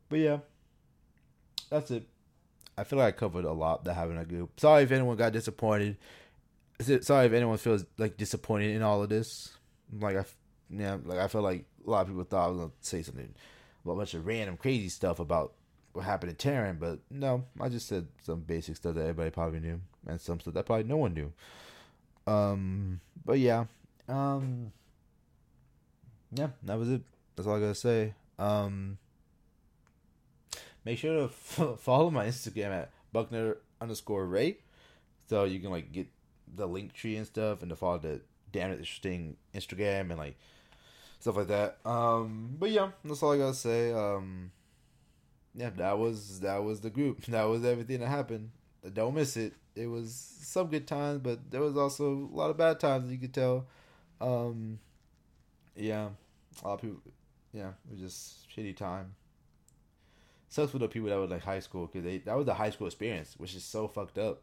but 0.10 0.20
yeah, 0.20 0.40
that's 1.70 1.92
it. 1.92 2.08
I 2.78 2.84
feel 2.84 3.00
like 3.00 3.16
I 3.16 3.18
covered 3.18 3.46
a 3.46 3.52
lot 3.52 3.84
that 3.86 3.96
happened 3.96 4.20
at 4.20 4.28
group. 4.28 4.60
Sorry 4.60 4.84
if 4.84 4.92
anyone 4.92 5.18
got 5.18 5.34
disappointed. 5.34 5.98
Sorry 6.80 7.26
if 7.26 7.34
anyone 7.34 7.58
feels 7.58 7.86
like 7.98 8.18
disappointed 8.18 8.76
in 8.76 8.82
all 8.84 9.02
of 9.02 9.10
this. 9.10 9.54
Like 9.99 10.18
I, 10.18 10.26
yeah, 10.70 10.98
like 11.04 11.20
I 11.20 11.28
feel 11.28 11.41
like 11.41 11.66
a 11.86 11.90
lot 11.90 12.02
of 12.02 12.08
people 12.08 12.24
thought 12.24 12.45
I 12.45 12.49
was 12.49 12.58
gonna 12.58 12.72
say 12.82 13.02
something, 13.02 13.34
about 13.84 13.94
a 13.94 13.98
bunch 13.98 14.14
of 14.14 14.26
random 14.26 14.58
crazy 14.58 14.90
stuff 14.90 15.20
about 15.20 15.54
what 15.94 16.06
happened 16.06 16.38
to 16.38 16.48
Taryn, 16.48 16.80
but 16.80 16.99
no, 17.10 17.45
I 17.60 17.70
just 17.70 17.88
said 17.88 18.08
some 18.22 18.41
basic 18.41 18.76
stuff 18.76 18.94
that 18.95 19.02
everybody 19.02 19.32
probably 19.32 19.60
knew, 19.60 19.82
and 20.06 20.22
some 20.22 20.40
stuff 20.40 20.54
that 20.54 20.66
probably 20.66 20.84
no 20.84 20.98
one 20.98 21.14
knew. 21.14 21.34
Um, 22.28 22.99
but 23.26 23.40
yeah, 23.40 23.66
um, 24.08 24.72
yeah, 26.32 26.49
that 26.64 26.78
was 26.78 26.91
it. 26.91 27.02
That's 27.36 27.48
all 27.48 27.56
I 27.56 27.60
gotta 27.60 27.76
say. 27.76 28.14
Um, 28.38 28.99
make 30.86 30.99
sure 30.99 31.16
to 31.16 31.24
f- 31.26 31.62
follow 31.80 32.12
my 32.12 32.28
Instagram 32.28 32.70
at 32.70 32.91
Buckner 33.12 33.58
underscore 33.82 34.26
Ray, 34.28 34.58
so 35.28 35.45
you 35.45 35.60
can 35.60 35.72
like 35.72 35.91
get 35.91 36.08
the 36.56 36.68
link 36.68 36.94
tree 36.94 37.15
and 37.15 37.28
stuff, 37.28 37.61
and 37.61 37.69
to 37.69 37.76
follow 37.76 37.98
the 37.98 38.22
damn 38.52 38.72
interesting 38.72 39.38
Instagram 39.53 40.10
and 40.10 40.18
like 40.18 40.38
stuff 41.19 41.38
like 41.38 41.48
that. 41.48 41.78
Um, 41.86 42.56
but 42.60 42.72
yeah, 42.72 42.91
that's 43.03 43.22
all 43.24 43.34
I 43.34 43.38
gotta 43.38 43.53
say. 43.53 43.91
Um, 43.91 44.52
yeah, 45.56 45.72
that 45.78 45.98
was 45.98 46.40
that 46.41 46.64
was 46.64 46.82
the 46.82 46.90
group. 46.90 47.26
That 47.28 47.44
was 47.44 47.65
everything 47.65 47.99
that 47.99 48.07
happened. 48.07 48.52
Don't 48.94 49.15
miss 49.15 49.36
it. 49.38 49.53
It 49.76 49.88
was 49.88 50.14
some 50.41 50.68
good 50.68 50.88
times, 50.88 51.19
but 51.22 51.52
there 51.52 51.61
was 51.61 51.78
also 51.78 52.11
a 52.11 52.36
lot 52.36 52.49
of 52.49 52.57
bad 52.57 52.80
times. 52.80 53.11
You 53.11 53.18
could 53.18 53.34
tell. 53.34 53.68
Um, 54.22 54.80
yeah, 55.76 56.10
a 56.64 56.68
lot 56.68 56.76
of 56.76 56.82
people. 56.82 57.02
Yeah, 57.53 57.69
it 57.69 57.91
was 57.91 57.99
just 57.99 58.49
shitty 58.56 58.76
time. 58.76 59.15
Sucks 60.49 60.72
for 60.72 60.80
the 60.80 60.88
people 60.88 61.10
that 61.10 61.18
were 61.18 61.28
like 61.28 61.44
high 61.44 61.60
school 61.60 61.88
because 61.88 62.03
they 62.03 62.19
that 62.19 62.38
was 62.38 62.45
the 62.45 62.53
high 62.53 62.69
school 62.69 62.88
experience, 62.88 63.36
which 63.38 63.56
is 63.56 63.64
so 63.64 63.88
fucked 63.88 64.18
up. 64.18 64.41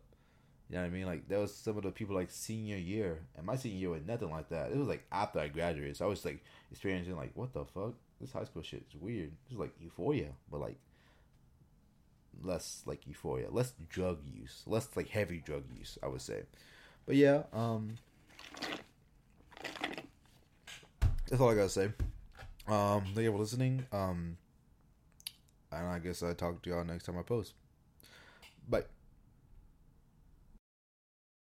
You 0.74 0.80
know 0.80 0.86
what 0.86 0.92
I 0.92 0.98
mean? 0.98 1.06
Like 1.06 1.28
there 1.28 1.38
was 1.38 1.54
some 1.54 1.76
of 1.76 1.84
the 1.84 1.92
people 1.92 2.16
like 2.16 2.32
senior 2.32 2.76
year, 2.76 3.20
and 3.36 3.46
my 3.46 3.54
senior 3.54 3.78
year 3.78 3.90
was 3.90 4.02
nothing 4.04 4.28
like 4.28 4.48
that. 4.48 4.72
It 4.72 4.76
was 4.76 4.88
like 4.88 5.04
after 5.12 5.38
I 5.38 5.46
graduated, 5.46 5.96
so 5.96 6.04
I 6.04 6.08
was 6.08 6.24
like 6.24 6.42
experiencing 6.72 7.14
like 7.14 7.30
what 7.34 7.52
the 7.52 7.64
fuck? 7.64 7.94
This 8.20 8.32
high 8.32 8.42
school 8.42 8.62
shit 8.62 8.82
is 8.88 9.00
weird. 9.00 9.30
It's 9.48 9.56
like 9.56 9.70
euphoria, 9.80 10.30
but 10.50 10.60
like 10.60 10.76
less 12.42 12.82
like 12.86 13.06
euphoria, 13.06 13.52
less 13.52 13.72
drug 13.88 14.18
use, 14.26 14.64
less 14.66 14.88
like 14.96 15.08
heavy 15.08 15.38
drug 15.46 15.62
use, 15.78 15.96
I 16.02 16.08
would 16.08 16.22
say. 16.22 16.42
But 17.06 17.14
yeah, 17.14 17.44
um, 17.52 17.94
that's 21.30 21.40
all 21.40 21.50
I 21.50 21.54
gotta 21.54 21.68
say. 21.68 21.92
Um, 22.66 23.04
thank 23.14 23.18
you 23.18 23.30
for 23.30 23.38
listening. 23.38 23.86
Um, 23.92 24.38
and 25.70 25.86
I 25.86 26.00
guess 26.00 26.24
I 26.24 26.32
talk 26.32 26.62
to 26.62 26.70
y'all 26.70 26.84
next 26.84 27.04
time 27.04 27.16
I 27.16 27.22
post. 27.22 27.54
Bye. 28.68 28.82